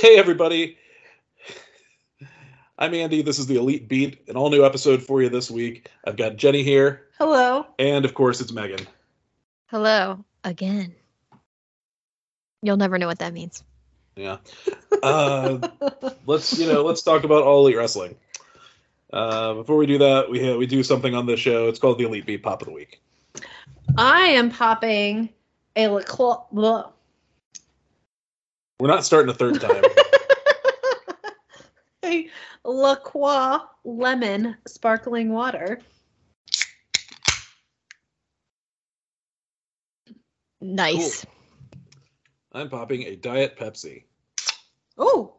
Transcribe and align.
Hey, 0.00 0.16
everybody. 0.16 0.78
I'm 2.78 2.94
Andy. 2.94 3.22
This 3.22 3.38
is 3.40 3.46
the 3.48 3.56
Elite 3.56 3.88
Beat, 3.88 4.28
an 4.28 4.36
all 4.36 4.48
new 4.48 4.64
episode 4.64 5.02
for 5.02 5.20
you 5.20 5.28
this 5.28 5.50
week. 5.50 5.90
I've 6.06 6.16
got 6.16 6.36
Jenny 6.36 6.62
here, 6.62 7.08
Hello. 7.18 7.66
and 7.80 8.04
of 8.04 8.14
course, 8.14 8.40
it's 8.40 8.52
Megan. 8.52 8.86
Hello 9.66 10.24
again. 10.44 10.94
You'll 12.62 12.76
never 12.76 12.96
know 12.98 13.08
what 13.08 13.18
that 13.18 13.32
means. 13.32 13.64
Yeah. 14.14 14.36
Uh, 15.02 15.68
let's 16.26 16.56
you 16.58 16.72
know, 16.72 16.84
let's 16.84 17.02
talk 17.02 17.24
about 17.24 17.42
all 17.42 17.66
elite 17.66 17.76
wrestling. 17.76 18.14
Uh, 19.12 19.54
before 19.54 19.76
we 19.76 19.86
do 19.86 19.98
that, 19.98 20.30
we 20.30 20.56
we 20.56 20.66
do 20.66 20.82
something 20.84 21.14
on 21.14 21.26
this 21.26 21.40
show. 21.40 21.68
It's 21.68 21.78
called 21.80 21.98
the 21.98 22.04
Elite 22.04 22.26
Beat 22.26 22.42
Pop 22.44 22.62
of 22.62 22.68
the 22.68 22.74
Week. 22.74 23.00
I 23.96 24.28
am 24.28 24.50
popping 24.50 25.30
a 25.74 25.88
La 25.88 26.02
Croix. 26.02 26.36
blah. 26.52 26.90
We're 28.80 28.88
not 28.88 29.04
starting 29.04 29.30
a 29.30 29.34
third 29.34 29.60
time. 29.60 29.84
a 32.04 32.28
La 32.64 32.94
Croix 32.94 33.58
lemon 33.84 34.56
sparkling 34.66 35.32
water. 35.32 35.80
Nice. 40.60 41.26
I'm 42.52 42.68
popping 42.68 43.02
a 43.02 43.16
Diet 43.16 43.56
Pepsi. 43.56 44.04
Oh, 44.96 45.34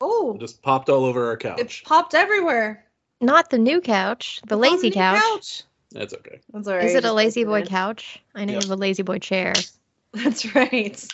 oh, 0.00 0.36
just 0.38 0.62
popped 0.62 0.88
all 0.88 1.04
over 1.04 1.26
our 1.26 1.36
couch. 1.36 1.60
it 1.60 1.82
popped 1.84 2.14
everywhere. 2.14 2.84
Not 3.20 3.50
the 3.50 3.58
new 3.58 3.80
couch, 3.80 4.40
the 4.46 4.56
It's 4.56 4.70
lazy 4.70 4.88
new 4.90 4.94
couch. 4.94 5.62
That's 5.92 6.12
okay. 6.14 6.40
That's 6.52 6.68
all 6.68 6.76
right. 6.76 6.84
Is 6.84 6.94
it 6.94 7.04
a 7.04 7.12
lazy 7.12 7.44
boy 7.44 7.62
couch? 7.62 8.20
I 8.34 8.44
know 8.44 8.52
Yep. 8.54 8.62
you 8.62 8.68
have 8.68 8.78
a 8.78 8.80
lazy 8.80 9.02
boy 9.02 9.18
chair. 9.18 9.54
That's 10.12 10.54
right. 10.54 11.08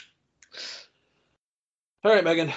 All 2.03 2.11
right, 2.11 2.25
Megan, 2.25 2.51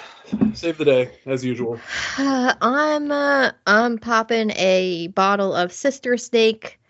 save 0.54 0.78
the 0.78 0.86
day 0.86 1.10
as 1.26 1.44
usual. 1.44 1.78
I'm 2.16 3.12
uh, 3.12 3.50
I'm 3.66 3.98
popping 3.98 4.52
a 4.52 5.08
bottle 5.08 5.52
of 5.52 5.70
Sister 5.70 6.16
Snake 6.16 6.80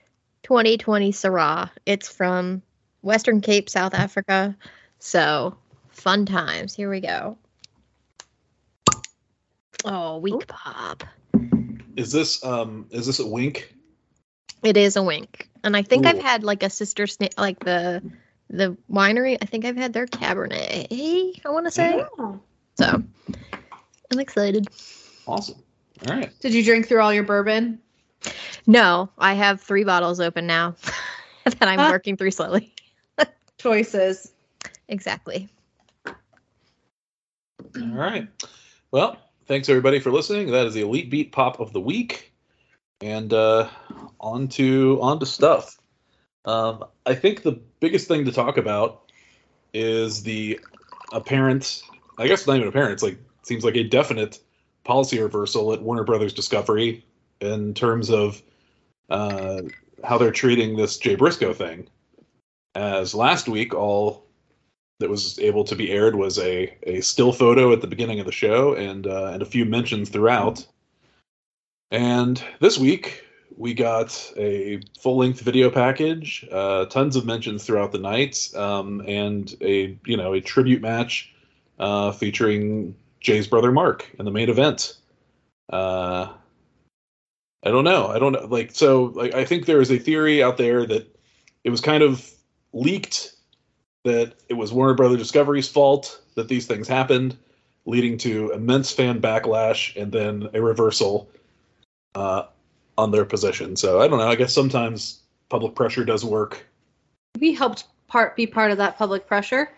2020 0.45 1.11
Syrah. 1.11 1.71
It's 1.85 2.09
from 2.09 2.63
Western 3.03 3.41
Cape, 3.41 3.69
South 3.69 3.93
Africa. 3.93 4.57
So 5.01 5.57
fun 5.91 6.27
times. 6.27 6.77
Here 6.77 6.89
we 6.89 7.01
go. 7.01 7.37
Oh, 9.85 10.19
weak 10.19 10.47
pop. 10.47 11.03
Is 11.97 12.13
this 12.13 12.45
um 12.45 12.87
is 12.91 13.07
this 13.07 13.19
a 13.19 13.27
wink? 13.27 13.75
It 14.63 14.77
is 14.77 14.95
a 14.95 15.03
wink, 15.03 15.51
and 15.65 15.77
I 15.77 15.83
think 15.83 16.07
I've 16.07 16.23
had 16.23 16.45
like 16.45 16.63
a 16.63 16.71
Sister 16.71 17.09
Snake, 17.09 17.35
like 17.37 17.59
the 17.59 18.01
the 18.51 18.77
winery. 18.91 19.37
I 19.41 19.47
think 19.47 19.65
I've 19.65 19.77
had 19.77 19.93
their 19.93 20.07
Cabernet. 20.07 20.89
I 21.45 21.49
want 21.51 21.67
to 21.67 21.71
say 21.73 22.05
Oh. 22.19 22.41
so. 22.77 23.03
I'm 24.13 24.21
excited. 24.21 24.69
Awesome. 25.27 25.57
All 26.07 26.17
right. 26.17 26.31
Did 26.41 26.53
you 26.55 26.63
drink 26.63 26.87
through 26.87 27.01
all 27.01 27.13
your 27.13 27.23
bourbon? 27.25 27.81
No, 28.67 29.09
I 29.19 29.35
have 29.35 29.61
three 29.61 29.85
bottles 29.85 30.21
open 30.21 30.47
now 30.47 30.77
that 31.45 31.63
I'm 31.69 31.81
Ah. 31.81 31.91
working 31.91 32.17
through 32.17 32.31
slowly. 32.31 32.75
Choices. 33.59 34.33
Exactly. 34.89 35.49
All 36.07 36.13
right. 37.93 38.29
Well, 38.91 39.17
thanks 39.47 39.69
everybody 39.69 39.99
for 39.99 40.11
listening. 40.11 40.51
That 40.53 40.67
is 40.67 40.75
the 40.75 40.83
Elite 40.83 41.11
Beat 41.11 41.33
Pop 41.33 41.61
of 41.61 41.73
the 41.73 41.81
week. 41.81 42.33
And 43.01 43.33
uh 43.33 43.69
on 44.21 44.49
to 44.49 44.99
on 45.03 45.19
to 45.21 45.27
stuff. 45.27 45.79
Um 46.45 46.85
I 47.07 47.15
think 47.15 47.43
the 47.43 47.61
biggest 47.81 48.09
thing 48.09 48.25
to 48.25 48.33
talk 48.33 48.57
about 48.57 49.11
is 49.73 50.23
the 50.23 50.61
apparent 51.13 51.83
I 52.19 52.29
guess 52.29 52.47
not 52.47 52.57
even 52.57 52.69
apparent, 52.69 52.93
it's 52.93 53.03
like 53.03 53.19
seems 53.43 53.65
like 53.65 53.77
a 53.77 53.85
definite 53.85 54.39
policy 54.85 55.21
reversal 55.21 55.73
at 55.73 55.83
Warner 55.83 56.05
Brothers 56.05 56.33
Discovery 56.33 57.05
in 57.41 57.75
terms 57.75 58.11
of 58.11 58.43
uh 59.11 59.63
how 60.05 60.19
they're 60.19 60.31
treating 60.31 60.77
this 60.77 60.99
Jay 60.99 61.15
Briscoe 61.15 61.55
thing. 61.55 61.89
As 62.75 63.15
last 63.15 63.49
week 63.49 63.75
all 63.75 64.25
that 65.01 65.11
was 65.11 65.39
able 65.39 65.65
to 65.65 65.75
be 65.75 65.91
aired 65.91 66.15
was 66.15 66.39
a, 66.39 66.73
a 66.85 67.01
still 67.01 67.33
photo 67.33 67.73
at 67.73 67.81
the 67.81 67.87
beginning 67.87 68.21
of 68.21 68.27
the 68.27 68.33
show 68.33 68.75
and 68.75 69.07
uh, 69.07 69.27
and 69.33 69.43
a 69.43 69.47
few 69.47 69.65
mentions 69.65 70.09
throughout. 70.09 70.65
And 71.91 72.43
this 72.61 72.79
week 72.79 73.25
we 73.57 73.75
got 73.75 74.33
a 74.37 74.81
full 74.99 75.17
length 75.17 75.41
video 75.41 75.71
package, 75.71 76.47
uh, 76.51 76.87
tons 76.87 77.17
of 77.17 77.25
mentions 77.25 77.65
throughout 77.65 77.93
the 77.93 77.99
night, 77.99 78.51
um, 78.55 79.03
and 79.07 79.55
a 79.61 79.97
you 80.07 80.17
know 80.17 80.33
a 80.33 80.41
tribute 80.41 80.83
match 80.83 81.33
uh, 81.79 82.13
featuring 82.13 82.95
Jay's 83.21 83.47
brother 83.47 83.73
Mark 83.73 84.11
in 84.19 84.25
the 84.25 84.31
main 84.31 84.49
event. 84.49 84.97
Uh, 85.73 86.33
I 87.63 87.71
don't 87.71 87.85
know. 87.85 88.09
I 88.09 88.19
don't 88.19 88.33
know. 88.33 88.47
Like 88.47 88.75
so, 88.75 89.05
like 89.15 89.35
I 89.35 89.45
think 89.45 89.67
there 89.67 89.81
is 89.81 89.91
a 89.91 89.99
theory 89.99 90.43
out 90.43 90.57
there 90.57 90.85
that 90.87 91.17
it 91.63 91.71
was 91.71 91.81
kind 91.81 92.03
of 92.03 92.31
leaked 92.73 93.35
that 94.05 94.35
it 94.49 94.55
was 94.55 94.73
Warner 94.73 94.95
Brother 94.95 95.17
Discovery's 95.17 95.69
fault 95.69 96.21
that 96.35 96.49
these 96.49 96.67
things 96.67 96.89
happened, 96.89 97.37
leading 97.87 98.19
to 98.19 98.51
immense 98.51 98.93
fan 98.93 99.21
backlash 99.21 100.01
and 100.01 100.13
then 100.13 100.51
a 100.53 100.61
reversal 100.61 101.31
uh, 102.15 102.45
on 102.99 103.11
their 103.11 103.25
position. 103.25 103.77
So 103.77 104.01
I 104.01 104.09
don't 104.09 104.19
know. 104.19 104.29
I 104.29 104.35
guess 104.37 104.53
sometimes 104.53 105.21
public 105.49 105.75
pressure 105.75 106.05
does 106.05 106.25
work. 106.25 106.67
We 107.41 107.53
helped 107.55 107.85
part 108.07 108.37
be 108.37 108.47
part 108.47 108.71
of 108.71 108.79
that 108.79 108.97
public 108.99 109.27
pressure. 109.27 109.71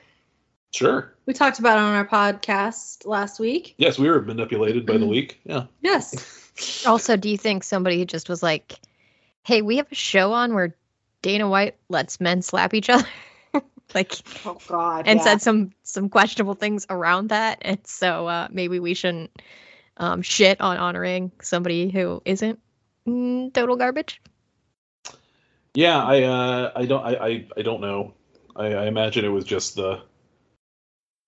Sure. 0.72 1.14
We 1.24 1.32
talked 1.32 1.58
about 1.58 1.78
it 1.78 1.82
on 1.82 1.94
our 1.94 2.06
podcast 2.06 3.06
last 3.06 3.40
week. 3.40 3.74
Yes, 3.78 3.98
we 3.98 4.10
were 4.10 4.20
manipulated 4.20 4.84
by 4.84 4.98
the 4.98 5.06
leak. 5.06 5.40
Yeah. 5.44 5.64
Yes. 5.80 6.42
Also, 6.86 7.18
do 7.18 7.28
you 7.28 7.36
think 7.36 7.62
somebody 7.62 8.06
just 8.06 8.30
was 8.30 8.42
like, 8.42 8.80
"Hey, 9.44 9.60
we 9.60 9.76
have 9.76 9.92
a 9.92 9.94
show 9.94 10.32
on 10.32 10.54
where 10.54 10.74
Dana 11.20 11.50
White 11.50 11.76
lets 11.90 12.18
men 12.18 12.40
slap 12.40 12.72
each 12.72 12.88
other," 12.88 13.06
like, 13.94 14.14
Oh 14.46 14.56
God. 14.66 15.06
and 15.06 15.18
yeah. 15.18 15.24
said 15.24 15.42
some 15.42 15.72
some 15.82 16.08
questionable 16.08 16.54
things 16.54 16.86
around 16.88 17.28
that, 17.28 17.58
and 17.60 17.78
so 17.86 18.26
uh, 18.26 18.48
maybe 18.50 18.80
we 18.80 18.94
shouldn't 18.94 19.30
um, 19.98 20.22
shit 20.22 20.58
on 20.62 20.78
honoring 20.78 21.30
somebody 21.42 21.90
who 21.90 22.22
isn't 22.24 22.58
total 23.06 23.76
garbage. 23.76 24.20
Yeah. 25.74 26.02
I 26.02 26.22
uh, 26.22 26.72
I 26.74 26.86
don't 26.86 27.04
I, 27.04 27.14
I, 27.26 27.46
I 27.56 27.62
don't 27.62 27.80
know. 27.80 28.14
I, 28.56 28.66
I 28.74 28.86
imagine 28.86 29.24
it 29.24 29.28
was 29.28 29.44
just 29.44 29.76
the 29.76 30.00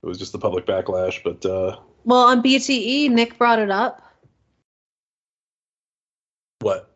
it 0.03 0.07
was 0.07 0.19
just 0.19 0.33
the 0.33 0.39
public 0.39 0.65
backlash, 0.67 1.23
but 1.25 1.45
uh, 1.45 1.77
Well, 2.05 2.21
on 2.21 2.43
BTE, 2.43 3.11
Nick 3.11 3.37
brought 3.37 3.59
it 3.59 3.71
up. 3.71 4.03
what? 6.61 6.91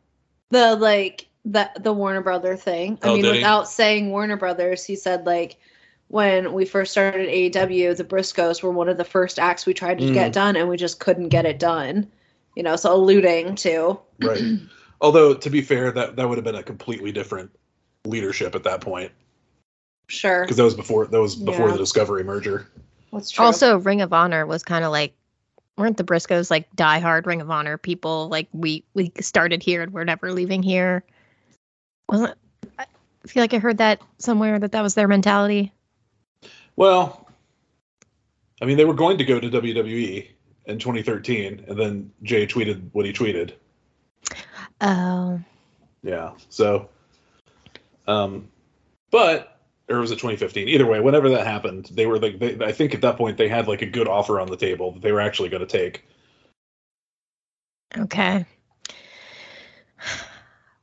The 0.51 0.77
like 0.77 1.29
the 1.45 1.71
the 1.81 1.93
Warner 1.93 2.21
Brother 2.23 2.57
thing. 2.57 2.99
I 3.03 3.09
Oh, 3.09 3.15
mean, 3.15 3.23
did 3.23 3.33
he? 3.35 3.39
without 3.41 3.69
saying 3.69 4.11
Warner 4.11 4.37
Brothers, 4.37 4.85
he 4.85 4.97
said 4.97 5.27
like 5.27 5.57
when 6.09 6.53
we 6.53 6.65
first 6.65 6.93
started 6.93 7.29
AEW, 7.29 7.97
the 7.97 8.05
Briscoes 8.05 8.63
were 8.63 8.71
one 8.71 8.89
of 8.89 8.99
the 8.99 9.05
first 9.05 9.39
acts 9.39 9.65
we 9.67 9.73
tried 9.75 9.99
to 9.99 10.05
Mm. 10.05 10.15
get 10.15 10.33
done, 10.33 10.57
and 10.57 10.69
we 10.69 10.77
just 10.77 11.01
couldn't 11.01 11.29
get 11.31 11.47
it 11.47 11.59
done. 11.59 12.11
You 12.55 12.63
know, 12.63 12.77
so 12.77 12.95
alluding 12.95 13.55
to 13.57 13.99
Right. 14.21 14.43
Although 15.01 15.35
to 15.35 15.51
be 15.51 15.63
fair, 15.63 15.91
that 15.93 16.17
that 16.17 16.29
would 16.29 16.39
have 16.39 16.45
been 16.45 16.55
a 16.55 16.63
completely 16.63 17.13
different 17.13 17.51
leadership 18.05 18.55
at 18.55 18.65
that 18.65 18.81
point 18.81 19.13
sure 20.09 20.43
because 20.43 20.57
that 20.57 20.65
was 20.65 20.75
before 20.75 21.07
that 21.07 21.21
was 21.21 21.37
before 21.37 21.67
Yeah. 21.67 21.73
the 21.73 21.79
Discovery 21.79 22.25
merger. 22.25 22.69
That's 23.13 23.31
true. 23.31 23.45
Also, 23.45 23.79
Ring 23.79 24.01
of 24.01 24.13
Honor 24.13 24.47
was 24.47 24.63
kind 24.63 24.85
of 24.85 24.91
like, 24.91 25.15
weren't 25.77 25.97
the 25.97 26.05
Briscoes 26.05 26.51
like 26.51 26.75
diehard 26.77 27.27
Ring 27.27 27.41
of 27.41 27.51
Honor 27.51 27.79
people? 27.79 28.29
Like 28.29 28.49
we 28.53 28.85
we 28.95 29.13
started 29.21 29.63
here 29.63 29.83
and 29.83 29.93
we're 29.93 30.05
never 30.05 30.33
leaving 30.33 30.63
here. 30.63 31.05
Wasn't 32.09 32.35
I 32.79 32.87
feel 33.27 33.43
like 33.43 33.55
I 33.55 33.59
heard 33.59 33.79
that 33.79 34.01
somewhere 34.19 34.59
that 34.59 34.73
that 34.73 34.83
was 34.83 34.95
their 34.95 35.09
mentality. 35.09 35.73
Well, 36.77 37.29
I 38.61 38.65
mean, 38.65 38.77
they 38.77 38.85
were 38.85 38.95
going 38.95 39.19
to 39.19 39.25
go 39.25 39.39
to 39.39 39.49
WWE 39.49 40.29
in 40.67 40.79
2013, 40.79 41.65
and 41.69 41.79
then 41.79 42.13
Jay 42.23 42.47
tweeted 42.47 42.83
what 42.93 43.07
he 43.07 43.13
tweeted. 43.13 43.53
Oh, 44.81 45.41
Yeah. 46.03 46.33
So, 46.49 46.89
um, 48.07 48.49
but 49.11 49.61
or 49.89 50.01
was 50.01 50.11
it 50.11 50.17
2015? 50.17 50.69
Either 50.69 50.87
way, 50.87 51.01
whenever 51.01 51.29
that 51.31 51.47
happened, 51.47 51.91
they 51.93 52.07
were 52.07 52.19
like, 52.19 52.39
they, 52.39 52.59
I 52.65 52.73
think 52.73 52.95
at 52.95 53.01
that 53.03 53.17
point 53.17 53.37
they 53.37 53.49
had 53.49 53.69
like 53.69 53.83
a 53.83 53.87
good 53.87 54.09
offer 54.09 54.41
on 54.41 54.49
the 54.49 54.57
table 54.57 54.93
that 54.93 55.03
they 55.03 55.13
were 55.13 55.21
actually 55.21 55.49
going 55.49 55.67
to 55.67 55.67
take. 55.67 56.05
okay. 57.97 58.45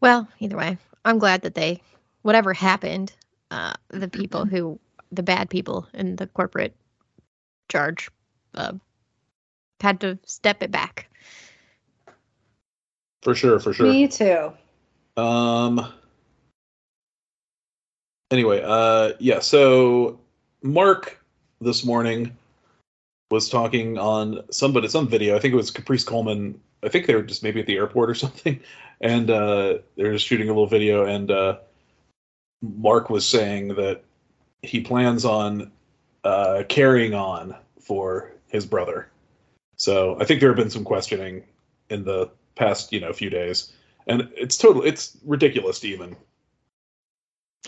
Well, 0.01 0.27
either 0.39 0.55
way, 0.55 0.77
I'm 1.03 1.19
glad 1.19 1.41
that 1.41 1.55
they, 1.55 1.81
whatever 2.21 2.53
happened, 2.53 3.11
uh, 3.51 3.73
the 3.89 4.07
people 4.07 4.45
who, 4.45 4.79
the 5.11 5.23
bad 5.23 5.49
people 5.49 5.87
in 5.93 6.15
the 6.15 6.27
corporate 6.27 6.75
charge, 7.67 8.09
uh, 8.53 8.73
had 9.81 9.99
to 10.01 10.17
step 10.25 10.63
it 10.63 10.71
back. 10.71 11.07
For 13.21 13.35
sure. 13.35 13.59
For 13.59 13.73
sure. 13.73 13.87
Me 13.87 14.07
too. 14.07 14.53
Um. 15.17 15.93
Anyway, 18.31 18.61
uh, 18.63 19.13
yeah. 19.19 19.39
So 19.39 20.19
Mark 20.61 21.19
this 21.61 21.83
morning 21.83 22.37
was 23.31 23.49
talking 23.49 23.97
on 23.97 24.41
somebody 24.51 24.87
some 24.87 25.07
video. 25.07 25.35
I 25.35 25.39
think 25.39 25.53
it 25.53 25.57
was 25.57 25.71
Caprice 25.71 26.03
Coleman. 26.03 26.59
I 26.83 26.89
think 26.89 27.05
they 27.05 27.15
were 27.15 27.23
just 27.23 27.43
maybe 27.43 27.59
at 27.59 27.65
the 27.65 27.75
airport 27.75 28.09
or 28.09 28.15
something, 28.15 28.59
and 29.01 29.29
uh, 29.29 29.79
they 29.95 30.03
were 30.03 30.13
just 30.13 30.25
shooting 30.25 30.47
a 30.47 30.51
little 30.51 30.67
video. 30.67 31.05
And 31.05 31.31
uh, 31.31 31.57
Mark 32.61 33.09
was 33.09 33.25
saying 33.25 33.69
that 33.69 34.03
he 34.61 34.81
plans 34.81 35.25
on 35.25 35.71
uh, 36.23 36.63
carrying 36.69 37.13
on 37.13 37.55
for 37.79 38.31
his 38.47 38.65
brother. 38.65 39.09
So 39.79 40.17
I 40.19 40.25
think 40.25 40.41
there 40.41 40.49
have 40.49 40.57
been 40.57 40.69
some 40.69 40.83
questioning 40.83 41.45
in 41.89 42.03
the 42.03 42.29
past, 42.55 42.91
you 42.91 42.99
know, 42.99 43.13
few 43.13 43.29
days, 43.29 43.71
and 44.07 44.29
it's 44.35 44.57
total. 44.57 44.83
It's 44.83 45.17
ridiculous 45.25 45.79
to 45.79 45.87
even, 45.87 46.17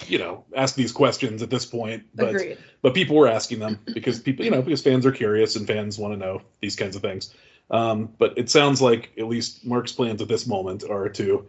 you 0.08 0.19
know, 0.19 0.44
ask 0.54 0.75
these 0.75 0.92
questions 0.92 1.42
at 1.42 1.50
this 1.50 1.66
point. 1.66 2.04
But 2.13 2.36
Agreed. 2.36 2.58
but 2.81 2.94
people 2.94 3.16
were 3.16 3.30
asking 3.30 3.60
them 3.60 3.80
because 3.94 4.19
people, 4.19 4.44
you 4.44 4.52
know, 4.52 4.62
because 4.62 4.81
fans 4.81 5.06
are 5.06 5.12
curious 5.13 5.56
and 5.56 5.66
fans 5.66 5.98
want 5.98 6.13
to 6.13 6.18
know 6.18 6.42
these 6.60 6.75
kinds 6.75 6.98
of 6.98 7.02
things. 7.02 7.34
Um, 7.72 8.13
but 8.18 8.38
it 8.38 8.50
sounds 8.50 8.81
like 8.81 9.12
at 9.18 9.28
least 9.28 9.66
Mark's 9.66 9.94
plans 9.94 10.22
at 10.22 10.28
this 10.28 10.46
moment 10.46 10.84
are 10.84 11.08
to 11.08 11.48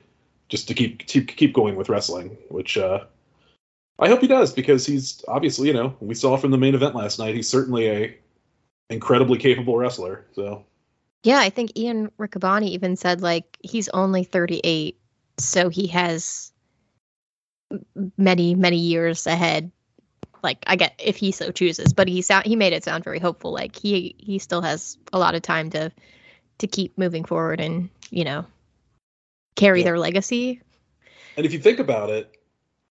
just 0.48 0.68
to 0.68 0.74
keep 0.74 1.04
keep 1.08 1.26
keep 1.36 1.52
going 1.52 1.74
with 1.74 1.88
wrestling, 1.88 2.38
which 2.50 2.78
uh, 2.78 3.04
I 3.98 4.08
hope 4.08 4.20
he 4.20 4.28
does 4.28 4.52
because 4.52 4.86
he's 4.86 5.24
obviously, 5.26 5.66
you 5.66 5.74
know, 5.74 5.96
we 5.98 6.14
saw 6.14 6.36
from 6.36 6.52
the 6.52 6.58
main 6.58 6.76
event 6.76 6.94
last 6.94 7.18
night, 7.18 7.34
he's 7.34 7.48
certainly 7.48 7.88
a 7.88 8.16
incredibly 8.92 9.38
capable 9.38 9.76
wrestler. 9.76 10.26
So 10.34 10.64
Yeah, 11.24 11.38
I 11.38 11.50
think 11.50 11.76
Ian 11.76 12.10
Riccaboni 12.18 12.68
even 12.68 12.96
said 12.96 13.22
like 13.22 13.58
he's 13.62 13.88
only 13.88 14.24
38, 14.24 14.98
so 15.38 15.68
he 15.68 15.86
has 15.88 16.52
many 18.16 18.54
many 18.54 18.78
years 18.78 19.26
ahead. 19.26 19.70
Like 20.42 20.58
I 20.66 20.76
get 20.76 20.94
if 20.98 21.16
he 21.16 21.32
so 21.32 21.50
chooses, 21.50 21.92
but 21.92 22.08
he 22.08 22.22
sound 22.22 22.46
he 22.46 22.56
made 22.56 22.72
it 22.72 22.84
sound 22.84 23.04
very 23.04 23.18
hopeful. 23.18 23.52
Like 23.52 23.76
he 23.76 24.14
he 24.18 24.38
still 24.38 24.62
has 24.62 24.98
a 25.12 25.18
lot 25.18 25.34
of 25.34 25.42
time 25.42 25.70
to 25.70 25.92
to 26.58 26.66
keep 26.66 26.98
moving 26.98 27.24
forward 27.24 27.60
and 27.60 27.88
you 28.10 28.24
know 28.24 28.44
carry 29.56 29.80
Yeah. 29.80 29.84
their 29.84 29.98
legacy. 29.98 30.60
And 31.36 31.46
if 31.46 31.52
you 31.52 31.58
think 31.58 31.78
about 31.78 32.10
it, 32.10 32.36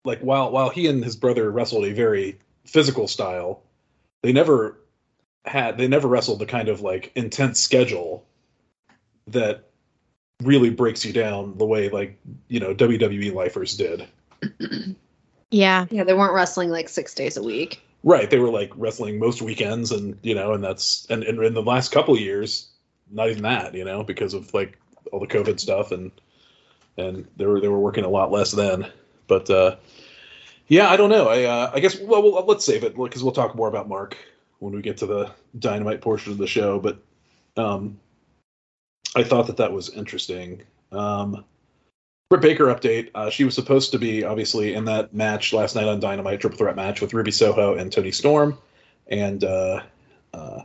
like 0.05 0.21
while 0.21 0.51
while 0.51 0.71
he 0.71 0.87
and 0.87 1.05
his 1.05 1.17
brother 1.17 1.51
wrestled 1.51 1.85
a 1.85 1.93
very 1.93 2.39
physical 2.65 3.09
style, 3.09 3.63
they 4.23 4.33
never 4.33 4.79
had 5.45 5.79
they 5.79 5.89
never 5.89 6.09
wrestled 6.09 6.39
the 6.39 6.47
kind 6.47 6.69
of 6.69 6.81
like 6.81 7.13
intense 7.15 7.61
schedule 7.61 8.25
that 9.27 9.71
really 10.43 10.71
breaks 10.71 11.05
you 11.05 11.13
down 11.13 11.57
the 11.59 11.67
way 11.67 11.89
like 11.89 12.19
you 12.49 12.61
know 12.61 12.75
WWE 12.75 13.35
lifers 13.35 13.77
did. 13.77 14.07
Yeah, 15.51 15.87
Yeah, 15.91 16.05
they 16.05 16.15
weren't 16.15 16.33
wrestling 16.33 16.71
like 16.71 16.89
six 16.89 17.13
days 17.15 17.37
a 17.37 17.43
week. 17.43 17.83
Right, 18.03 18.31
they 18.31 18.39
were 18.39 18.51
like 18.51 18.71
wrestling 18.77 19.19
most 19.19 19.43
weekends, 19.43 19.93
and 19.93 20.17
you 20.23 20.35
know, 20.35 20.53
and 20.53 20.65
that's 20.65 21.07
and, 21.11 21.23
and 21.25 21.43
in 21.43 21.55
the 21.55 21.63
last 21.63 21.93
couple 21.93 22.15
of 22.15 22.21
years, 22.21 22.69
not 23.11 23.29
even 23.29 23.43
that, 23.43 23.75
you 23.75 23.85
know, 23.85 24.03
because 24.03 24.33
of 24.33 24.53
like 24.55 24.79
all 25.13 25.21
the 25.21 25.27
COVID 25.27 25.61
stuff, 25.61 25.91
and 25.91 26.11
and 26.97 27.27
they 27.37 27.47
were 27.47 27.61
they 27.61 27.69
were 27.69 27.81
working 27.81 28.05
a 28.05 28.09
lot 28.09 28.31
less 28.31 28.53
then. 28.53 28.87
But 29.27 29.51
uh, 29.51 29.77
yeah, 30.69 30.89
I 30.89 30.97
don't 30.97 31.11
know. 31.11 31.29
I 31.29 31.43
uh, 31.43 31.73
I 31.75 31.81
guess 31.81 31.99
well, 31.99 32.23
well 32.23 32.45
let's 32.47 32.65
save 32.65 32.85
it 32.85 32.97
because 32.97 33.23
we'll 33.23 33.33
talk 33.33 33.55
more 33.55 33.69
about 33.69 33.89
Mark 33.89 34.17
when 34.61 34.75
we 34.75 34.83
get 34.83 34.99
to 34.99 35.07
the 35.07 35.31
dynamite 35.59 36.01
portion 36.01 36.33
of 36.33 36.39
the 36.39 36.47
show. 36.47 36.79
But 36.79 37.03
um, 37.57 37.99
I 39.17 39.25
thought 39.25 39.49
that 39.49 39.57
that 39.57 39.73
was 39.73 39.91
interesting. 39.91 40.63
Um, 40.93 41.45
Britt 42.29 42.43
Baker 42.43 42.67
update. 42.67 43.11
Uh, 43.15 43.29
she 43.29 43.45
was 43.45 43.57
supposed 43.57 43.91
to 43.91 43.99
be 43.99 44.23
obviously 44.23 44.75
in 44.75 44.85
that 44.85 45.13
match 45.13 45.53
last 45.53 45.75
night 45.75 45.89
on 45.89 45.99
Dynamite, 45.99 46.41
triple 46.41 46.59
threat 46.59 46.77
match 46.77 47.01
with 47.01 47.13
Ruby 47.13 47.33
Soho 47.33 47.75
and 47.75 47.91
Toni 47.91 48.13
Storm. 48.13 48.57
And 49.09 49.43
uh, 49.43 49.83
uh, 50.33 50.61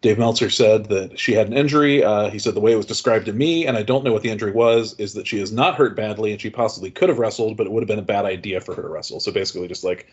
Dave 0.00 0.18
Meltzer 0.18 0.50
said 0.50 0.86
that 0.90 1.18
she 1.18 1.32
had 1.32 1.48
an 1.48 1.54
injury. 1.54 2.04
Uh, 2.04 2.30
he 2.30 2.38
said 2.38 2.54
the 2.54 2.60
way 2.60 2.72
it 2.72 2.76
was 2.76 2.86
described 2.86 3.26
to 3.26 3.32
me, 3.32 3.66
and 3.66 3.76
I 3.76 3.82
don't 3.82 4.04
know 4.04 4.12
what 4.12 4.22
the 4.22 4.30
injury 4.30 4.52
was, 4.52 4.94
is 4.98 5.14
that 5.14 5.26
she 5.26 5.40
is 5.40 5.50
not 5.50 5.74
hurt 5.74 5.96
badly 5.96 6.30
and 6.30 6.40
she 6.40 6.50
possibly 6.50 6.90
could 6.90 7.08
have 7.08 7.18
wrestled, 7.18 7.56
but 7.56 7.66
it 7.66 7.72
would 7.72 7.82
have 7.82 7.88
been 7.88 7.98
a 7.98 8.02
bad 8.02 8.24
idea 8.24 8.60
for 8.60 8.74
her 8.74 8.82
to 8.82 8.88
wrestle. 8.88 9.18
So 9.18 9.32
basically, 9.32 9.66
just 9.66 9.82
like 9.82 10.08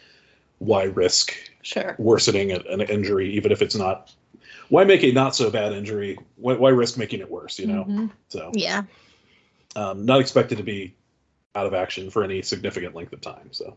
why 0.59 0.83
risk 0.83 1.33
Sure. 1.61 1.95
worsening 1.97 2.51
an, 2.51 2.81
injury, 2.81 3.31
even 3.33 3.51
if 3.51 3.61
it's 3.61 3.75
not. 3.75 4.13
Why 4.69 4.83
make 4.83 5.03
a 5.03 5.11
not 5.11 5.35
so 5.35 5.49
bad 5.49 5.73
injury? 5.73 6.17
Why, 6.37 6.53
why 6.53 6.69
risk 6.69 6.97
making 6.97 7.19
it 7.19 7.29
worse? 7.29 7.59
You 7.59 7.67
know. 7.67 7.85
Mhm. 7.85 8.11
So 8.29 8.51
yeah. 8.53 8.83
um, 9.75 10.05
not 10.05 10.19
expected 10.21 10.57
to 10.57 10.63
be 10.63 10.93
out 11.55 11.65
of 11.65 11.73
action 11.73 12.09
for 12.11 12.23
any 12.23 12.41
significant 12.41 12.95
length 12.95 13.13
of 13.13 13.21
time. 13.21 13.49
So 13.51 13.75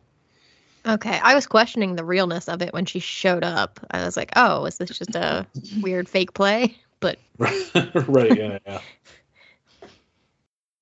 Okay, 0.86 1.18
I 1.22 1.34
was 1.34 1.46
questioning 1.46 1.94
the 1.94 2.04
realness 2.04 2.48
of 2.48 2.60
it 2.60 2.72
when 2.72 2.86
she 2.86 2.98
showed 2.98 3.44
up. 3.44 3.78
I 3.90 4.04
was 4.04 4.16
like, 4.16 4.32
"Oh, 4.34 4.64
is 4.66 4.78
this 4.78 4.90
just 4.90 5.14
a 5.14 5.46
weird 5.80 6.08
fake 6.08 6.34
play?" 6.34 6.76
But 7.00 7.18
right, 7.38 8.36
yeah, 8.36 8.58
yeah. 8.66 8.80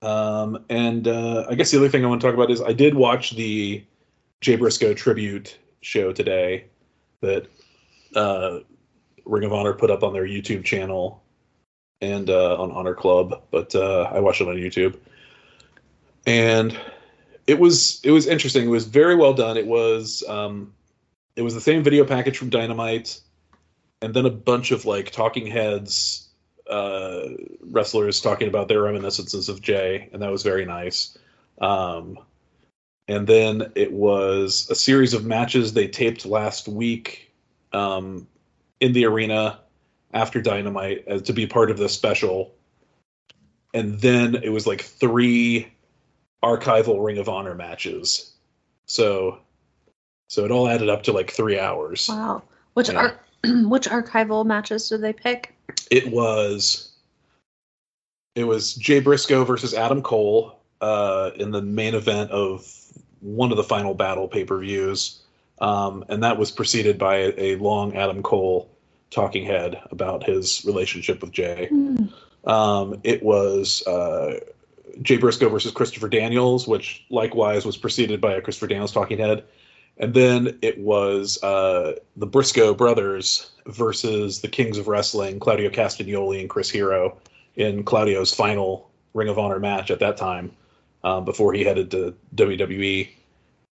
Um, 0.03 0.65
and 0.71 1.07
uh, 1.07 1.47
I 1.51 1.55
guess 1.55 1.71
the 1.71 1.79
other 1.79 1.91
thing 1.91 2.05
I 2.05 2.09
want 2.09 2.21
to 2.23 2.27
talk 2.27 2.35
about 2.35 2.51
is 2.51 2.63
I 2.63 2.73
did 2.73 2.95
watch 2.95 3.33
the 3.33 3.85
Jay 4.41 4.57
Briscoe 4.57 4.95
tribute 4.95 5.59
show 5.83 6.13
today 6.13 6.65
that 7.21 7.47
uh, 8.15 8.61
Ring 9.25 9.45
of 9.45 9.53
Honor 9.53 9.73
put 9.73 9.91
up 9.91 10.03
on 10.03 10.13
their 10.13 10.27
YouTube 10.27 10.65
channel 10.65 11.23
and 12.01 12.31
uh, 12.31 12.61
on 12.61 12.71
Honor 12.73 12.95
Club, 12.95 13.43
but 13.51 13.75
uh, 13.75 14.11
I 14.13 14.21
watched 14.21 14.41
it 14.41 14.49
on 14.49 14.57
YouTube, 14.57 14.97
and 16.27 16.79
it 17.47 17.59
was 17.59 18.01
it 18.05 18.11
was 18.11 18.27
interesting. 18.27 18.67
It 18.67 18.71
was 18.71 18.87
very 18.87 19.15
well 19.15 19.35
done. 19.35 19.57
It 19.57 19.67
was 19.67 20.25
um, 20.29 20.73
it 21.37 21.43
was 21.43 21.55
the 21.55 21.61
same 21.61 21.83
video 21.83 22.05
package 22.05 22.39
from 22.39 22.51
Dynamite, 22.51 23.21
and 24.01 24.15
then 24.15 24.25
a 24.25 24.31
bunch 24.31 24.71
of 24.71 24.87
like 24.87 25.11
talking 25.11 25.47
heads 25.47 26.29
uh, 26.69 27.29
wrestlers 27.61 28.21
talking 28.21 28.49
about 28.49 28.69
their 28.69 28.83
reminiscences 28.83 29.49
of 29.49 29.61
Jay, 29.61 30.09
and 30.13 30.23
that 30.23 30.31
was 30.31 30.43
very 30.43 30.65
nice. 30.65 31.19
Um, 31.61 32.19
and 33.11 33.27
then 33.27 33.73
it 33.75 33.93
was 33.93 34.69
a 34.71 34.75
series 34.77 35.15
of 35.15 35.25
matches 35.25 35.73
they 35.73 35.89
taped 35.89 36.25
last 36.25 36.69
week 36.69 37.33
um, 37.73 38.25
in 38.79 38.93
the 38.93 39.05
arena 39.05 39.59
after 40.15 40.41
Dynamite 40.41 41.03
as 41.09 41.23
to 41.23 41.33
be 41.33 41.45
part 41.45 41.73
of 41.73 41.77
the 41.77 41.89
special. 41.89 42.55
And 43.75 44.01
then 44.01 44.37
it 44.37 44.51
was 44.51 44.65
like 44.69 44.83
three 44.83 45.73
archival 46.45 47.05
Ring 47.05 47.19
of 47.19 47.29
Honor 47.29 47.57
matches. 47.57 48.33
So 48.87 49.41
so 50.29 50.45
it 50.45 50.53
all 50.53 50.69
added 50.69 50.89
up 50.89 51.03
to 51.03 51.13
like 51.13 51.33
three 51.33 51.59
hours. 51.59 52.09
Wow. 52.09 52.45
Which 52.75 52.91
Yeah. 52.91 52.97
ar- 52.99 53.21
which 53.69 53.89
archival 53.89 54.47
matches 54.47 54.89
did 54.89 55.01
they 55.01 55.13
pick? 55.13 55.53
it 55.91 56.09
was 56.13 56.93
it 58.37 58.45
was 58.45 58.75
Jay 58.75 59.01
Briscoe 59.01 59.45
versus 59.45 59.75
Adam 59.75 60.01
Cole 60.01 60.61
uh, 60.81 61.33
in 61.35 61.51
the 61.51 61.63
main 61.63 61.97
event 61.97 62.31
of 62.31 62.80
one 63.21 63.51
of 63.51 63.57
the 63.57 63.65
final 63.65 63.95
battle 63.95 64.29
pay 64.29 64.45
per 64.45 64.59
views, 64.59 65.21
um, 65.61 66.05
and 66.09 66.23
that 66.23 66.39
was 66.39 66.51
preceded 66.51 66.99
by 66.99 67.17
a, 67.17 67.35
a 67.39 67.57
long 67.57 67.97
Adam 67.97 68.23
Cole 68.23 68.71
talking 69.11 69.45
head 69.45 69.81
about 69.91 70.25
his 70.25 70.65
relationship 70.65 71.21
with 71.21 71.33
Jay. 71.33 71.69
Um, 72.45 73.01
it 73.05 73.23
was 73.23 73.87
uh, 73.87 74.41
Jay 75.03 75.17
Briscoe 75.17 75.49
versus 75.49 75.73
Christopher 75.73 76.09
Daniels, 76.09 76.67
which 76.67 77.05
likewise 77.11 77.65
was 77.65 77.77
preceded 77.77 78.21
by 78.21 78.35
a 78.35 78.41
Christopher 78.41 78.69
Daniels 78.69 78.93
talking 78.93 79.19
head. 79.19 79.45
And 79.99 80.15
then 80.15 80.59
it 80.63 80.79
was 80.79 81.43
uh, 81.43 81.97
the 82.17 82.27
Briscoe 82.27 82.73
brothers 82.73 83.51
versus 83.67 84.41
the 84.41 84.49
Kings 84.49 84.79
of 84.79 84.89
Wrestling, 84.89 85.39
Claudio 85.39 85.69
Castagnoli 85.69 86.41
and 86.41 86.49
Chris 86.49 86.71
Hero, 86.71 87.19
in 87.57 87.85
Claudio's 87.85 88.33
final 88.33 88.91
Ring 89.13 89.29
of 89.29 89.39
Honor 89.39 89.59
match 89.59 89.91
at 89.91 89.99
that 90.01 90.17
time, 90.17 90.53
um, 91.05 91.25
before 91.25 91.53
he 91.53 91.65
headed 91.65 91.91
to 91.93 92.15
WWE, 92.35 93.09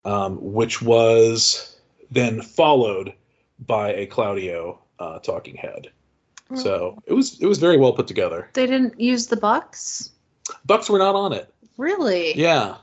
um, 0.04 0.38
which 0.40 0.82
was 0.82 1.76
then 2.10 2.42
followed 2.42 3.14
by 3.66 3.92
a 3.94 4.06
Claudio 4.06 4.80
uh, 4.98 5.18
talking 5.20 5.56
head. 5.56 5.90
So 6.54 7.02
it 7.06 7.14
was 7.14 7.40
it 7.40 7.46
was 7.46 7.58
very 7.58 7.78
well 7.78 7.92
put 7.92 8.06
together. 8.06 8.48
They 8.52 8.66
didn't 8.66 9.00
use 9.00 9.26
the 9.26 9.36
Bucks? 9.36 10.10
Bucks 10.64 10.88
were 10.88 10.98
not 10.98 11.16
on 11.16 11.32
it. 11.32 11.52
Really? 11.78 12.38
Yeah, 12.38 12.76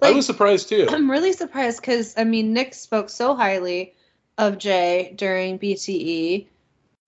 I 0.00 0.12
was 0.12 0.24
surprised 0.24 0.68
too. 0.68 0.86
I'm 0.88 1.10
really 1.10 1.32
surprised 1.32 1.80
because 1.80 2.14
I 2.16 2.24
mean 2.24 2.54
Nick 2.54 2.74
spoke 2.74 3.10
so 3.10 3.34
highly 3.34 3.94
of 4.38 4.56
Jay 4.56 5.12
during 5.16 5.58
BTE, 5.58 6.46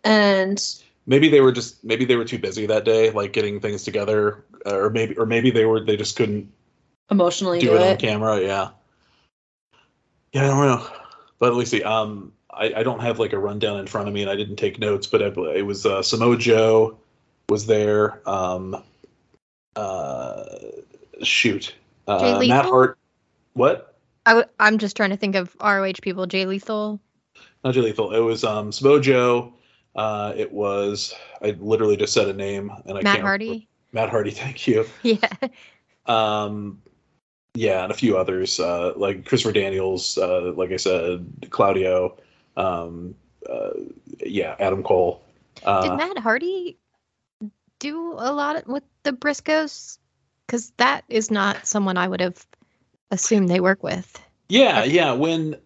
and 0.03 0.63
Maybe 1.07 1.29
they 1.29 1.41
were 1.41 1.53
just 1.53 1.85
maybe 1.85 2.05
they 2.05 2.17
were 2.17 2.25
too 2.25 2.39
busy 2.39 2.67
that 2.67 2.85
day, 2.85 3.11
like 3.11 3.33
getting 3.33 3.61
things 3.61 3.85
together, 3.85 4.45
or 4.65 4.89
maybe 4.89 5.17
or 5.17 5.27
maybe 5.27 5.51
they 5.51 5.67
were 5.67 5.85
they 5.85 5.97
just 5.97 6.17
couldn't 6.17 6.51
emotionally 7.11 7.61
do 7.61 7.69
do, 7.71 7.77
it, 7.77 7.83
on 7.83 7.97
camera. 7.97 8.41
Yeah, 8.41 8.69
yeah, 10.33 10.45
I 10.45 10.47
don't 10.49 10.67
know, 10.67 10.87
but 11.39 11.49
at 11.49 11.55
least 11.55 11.71
see, 11.71 11.83
um, 11.83 12.33
I, 12.51 12.73
I 12.77 12.83
don't 12.83 13.01
have 13.01 13.19
like 13.19 13.33
a 13.33 13.39
rundown 13.39 13.79
in 13.79 13.87
front 13.87 14.09
of 14.09 14.15
me, 14.15 14.23
and 14.23 14.31
I 14.31 14.37
didn't 14.37 14.57
take 14.57 14.79
notes, 14.79 15.07
but 15.07 15.23
I, 15.23 15.27
it 15.55 15.67
was 15.67 15.87
uh, 15.87 16.03
Samoa 16.03 16.37
Joe 16.37 16.99
was 17.49 17.67
there. 17.67 18.27
Um, 18.29 18.83
uh, 19.77 20.45
shoot, 21.23 21.75
uh, 22.07 22.41
Jay 22.41 22.49
Matt 22.49 22.65
Hart. 22.65 22.99
What? 23.55 23.95
I 24.27 24.31
w- 24.31 24.49
I'm 24.59 24.79
just 24.79 24.97
trying 24.97 25.11
to 25.11 25.17
think 25.17 25.35
of 25.35 25.55
ROH 25.61 26.01
people. 26.03 26.27
Jay 26.27 26.47
Lethal. 26.47 27.01
Not 27.63 27.75
Jay 27.75 27.81
Lethal. 27.81 28.15
It 28.15 28.21
was 28.21 28.45
um, 28.45 28.73
Samoa 28.73 29.01
Joe, 29.01 29.53
Uh, 29.97 30.33
it 30.37 30.53
was 30.53 31.15
I 31.43 31.51
literally 31.61 31.97
just 31.97 32.13
said 32.13 32.29
a 32.29 32.33
name 32.33 32.71
and 32.87 32.99
I 32.99 33.03
Matt 33.03 33.17
can't 33.17 33.23
Hardy. 33.23 33.69
Matt 33.93 34.11
Hardy, 34.11 34.31
thank 34.43 34.67
you. 34.67 34.87
Yeah. 35.03 35.29
Um, 36.07 36.83
yeah, 37.55 37.85
and 37.85 37.93
a 37.93 37.95
few 37.95 38.17
others 38.17 38.59
uh, 38.61 38.93
like 38.97 39.25
Christopher 39.25 39.53
Daniels, 39.53 40.19
uh, 40.19 40.53
like 40.57 40.73
I 40.73 40.77
said, 40.77 41.27
Claudio, 41.51 42.17
um, 42.57 43.15
uh, 43.49 43.71
yeah, 44.21 44.57
Adam 44.59 44.83
Cole. 44.83 45.23
Did 45.81 45.93
Uh, 45.93 45.97
Matt 45.97 46.19
Hardy 46.19 46.77
do 47.79 48.13
a 48.19 48.33
lot 48.33 48.67
with 48.67 48.83
the 49.05 49.13
Briscoes? 49.13 49.99
Because 50.47 50.73
that 50.77 51.05
is 51.09 51.31
not 51.31 51.67
someone 51.67 51.97
I 51.97 52.09
would 52.09 52.21
have 52.21 52.47
assumed 53.11 53.49
they 53.49 53.61
work 53.61 53.83
with. 53.83 54.21
yeah, 54.49 54.85
yeah. 54.85 55.13
When 55.13 55.57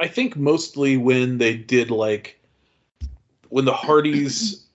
I 0.00 0.08
think 0.08 0.36
mostly 0.36 0.96
when 0.96 1.38
they 1.38 1.56
did 1.56 1.90
like 1.90 2.40
when 3.50 3.64
the 3.64 3.72
Hardys 3.72 4.65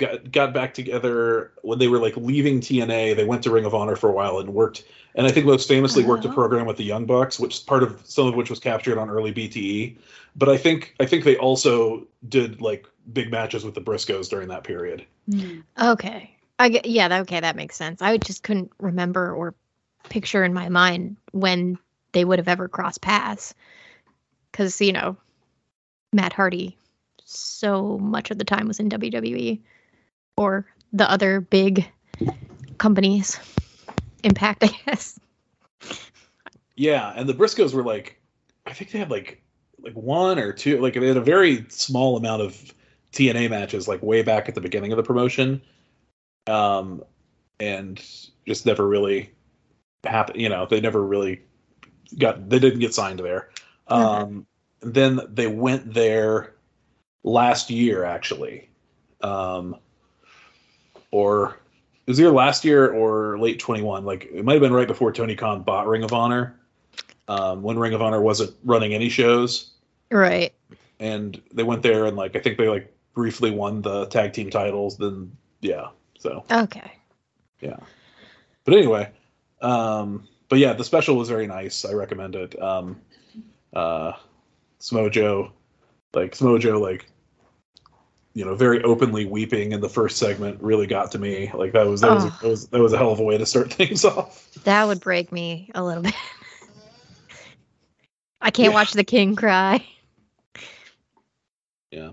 got 0.00 0.32
got 0.32 0.52
back 0.52 0.74
together 0.74 1.52
when 1.62 1.78
they 1.78 1.86
were 1.88 1.98
like 1.98 2.16
leaving 2.16 2.60
TNA, 2.60 3.14
they 3.14 3.24
went 3.24 3.42
to 3.44 3.50
Ring 3.50 3.64
of 3.64 3.74
Honor 3.74 3.94
for 3.96 4.10
a 4.10 4.12
while 4.12 4.38
and 4.38 4.52
worked. 4.52 4.84
And 5.14 5.26
I 5.26 5.30
think 5.30 5.46
most 5.46 5.68
famously 5.68 6.04
worked 6.04 6.24
a 6.24 6.28
Oh. 6.28 6.32
program 6.32 6.66
with 6.66 6.76
the 6.76 6.84
Young 6.84 7.04
Bucks, 7.04 7.38
which 7.38 7.66
part 7.66 7.82
of 7.82 8.00
some 8.04 8.26
of 8.26 8.34
which 8.34 8.50
was 8.50 8.58
captured 8.58 8.98
on 8.98 9.08
early 9.10 9.32
BTE. 9.32 9.96
But 10.36 10.48
I 10.48 10.56
think 10.56 10.94
I 11.00 11.06
think 11.06 11.24
they 11.24 11.36
also 11.36 12.06
did 12.28 12.60
like 12.60 12.86
big 13.12 13.30
matches 13.30 13.64
with 13.64 13.74
the 13.74 13.80
Briscoes 13.80 14.28
during 14.28 14.48
that 14.48 14.64
period. 14.64 15.04
Hmm. 15.30 15.60
Okay. 15.80 16.36
I 16.58 16.68
get, 16.68 16.86
yeah, 16.86 17.20
okay, 17.20 17.40
that 17.40 17.56
makes 17.56 17.74
sense. 17.76 18.02
I 18.02 18.18
just 18.18 18.42
couldn't 18.42 18.70
remember 18.78 19.32
or 19.34 19.54
picture 20.10 20.44
in 20.44 20.52
my 20.52 20.68
mind 20.68 21.16
when 21.32 21.78
they 22.12 22.24
would 22.24 22.38
have 22.38 22.48
ever 22.48 22.68
crossed 22.68 23.00
paths. 23.00 23.54
Because, 24.52 24.80
you 24.80 24.92
know, 24.92 25.16
Matt 26.12 26.32
Hardy 26.34 26.76
so 27.24 27.98
much 27.98 28.30
of 28.30 28.38
the 28.38 28.44
time 28.44 28.68
was 28.68 28.78
in 28.80 28.90
WWE 28.90 29.60
or 30.36 30.66
the 30.92 31.10
other 31.10 31.40
big 31.40 31.86
companies. 32.78 33.38
Impact, 34.22 34.64
I 34.64 34.68
guess. 34.86 35.18
Yeah, 36.76 37.12
and 37.14 37.28
the 37.28 37.34
Briscoes 37.34 37.74
were 37.74 37.84
like, 37.84 38.20
I 38.66 38.72
think 38.72 38.90
they 38.90 38.98
had 38.98 39.10
like 39.10 39.42
like 39.82 39.94
one 39.94 40.38
or 40.38 40.52
two, 40.52 40.80
like 40.80 40.94
they 40.94 41.06
had 41.06 41.16
a 41.16 41.22
very 41.22 41.64
small 41.68 42.16
amount 42.16 42.42
of 42.42 42.74
TNA 43.12 43.50
matches, 43.50 43.88
like 43.88 44.02
way 44.02 44.22
back 44.22 44.48
at 44.48 44.54
the 44.54 44.60
beginning 44.60 44.92
of 44.92 44.96
the 44.96 45.02
promotion, 45.02 45.60
um, 46.46 47.02
and 47.58 48.02
just 48.46 48.66
never 48.66 48.86
really 48.86 49.32
happened. 50.04 50.40
You 50.40 50.48
know, 50.48 50.66
they 50.66 50.80
never 50.80 51.04
really 51.04 51.42
got, 52.18 52.48
they 52.48 52.58
didn't 52.58 52.80
get 52.80 52.94
signed 52.94 53.20
there. 53.20 53.50
Um, 53.88 54.46
then 54.80 55.20
they 55.28 55.46
went 55.46 55.92
there 55.92 56.54
last 57.24 57.70
year, 57.70 58.04
actually, 58.04 58.68
um, 59.22 59.76
or 61.10 61.58
it 62.06 62.10
was 62.10 62.20
either 62.20 62.30
last 62.30 62.64
year 62.64 62.90
or 62.92 63.38
late 63.38 63.58
21 63.58 64.04
like 64.04 64.24
it 64.32 64.44
might 64.44 64.54
have 64.54 64.62
been 64.62 64.72
right 64.72 64.88
before 64.88 65.12
tony 65.12 65.34
khan 65.36 65.62
bought 65.62 65.86
ring 65.86 66.02
of 66.02 66.12
honor 66.12 66.58
um, 67.28 67.62
when 67.62 67.78
ring 67.78 67.94
of 67.94 68.02
honor 68.02 68.20
wasn't 68.20 68.54
running 68.64 68.94
any 68.94 69.08
shows 69.08 69.70
Right. 70.10 70.52
and 70.98 71.40
they 71.52 71.62
went 71.62 71.82
there 71.82 72.06
and 72.06 72.16
like 72.16 72.34
i 72.36 72.40
think 72.40 72.58
they 72.58 72.68
like 72.68 72.92
briefly 73.14 73.50
won 73.50 73.82
the 73.82 74.06
tag 74.06 74.32
team 74.32 74.50
titles 74.50 74.96
then 74.96 75.30
yeah 75.60 75.88
so 76.18 76.44
Okay. 76.50 76.92
Yeah. 77.60 77.76
But 78.64 78.74
anyway 78.74 79.10
um 79.62 80.26
but 80.48 80.58
yeah 80.58 80.72
the 80.72 80.84
special 80.84 81.16
was 81.16 81.28
very 81.28 81.46
nice 81.46 81.84
i 81.84 81.92
recommend 81.92 82.34
it 82.34 82.60
um 82.62 83.00
uh 83.74 84.12
Samoa 84.78 85.10
Joe 85.10 85.52
like 86.14 86.34
Samoa 86.34 86.58
Joe 86.58 86.80
like 86.80 87.06
you 88.34 88.44
know 88.44 88.54
very 88.54 88.82
openly 88.84 89.24
weeping 89.24 89.72
in 89.72 89.80
the 89.80 89.88
first 89.88 90.16
segment 90.18 90.60
really 90.62 90.86
got 90.86 91.10
to 91.12 91.18
me 91.18 91.50
like 91.54 91.72
that 91.72 91.86
was 91.86 92.00
that 92.00 92.12
was, 92.14 92.24
Oh. 92.24 92.38
that 92.42 92.48
was 92.48 92.66
that 92.68 92.80
was 92.80 92.92
a 92.92 92.98
hell 92.98 93.10
of 93.10 93.18
a 93.18 93.22
way 93.24 93.36
to 93.38 93.44
start 93.46 93.72
things 93.80 94.04
off 94.04 94.50
That 94.64 94.86
would 94.86 95.00
break 95.00 95.32
me 95.32 95.70
a 95.74 95.82
little 95.82 96.02
bit. 96.02 96.14
I 98.40 98.50
can't 98.50 98.68
Yeah. 98.70 98.74
watch 98.74 98.92
the 98.92 99.04
king 99.04 99.36
cry. 99.36 99.84
Yeah. 101.90 102.10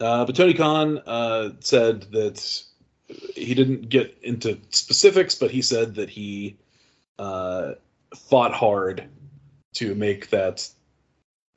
Uh, 0.00 0.24
but 0.24 0.34
Tony 0.34 0.54
Khan 0.54 0.98
uh, 1.06 1.50
said 1.60 2.02
that 2.12 2.62
he 3.36 3.54
didn't 3.54 3.88
get 3.88 4.16
into 4.22 4.58
specifics, 4.70 5.34
but 5.36 5.50
he 5.50 5.62
said 5.62 5.94
that 5.94 6.10
he 6.10 6.56
uh, 7.18 7.74
fought 8.16 8.52
hard 8.52 9.04
to 9.74 9.94
make 9.94 10.30
that 10.30 10.68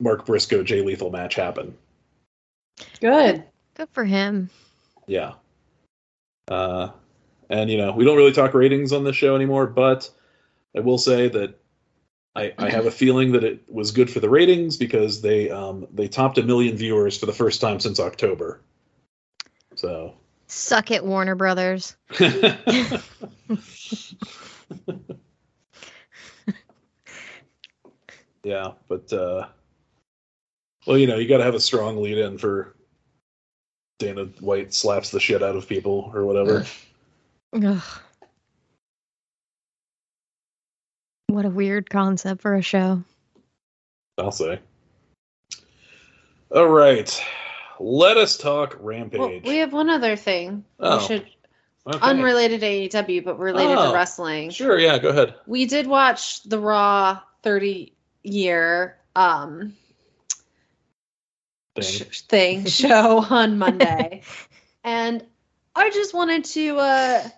Mark 0.00 0.24
Briscoe 0.26 0.62
Jay 0.62 0.82
Lethal 0.82 1.10
match 1.10 1.34
happen. 1.34 1.76
Good. 3.00 3.44
Good 3.74 3.88
for 3.92 4.04
him. 4.04 4.50
Yeah. 5.06 5.34
Uh, 6.48 6.90
and, 7.50 7.70
you 7.70 7.78
know, 7.78 7.92
we 7.92 8.04
don't 8.04 8.16
really 8.16 8.32
talk 8.32 8.54
ratings 8.54 8.92
on 8.92 9.04
this 9.04 9.16
show 9.16 9.34
anymore, 9.36 9.66
but 9.66 10.10
I 10.76 10.80
will 10.80 10.98
say 10.98 11.28
that 11.28 11.58
I, 12.36 12.52
I 12.58 12.70
have 12.70 12.86
a 12.86 12.90
feeling 12.90 13.32
that 13.32 13.42
it 13.44 13.62
was 13.68 13.90
good 13.90 14.10
for 14.10 14.20
the 14.20 14.30
ratings 14.30 14.76
because 14.76 15.20
they 15.20 15.50
um, 15.50 15.88
they 15.92 16.06
topped 16.06 16.38
a 16.38 16.42
million 16.42 16.76
viewers 16.76 17.18
for 17.18 17.26
the 17.26 17.32
first 17.32 17.60
time 17.60 17.80
since 17.80 17.98
October. 17.98 18.60
So 19.74 20.14
Suck 20.46 20.90
it, 20.92 21.04
Warner 21.04 21.34
Brothers. 21.34 21.96
yeah, 28.44 28.72
but 28.88 29.12
uh, 29.12 29.48
well, 30.88 30.96
you 30.96 31.06
know, 31.06 31.18
you 31.18 31.28
got 31.28 31.36
to 31.36 31.44
have 31.44 31.54
a 31.54 31.60
strong 31.60 32.02
lead 32.02 32.16
in 32.16 32.38
for 32.38 32.74
Dana 33.98 34.24
White 34.40 34.72
slaps 34.72 35.10
the 35.10 35.20
shit 35.20 35.42
out 35.42 35.54
of 35.54 35.68
people 35.68 36.10
or 36.14 36.24
whatever. 36.24 36.64
Ugh. 37.52 37.82
What 41.26 41.44
a 41.44 41.50
weird 41.50 41.90
concept 41.90 42.40
for 42.40 42.54
a 42.54 42.62
show. 42.62 43.02
I'll 44.16 44.32
say. 44.32 44.60
All 46.54 46.68
right, 46.68 47.22
let 47.78 48.16
us 48.16 48.38
talk 48.38 48.78
Well, 48.80 48.86
Rampage. 48.86 49.44
we 49.44 49.58
have 49.58 49.74
one 49.74 49.90
other 49.90 50.16
thing. 50.16 50.64
Oh, 50.80 50.96
We 50.96 51.04
should 51.06 51.26
okay. 51.86 51.98
unrelated 52.00 52.60
to 52.60 52.66
AEW, 52.66 53.22
but 53.24 53.38
related 53.38 53.76
Oh, 53.76 53.90
to 53.90 53.94
wrestling. 53.94 54.48
Sure, 54.48 54.78
yeah, 54.78 54.96
go 54.98 55.10
ahead. 55.10 55.34
We 55.46 55.66
did 55.66 55.86
watch 55.86 56.42
the 56.44 56.58
Raw 56.58 57.20
30 57.42 57.92
year 58.22 58.96
um 59.14 59.74
Thing. 61.82 62.06
sh- 62.10 62.20
thing 62.22 62.64
show 62.66 63.18
on 63.30 63.58
Monday. 63.58 64.22
and 64.84 65.24
I 65.74 65.90
just 65.90 66.14
wanted 66.14 66.44
to 66.46 66.76
uh 66.78 67.28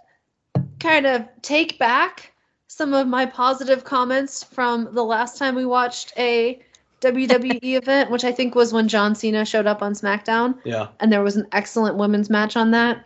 kind 0.78 1.06
of 1.06 1.26
take 1.42 1.78
back 1.78 2.32
some 2.68 2.94
of 2.94 3.06
my 3.06 3.26
positive 3.26 3.84
comments 3.84 4.42
from 4.44 4.88
the 4.94 5.04
last 5.04 5.36
time 5.36 5.54
we 5.54 5.66
watched 5.66 6.12
a 6.16 6.60
WWE 7.02 7.58
event, 7.82 8.10
which 8.10 8.24
I 8.24 8.32
think 8.32 8.54
was 8.54 8.72
when 8.72 8.88
John 8.88 9.14
Cena 9.14 9.44
showed 9.44 9.66
up 9.66 9.82
on 9.82 9.92
SmackDown 9.92 10.56
Yeah. 10.64 10.88
and 11.00 11.12
there 11.12 11.22
was 11.22 11.36
an 11.36 11.46
excellent 11.52 11.96
women's 11.96 12.30
match 12.30 12.56
on 12.56 12.70
that. 12.70 13.04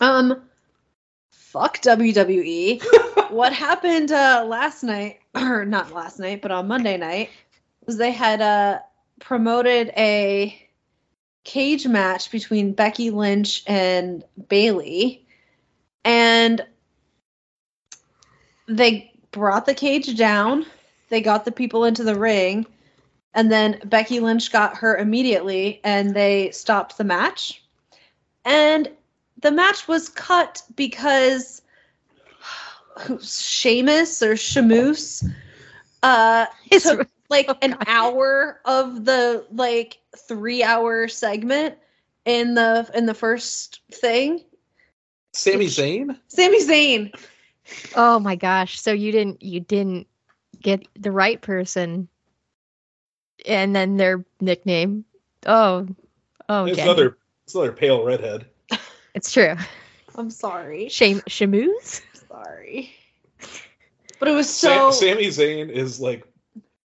Um, 0.00 0.42
fuck 1.30 1.78
WWE. 1.80 2.82
what 3.30 3.52
happened 3.52 4.10
uh, 4.12 4.44
last 4.46 4.82
night, 4.82 5.20
or 5.34 5.64
not 5.64 5.92
last 5.92 6.18
night, 6.18 6.42
but 6.42 6.50
on 6.50 6.66
Monday 6.68 6.96
night, 6.96 7.30
was 7.86 7.96
they 7.96 8.10
had 8.10 8.40
uh, 8.42 8.80
promoted 9.24 9.88
a 9.96 10.54
cage 11.44 11.86
match 11.86 12.30
between 12.30 12.74
Becky 12.74 13.10
Lynch 13.10 13.62
and 13.66 14.22
Bayley, 14.48 15.26
and 16.04 16.64
they 18.68 19.12
brought 19.30 19.64
the 19.66 19.74
cage 19.74 20.16
down. 20.16 20.66
They 21.08 21.22
got 21.22 21.44
the 21.44 21.52
people 21.52 21.84
into 21.84 22.04
the 22.04 22.18
ring, 22.18 22.66
and 23.32 23.50
then 23.50 23.80
Becky 23.86 24.20
Lynch 24.20 24.52
got 24.52 24.76
her 24.76 24.96
immediately, 24.96 25.80
and 25.84 26.14
they 26.14 26.50
stopped 26.50 26.98
the 26.98 27.04
match. 27.04 27.62
And 28.44 28.90
the 29.40 29.50
match 29.50 29.88
was 29.88 30.10
cut 30.10 30.62
because 30.76 31.62
Sheamus 33.22 34.22
or 34.22 34.34
Shamoose 34.34 35.24
uh, 36.04 36.44
It's 36.70 36.84
took 36.84 37.08
like 37.28 37.46
oh, 37.48 37.56
an 37.62 37.72
God. 37.72 37.84
hour 37.86 38.60
of 38.64 39.04
the 39.04 39.46
like 39.50 39.98
three 40.16 40.62
hour 40.62 41.08
segment 41.08 41.76
in 42.24 42.54
the 42.54 42.88
in 42.94 43.06
the 43.06 43.14
first 43.14 43.80
thing. 43.92 44.44
Sami 45.32 45.66
Zayn? 45.66 46.16
Sami 46.28 46.62
Zayn. 46.62 47.12
Oh 47.96 48.18
my 48.18 48.36
gosh. 48.36 48.80
So 48.80 48.92
you 48.92 49.10
didn't 49.12 49.42
you 49.42 49.60
didn't 49.60 50.06
get 50.60 50.86
the 50.98 51.10
right 51.10 51.40
person 51.40 52.08
and 53.46 53.74
then 53.74 53.96
their 53.96 54.24
nickname. 54.40 55.04
Oh. 55.46 55.86
Oh, 56.48 56.66
It's 56.66 56.76
Jenny. 56.76 56.90
another, 56.90 57.18
it's 57.44 57.54
another 57.54 57.72
pale 57.72 58.04
redhead. 58.04 58.46
It's 59.14 59.32
true. 59.32 59.56
I'm 60.16 60.30
sorry. 60.30 60.88
Shame 60.88 61.20
Shamoose? 61.20 62.02
Sorry. 62.28 62.92
But 64.18 64.28
it 64.28 64.32
was 64.32 64.48
Sa- 64.48 64.90
so 64.90 65.06
Sami 65.06 65.28
Zayn 65.28 65.70
is 65.70 66.00
like 66.00 66.26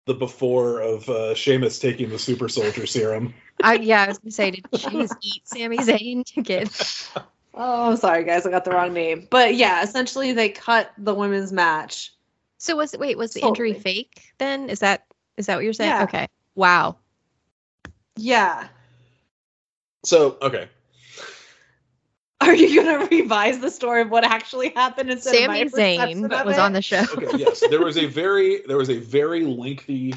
the 0.07 0.13
before 0.15 0.79
of 0.79 1.07
uh, 1.09 1.35
Sheamus 1.35 1.79
taking 1.79 2.09
the 2.09 2.17
super 2.17 2.49
soldier 2.49 2.87
serum. 2.87 3.33
I, 3.61 3.75
yeah, 3.75 4.03
I 4.03 4.07
was 4.07 4.17
gonna 4.17 4.31
say, 4.31 4.51
did 4.51 4.65
she 4.73 4.89
just 4.89 5.17
eat 5.21 5.47
Sami 5.47 5.77
Zayn 5.77 6.25
to 6.33 6.41
get? 6.41 7.11
Oh, 7.59 7.95
sorry 7.95 8.23
guys, 8.23 8.45
I 8.45 8.51
got 8.51 8.65
the 8.65 8.71
wrong 8.71 8.93
name. 8.93 9.27
But 9.31 9.55
yeah, 9.55 9.81
essentially 9.81 10.31
they 10.31 10.49
cut 10.49 10.91
the 10.95 11.15
women's 11.15 11.51
match. 11.51 12.13
So 12.59 12.75
was 12.75 12.93
it, 12.93 12.99
wait 12.99 13.17
was 13.17 13.33
the 13.33 13.41
injury 13.41 13.73
Totally. 13.73 13.83
fake? 13.83 14.21
Then 14.37 14.69
is 14.69 14.79
that 14.79 15.05
is 15.37 15.47
that 15.47 15.55
what 15.55 15.63
you're 15.63 15.73
saying? 15.73 15.89
Yeah. 15.89 16.03
Okay. 16.03 16.27
Wow. 16.53 16.97
Yeah. 18.15 18.67
So 20.03 20.37
okay, 20.39 20.69
Are 22.41 22.53
you 22.53 22.83
gonna 22.83 23.05
revise 23.07 23.59
the 23.59 23.71
story 23.71 24.01
of 24.01 24.11
what 24.11 24.23
actually 24.23 24.69
happened 24.69 25.09
instead 25.09 25.35
of 25.35 25.47
my 25.47 25.67
Sami 25.67 25.97
Zayn 25.97 26.25
of 26.25 26.45
was 26.45 26.57
it? 26.57 26.59
on 26.59 26.73
the 26.73 26.81
show. 26.83 27.03
okay, 27.17 27.37
yes, 27.37 27.63
there 27.69 27.83
was 27.83 27.97
a 27.97 28.05
very 28.05 28.61
there 28.67 28.77
was 28.77 28.89
a 28.91 28.99
very 28.99 29.43
lengthy 29.43 30.13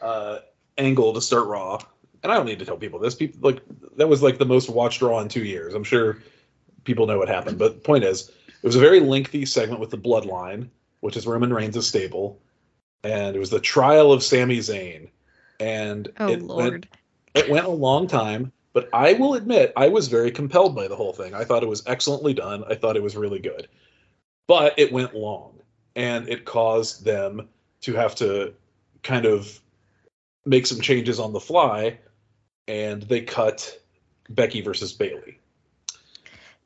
uh, 0.00 0.38
angle 0.78 1.12
to 1.14 1.20
start 1.20 1.48
Raw, 1.48 1.78
and 2.22 2.30
I 2.30 2.36
don't 2.36 2.46
need 2.46 2.60
to 2.60 2.64
tell 2.64 2.76
people 2.76 3.00
this. 3.00 3.16
People 3.16 3.40
like 3.42 3.60
that 3.96 4.08
was 4.08 4.22
like 4.22 4.38
the 4.38 4.46
most 4.46 4.68
watched 4.68 5.02
Raw 5.02 5.18
in 5.18 5.28
two 5.28 5.44
years. 5.44 5.74
I'm 5.74 5.82
sure 5.84 6.18
people 6.84 7.06
know 7.06 7.18
what 7.18 7.28
happened, 7.28 7.58
but 7.58 7.74
the 7.74 7.80
point 7.80 8.04
is, 8.04 8.28
it 8.28 8.66
was 8.66 8.76
a 8.76 8.80
very 8.80 9.00
lengthy 9.00 9.44
segment 9.44 9.80
with 9.80 9.90
the 9.90 9.98
Bloodline, 9.98 10.68
which 11.00 11.16
is 11.16 11.26
Roman 11.26 11.52
Reigns' 11.52 11.84
stable, 11.86 12.40
and 13.02 13.34
it 13.34 13.38
was 13.40 13.50
the 13.50 13.60
trial 13.60 14.12
of 14.12 14.22
Sami 14.22 14.58
Zayn, 14.58 15.08
and 15.58 16.08
Oh 16.20 16.32
it 16.32 16.42
lord. 16.42 16.72
went 16.72 16.86
it 17.34 17.50
went 17.50 17.66
a 17.66 17.70
long 17.70 18.06
time, 18.06 18.52
but 18.78 18.88
I 18.92 19.14
will 19.14 19.34
admit 19.34 19.72
I 19.76 19.88
was 19.88 20.06
very 20.06 20.30
compelled 20.30 20.76
by 20.76 20.86
the 20.86 20.94
whole 20.94 21.12
thing. 21.12 21.34
I 21.34 21.42
thought 21.42 21.64
it 21.64 21.68
was 21.68 21.82
excellently 21.88 22.32
done. 22.32 22.62
I 22.68 22.76
thought 22.76 22.94
it 22.94 23.02
was 23.02 23.16
really 23.16 23.40
good. 23.40 23.66
But 24.46 24.78
it 24.78 24.92
went 24.92 25.16
long 25.16 25.58
and 25.96 26.28
it 26.28 26.44
caused 26.44 27.04
them 27.04 27.48
to 27.80 27.94
have 27.94 28.14
to 28.16 28.54
kind 29.02 29.26
of 29.26 29.58
make 30.46 30.64
some 30.64 30.80
changes 30.80 31.18
on 31.18 31.32
the 31.32 31.40
fly 31.40 31.98
and 32.68 33.02
they 33.02 33.20
cut 33.20 33.80
Becky 34.30 34.60
versus 34.60 34.92
Bayley. 34.92 35.40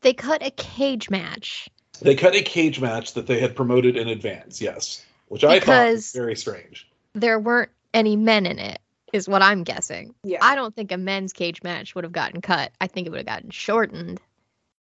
They 0.02 0.12
cut 0.12 0.44
a 0.44 0.50
cage 0.50 1.08
match 1.08 1.70
They 2.02 2.14
cut 2.14 2.34
a 2.34 2.42
cage 2.42 2.78
match 2.78 3.14
that 3.14 3.26
they 3.26 3.40
had 3.40 3.56
promoted 3.56 3.96
in 3.96 4.08
advance, 4.08 4.60
yes, 4.60 5.02
which 5.28 5.44
I 5.44 5.60
thought 5.60 5.92
was 5.92 6.12
very 6.12 6.36
strange. 6.36 6.86
there 7.14 7.38
weren't 7.38 7.70
any 7.94 8.16
men 8.16 8.44
in 8.44 8.58
it, 8.58 8.82
is 9.12 9.28
what 9.28 9.42
I'm 9.42 9.62
guessing. 9.64 10.14
Yeah. 10.24 10.38
I 10.42 10.54
don't 10.54 10.74
think 10.74 10.90
a 10.92 10.96
men's 10.96 11.32
cage 11.32 11.62
match 11.62 11.94
would 11.94 12.04
have 12.04 12.12
gotten 12.12 12.40
cut. 12.40 12.72
I 12.80 12.86
think 12.86 13.06
it 13.06 13.10
would 13.10 13.18
have 13.18 13.26
gotten 13.26 13.50
shortened, 13.50 14.20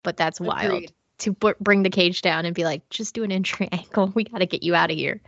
but 0.03 0.17
that's 0.17 0.39
wild 0.41 0.91
to 1.20 1.32
b- 1.34 1.53
bring 1.62 1.84
the 1.84 1.89
cage 1.89 2.22
down 2.22 2.46
and 2.46 2.53
be 2.55 2.63
like, 2.65 2.88
just 2.89 3.13
do 3.13 3.24
an 3.24 3.32
injury 3.32 3.70
angle. 3.72 4.12
We 4.15 4.24
got 4.24 4.39
to 4.39 4.46
get 4.46 4.63
you 4.63 4.75
out 4.75 4.91
of 4.91 4.98
here. 4.98 5.22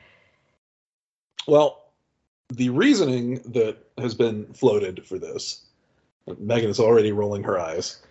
Well, 1.48 1.84
the 2.50 2.70
reasoning 2.70 3.36
that 3.54 3.78
has 3.98 4.14
been 4.16 4.46
floated 4.54 5.06
for 5.06 5.18
this, 5.20 5.66
Megan 6.40 6.70
is 6.70 6.80
already 6.80 7.12
rolling 7.12 7.44
her 7.44 7.60
eyes. 7.60 8.02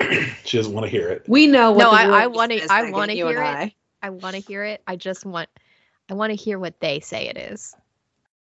she 0.44 0.56
doesn't 0.58 0.72
want 0.74 0.84
to 0.84 0.90
hear 0.90 1.08
it. 1.08 1.24
We 1.26 1.46
know 1.46 1.72
what 1.72 1.84
No, 1.84 1.90
the 1.90 1.96
I- 1.96 2.22
I 2.24 2.26
wanna- 2.26 2.58
I 2.68 2.90
wanna 2.90 3.12
hear 3.14 3.28
and 3.28 3.38
it. 3.38 3.42
I. 3.42 3.74
I 4.02 4.10
want 4.10 4.34
to 4.36 4.40
hear 4.40 4.62
it. 4.62 4.82
I 4.86 4.94
just 4.96 5.24
want, 5.24 5.48
I 6.10 6.14
want 6.14 6.30
to 6.30 6.36
hear 6.36 6.58
what 6.58 6.78
they 6.80 7.00
say 7.00 7.28
it 7.28 7.38
is. 7.38 7.74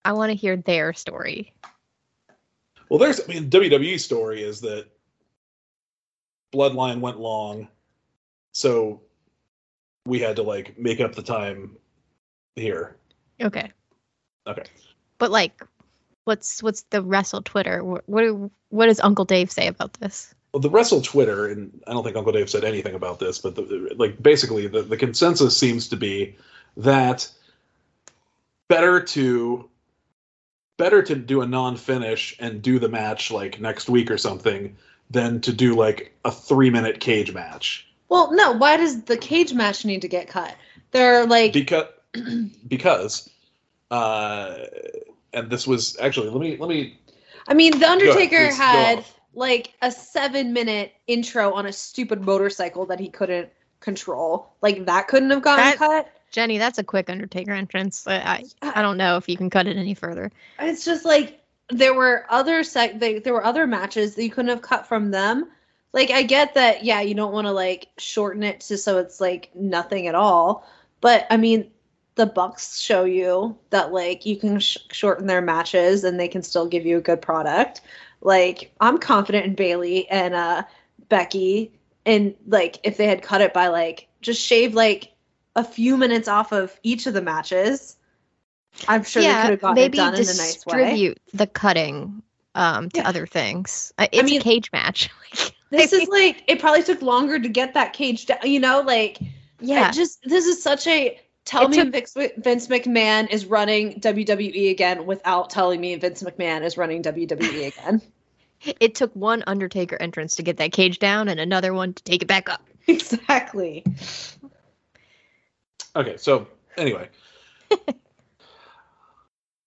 I 0.05 0.12
want 0.12 0.31
to 0.31 0.35
hear 0.37 0.57
their 0.57 0.93
story. 0.93 1.55
Well, 2.95 3.01
there's, 3.01 3.21
I 3.21 3.27
mean, 3.27 3.51
WWE 3.51 3.99
story 3.99 4.45
is 4.45 4.61
that 4.61 4.87
Bloodline 6.55 7.01
went 7.01 7.19
long, 7.19 7.67
so 8.53 9.01
we 10.07 10.21
had 10.21 10.37
to 10.37 10.45
like 10.45 10.79
make 10.79 11.01
up 11.01 11.17
the 11.17 11.23
time 11.23 11.77
here. 12.55 12.95
Okay. 13.43 13.73
Okay. 14.47 14.63
But 15.19 15.33
like, 15.33 15.61
what's 16.23 16.63
what's 16.63 16.83
the 16.91 17.03
wrestle 17.03 17.43
Twitter? 17.43 17.83
What 17.83 18.05
what, 18.07 18.21
do- 18.21 18.51
what 18.69 18.87
does 18.87 19.01
Uncle 19.01 19.25
Dave 19.25 19.51
say 19.51 19.67
about 19.67 19.95
this? 19.95 20.33
Well, 20.53 20.61
the 20.61 20.71
Wrestle 20.71 21.03
Twitter, 21.03 21.49
and 21.49 21.83
I 21.89 21.93
don't 21.95 22.05
think 22.05 22.15
Uncle 22.15 22.33
Dave 22.33 22.49
said 22.49 22.63
anything 22.63 22.95
about 22.95 23.19
this, 23.19 23.41
but 23.41 23.57
the, 23.57 23.93
like 23.97 24.23
basically 24.23 24.68
the, 24.68 24.83
the 24.83 24.97
consensus 24.97 25.57
seems 25.57 25.88
to 25.88 25.97
be 25.97 26.37
that 26.77 27.29
better 28.68 29.01
to 29.01 29.68
better 30.77 31.03
to 31.03 31.15
do 31.15 31.41
a 31.43 31.47
non-finish 31.47 32.37
and 32.41 32.61
do 32.63 32.79
the 32.79 32.89
match 32.89 33.31
like 33.31 33.61
next 33.61 33.89
week 33.89 34.11
or 34.11 34.19
something 34.19 34.77
than 35.11 35.41
to 35.41 35.53
do 35.53 35.75
like 35.75 36.13
a 36.25 36.31
three-minute 36.31 36.99
cage 37.01 37.33
match 37.33 37.87
Well, 38.09 38.33
no. 38.35 38.53
Why 38.53 38.77
does 38.77 39.03
the 39.03 39.17
cage 39.17 39.53
match 39.55 39.85
need 39.85 40.03
to 40.03 40.09
get 40.09 40.29
cut? 40.29 40.55
They're 40.91 41.27
like, 41.27 41.53
because 41.53 41.87
because 42.69 43.29
uh 43.91 44.65
and 45.33 45.51
this 45.51 45.67
was 45.67 45.97
actually 46.01 46.31
let 46.31 46.41
me 46.41 46.57
let 46.57 46.69
me 46.69 46.99
I 47.47 47.55
mean, 47.55 47.73
the 47.73 47.79
Go 47.81 47.85
ahead, 47.87 48.03
Undertaker 48.03 48.55
had 48.55 49.05
like 49.35 49.75
a 49.83 49.91
seven-minute 49.93 50.93
intro 51.07 51.53
on 51.53 51.67
a 51.67 51.73
stupid 51.73 52.23
motorcycle 52.23 52.87
that 52.87 52.99
he 53.01 53.09
couldn't 53.09 53.51
control. 53.81 54.55
Like 54.63 54.87
that 54.87 55.09
couldn't 55.09 55.31
have 55.31 55.43
gotten 55.43 55.65
That- 55.65 55.77
cut. 55.77 56.09
Jenny, 56.35 56.59
that's 56.59 56.79
a 56.79 56.85
quick 56.85 57.09
Undertaker 57.09 57.53
entrance. 57.53 58.09
I 58.09 58.44
I, 58.61 58.73
I 58.75 58.83
don't 58.83 58.97
know 58.97 59.16
if 59.16 59.29
you 59.29 59.37
can 59.37 59.51
cut 59.51 59.68
it 59.68 59.77
any 59.77 59.94
further. 59.94 60.33
It's 60.59 60.85
just 60.85 61.05
like 61.05 61.40
there 61.70 61.94
were 61.94 62.27
other 62.29 62.64
sec 62.64 62.99
they, 62.99 63.20
there 63.20 63.33
were 63.33 63.44
other 63.44 63.68
matches 63.68 64.16
that 64.16 64.25
you 64.25 64.31
couldn't 64.31 64.49
have 64.49 64.61
cut 64.61 64.85
from 64.88 65.12
them. 65.12 65.49
Like 65.92 66.11
I 66.11 66.25
get 66.25 66.55
that, 66.55 66.85
yeah, 66.85 67.01
you 67.01 67.14
don't 67.14 67.33
want 67.33 67.47
to 67.47 67.53
like 67.53 67.87
shorten 67.99 68.42
it 68.42 68.62
to 68.62 68.77
so 68.77 68.99
it's 68.99 69.20
like 69.20 69.53
nothing 69.55 70.09
at 70.09 70.16
all. 70.16 70.68
But 71.01 71.29
I 71.31 71.37
mean, 71.37 71.70
the 72.16 72.27
Bucks 72.27 72.81
show 72.81 73.05
you 73.05 73.57
that 73.70 73.92
like 73.92 74.27
you 74.27 74.37
can 74.37 74.59
sh- 74.59 74.79
shorten 74.90 75.29
their 75.29 75.40
matches 75.40 76.03
and 76.03 76.18
they 76.18 76.27
can 76.27 76.42
still 76.42 76.66
give 76.66 76.85
you 76.85 76.99
a 76.99 77.01
good 77.01 77.23
product. 77.23 77.81
Like 78.23 78.73
I'm 78.81 78.99
confident 78.99 79.47
in 79.47 79.55
Bayley 79.55 80.11
and 80.11 80.35
uh 80.35 80.64
Becky, 81.09 81.70
and 82.05 82.35
like 82.49 82.81
if 82.83 82.97
they 82.97 83.07
had 83.07 83.23
cut 83.23 83.40
it 83.40 83.55
by 83.55 83.68
like 83.68 84.09
just 84.20 84.42
shave 84.42 84.75
like 84.75 85.13
a 85.57 85.64
few 85.64 85.97
minutes 85.97 86.29
off 86.29 86.53
of 86.53 86.79
each 86.83 87.07
of 87.07 87.14
the 87.14 87.23
matches. 87.23 87.97
I'm 88.88 89.05
sure 89.05 89.23
they 89.23 89.29
could 89.29 89.51
have 89.51 89.61
gotten 89.61 89.75
maybe 89.77 89.99
it 89.99 90.01
done 90.01 90.14
in 90.14 90.21
a 90.21 90.25
nice 90.25 90.64
way. 90.67 90.79
distribute 90.79 91.19
the 91.33 91.47
cutting 91.47 92.23
um, 92.57 92.90
to 92.90 93.01
Yeah. 93.01 93.09
other 93.09 93.27
things. 93.27 93.93
Uh, 93.99 94.07
It's 94.12 94.25
mean- 94.31 94.40
a 94.40 94.45
cage 94.45 94.71
match. 94.73 95.11
This 95.71 95.93
is 95.93 96.07
like 96.12 96.45
it 96.47 96.61
probably 96.61 96.85
took 96.85 97.03
longer 97.03 97.37
to 97.40 97.49
get 97.49 97.75
that 97.75 97.95
cage 97.95 98.27
down. 98.27 98.38
You 98.45 98.61
know, 98.61 98.81
like 98.83 99.19
yeah, 99.61 99.90
just 99.90 100.23
this 100.23 100.45
is 100.47 100.62
such 100.62 100.87
a 100.87 101.19
tell 101.45 101.64
It 101.64 101.71
me 101.71 101.77
took- 102.01 102.37
Vince 102.45 102.69
McMahon 102.69 103.29
is 103.29 103.47
running 103.47 103.99
WWE 104.01 104.71
again 104.71 105.05
without 105.05 105.51
telling 105.51 105.81
me 105.81 105.97
Vince 105.97 106.23
McMahon 106.23 106.62
is 106.62 106.77
running 106.77 107.03
WWE 107.03 107.67
again. 107.79 108.01
it 108.81 108.95
took 108.95 109.11
one 109.17 109.43
Undertaker 109.49 109.97
entrance 110.01 110.37
to 110.37 110.43
get 110.45 110.59
that 110.59 110.71
cage 110.71 111.01
down, 111.01 111.27
and 111.29 111.40
another 111.40 111.75
one 111.75 111.93
to 111.95 112.03
take 112.05 112.23
it 112.23 112.27
back 112.29 112.49
up. 112.49 112.62
exactly. 112.87 113.83
Okay, 115.96 116.16
so 116.16 116.46
anyway. 116.76 117.09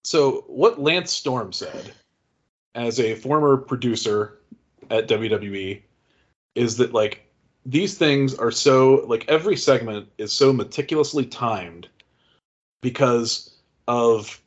so 0.03 0.43
what 0.47 0.79
Lance 0.79 1.11
Storm 1.11 1.53
said 1.53 1.93
as 2.75 2.99
a 2.99 3.15
former 3.15 3.57
producer 3.57 4.39
at 4.89 5.07
WWE 5.07 5.81
is 6.55 6.77
that 6.77 6.93
like 6.93 7.25
these 7.65 7.97
things 7.97 8.33
are 8.35 8.51
so 8.51 9.05
like 9.07 9.25
every 9.27 9.57
segment 9.57 10.07
is 10.17 10.31
so 10.31 10.53
meticulously 10.53 11.25
timed 11.25 11.87
because 12.81 13.57
of 13.87 14.41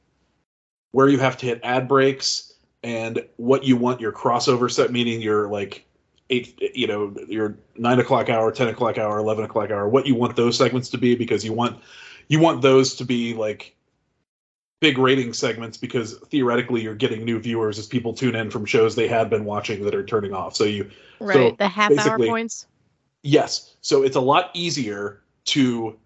where 0.92 1.08
you 1.08 1.18
have 1.18 1.36
to 1.36 1.46
hit 1.46 1.60
ad 1.62 1.86
breaks 1.86 2.54
and 2.82 3.24
what 3.36 3.64
you 3.64 3.76
want 3.76 4.00
your 4.00 4.12
crossover 4.12 4.70
set 4.70 4.90
meaning 4.90 5.20
your 5.20 5.48
like 5.48 5.84
eight 6.30 6.58
you 6.74 6.86
know 6.86 7.14
your 7.28 7.56
nine 7.76 7.98
o'clock 8.00 8.28
hour 8.28 8.50
ten 8.50 8.68
o'clock 8.68 8.98
hour 8.98 9.18
eleven 9.18 9.44
o'clock 9.44 9.70
hour 9.70 9.88
what 9.88 10.06
you 10.06 10.14
want 10.14 10.36
those 10.36 10.56
segments 10.56 10.88
to 10.88 10.98
be 10.98 11.14
because 11.14 11.44
you 11.44 11.52
want 11.52 11.80
you 12.28 12.40
want 12.40 12.62
those 12.62 12.94
to 12.94 13.04
be 13.04 13.34
like 13.34 13.74
big 14.80 14.96
rating 14.96 15.32
segments 15.34 15.76
because 15.76 16.16
theoretically 16.28 16.80
you're 16.80 16.94
getting 16.94 17.24
new 17.24 17.38
viewers 17.38 17.78
as 17.78 17.86
people 17.86 18.14
tune 18.14 18.34
in 18.34 18.50
from 18.50 18.64
shows 18.64 18.94
they 18.94 19.08
had 19.08 19.28
been 19.28 19.44
watching 19.44 19.84
that 19.84 19.94
are 19.94 20.04
turning 20.04 20.32
off 20.32 20.56
so 20.56 20.64
you 20.64 20.90
Right, 21.20 21.56
the 21.58 21.68
half 21.68 21.96
hour 21.98 22.18
points. 22.18 22.66
Yes. 23.22 23.76
So 23.82 24.02
it's 24.02 24.16
a 24.16 24.20
lot 24.20 24.50
easier 24.54 25.20
to 25.46 25.98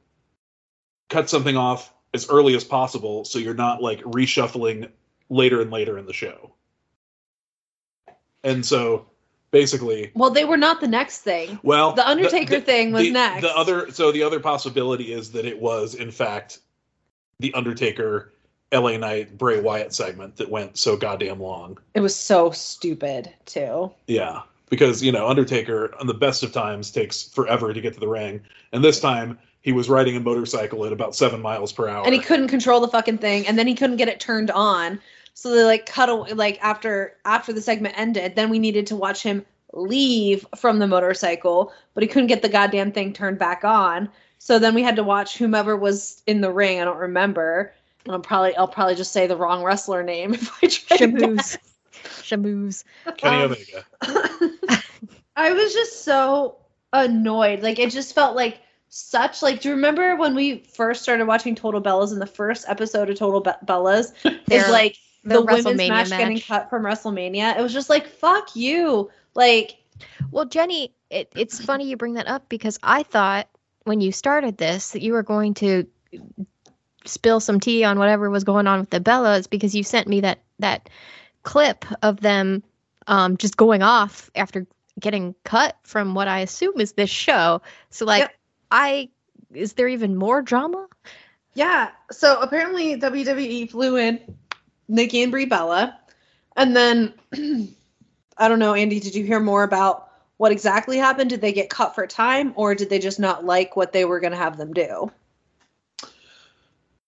cut 1.09 1.31
something 1.31 1.57
off 1.57 1.95
as 2.13 2.29
early 2.29 2.55
as 2.57 2.65
possible 2.65 3.25
so 3.25 3.39
you're 3.39 3.55
not 3.55 3.81
like 3.81 4.01
reshuffling 4.03 4.91
later 5.31 5.61
and 5.61 5.71
later 5.71 5.97
in 5.99 6.07
the 6.07 6.13
show. 6.13 6.53
And 8.43 8.67
so 8.67 9.07
basically, 9.55 10.11
Well, 10.15 10.31
they 10.31 10.45
were 10.45 10.57
not 10.57 10.81
the 10.81 10.89
next 10.89 11.21
thing. 11.21 11.59
well, 11.63 11.93
The 11.93 12.07
Undertaker 12.07 12.61
thing 12.61 12.93
was 12.93 13.05
the, 13.05 13.13
next. 13.13 13.43
The 13.43 13.57
other 13.57 13.91
so 13.91 14.13
the 14.13 14.23
other 14.23 14.41
possibility 14.41 15.13
is 15.13 15.31
that 15.33 15.47
it 15.47 15.59
was 15.59 15.95
in 15.95 16.11
fact 16.11 16.59
the 17.39 17.55
Undertaker 17.55 18.33
LA 18.73 18.97
Knight 18.97 19.39
Bray 19.39 19.61
Wyatt 19.61 19.95
segment 19.95 20.37
that 20.37 20.51
went 20.51 20.77
so 20.77 20.97
goddamn 20.97 21.41
long. 21.41 21.79
It 21.95 22.01
was 22.01 22.17
so 22.17 22.51
stupid 22.51 23.33
too. 23.47 23.93
Yeah, 24.09 24.43
because 24.71 25.03
you 25.03 25.13
know 25.13 25.29
Undertaker 25.29 25.95
on 26.01 26.09
the 26.09 26.15
best 26.15 26.43
of 26.43 26.53
times 26.53 26.91
takes 26.91 27.23
forever 27.23 27.73
to 27.73 27.81
get 27.81 27.95
to 27.95 28.01
the 28.01 28.09
ring, 28.09 28.41
and 28.73 28.83
this 28.83 28.99
time 28.99 29.39
he 29.63 29.73
was 29.73 29.89
riding 29.89 30.17
a 30.17 30.21
motorcycle 30.21 30.85
at 30.85 30.93
about 30.93 31.15
seven 31.15 31.41
miles 31.41 31.73
per 31.73 31.89
hour. 31.89 32.05
And 32.05 32.13
he 32.13 32.21
couldn't 32.21 32.49
control 32.49 32.81
the 32.81 32.89
fucking 32.89 33.19
thing, 33.19 33.47
and 33.47 33.57
then 33.57 33.67
he 33.67 33.75
couldn't 33.75 33.97
get 33.97 34.09
it 34.09 34.19
turned 34.21 34.51
on. 34.51 35.01
So 35.35 35.55
they 35.55 35.65
like 35.65 35.87
cut 35.87 36.09
away 36.09 36.33
like 36.33 36.59
after 36.63 37.17
after 37.25 37.53
the 37.53 37.61
segment 37.61 37.99
ended, 37.99 38.37
then 38.37 38.51
we 38.51 38.59
needed 38.59 38.87
to 38.89 38.97
watch 38.97 39.23
him 39.23 39.45
leave 39.73 40.47
from 40.57 40.79
the 40.79 40.87
motorcycle, 40.87 41.73
but 41.95 42.03
he 42.03 42.09
couldn't 42.09 42.29
get 42.29 42.43
the 42.43 42.49
goddamn 42.49 42.93
thing 42.93 43.13
turned 43.13 43.39
back 43.39 43.65
on. 43.65 44.09
So 44.39 44.59
then 44.59 44.75
we 44.75 44.83
had 44.83 44.97
to 44.97 45.03
watch 45.03 45.37
whomever 45.37 45.77
was 45.77 46.23
in 46.27 46.41
the 46.41 46.53
ring. 46.53 46.81
I 46.81 46.85
don't 46.85 46.99
remember. 46.99 47.73
And 48.05 48.15
I'll 48.15 48.21
probably 48.21 48.55
I'll 48.57 48.69
probably 48.69 48.95
just 48.95 49.13
say 49.13 49.27
the 49.27 49.37
wrong 49.37 49.65
wrestler 49.65 50.03
name 50.03 50.35
if 50.35 50.51
I 50.63 50.67
try 50.69 50.97
that. 50.99 51.11
Shamoos. 51.11 51.59
Shamoos. 52.23 52.85
Kenny 53.17 53.45
Um, 53.45 53.53
Omega. 53.53 54.81
I 55.37 55.53
was 55.53 55.73
just 55.73 56.05
so 56.05 56.59
annoyed. 56.93 57.63
Like 57.63 57.79
it 57.79 57.91
just 57.91 58.15
felt 58.15 58.37
like 58.37 58.61
such 58.89 59.43
like 59.43 59.61
do 59.61 59.71
you 59.71 59.75
remember 59.75 60.15
when 60.15 60.37
we 60.37 60.59
first 60.61 61.03
started 61.03 61.27
watching 61.27 61.57
Total 61.57 61.83
Bellas 61.83 62.13
in 62.13 62.21
the 62.21 62.27
first 62.27 62.65
episode 62.69 63.11
of 63.11 63.19
Total 63.19 63.41
Be- 63.41 63.67
Bellas 63.67 64.13
is 64.49 64.69
like 64.71 64.97
their 65.25 65.39
the 65.39 65.45
women's 65.45 65.67
WrestleMania 65.67 65.89
match, 65.89 66.09
getting 66.11 66.41
cut 66.41 66.71
from 66.71 66.83
WrestleMania. 66.83 67.59
It 67.59 67.63
was 67.63 67.73
just 67.73 67.91
like 67.91 68.07
fuck 68.07 68.55
you. 68.55 69.11
Like 69.35 69.77
Well, 70.31 70.45
Jenny, 70.45 70.93
it, 71.11 71.33
it's 71.35 71.63
funny 71.65 71.89
you 71.89 71.97
bring 71.97 72.15
that 72.15 72.29
up 72.29 72.49
because 72.49 72.79
I 72.83 73.03
thought 73.03 73.49
when 73.85 74.01
you 74.01 74.13
started 74.13 74.59
this 74.59 74.91
that 74.91 75.03
you 75.03 75.13
were 75.13 75.23
going 75.23 75.55
to 75.55 75.87
spill 77.05 77.41
some 77.41 77.61
tea 77.61 77.85
on 77.85 77.99
whatever 77.99 78.31
was 78.31 78.45
going 78.45 78.67
on 78.67 78.81
with 78.81 78.91
the 78.91 79.01
Bellas 79.01 79.49
because 79.49 79.75
you 79.75 79.83
sent 79.83 80.09
me 80.09 80.21
that 80.21 80.41
that 80.59 80.89
clip 81.43 81.85
of 82.03 82.21
them 82.21 82.63
um, 83.07 83.37
just 83.37 83.57
going 83.57 83.83
off 83.83 84.31
after 84.35 84.67
getting 84.99 85.35
cut 85.45 85.77
from 85.83 86.15
what 86.15 86.29
I 86.29 86.41
assume 86.41 86.81
is 86.81 86.93
this 86.93 87.11
show. 87.11 87.61
So 87.91 88.05
like, 88.05 88.21
Yep. 88.21 88.35
I 88.71 89.09
is 89.53 89.75
there 89.75 89.89
even 89.89 90.17
more 90.17 90.43
drama? 90.43 90.89
Yeah. 91.55 91.91
So 92.11 92.41
apparently 92.41 92.99
WWE 92.99 93.71
flew 93.71 93.97
in 93.97 94.21
Nikki 94.89 95.23
and 95.23 95.33
Brie 95.33 95.47
Bella, 95.47 95.99
and 96.57 96.77
then 96.77 97.15
I 98.39 98.49
don't 98.49 98.59
know, 98.59 98.75
Andy. 98.75 99.01
Did 99.01 99.15
you 99.15 99.25
hear 99.25 99.41
more 99.41 99.63
about 99.63 100.09
what 100.37 100.53
exactly 100.53 100.99
happened? 100.99 101.31
Did 101.31 101.41
they 101.41 101.53
get 101.53 101.71
cut 101.71 101.95
for 101.95 102.07
time, 102.07 102.53
or 102.57 102.75
did 102.75 102.91
they 102.91 102.99
just 102.99 103.21
not 103.21 103.45
like 103.45 103.77
what 103.77 103.93
they 103.93 104.05
were 104.05 104.21
going 104.21 104.33
to 104.33 104.39
have 104.39 104.57
them 104.57 104.73
do? 104.73 105.11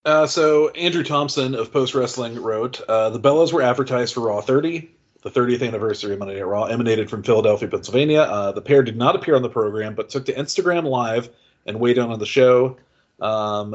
Uh, 0.05 0.27
so 0.27 0.69
Andrew 0.71 1.03
Thompson 1.03 1.57
of 1.57 1.73
Post 1.73 1.95
Wrestling 1.95 2.41
wrote, 2.41 2.81
uh, 2.83 3.11
"The 3.11 3.19
Bellas 3.19 3.53
were 3.53 3.63
advertised 3.63 4.15
for 4.15 4.21
Raw 4.21 4.41
30, 4.41 4.89
the 5.23 5.31
30th 5.31 5.67
anniversary 5.67 6.13
of 6.13 6.21
Monday 6.21 6.37
Night 6.37 6.47
Raw, 6.47 6.65
emanated 6.65 7.11
from 7.11 7.25
Philadelphia, 7.25 7.69
Pennsylvania. 7.69 8.21
Uh, 8.21 8.53
the 8.53 8.63
pair 8.63 8.85
did 8.85 8.97
not 8.97 9.17
appear 9.17 9.35
on 9.35 9.43
the 9.43 9.49
program, 9.49 9.97
but 9.97 10.09
took 10.09 10.25
to 10.27 10.33
Instagram 10.33 10.85
Live 10.85 11.31
and 11.67 11.81
weighed 11.81 11.99
in 11.99 12.05
on 12.05 12.21
the 12.21 12.27
show. 12.27 12.77
Um, 13.21 13.75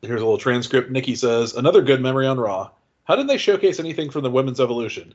here's 0.00 0.22
a 0.22 0.24
little 0.24 0.38
transcript. 0.38 0.90
Nikki 0.90 1.14
says, 1.14 1.52
"Another 1.54 1.82
good 1.82 2.00
memory 2.00 2.26
on 2.26 2.40
Raw. 2.40 2.70
How 3.06 3.16
did 3.16 3.28
they 3.28 3.38
showcase 3.38 3.78
anything 3.80 4.10
from 4.10 4.22
the 4.22 4.30
women's 4.30 4.60
evolution?" 4.60 5.14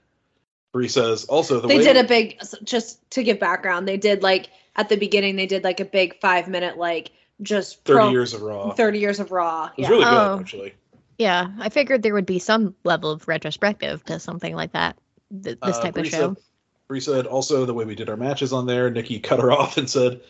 Brie 0.73 0.87
says, 0.87 1.25
"Also, 1.25 1.59
the 1.59 1.67
they 1.67 1.77
way 1.77 1.83
did 1.83 1.97
a 1.97 2.03
big 2.03 2.39
just 2.63 2.99
to 3.11 3.23
give 3.23 3.39
background 3.39 3.87
they 3.87 3.97
did 3.97 4.23
like 4.23 4.49
at 4.77 4.87
the 4.89 4.95
beginning 4.95 5.35
they 5.35 5.45
did 5.45 5.63
like 5.63 5.79
a 5.79 5.85
big 5.85 6.19
five 6.21 6.47
minute 6.47 6.77
like 6.77 7.11
just 7.41 7.83
30 7.85 7.97
pro- 7.99 8.09
years 8.11 8.33
of 8.33 8.41
Raw. 8.41 8.71
30 8.71 8.99
years 8.99 9.19
of 9.19 9.31
raw 9.31 9.65
It 9.65 9.81
was 9.81 9.83
yeah. 9.83 9.89
really 9.89 10.03
good, 10.05 10.13
Oh. 10.13 10.39
actually. 10.39 10.73
Yeah, 11.17 11.47
I 11.59 11.69
figured 11.69 12.01
there 12.03 12.13
would 12.13 12.25
be 12.25 12.39
some 12.39 12.73
level 12.83 13.11
of 13.11 13.27
retrospective 13.27 14.03
to 14.05 14.19
something 14.19 14.55
like 14.55 14.71
that. 14.73 14.95
Th- 15.43 15.57
this 15.61 15.77
Uh, 15.77 15.81
type 15.81 15.97
of 15.97 16.07
show. 16.07 16.35
Said, 16.35 16.43
Brie 16.87 16.99
said 16.99 17.25
also 17.27 17.65
the 17.65 17.73
way 17.73 17.83
we 17.85 17.95
did 17.95 18.09
our 18.09 18.17
matches 18.17 18.53
on 18.53 18.65
there. 18.65 18.89
Nikki 18.89 19.19
cut 19.19 19.39
her 19.39 19.51
off 19.59 19.77
and 19.77 19.89
said 19.89 20.21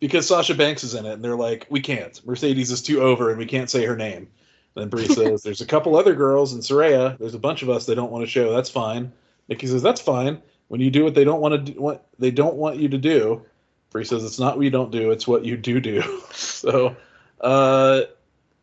because 0.00 0.26
Sasha 0.26 0.54
Banks 0.54 0.84
is 0.84 0.94
in 0.94 1.04
it, 1.06 1.12
and 1.12 1.24
they're 1.24 1.36
like, 1.36 1.66
we 1.68 1.80
can't. 1.80 2.24
Mercedes 2.26 2.70
is 2.70 2.80
too 2.82 3.02
over, 3.02 3.30
and 3.30 3.38
we 3.38 3.46
can't 3.46 3.68
say 3.70 3.84
her 3.84 3.96
name. 3.96 4.28
Then 4.76 4.88
Brie 4.88 5.06
says, 5.06 5.42
"There's 5.42 5.60
a 5.62 5.66
couple 5.66 5.96
other 5.96 6.14
girls 6.14 6.52
in 6.52 6.60
Saraya. 6.60 7.18
There's 7.18 7.34
a 7.34 7.38
bunch 7.38 7.62
of 7.62 7.70
us 7.70 7.86
they 7.86 7.94
don't 7.94 8.12
want 8.12 8.24
to 8.24 8.30
show. 8.30 8.52
That's 8.52 8.70
fine." 8.70 9.10
Nikki 9.48 9.66
says, 9.66 9.82
"That's 9.82 10.00
fine. 10.00 10.40
When 10.68 10.80
you 10.80 10.90
do 10.90 11.02
what 11.02 11.14
they 11.14 11.24
don't 11.24 11.40
want 11.40 11.52
to 11.66 11.72
do, 11.72 11.80
what 11.80 12.06
they 12.18 12.30
don't 12.30 12.56
want 12.56 12.76
you 12.76 12.88
to 12.90 12.98
do." 12.98 13.42
Brie 13.90 14.04
says, 14.04 14.22
"It's 14.24 14.38
not 14.38 14.56
what 14.56 14.64
you 14.64 14.70
don't 14.70 14.92
do. 14.92 15.10
It's 15.10 15.26
what 15.26 15.44
you 15.44 15.56
do 15.56 15.80
do." 15.80 16.02
so, 16.32 16.94
uh, 17.40 18.02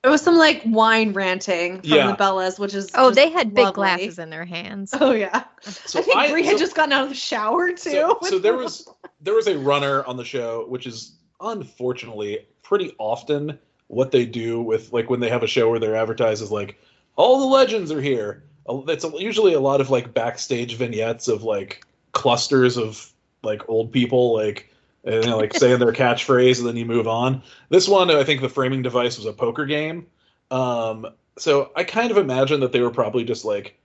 it 0.03 0.09
was 0.09 0.21
some 0.21 0.35
like 0.37 0.61
wine 0.65 1.13
ranting 1.13 1.79
from 1.81 1.89
Yeah. 1.89 2.07
the 2.11 2.17
bellas 2.17 2.59
which 2.59 2.73
is 2.75 2.91
Oh, 2.93 3.09
they 3.09 3.29
had 3.31 3.53
big 3.53 3.63
lovely. 3.65 3.73
glasses 3.75 4.19
in 4.19 4.29
their 4.29 4.43
hands. 4.43 4.93
oh 4.99 5.11
yeah 5.13 5.45
so 5.61 5.99
i 5.99 6.01
think 6.03 6.17
I- 6.17 6.29
Brie 6.29 6.45
had 6.45 6.57
just 6.57 6.75
gotten 6.75 6.91
out 6.91 7.03
of 7.03 7.09
the 7.09 7.15
shower 7.15 7.69
too 7.71 7.91
So, 7.91 8.17
so 8.21 8.37
there 8.39 8.57
was 8.57 8.85
there 9.21 9.33
was 9.33 9.47
a 9.47 9.57
runner 9.57 10.03
on 10.05 10.17
the 10.17 10.25
show, 10.25 10.65
which 10.67 10.85
is 10.87 11.15
unfortunately 11.39 12.45
pretty 12.63 12.93
often 12.99 13.57
what 13.87 14.11
they 14.11 14.25
do 14.25 14.61
with 14.61 14.91
like 14.93 15.09
when 15.09 15.19
they 15.19 15.29
have 15.29 15.43
a 15.43 15.47
show 15.47 15.69
where 15.69 15.79
they're 15.79 15.95
advertised 15.95 16.41
as 16.41 16.51
like 16.51 16.79
all 17.15 17.39
the 17.39 17.45
legends 17.45 17.91
are 17.91 18.01
here. 18.01 18.43
That's 18.85 19.05
usually 19.17 19.53
a 19.53 19.59
lot 19.59 19.81
of 19.81 19.89
like 19.89 20.13
backstage 20.13 20.75
vignettes 20.75 21.27
of 21.27 21.43
like 21.43 21.85
clusters 22.13 22.77
of 22.77 23.11
like 23.43 23.67
old 23.67 23.91
people 23.91 24.33
like 24.33 24.69
and, 25.03 25.25
like 25.31 25.53
saying 25.53 25.79
their 25.79 25.91
catchphrase 25.93 26.59
and 26.59 26.67
then 26.67 26.77
you 26.77 26.85
move 26.85 27.07
on. 27.07 27.43
This 27.69 27.87
one, 27.87 28.09
I 28.09 28.23
think 28.23 28.41
the 28.41 28.49
framing 28.49 28.81
device 28.81 29.17
was 29.17 29.25
a 29.25 29.33
poker 29.33 29.65
game. 29.65 30.07
Um, 30.49 31.07
so 31.37 31.71
I 31.75 31.83
kind 31.83 32.11
of 32.11 32.17
imagine 32.17 32.61
that 32.61 32.71
they 32.71 32.81
were 32.81 32.91
probably 32.91 33.23
just 33.23 33.43
like, 33.43 33.77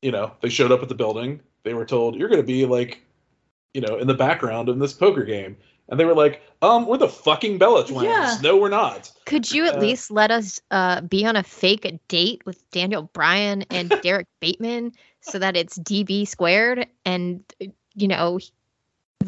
you 0.00 0.12
know, 0.12 0.32
they 0.40 0.48
showed 0.48 0.72
up 0.72 0.82
at 0.82 0.88
the 0.88 0.94
building. 0.94 1.40
They 1.62 1.74
were 1.74 1.84
told 1.84 2.16
you're 2.16 2.28
going 2.28 2.40
to 2.40 2.46
be 2.46 2.64
like 2.64 3.02
you 3.74 3.80
know, 3.80 3.98
in 3.98 4.06
the 4.06 4.14
background 4.14 4.68
in 4.68 4.78
this 4.78 4.92
poker 4.92 5.24
game. 5.24 5.56
And 5.90 5.98
they 5.98 6.04
were 6.04 6.14
like, 6.14 6.40
um, 6.62 6.86
we're 6.86 6.98
the 6.98 7.08
fucking 7.08 7.58
Bella 7.58 7.84
twins. 7.86 8.04
Yeah. 8.04 8.38
No, 8.42 8.56
we're 8.56 8.68
not. 8.68 9.10
Could 9.26 9.52
you 9.52 9.66
at 9.66 9.76
Uh, 9.76 9.80
least 9.80 10.10
let 10.10 10.30
us 10.30 10.60
uh, 10.70 11.00
be 11.02 11.26
on 11.26 11.36
a 11.36 11.42
fake 11.42 11.98
date 12.08 12.42
with 12.46 12.68
Daniel 12.70 13.10
Bryan 13.12 13.64
and 13.70 13.90
Derek 14.02 14.28
Bateman 14.40 14.92
so 15.20 15.38
that 15.38 15.56
it's 15.56 15.78
DB 15.80 16.26
squared 16.26 16.86
and, 17.04 17.42
you 17.94 18.08
know, 18.08 18.38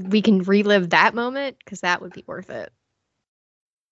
we 0.09 0.23
can 0.23 0.43
relive 0.43 0.91
that 0.91 1.15
moment? 1.15 1.59
Because 1.59 1.81
that 1.81 2.01
would 2.01 2.13
be 2.13 2.25
worth 2.27 2.49
it. 2.51 2.73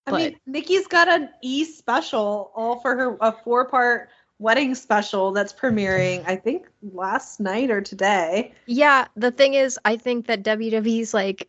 i 0.07 0.13
mean 0.13 0.37
nikki's 0.47 0.87
got 0.87 1.09
an 1.09 1.29
e 1.43 1.65
special 1.65 2.51
all 2.57 2.81
for 2.81 2.97
her 2.97 3.17
a 3.21 3.31
four 3.31 3.69
part 3.69 4.09
wedding 4.39 4.75
special 4.75 5.31
that's 5.31 5.53
premiering 5.53 6.25
i 6.27 6.35
think 6.35 6.67
last 6.95 7.39
night 7.41 7.71
or 7.71 7.81
today 7.83 8.53
Yeah, 8.67 9.07
the 9.15 9.31
thing 9.31 9.55
is, 9.55 9.79
I 9.85 9.97
think 9.97 10.27
that 10.27 10.43
WWE's 10.43 11.13
like, 11.13 11.49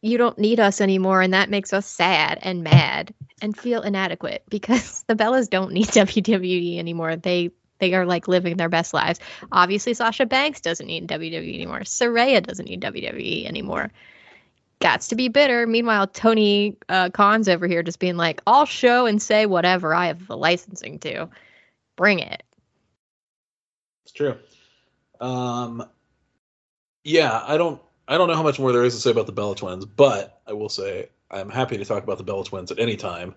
you 0.00 0.18
don't 0.18 0.38
need 0.38 0.60
us 0.60 0.80
anymore, 0.80 1.22
and 1.22 1.34
that 1.34 1.50
makes 1.50 1.72
us 1.72 1.86
sad 1.86 2.38
and 2.42 2.62
mad 2.62 3.14
and 3.42 3.56
feel 3.56 3.82
inadequate 3.82 4.44
because 4.48 5.04
the 5.06 5.14
Bellas 5.14 5.48
don't 5.50 5.72
need 5.72 5.86
WWE 5.88 6.78
anymore. 6.78 7.16
They 7.16 7.50
they 7.78 7.94
are 7.94 8.06
like 8.06 8.26
living 8.26 8.56
their 8.56 8.68
best 8.68 8.92
lives. 8.92 9.20
Obviously, 9.52 9.94
Sasha 9.94 10.26
Banks 10.26 10.60
doesn't 10.60 10.86
need 10.86 11.06
WWE 11.06 11.54
anymore. 11.54 11.80
Saraya 11.80 12.42
doesn't 12.42 12.68
need 12.68 12.80
WWE 12.80 13.46
anymore. 13.46 13.92
Gots 14.80 15.08
to 15.10 15.16
be 15.16 15.28
bitter. 15.28 15.66
Meanwhile, 15.66 16.08
Tony 16.08 16.76
uh, 16.88 17.10
Khan's 17.10 17.48
over 17.48 17.66
here 17.66 17.82
just 17.82 17.98
being 17.98 18.16
like, 18.16 18.40
"I'll 18.46 18.66
show 18.66 19.06
and 19.06 19.20
say 19.20 19.46
whatever 19.46 19.94
I 19.94 20.06
have 20.06 20.26
the 20.26 20.36
licensing 20.36 20.98
to. 21.00 21.28
Bring 21.96 22.20
it." 22.20 22.42
It's 24.04 24.12
true. 24.12 24.36
Um, 25.20 25.84
yeah, 27.04 27.42
I 27.44 27.56
don't, 27.56 27.80
I 28.08 28.16
don't 28.18 28.26
know 28.28 28.34
how 28.34 28.42
much 28.42 28.58
more 28.58 28.72
there 28.72 28.84
is 28.84 28.94
to 28.94 29.00
say 29.00 29.10
about 29.10 29.26
the 29.26 29.32
Bella 29.32 29.54
twins, 29.54 29.84
but 29.84 30.40
I 30.46 30.54
will 30.54 30.68
say 30.70 31.10
I'm 31.30 31.50
happy 31.50 31.76
to 31.76 31.84
talk 31.84 32.02
about 32.02 32.18
the 32.18 32.24
Bella 32.24 32.44
twins 32.44 32.70
at 32.72 32.78
any 32.78 32.96
time. 32.96 33.34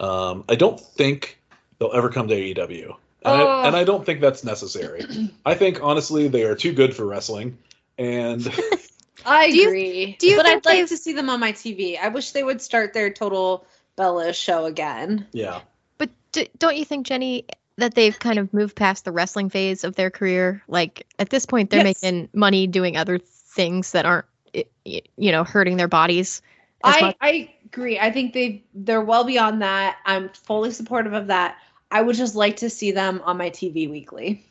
Um, 0.00 0.44
I 0.48 0.54
don't 0.54 0.78
think 0.80 1.38
they'll 1.78 1.92
ever 1.92 2.08
come 2.10 2.28
to 2.28 2.34
AEW, 2.34 2.84
and, 2.86 2.94
Oh. 3.24 3.46
I, 3.46 3.66
and 3.66 3.76
I 3.76 3.84
don't 3.84 4.04
think 4.06 4.20
that's 4.20 4.44
necessary. 4.44 5.04
I 5.46 5.54
think 5.54 5.82
honestly 5.82 6.28
they 6.28 6.44
are 6.44 6.54
too 6.54 6.72
good 6.72 6.94
for 6.94 7.04
wrestling, 7.04 7.58
and 7.98 8.46
I 9.26 9.50
Do 9.50 9.56
you- 9.56 9.68
agree. 9.68 10.16
do 10.18 10.26
you 10.28 10.36
but 10.36 10.46
think 10.46 10.66
I'd 10.66 10.78
like 10.80 10.88
to 10.88 10.96
see 10.96 11.12
them 11.12 11.28
on 11.30 11.40
my 11.40 11.52
TV. 11.52 11.98
I 11.98 12.08
wish 12.08 12.32
they 12.32 12.42
would 12.44 12.60
start 12.60 12.92
their 12.92 13.10
Total 13.10 13.64
Bella 13.96 14.32
show 14.32 14.66
again. 14.66 15.26
yeah, 15.32 15.60
But 15.98 16.10
d- 16.32 16.48
don't 16.58 16.76
you 16.76 16.84
think, 16.84 17.06
Jenny, 17.06 17.44
that 17.76 17.94
they've 17.94 18.16
kind 18.18 18.38
of 18.38 18.52
moved 18.54 18.76
past 18.76 19.04
the 19.04 19.12
wrestling 19.12 19.48
phase 19.50 19.82
of 19.84 19.94
their 19.96 20.10
career? 20.10 20.62
Like 20.68 21.06
at 21.18 21.30
this 21.30 21.46
point, 21.46 21.70
they're 21.70 21.84
Yes. 21.86 22.02
making 22.02 22.28
money 22.34 22.66
doing 22.66 22.96
other 22.96 23.18
things 23.54 23.92
that 23.92 24.04
aren't, 24.04 24.26
i- 24.54 24.64
i- 24.86 25.02
you 25.16 25.32
know, 25.32 25.44
hurting 25.44 25.76
their 25.76 25.88
bodies. 25.88 26.42
I, 26.82 27.00
much. 27.00 27.16
I 27.20 27.54
agree. 27.64 27.98
I 27.98 28.10
think 28.10 28.34
they 28.34 28.62
they're 28.74 29.00
well 29.00 29.24
beyond 29.24 29.62
that. 29.62 29.98
I'm 30.04 30.28
fully 30.30 30.70
supportive 30.70 31.14
of 31.14 31.28
that. 31.28 31.56
I 31.90 32.02
would 32.02 32.16
just 32.16 32.34
like 32.34 32.56
to 32.56 32.68
see 32.68 32.90
them 32.90 33.22
on 33.24 33.38
my 33.38 33.50
TV 33.50 33.88
weekly. 33.90 34.44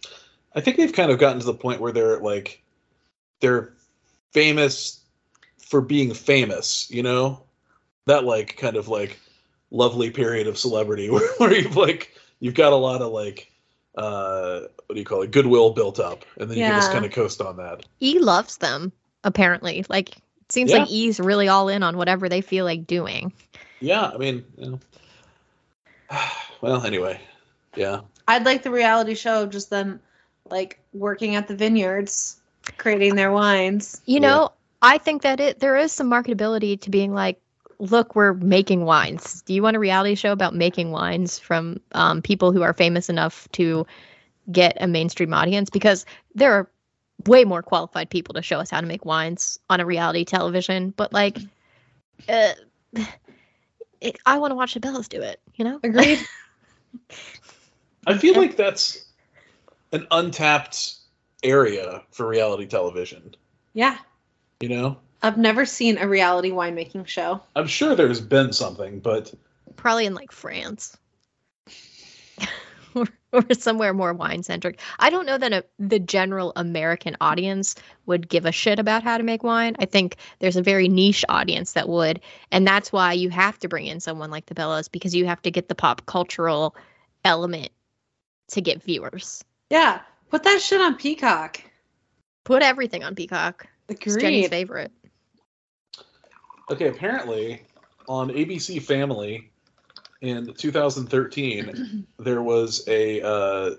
I 0.56 0.62
think 0.62 0.78
they've 0.78 0.94
kind 0.94 1.12
of 1.12 1.20
gotten 1.20 1.40
to 1.40 1.46
the 1.46 1.54
point 1.54 1.82
where 1.82 1.92
they're 1.92 2.20
like 2.20 2.64
they're 3.40 3.74
famous 4.32 5.02
for 5.60 5.82
being 5.82 6.14
famous, 6.14 6.90
you 6.90 7.04
know? 7.04 7.44
That 8.06 8.24
like 8.24 8.58
kind 8.58 8.76
of 8.78 8.88
like 8.88 9.20
lovely 9.72 10.10
period 10.10 10.48
of 10.48 10.58
celebrity 10.58 11.10
where, 11.12 11.28
where 11.38 11.54
you've 11.54 11.76
like 11.76 12.16
you've 12.40 12.54
got 12.56 12.74
a 12.74 12.78
lot 12.78 13.02
of 13.02 13.12
like 13.12 13.52
uh 13.96 14.62
what 14.88 14.96
do 14.96 15.00
you 15.00 15.06
call 15.06 15.22
it? 15.22 15.32
Goodwill 15.32 15.72
built 15.72 16.00
up 16.00 16.26
and 16.38 16.50
then 16.50 16.58
you 16.58 16.64
can 16.64 16.76
just 16.76 16.92
kind 16.92 17.06
of 17.06 17.12
coast 17.12 17.42
on 17.42 17.58
that. 17.58 17.86
E 18.02 18.20
loves 18.20 18.58
them 18.58 18.92
apparently. 19.24 19.86
Like 19.90 20.10
it 20.18 20.52
seems 20.52 20.72
Yeah. 20.72 20.80
like 20.80 20.90
E's 20.90 21.20
really 21.20 21.48
all 21.48 21.70
in 21.70 21.84
on 21.84 21.98
whatever 21.98 22.28
they 22.30 22.42
feel 22.42 22.66
like 22.66 22.88
doing. 22.88 23.32
Yeah, 23.80 24.08
I 24.14 24.18
mean, 24.18 24.44
you 24.58 24.72
know. 24.72 24.80
Well, 26.62 26.86
anyway. 26.86 27.20
Yeah. 27.76 28.02
I'd 28.28 28.46
like 28.46 28.64
the 28.64 28.72
reality 28.72 29.16
show 29.16 29.44
of 29.44 29.50
just 29.50 29.70
them 29.70 30.00
like 30.50 30.80
working 30.94 31.36
at 31.36 31.48
the 31.48 31.56
vineyards, 31.56 32.38
creating 32.78 33.16
their 33.16 33.32
wines. 33.32 34.02
You 34.06 34.16
Yeah. 34.16 34.20
know, 34.22 34.52
I 34.82 34.98
think 34.98 35.22
that 35.24 35.40
it 35.40 35.60
there 35.60 35.76
is 35.78 35.92
some 35.92 36.10
marketability 36.10 36.80
to 36.82 36.90
being 36.90 37.14
like, 37.14 37.40
look, 37.80 38.16
we're 38.16 38.34
making 38.34 38.86
wines. 38.86 39.42
Do 39.44 39.54
you 39.54 39.64
want 39.64 39.76
a 39.76 39.80
reality 39.80 40.16
show 40.16 40.32
about 40.32 40.56
making 40.56 40.92
wines 40.92 41.40
from 41.40 41.80
um, 41.94 42.22
people 42.22 42.52
who 42.52 42.62
are 42.62 42.74
famous 42.74 43.10
enough 43.10 43.48
to 43.54 43.86
get 44.52 44.78
a 44.80 44.88
mainstream 44.88 45.34
audience? 45.34 45.70
Because 45.70 46.06
there 46.36 46.54
are 46.54 46.70
way 47.28 47.44
more 47.44 47.62
qualified 47.62 48.10
people 48.10 48.34
to 48.34 48.42
show 48.42 48.60
us 48.60 48.70
how 48.70 48.82
to 48.82 48.88
make 48.88 49.06
wines 49.06 49.60
on 49.70 49.80
a 49.80 49.86
reality 49.86 50.26
television. 50.26 50.92
But 50.92 51.14
like, 51.14 51.38
uh, 52.28 52.54
it, 54.02 54.18
I 54.26 54.38
want 54.38 54.52
to 54.52 54.56
watch 54.56 54.74
the 54.74 54.80
Bellas 54.80 55.08
do 55.08 55.22
it. 55.22 55.40
You 55.56 55.66
know, 55.66 55.80
Agreed. 55.84 56.20
I 58.08 58.18
feel 58.18 58.36
like 58.36 58.58
that's 58.58 59.06
an 59.94 60.08
untapped 60.12 60.96
area 61.44 62.04
for 62.12 62.28
reality 62.28 62.66
television. 62.66 63.36
yeah. 63.74 63.98
You 64.60 64.70
know, 64.70 64.98
I've 65.24 65.38
never 65.38 65.66
seen 65.66 65.98
a 65.98 66.08
reality 66.08 66.52
winemaking 66.52 67.08
show. 67.08 67.42
I'm 67.56 67.66
sure 67.66 67.96
there's 67.96 68.20
been 68.20 68.52
something, 68.52 69.00
but 69.00 69.34
probably 69.78 70.06
in 70.06 70.14
like 70.14 70.34
France. 70.34 70.98
or, 72.94 73.08
or 73.32 73.46
somewhere 73.54 73.94
more 73.94 74.14
wine 74.14 74.44
centric. 74.44 74.80
I 75.00 75.10
don't 75.10 75.26
know 75.26 75.38
that 75.38 75.54
a, 75.54 75.64
the 75.80 75.98
general 75.98 76.52
American 76.58 77.16
audience 77.22 77.76
would 78.06 78.28
give 78.28 78.46
a 78.46 78.52
shit 78.52 78.80
about 78.80 79.02
how 79.02 79.18
to 79.18 79.24
make 79.24 79.44
wine. 79.44 79.78
I 79.80 79.86
think 79.86 80.18
there's 80.40 80.58
a 80.58 80.62
very 80.62 80.90
niche 80.90 81.24
audience 81.30 81.72
that 81.72 81.88
would, 81.88 82.20
and 82.52 82.68
that's 82.68 82.92
why 82.92 83.14
you 83.14 83.30
have 83.30 83.58
to 83.60 83.70
bring 83.70 83.88
in 83.88 84.02
someone 84.02 84.30
like 84.30 84.48
the 84.48 84.56
Bellas 84.56 84.92
because 84.92 85.16
you 85.16 85.26
have 85.26 85.42
to 85.44 85.52
get 85.52 85.70
the 85.70 85.76
pop 85.76 86.06
cultural 86.06 86.76
element 87.24 87.70
to 88.50 88.60
get 88.60 88.84
viewers. 88.84 89.44
Yeah. 89.70 90.02
Put 90.30 90.44
that 90.44 90.62
shit 90.62 90.82
on 90.82 90.96
Peacock. 90.96 91.62
Put 92.44 92.62
everything 92.62 93.06
on 93.06 93.16
Peacock. 93.16 93.68
It's 93.88 94.18
Jenny's 94.18 94.50
favorite. 94.50 94.92
Okay, 96.70 96.88
apparently 96.88 97.62
on 98.08 98.30
ABC 98.30 98.82
Family 98.82 99.50
in 100.22 100.54
2013, 100.54 102.06
there 102.20 102.42
was 102.42 102.88
a 102.88 103.22
uh, 103.22 103.76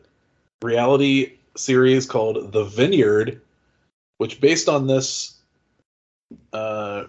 reality 0.62 1.34
series 1.56 2.06
called 2.06 2.52
The 2.52 2.64
Vineyard, 2.64 3.40
which, 4.18 4.40
based 4.40 4.68
on 4.68 4.86
this 4.86 5.38
uh, 6.52 7.04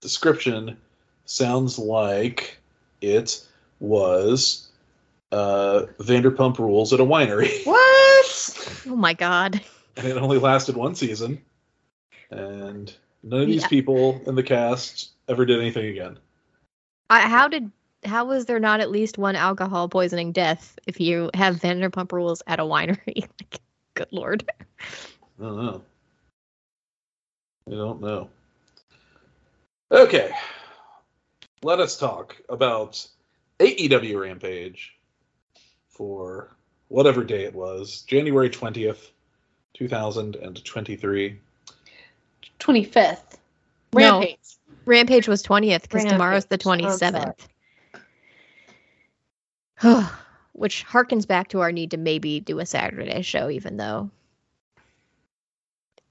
description, 0.00 0.76
sounds 1.24 1.78
like 1.78 2.58
it 3.00 3.46
was 3.80 4.68
uh, 5.30 5.84
Vanderpump 5.98 6.58
Rules 6.58 6.92
at 6.92 7.00
a 7.00 7.04
winery. 7.04 7.64
What? 7.66 8.84
Oh 8.86 8.96
my 8.96 9.14
god. 9.14 9.60
and 9.96 10.06
it 10.06 10.16
only 10.16 10.38
lasted 10.38 10.76
one 10.76 10.94
season. 10.94 11.40
And 12.30 12.92
none 13.22 13.42
of 13.42 13.46
these 13.46 13.62
Yeah. 13.62 13.68
people 13.68 14.22
in 14.26 14.34
the 14.34 14.42
cast 14.42 15.10
ever 15.28 15.44
did 15.44 15.60
anything 15.60 15.86
again. 15.86 16.18
I, 17.10 17.20
how 17.20 17.48
did 17.48 17.70
how 18.04 18.26
was 18.26 18.46
there 18.46 18.60
not 18.60 18.80
at 18.80 18.90
least 18.90 19.18
one 19.18 19.34
alcohol 19.34 19.88
poisoning 19.88 20.32
death 20.32 20.78
if 20.86 21.00
you 21.00 21.30
have 21.34 21.56
Vanderpump 21.56 22.12
Rules 22.12 22.42
at 22.46 22.60
a 22.60 22.64
winery? 22.64 22.98
like, 23.40 23.60
good 23.94 24.08
lord. 24.12 24.50
I 24.80 25.42
don't 25.42 25.56
know. 25.56 25.82
I 27.66 27.70
don't 27.70 28.00
know. 28.00 28.30
Okay. 29.90 30.30
Let 31.62 31.80
us 31.80 31.98
talk 31.98 32.36
about 32.48 33.04
AEW 33.58 34.20
Rampage 34.20 34.96
for 35.88 36.56
whatever 36.88 37.24
day 37.24 37.44
it 37.44 37.54
was, 37.54 38.02
January 38.02 38.48
20th, 38.48 39.10
2023. 39.74 41.40
25th. 42.58 43.36
No. 43.92 44.20
Rampage. 44.20 44.38
Rampage 44.84 45.28
was 45.28 45.42
twentieth 45.42 45.82
because 45.82 46.04
tomorrow's 46.04 46.46
the 46.46 46.58
Rampage. 46.64 46.96
twenty 49.80 50.04
Which 50.52 50.84
harkens 50.86 51.26
back 51.26 51.48
to 51.48 51.60
our 51.60 51.70
need 51.70 51.92
to 51.92 51.96
maybe 51.96 52.40
do 52.40 52.58
a 52.58 52.66
Saturday 52.66 53.22
show, 53.22 53.48
even 53.48 53.76
though 53.76 54.10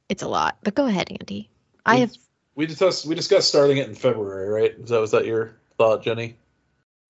it's 0.10 0.24
a 0.24 0.28
lot. 0.28 0.58
But 0.64 0.76
go 0.76 0.86
ahead, 0.86 1.10
Andy. 1.12 1.50
I 1.86 1.96
We- 1.96 2.00
have 2.02 2.18
We 2.56 2.66
discussed 2.66 3.06
we 3.06 3.16
discussed 3.16 3.50
starting 3.50 3.78
it 3.78 3.88
in 3.90 3.96
February, 3.96 4.50
right? 4.50 4.76
Is 4.80 4.90
that 4.90 5.00
was 5.02 5.12
that 5.12 5.26
your 5.26 5.56
thought, 5.78 6.04
Jenny? 6.04 6.38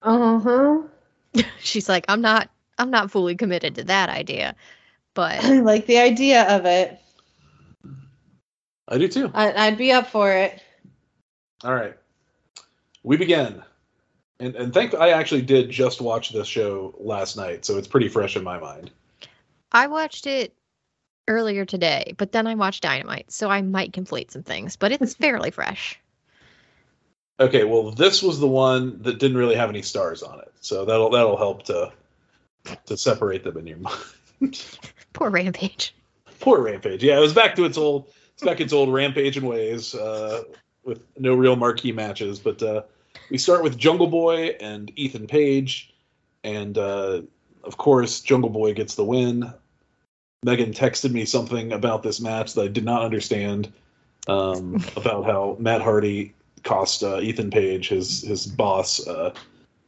Uh-huh. 0.02 0.82
she's 1.60 1.88
like, 1.89 2.06
I'm 2.08 2.21
not 2.21 2.50
I'm 2.78 2.89
not 2.91 3.12
fully 3.12 3.36
committed 3.36 3.76
to 3.76 3.84
that 3.86 4.10
idea. 4.10 4.56
But 5.13 5.43
I 5.43 5.60
like 5.60 5.86
the 5.86 5.97
idea 5.97 6.43
of 6.56 6.65
it. 6.65 7.00
I 8.88 8.97
do 8.97 9.08
too. 9.08 9.32
I, 9.34 9.54
I'd 9.54 9.78
be 9.78 9.91
up 9.91 10.08
for 10.08 10.32
it. 10.32 10.62
All 11.63 11.73
right. 11.73 11.95
We 13.04 13.17
begin. 13.17 13.63
And 14.39 14.56
and 14.56 14.73
thank 14.73 14.93
I 14.93 15.10
actually 15.10 15.41
did 15.41 15.69
just 15.69 16.00
watch 16.00 16.30
this 16.30 16.47
show 16.47 16.93
last 17.00 17.38
night, 17.38 17.65
so 17.65 17.78
it's 17.78 17.88
pretty 17.88 18.08
fresh 18.08 18.36
in 18.36 18.43
my 18.43 18.60
mind. 18.60 18.91
I 19.71 19.88
watched 19.88 20.28
it 20.28 20.54
earlier 21.28 21.65
today, 21.65 22.13
but 22.17 22.32
then 22.32 22.47
I 22.47 22.56
watched 22.56 22.84
Dynamite, 22.84 23.32
so 23.32 23.50
I 23.50 23.62
might 23.62 23.91
conflate 23.91 24.32
some 24.32 24.43
things, 24.43 24.76
but 24.76 24.91
it's 24.91 25.13
fairly 25.15 25.52
fresh. 25.52 26.00
Okay, 27.39 27.63
well 27.63 27.91
this 27.91 28.21
was 28.21 28.39
the 28.39 28.47
one 28.47 29.02
that 29.02 29.19
didn't 29.19 29.38
really 29.38 29.56
have 29.56 29.69
any 29.69 29.82
stars 29.82 30.21
on 30.21 30.39
it. 30.39 30.52
So 30.62 30.86
that'll 30.86 31.10
that'll 31.10 31.38
help 31.38 31.63
to 31.63 31.91
to 32.86 32.97
separate 32.97 33.43
them 33.43 33.58
in 33.58 33.67
your 33.67 33.78
mind. 34.41 34.63
Poor 35.13 35.32
Rampage. 35.32 35.95
Poor 36.39 36.62
Rampage. 36.62 37.04
Yeah, 37.04 37.17
it 37.17 37.21
was 37.21 37.34
back 37.34 37.56
to 37.56 37.65
its 37.65 37.78
old 37.78 38.12
its 38.43 38.73
old 38.73 38.93
rampage 38.93 39.38
and 39.38 39.47
ways, 39.47 39.95
uh, 39.95 40.43
with 40.84 41.02
no 41.17 41.34
real 41.34 41.56
marquee 41.56 41.91
matches. 41.91 42.39
But 42.39 42.62
uh, 42.62 42.84
we 43.30 43.38
start 43.38 43.63
with 43.63 43.78
Jungle 43.78 44.08
Boy 44.08 44.56
and 44.62 44.91
Ethan 44.95 45.28
Page, 45.28 45.93
and 46.43 46.78
uh, 46.78 47.21
of 47.63 47.78
course 47.78 48.21
Jungle 48.21 48.50
Boy 48.50 48.73
gets 48.73 48.95
the 48.95 49.04
win. 49.04 49.54
Megan 50.43 50.71
texted 50.71 51.12
me 51.12 51.26
something 51.26 51.73
about 51.73 52.04
this 52.04 52.21
match 52.21 52.54
that 52.54 52.62
I 52.62 52.67
did 52.67 52.86
not 52.86 53.02
understand. 53.02 53.71
Um, 54.28 54.84
about 54.97 55.26
how 55.26 55.56
Matt 55.58 55.82
Hardy 55.82 56.34
cost 56.63 57.02
uh, 57.02 57.19
Ethan 57.19 57.50
Page 57.50 57.89
his 57.89 58.21
his 58.21 58.45
boss 58.45 59.06
uh, 59.08 59.34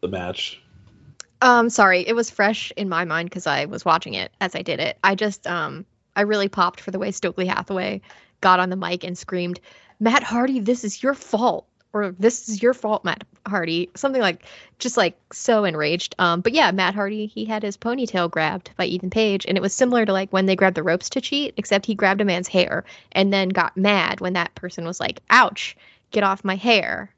the 0.02 0.08
match. 0.08 0.62
Um, 1.42 1.70
sorry, 1.70 2.06
it 2.08 2.16
was 2.16 2.30
fresh 2.30 2.72
in 2.76 2.90
my 2.90 3.06
mind 3.06 3.30
because 3.30 3.48
I 3.48 3.66
was 3.66 3.86
watching 3.86 4.14
it 4.14 4.32
as 4.42 4.56
I 4.56 4.62
did 4.62 4.80
it. 4.80 4.98
I 5.04 5.16
just 5.16 5.46
um 5.48 5.86
I 6.16 6.22
really 6.22 6.50
popped 6.50 6.82
for 6.82 6.92
the 6.92 7.00
way 7.00 7.12
Stokely 7.12 7.46
Hathaway 7.46 8.02
got 8.42 8.60
on 8.60 8.70
the 8.70 8.76
mic 8.76 9.04
and 9.04 9.18
screamed, 9.18 9.60
Matt 10.00 10.24
Hardy, 10.24 10.60
this 10.60 10.84
is 10.84 11.04
your 11.04 11.14
fault. 11.14 11.66
Or 11.92 12.14
this 12.20 12.48
is 12.48 12.62
your 12.62 12.76
fault, 12.76 13.04
Matt 13.04 13.24
Hardy. 13.48 13.90
Something 13.96 14.22
like 14.22 14.46
just 14.78 14.96
like 14.96 15.18
so 15.34 15.64
enraged. 15.64 16.14
Um, 16.20 16.42
but 16.42 16.54
yeah, 16.54 16.70
Matt 16.70 16.94
Hardy, 16.94 17.26
he 17.26 17.46
had 17.46 17.64
his 17.64 17.78
ponytail 17.78 18.30
grabbed 18.30 18.70
by 18.78 18.86
Ethan 18.86 19.10
Page, 19.10 19.44
and 19.48 19.58
it 19.58 19.62
was 19.62 19.74
similar 19.74 20.06
to 20.06 20.14
like 20.14 20.32
when 20.32 20.46
they 20.46 20.56
grabbed 20.56 20.78
the 20.78 20.84
ropes 20.84 21.10
to 21.10 21.22
cheat, 21.22 21.56
except 21.58 21.88
he 21.88 21.96
grabbed 21.96 22.22
a 22.22 22.26
man's 22.26 22.48
hair 22.48 22.84
and 23.14 23.34
then 23.34 23.50
got 23.50 23.76
mad 23.76 24.22
when 24.22 24.34
that 24.34 24.54
person 24.54 24.86
was 24.86 25.00
like, 25.00 25.22
Ouch, 25.32 25.76
get 26.12 26.24
off 26.24 26.44
my 26.44 26.56
hair. 26.56 27.12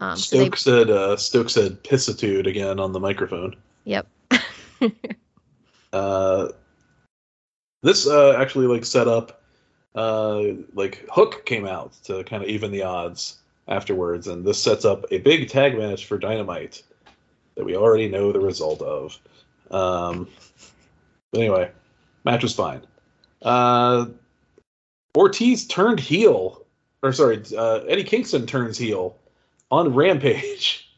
Um 0.00 0.16
so 0.16 0.38
they 0.38 0.44
Stoke 0.46 0.56
said 0.56 0.90
uh, 0.90 1.16
Stoke 1.16 1.50
said 1.50 1.80
pissitude 1.84 2.48
again 2.48 2.80
on 2.80 2.90
the 2.92 3.00
microphone. 3.00 3.54
Yep. 3.84 4.08
Uh, 5.94 6.48
this 7.84 8.08
uh, 8.08 8.32
actually 8.32 8.66
like 8.66 8.84
set 8.84 9.06
up 9.06 9.43
uh, 9.94 10.42
like 10.74 11.04
Hook 11.10 11.46
came 11.46 11.66
out 11.66 11.92
to 12.04 12.24
kind 12.24 12.42
of 12.42 12.48
even 12.48 12.70
the 12.70 12.82
odds 12.82 13.38
afterwards, 13.68 14.26
and 14.26 14.44
this 14.44 14.62
sets 14.62 14.84
up 14.84 15.04
a 15.10 15.18
big 15.18 15.48
tag 15.48 15.76
match 15.78 16.06
for 16.06 16.18
Dynamite 16.18 16.82
that 17.54 17.64
we 17.64 17.76
already 17.76 18.08
know 18.08 18.32
the 18.32 18.40
result 18.40 18.82
of. 18.82 19.18
Um, 19.70 20.28
but 21.32 21.40
anyway, 21.40 21.70
match 22.24 22.42
was 22.42 22.54
fine. 22.54 22.82
Uh, 23.42 24.06
Ortiz 25.16 25.66
turned 25.66 26.00
heel, 26.00 26.64
or 27.02 27.12
sorry, 27.12 27.42
uh, 27.56 27.80
Eddie 27.88 28.04
Kingston 28.04 28.46
turns 28.46 28.76
heel 28.76 29.16
on 29.70 29.94
Rampage. 29.94 30.88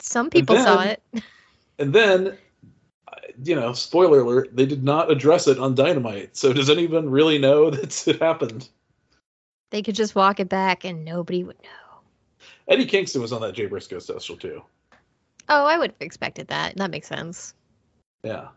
Some 0.00 0.30
people 0.30 0.56
saw 0.56 0.82
it. 0.82 1.02
And 1.78 1.92
then, 1.92 2.36
you 3.44 3.54
know, 3.54 3.72
spoiler 3.72 4.20
alert, 4.20 4.50
they 4.54 4.66
did 4.66 4.84
not 4.84 5.10
address 5.10 5.46
it 5.48 5.58
on 5.58 5.74
Dynamite. 5.74 6.36
So 6.36 6.52
does 6.52 6.70
anyone 6.70 7.08
really 7.10 7.38
know 7.38 7.70
that 7.70 8.06
it 8.08 8.20
happened? 8.20 8.68
They 9.70 9.82
could 9.82 9.94
just 9.94 10.14
walk 10.14 10.40
it 10.40 10.48
back 10.48 10.84
and 10.84 11.04
nobody 11.04 11.44
would 11.44 11.56
know. 11.62 12.00
Eddie 12.68 12.86
Kingston 12.86 13.22
was 13.22 13.32
on 13.32 13.40
that 13.40 13.54
Jay 13.54 13.66
Briscoe 13.66 13.98
special 13.98 14.36
too. 14.36 14.62
Oh, 15.48 15.64
I 15.66 15.78
would 15.78 15.90
have 15.90 16.00
expected 16.00 16.48
that. 16.48 16.76
That 16.76 16.90
makes 16.90 17.08
sense. 17.08 17.54
Yeah. 18.22 18.48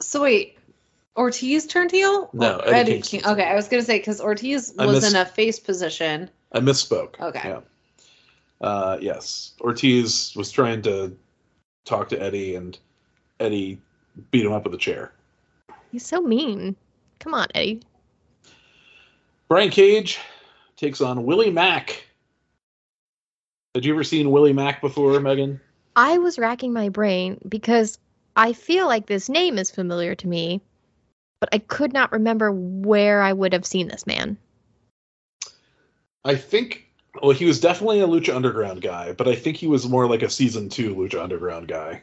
So 0.00 0.22
wait, 0.22 0.58
Ortiz 1.16 1.66
turned 1.66 1.90
heel? 1.92 2.28
No, 2.32 2.58
Or 2.58 2.74
Eddie 2.74 2.92
King- 3.00 3.02
Kingston. 3.02 3.32
Okay, 3.32 3.44
I 3.44 3.54
was 3.54 3.68
gonna 3.68 3.82
say 3.82 3.98
because 3.98 4.20
Ortiz 4.20 4.74
I 4.78 4.86
was 4.86 4.96
miss- 5.02 5.12
in 5.14 5.18
a 5.20 5.24
face 5.24 5.58
position. 5.58 6.28
I 6.52 6.60
misspoke. 6.60 7.18
Okay. 7.20 7.48
Yeah. 7.48 7.60
Uh, 8.60 8.98
yes. 9.00 9.52
Ortiz 9.60 10.34
was 10.36 10.50
trying 10.50 10.82
to 10.82 11.16
talk 11.84 12.08
to 12.10 12.20
Eddie, 12.22 12.54
and 12.56 12.78
Eddie 13.40 13.80
beat 14.30 14.44
him 14.44 14.52
up 14.52 14.64
with 14.64 14.74
a 14.74 14.78
chair. 14.78 15.12
He's 15.92 16.06
so 16.06 16.20
mean. 16.20 16.76
Come 17.20 17.34
on, 17.34 17.46
Eddie. 17.54 17.82
Brian 19.48 19.70
Cage 19.70 20.18
takes 20.76 21.00
on 21.00 21.24
Willie 21.24 21.50
Mack. 21.50 22.04
Had 23.74 23.84
you 23.84 23.92
ever 23.94 24.04
seen 24.04 24.30
Willie 24.30 24.52
Mack 24.52 24.80
before, 24.80 25.18
Megan? 25.20 25.60
I 25.94 26.18
was 26.18 26.38
racking 26.38 26.72
my 26.72 26.88
brain 26.88 27.38
because 27.48 27.98
I 28.36 28.52
feel 28.52 28.86
like 28.86 29.06
this 29.06 29.28
name 29.28 29.58
is 29.58 29.70
familiar 29.70 30.14
to 30.14 30.28
me, 30.28 30.60
but 31.40 31.48
I 31.52 31.58
could 31.58 31.92
not 31.92 32.12
remember 32.12 32.52
where 32.52 33.22
I 33.22 33.32
would 33.32 33.52
have 33.52 33.64
seen 33.64 33.88
this 33.88 34.06
man. 34.06 34.36
I 36.24 36.34
think 36.34 36.86
well, 37.22 37.32
he 37.32 37.46
was 37.46 37.60
definitely 37.60 38.00
a 38.00 38.06
Lucha 38.06 38.34
Underground 38.34 38.82
guy, 38.82 39.12
but 39.12 39.28
I 39.28 39.34
think 39.34 39.56
he 39.56 39.66
was 39.66 39.88
more 39.88 40.08
like 40.08 40.22
a 40.22 40.30
season 40.30 40.68
two 40.68 40.94
Lucha 40.94 41.22
Underground 41.22 41.68
guy. 41.68 42.02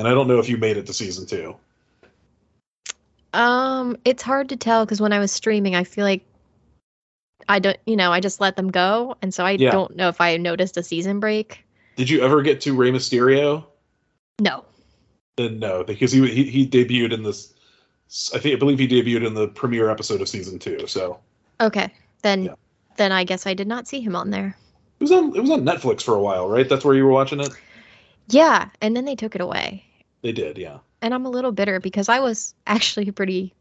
And 0.00 0.08
I 0.08 0.12
don't 0.12 0.28
know 0.28 0.38
if 0.38 0.48
you 0.48 0.56
made 0.56 0.78
it 0.78 0.86
to 0.86 0.94
season 0.94 1.26
two. 1.26 1.54
Um, 3.34 3.98
it's 4.06 4.22
hard 4.22 4.48
to 4.48 4.56
tell 4.56 4.86
because 4.86 4.98
when 4.98 5.12
I 5.12 5.18
was 5.18 5.30
streaming, 5.30 5.74
I 5.74 5.84
feel 5.84 6.06
like 6.06 6.24
I 7.50 7.58
don't, 7.58 7.76
you 7.84 7.96
know, 7.96 8.10
I 8.10 8.18
just 8.20 8.40
let 8.40 8.56
them 8.56 8.70
go, 8.70 9.18
and 9.20 9.34
so 9.34 9.44
I 9.44 9.52
Yeah. 9.52 9.72
don't 9.72 9.94
know 9.96 10.08
if 10.08 10.18
I 10.18 10.38
noticed 10.38 10.78
a 10.78 10.82
season 10.82 11.20
break. 11.20 11.66
Did 11.96 12.08
you 12.08 12.22
ever 12.22 12.40
get 12.40 12.62
to 12.62 12.74
Rey 12.74 12.90
Mysterio? 12.90 13.66
No. 14.40 14.64
Then 15.36 15.58
no, 15.58 15.84
because 15.84 16.12
he 16.12 16.26
he, 16.28 16.44
he 16.44 16.66
debuted 16.66 17.12
in 17.12 17.22
this. 17.22 17.52
I 18.34 18.38
think 18.38 18.56
I 18.56 18.58
believe 18.58 18.78
he 18.78 18.88
debuted 18.88 19.26
in 19.26 19.34
the 19.34 19.48
premiere 19.48 19.90
episode 19.90 20.22
of 20.22 20.30
season 20.30 20.58
two. 20.58 20.86
So 20.86 21.20
Okay, 21.60 21.92
then 22.22 22.44
Yeah. 22.44 22.54
then 22.96 23.12
I 23.12 23.24
guess 23.24 23.46
I 23.46 23.52
did 23.52 23.68
not 23.68 23.86
see 23.86 24.00
him 24.00 24.16
on 24.16 24.30
there. 24.30 24.56
it 24.98 25.02
was 25.04 25.12
on 25.12 25.36
it 25.36 25.40
was 25.40 25.50
on 25.50 25.60
Netflix 25.60 26.00
for 26.00 26.14
a 26.14 26.22
while, 26.22 26.48
right? 26.48 26.66
That's 26.66 26.86
where 26.86 26.94
you 26.94 27.04
were 27.04 27.12
watching 27.12 27.40
it. 27.40 27.52
Yeah, 28.28 28.68
and 28.80 28.96
then 28.96 29.04
they 29.06 29.16
took 29.16 29.34
it 29.34 29.40
away, 29.40 29.84
They 30.22 30.32
did, 30.32 30.58
yeah. 30.58 30.78
and 31.02 31.14
I'm 31.14 31.24
a 31.24 31.30
little 31.30 31.52
bitter 31.52 31.80
because 31.80 32.08
I 32.08 32.20
was 32.20 32.54
actually 32.66 33.10
pretty 33.10 33.54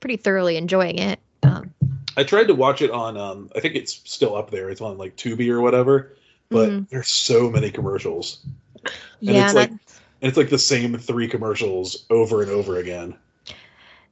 pretty 0.00 0.16
thoroughly 0.16 0.56
enjoying 0.56 0.98
it. 0.98 1.18
Um, 1.42 1.72
I 2.16 2.24
tried 2.24 2.46
to 2.48 2.54
watch 2.54 2.80
it 2.82 2.90
on. 2.90 3.16
Um, 3.16 3.50
I 3.56 3.60
think 3.60 3.74
it's 3.74 4.00
still 4.04 4.34
up 4.36 4.50
there. 4.50 4.70
It's 4.70 4.80
on 4.80 4.96
like 4.98 5.16
Tubi 5.16 5.48
or 5.50 5.60
whatever. 5.60 6.12
But 6.48 6.70
Mhm. 6.70 6.88
there's 6.90 7.08
so 7.08 7.50
many 7.50 7.70
commercials, 7.70 8.38
And 8.84 8.94
yeah, 9.20 9.46
it's 9.46 9.54
like- 9.54 9.70
and 9.70 9.80
it's 10.22 10.36
like 10.36 10.48
the 10.48 10.58
same 10.58 10.96
three 10.96 11.26
commercials 11.28 12.04
over 12.08 12.40
and 12.42 12.50
over 12.50 12.76
again. 12.78 13.14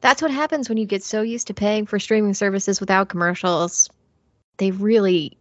that's 0.00 0.20
what 0.20 0.30
happens 0.30 0.68
when 0.68 0.76
you 0.76 0.84
get 0.84 1.02
so 1.02 1.22
used 1.22 1.46
to 1.46 1.54
paying 1.54 1.86
for 1.86 1.98
streaming 1.98 2.34
services 2.34 2.78
without 2.80 3.08
commercials. 3.08 3.88
They 4.58 4.70
really 4.72 5.36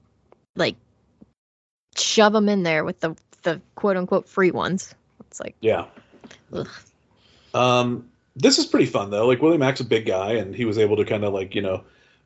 like 0.55 0.75
shove 1.97 2.31
them 2.33 2.47
in 2.47 2.63
there 2.63 2.83
with 2.85 2.99
the 3.01 3.15
the 3.41 3.59
quote 3.75 3.97
unquote 3.97 4.27
free 4.27 4.51
ones. 4.51 4.95
It's 5.27 5.39
like, 5.41 5.55
Yeah. 5.61 5.85
Ugh. 6.53 6.69
Um, 7.53 8.09
this 8.35 8.57
is 8.57 8.65
pretty 8.65 8.85
fun 8.85 9.09
though. 9.09 9.27
Like 9.27 9.41
Willie 9.41 9.57
Mack's 9.57 9.79
a 9.79 9.85
big 9.85 10.05
guy, 10.05 10.33
and 10.33 10.55
he 10.55 10.65
was 10.65 10.77
able 10.77 10.95
to 10.97 11.05
kind 11.05 11.23
of 11.23 11.33
like 11.33 11.55
you 11.55 11.61
know 11.61 11.83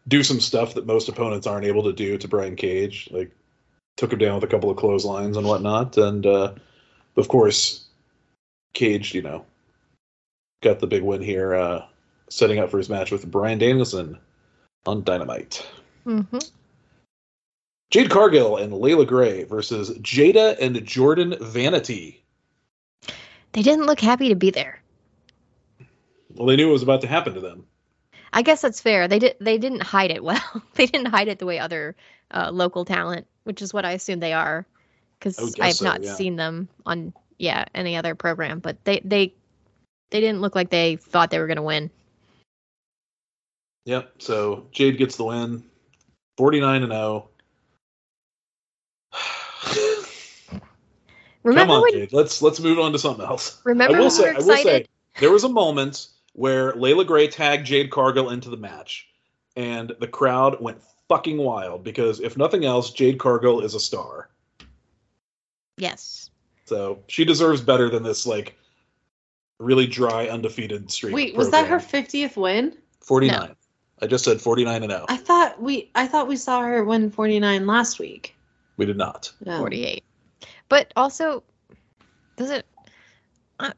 do 0.08 0.24
some 0.24 0.39
stuff 0.39 0.74
that 0.74 0.86
most 0.86 1.10
opponents 1.10 1.48
aren't 1.48 1.65
able 1.65 1.84
to 1.84 1.93
do 1.93 2.17
to 2.17 2.28
Brian 2.28 2.56
Cage. 2.56 3.10
Like 3.12 3.32
took 3.98 4.13
him 4.13 4.20
down 4.20 4.36
with 4.36 4.43
a 4.43 4.48
couple 4.48 4.70
of 4.70 4.78
clotheslines 4.78 5.38
and 5.38 5.48
whatnot, 5.48 5.98
and 5.98 6.26
uh, 6.26 6.54
of 7.17 7.28
course 7.28 7.86
Cage, 8.74 9.13
you 9.13 9.22
know, 9.22 9.46
got 10.62 10.80
the 10.80 10.88
big 10.88 11.04
win 11.04 11.22
here, 11.22 11.56
uh, 11.56 11.86
setting 12.30 12.60
up 12.60 12.70
for 12.70 12.78
his 12.78 12.89
match 12.89 13.12
with 13.12 13.30
Bryan 13.30 13.58
Danielson 13.58 14.17
on 14.86 15.04
Dynamite. 15.04 15.65
mhm. 16.06 16.52
Jade 17.89 18.10
Cargill 18.10 18.58
and 18.58 18.74
Leila 18.74 19.06
Grey 19.06 19.43
versus 19.46 19.98
Jada 20.00 20.58
and 20.60 20.86
Jordan 20.86 21.36
Vanity. 21.39 22.22
They 23.58 23.63
didn't 23.63 23.88
look 23.88 24.00
happy 24.00 24.30
to 24.30 24.36
be 24.36 24.52
there. 24.52 24.80
Well, 26.36 26.46
they 26.46 26.56
knew 26.56 26.70
it 26.70 26.74
was 26.74 26.84
about 26.84 27.02
to 27.02 27.08
happen 27.08 27.34
to 27.34 27.39
them. 27.39 27.65
I 28.32 28.43
guess 28.43 28.62
that's 28.62 28.80
fair. 28.80 29.08
They 29.08 29.17
did. 29.17 29.36
They 29.41 29.58
didn't 29.58 29.82
hide 29.82 30.12
it 30.12 30.24
well. 30.24 30.62
they 30.76 30.86
didn't 30.86 31.08
hide 31.08 31.28
it 31.28 31.39
the 31.39 31.48
way 31.48 31.58
other 31.58 31.96
uh, 32.30 32.52
local 32.52 32.86
talent, 32.86 33.26
which 33.46 33.63
is 33.63 33.74
what 33.74 33.84
I 33.84 33.93
assume 33.93 34.20
they 34.20 34.34
are, 34.34 34.67
because 35.17 35.58
I, 35.60 35.63
I, 35.63 35.67
have 35.67 35.76
so, 35.78 35.86
not 35.86 36.04
yeah. 36.04 36.13
seen 36.13 36.36
them 36.36 36.70
on 36.86 37.13
yeah 37.39 37.65
any 37.74 37.96
other 37.96 38.13
program. 38.13 38.60
But 38.60 38.78
they 38.84 39.02
they 39.04 39.34
they 40.12 40.22
didn't 40.22 40.41
look 40.41 40.54
like 40.54 40.70
they 40.70 40.98
thought 40.98 41.32
they 41.32 41.39
were 41.39 41.48
gonna 41.48 41.63
win. 41.63 41.89
Yep. 43.86 44.22
So 44.22 44.67
Jade 44.72 45.00
gets 45.00 45.15
the 45.15 45.24
win, 45.24 45.63
forty-nine 46.38 46.84
and 46.84 46.93
oh. 46.93 47.30
zero. 49.74 49.96
Remember 51.48 51.74
Come 51.74 51.78
on, 51.78 51.82
when? 51.84 51.94
Jade. 51.94 52.14
Let's 52.14 52.42
let's 52.42 52.60
move 52.60 52.78
on 52.78 52.92
to 52.92 53.00
something 53.00 53.26
else. 53.26 53.62
Remember 53.64 53.96
I 53.96 54.00
will 54.00 54.06
when 54.06 54.12
say, 54.12 54.24
we 54.24 54.30
I 54.30 54.40
will 54.40 54.58
say, 54.58 54.86
there 55.20 55.32
was 55.32 55.46
a 55.46 55.50
moment 55.50 56.10
where 56.34 56.74
Leila 56.74 57.06
Grey 57.06 57.30
tagged 57.30 57.66
Jade 57.66 57.90
Cargill 57.90 58.32
into 58.32 58.50
the 58.50 58.58
match, 58.58 59.08
and 59.56 59.94
the 60.02 60.08
crowd 60.08 60.60
went 60.60 60.82
fucking 61.08 61.38
wild 61.38 61.86
because 61.86 62.20
if 62.20 62.36
nothing 62.36 62.66
else, 62.66 62.92
Jade 62.92 63.18
Cargill 63.18 63.62
is 63.62 63.76
a 63.76 63.80
star. 63.80 64.30
Yes. 65.78 66.32
So 66.66 67.00
she 67.08 67.24
deserves 67.24 67.62
better 67.62 67.90
than 67.90 68.04
this 68.04 68.28
like 68.28 68.58
really 69.58 69.88
dry 69.88 70.28
undefeated 70.28 70.92
streak. 70.92 71.16
Wait, 71.16 71.34
was 71.34 71.50
that 71.52 71.68
her 71.68 71.78
50th 71.78 72.36
win? 72.36 72.78
49? 73.00 73.56
I 74.02 74.08
just 74.08 74.26
said 74.26 74.42
49 74.42 74.84
and 74.84 74.92
0. 74.92 75.06
I 75.08 75.16
thought 75.16 75.62
we 75.62 75.90
I 75.96 76.08
thought 76.08 76.28
we 76.28 76.36
saw 76.36 76.60
her 76.62 76.84
win 76.84 77.10
49 77.10 77.66
last 77.66 78.00
week. 78.00 78.36
We 78.76 78.86
did 78.86 78.98
not. 78.98 79.32
No. 79.46 79.60
48. 79.60 80.04
But 80.70 80.92
also, 80.96 81.44
does 82.36 82.50
it? 82.52 82.66
I, 83.60 83.72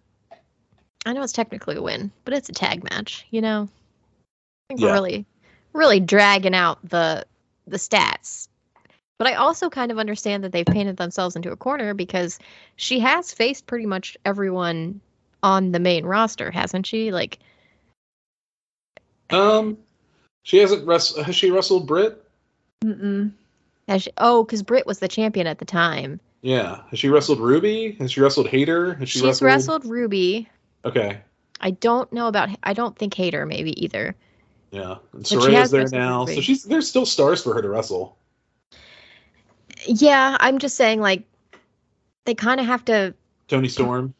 I 1.06 1.13
know 1.13 1.21
it's 1.23 1.34
technically 1.34 1.75
a 1.75 1.82
win, 1.82 2.12
but 2.25 2.34
it's 2.34 2.49
a 2.49 2.54
tag 2.54 2.84
match. 2.89 3.25
You 3.30 3.41
know, 3.41 3.69
I 3.69 4.73
think 4.73 4.80
Yeah. 4.82 4.88
we're 4.88 4.93
really, 4.93 5.25
really 5.73 5.99
dragging 5.99 6.56
out 6.56 6.80
the 6.88 7.25
the 7.67 7.78
stats. 7.78 8.47
But 9.19 9.28
I 9.28 9.34
also 9.36 9.69
kind 9.69 9.91
of 9.91 9.99
understand 9.99 10.43
that 10.43 10.52
they've 10.54 10.65
painted 10.65 10.95
themselves 10.97 11.36
into 11.36 11.52
a 11.52 11.58
corner 11.58 11.93
because 11.93 12.39
she 12.78 12.99
has 13.02 13.34
faced 13.34 13.67
pretty 13.67 13.86
much 13.86 14.15
everyone 14.23 15.02
on 15.43 15.71
the 15.73 15.80
main 15.80 16.06
roster, 16.06 16.49
hasn't 16.49 16.88
she? 16.88 17.12
Like, 17.12 17.38
Um, 19.30 19.78
she 20.43 20.58
hasn't 20.58 20.88
wrest- 20.88 21.17
has 21.17 21.36
she 21.36 21.52
wrestled 21.52 21.86
Britt? 21.86 22.23
Mm-mm. 22.84 23.32
has 23.89 24.04
she, 24.04 24.12
oh, 24.17 24.43
because 24.43 24.63
Britt 24.63 24.86
was 24.88 24.99
the 24.99 25.08
champion 25.10 25.47
at 25.47 25.60
the 25.60 25.65
time. 25.65 26.19
Yeah. 26.41 26.82
Has 26.89 26.99
she 26.99 27.10
wrestled 27.10 27.39
Ruby? 27.39 27.97
Has 27.99 28.12
she 28.12 28.21
wrestled 28.21 28.47
Hayter? 28.47 28.93
Has 28.95 29.10
she 29.10 29.19
She's 29.19 29.41
wrestled 29.41 29.86
Ruby. 29.86 30.47
Okay. 30.86 31.19
I 31.62 31.71
don't 31.71 32.12
know 32.13 32.28
about. 32.28 32.49
I 32.63 32.73
don't 32.73 32.97
think 32.97 33.13
Hayter 33.13 33.45
maybe 33.45 33.82
either. 33.84 34.15
Yeah. 34.71 34.95
And 35.13 35.25
Saraya's 35.25 35.71
there 35.71 35.82
wrestled 35.82 35.99
now, 35.99 36.25
so 36.25 36.39
she's 36.41 36.63
there's 36.63 36.88
still 36.88 37.06
stars 37.06 37.43
for 37.43 37.54
her 37.54 37.62
to 37.62 37.69
wrestle. 37.69 38.17
Yeah, 39.86 40.38
I'm 40.39 40.60
just 40.60 40.75
saying, 40.75 40.99
like, 40.99 41.23
they 42.25 42.36
kind 42.36 42.60
of 42.60 42.65
have 42.65 42.84
to 42.86 43.13
Toni 43.47 43.69
Storm. 43.69 44.13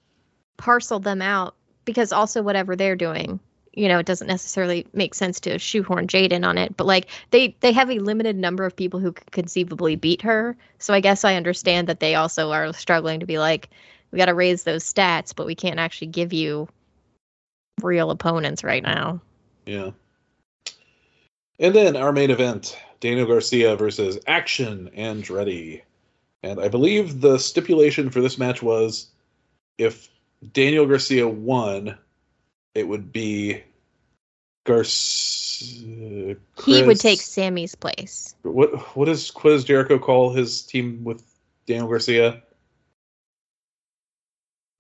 parcel 0.58 1.00
them 1.00 1.22
out 1.22 1.56
because 1.86 2.12
also 2.12 2.42
whatever 2.42 2.76
they're 2.76 2.96
doing, 2.96 3.40
you 3.80 3.88
know, 3.88 4.00
it 4.00 4.06
doesn't 4.06 4.28
necessarily 4.28 4.86
make 4.94 5.16
sense 5.16 5.40
to 5.40 5.58
shoehorn 5.58 6.08
Jaden 6.08 6.46
on 6.46 6.58
it. 6.58 6.76
But 6.76 6.86
like, 6.86 7.08
they 7.32 7.56
they 7.62 7.72
have 7.72 7.90
a 7.90 8.00
limited 8.00 8.36
number 8.36 8.66
of 8.66 8.76
people 8.76 9.00
who 9.00 9.14
could 9.14 9.32
conceivably 9.32 9.96
beat 9.96 10.22
her. 10.22 10.58
So 10.80 10.94
I 10.94 11.00
guess 11.00 11.24
I 11.24 11.36
understand 11.36 11.88
that 11.88 12.02
they 12.02 12.16
also 12.16 12.52
are 12.52 12.74
struggling 12.74 13.22
to 13.22 13.26
be 13.26 13.40
like, 13.40 13.70
we 14.12 14.18
got 14.18 14.26
to 14.26 14.34
raise 14.34 14.64
those 14.64 14.84
stats, 14.84 15.34
but 15.34 15.46
we 15.46 15.56
can't 15.56 15.80
actually 15.80 16.08
give 16.08 16.34
you 16.34 16.68
real 17.82 18.12
opponents 18.12 18.66
right 18.66 18.84
now. 18.84 19.22
Yeah. 19.66 19.92
And 21.60 21.74
then 21.74 21.96
our 21.96 22.12
main 22.12 22.32
event, 22.32 22.78
Daniel 23.00 23.28
Garcia 23.28 23.78
versus 23.78 24.20
Action 24.28 24.90
Andretti. 24.98 25.84
And 26.44 26.60
I 26.60 26.68
believe 26.68 27.22
the 27.22 27.38
stipulation 27.38 28.10
for 28.10 28.20
this 28.20 28.38
match 28.38 28.62
was 28.62 29.08
if 29.78 30.10
Daniel 30.52 30.86
Garcia 30.86 31.28
won, 31.28 31.98
it 32.76 32.88
would 32.88 33.12
be 33.12 33.64
Garcia. 34.70 36.36
He 36.64 36.84
would 36.84 37.00
take 37.00 37.22
Sammy's 37.22 37.74
place. 37.74 38.36
what 38.44 38.96
what 38.96 39.06
does 39.06 39.30
what 39.30 39.50
does 39.50 39.64
Jericho 39.64 39.98
call 39.98 40.32
his 40.32 40.62
team 40.62 41.04
with 41.04 41.24
Daniel 41.66 41.88
Garcia? 41.88 42.44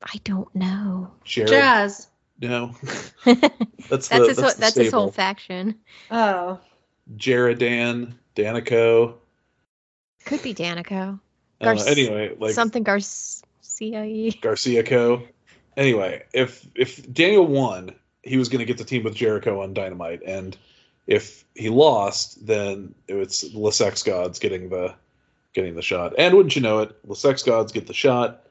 I 0.04 0.22
don't 0.24 0.54
know. 0.56 1.12
Jared? 1.26 1.50
Jazz. 1.50 2.08
No. 2.40 2.76
that's 3.26 3.50
That's 3.90 4.08
the 4.10 4.28
his 4.28 4.38
whole, 4.38 4.46
that's, 4.46 4.56
the 4.56 4.62
that's 4.62 4.76
his 4.76 4.94
whole 4.94 5.12
faction. 5.12 5.76
Oh. 6.12 6.60
Jared 7.18 7.58
Dan, 7.58 8.18
Danico. 8.36 9.16
Could 10.26 10.44
be 10.44 10.54
Danico. 10.54 11.20
Uh, 11.60 11.84
anyway, 11.88 12.36
like 12.40 12.54
Something 12.54 12.84
Garcia. 12.84 14.32
Garcia 14.40 14.84
Co. 14.84 15.24
Anyway, 15.76 16.24
if 16.34 16.66
if 16.76 17.12
Daniel 17.12 17.48
won, 17.48 17.96
he 18.30 18.38
was 18.38 18.48
going 18.48 18.60
to 18.60 18.66
get 18.66 18.78
the 18.78 18.84
team 18.84 19.04
with 19.04 19.16
Jericho 19.16 19.62
on 19.64 19.74
Dynamite, 19.74 20.22
and 20.24 20.56
if 21.08 21.44
he 21.56 21.70
lost, 21.70 22.46
then 22.46 22.94
it's 23.08 23.42
the 23.42 23.72
Sex 23.72 24.04
Gods 24.04 24.38
getting 24.38 24.70
the 24.70 24.94
getting 25.54 25.74
the 25.74 25.82
shot. 25.82 26.14
And 26.18 26.36
wouldn't 26.36 26.56
you 26.56 26.62
know 26.62 26.80
it, 26.80 27.08
the 27.08 27.16
Sex 27.16 27.42
Gods 27.42 27.72
get 27.72 27.88
the 27.88 27.94
shot 27.94 28.44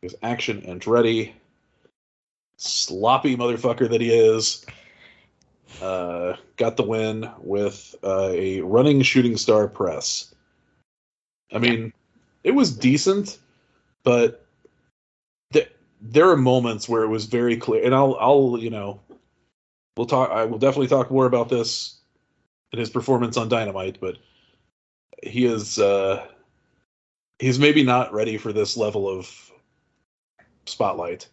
because 0.00 0.16
Action 0.22 0.62
Andretti, 0.62 1.32
sloppy 2.56 3.36
motherfucker 3.36 3.90
that 3.90 4.00
he 4.00 4.10
is, 4.10 4.64
uh, 5.82 6.36
got 6.56 6.78
the 6.78 6.82
win 6.82 7.30
with 7.38 7.94
uh, 8.02 8.30
a 8.30 8.62
running 8.62 9.02
shooting 9.02 9.36
star 9.36 9.68
press. 9.68 10.34
I 11.52 11.58
mean, 11.58 11.92
it 12.42 12.52
was 12.52 12.74
decent, 12.74 13.38
but 14.02 14.46
th- 15.52 15.70
there 16.00 16.30
are 16.30 16.36
moments 16.36 16.88
where 16.88 17.02
it 17.02 17.08
was 17.08 17.26
very 17.26 17.58
clear, 17.58 17.84
and 17.84 17.94
I'll, 17.94 18.16
I'll, 18.18 18.56
you 18.58 18.70
know, 18.70 19.00
we'll 19.96 20.06
talk. 20.06 20.30
I 20.30 20.44
will 20.44 20.58
definitely 20.58 20.88
talk 20.88 21.10
more 21.10 21.26
about 21.26 21.48
this 21.48 21.98
in 22.72 22.78
his 22.78 22.90
performance 22.90 23.36
on 23.36 23.48
Dynamite, 23.48 23.98
but 24.00 24.18
he 25.22 25.46
is, 25.46 25.78
uh, 25.78 26.26
he's 27.38 27.58
maybe 27.58 27.82
not 27.82 28.12
ready 28.12 28.36
for 28.36 28.52
this 28.52 28.76
level 28.76 29.08
of 29.08 29.30
spotlight. 30.66 31.28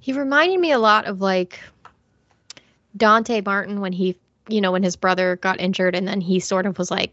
He 0.00 0.12
reminded 0.12 0.60
me 0.60 0.72
a 0.72 0.78
lot 0.78 1.06
of 1.06 1.20
like 1.20 1.60
Dante 2.96 3.40
Martin 3.40 3.80
when 3.80 3.92
he, 3.92 4.16
you 4.48 4.60
know, 4.60 4.72
when 4.72 4.82
his 4.82 4.96
brother 4.96 5.36
got 5.36 5.60
injured 5.60 5.94
and 5.94 6.06
then 6.06 6.20
he 6.20 6.40
sort 6.40 6.66
of 6.66 6.78
was 6.78 6.90
like 6.90 7.12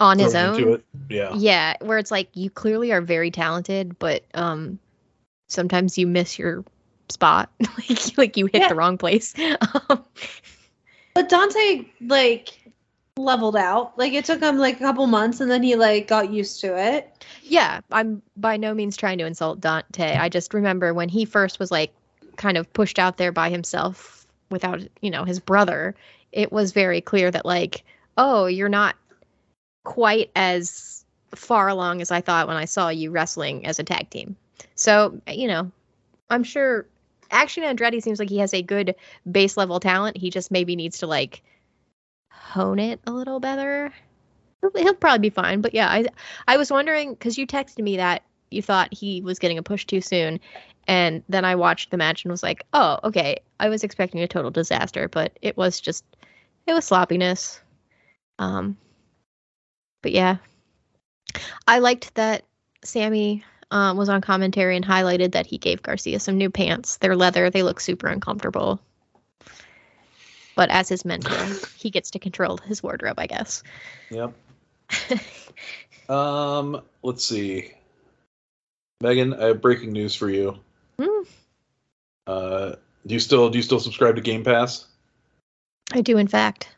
on 0.00 0.18
his 0.18 0.34
own. 0.34 0.82
Yeah. 1.08 1.34
Yeah, 1.34 1.74
where 1.80 1.98
it's 1.98 2.10
like 2.10 2.28
you 2.34 2.50
clearly 2.50 2.92
are 2.92 3.00
very 3.00 3.30
talented, 3.30 3.98
but 3.98 4.22
um 4.34 4.78
sometimes 5.48 5.96
you 5.96 6.06
miss 6.06 6.38
your 6.38 6.62
spot. 7.10 7.50
like 7.88 8.18
like 8.18 8.36
you 8.36 8.46
hit 8.46 8.62
Yeah. 8.62 8.68
the 8.68 8.74
wrong 8.74 8.98
place. 8.98 9.34
Um, 9.90 10.04
But 11.14 11.28
Dante 11.28 11.84
like 12.00 12.70
leveled 13.16 13.56
out. 13.56 13.98
Like 13.98 14.12
it 14.12 14.24
took 14.24 14.40
him 14.40 14.58
like 14.58 14.76
a 14.76 14.78
couple 14.78 15.06
months 15.06 15.40
and 15.40 15.50
then 15.50 15.62
he 15.62 15.74
like 15.74 16.06
got 16.06 16.30
used 16.30 16.60
to 16.60 16.78
it. 16.78 17.24
yeah, 17.42 17.80
I'm 17.90 18.22
by 18.36 18.56
no 18.56 18.74
means 18.74 18.96
trying 18.96 19.18
to 19.18 19.26
insult 19.26 19.60
Dante. 19.60 20.16
I 20.16 20.28
just 20.28 20.54
remember 20.54 20.94
when 20.94 21.08
he 21.08 21.24
first 21.24 21.58
was 21.58 21.70
like 21.70 21.92
kind 22.36 22.56
of 22.56 22.72
pushed 22.72 22.98
out 22.98 23.16
there 23.16 23.32
by 23.32 23.50
himself 23.50 24.26
without, 24.50 24.80
you 25.02 25.10
know, 25.10 25.24
his 25.24 25.40
brother, 25.40 25.94
it 26.30 26.52
was 26.52 26.72
very 26.72 27.00
clear 27.00 27.30
that 27.30 27.44
like, 27.44 27.82
oh, 28.16 28.46
you're 28.46 28.68
not 28.68 28.94
quite 29.84 30.30
as 30.36 31.04
far 31.34 31.68
along 31.68 32.00
as 32.00 32.10
I 32.10 32.20
thought 32.20 32.46
when 32.46 32.56
I 32.56 32.64
saw 32.66 32.88
you 32.90 33.10
wrestling 33.10 33.66
as 33.66 33.78
a 33.78 33.84
tag 33.84 34.08
team. 34.10 34.36
So, 34.76 35.20
you 35.26 35.48
know, 35.48 35.70
I'm 36.30 36.44
sure 36.44 36.86
Action 37.30 37.62
Andretti 37.64 38.02
seems 38.02 38.18
like 38.18 38.30
he 38.30 38.38
has 38.38 38.54
a 38.54 38.62
good 38.62 38.94
base 39.30 39.56
level 39.56 39.80
talent. 39.80 40.16
He 40.16 40.30
just 40.30 40.50
maybe 40.50 40.76
needs 40.76 40.98
to 40.98 41.06
like 41.06 41.42
hone 42.30 42.78
it 42.78 43.00
a 43.06 43.12
little 43.12 43.40
better. 43.40 43.92
He'll, 44.60 44.70
he'll 44.82 44.94
probably 44.94 45.28
be 45.28 45.34
fine. 45.34 45.60
But 45.60 45.74
yeah, 45.74 45.88
I 45.88 46.06
I 46.46 46.56
was 46.56 46.70
wondering 46.70 47.10
because 47.10 47.38
you 47.38 47.46
texted 47.46 47.82
me 47.82 47.96
that 47.96 48.22
you 48.50 48.62
thought 48.62 48.92
he 48.92 49.20
was 49.20 49.38
getting 49.38 49.58
a 49.58 49.62
push 49.62 49.84
too 49.84 50.00
soon, 50.00 50.40
and 50.86 51.22
then 51.28 51.44
I 51.44 51.54
watched 51.54 51.90
the 51.90 51.96
match 51.98 52.24
and 52.24 52.30
was 52.30 52.42
like, 52.42 52.64
oh, 52.72 52.98
okay. 53.04 53.38
I 53.60 53.68
was 53.68 53.84
expecting 53.84 54.20
a 54.20 54.28
total 54.28 54.50
disaster, 54.50 55.08
but 55.08 55.38
it 55.42 55.56
was 55.56 55.80
just 55.80 56.04
it 56.66 56.72
was 56.72 56.84
sloppiness. 56.84 57.60
Um, 58.38 58.76
but 60.02 60.12
yeah, 60.12 60.36
I 61.66 61.80
liked 61.80 62.14
that 62.14 62.44
Sammy 62.84 63.44
um, 63.70 63.96
was 63.96 64.08
on 64.08 64.20
commentary 64.20 64.76
and 64.76 64.84
highlighted 64.84 65.32
that 65.32 65.46
he 65.46 65.58
gave 65.58 65.82
Garcia 65.82 66.20
some 66.20 66.38
new 66.38 66.50
pants. 66.50 66.96
They're 66.96 67.16
leather. 67.16 67.50
They 67.50 67.62
look 67.62 67.80
super 67.80 68.08
uncomfortable. 68.08 68.80
But 70.54 70.70
as 70.70 70.88
his 70.88 71.04
mentor, 71.04 71.46
he 71.76 71.90
gets 71.90 72.10
to 72.12 72.18
control 72.18 72.56
his 72.56 72.82
wardrobe, 72.82 73.18
I 73.18 73.26
guess. 73.26 73.62
Yep. 74.10 74.32
um, 76.08 76.82
let's 77.02 77.24
see. 77.24 77.72
Megan, 79.00 79.34
I 79.34 79.46
have 79.46 79.62
breaking 79.62 79.92
news 79.92 80.14
for 80.14 80.28
you. 80.28 80.58
Hmm. 81.00 81.22
Uh, 82.26 82.72
do 83.06 83.14
you 83.14 83.20
still 83.20 83.48
do 83.48 83.58
you 83.58 83.62
still 83.62 83.78
subscribe 83.78 84.16
to 84.16 84.22
Game 84.22 84.42
Pass? 84.42 84.86
I 85.92 86.00
do, 86.00 86.18
in 86.18 86.26
fact. 86.26 86.68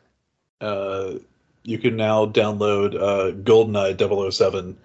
Uh, 0.61 1.15
you 1.63 1.77
can 1.77 1.95
now 1.95 2.25
download 2.25 2.95
uh, 2.95 3.31
GoldenEye 3.41 4.31
007 4.31 4.77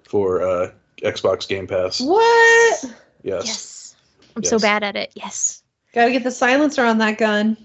for 0.02 0.42
uh, 0.42 0.70
Xbox 0.98 1.48
Game 1.48 1.66
Pass. 1.66 2.00
what? 2.00 2.84
Yes. 3.22 3.46
Yes. 3.46 3.96
I'm 4.36 4.42
so 4.42 4.58
bad 4.58 4.82
at 4.82 4.96
it. 4.96 5.12
Yes. 5.14 5.62
Gotta 5.92 6.10
get 6.10 6.24
the 6.24 6.30
silencer 6.30 6.84
on 6.84 6.98
that 6.98 7.18
gun. 7.18 7.56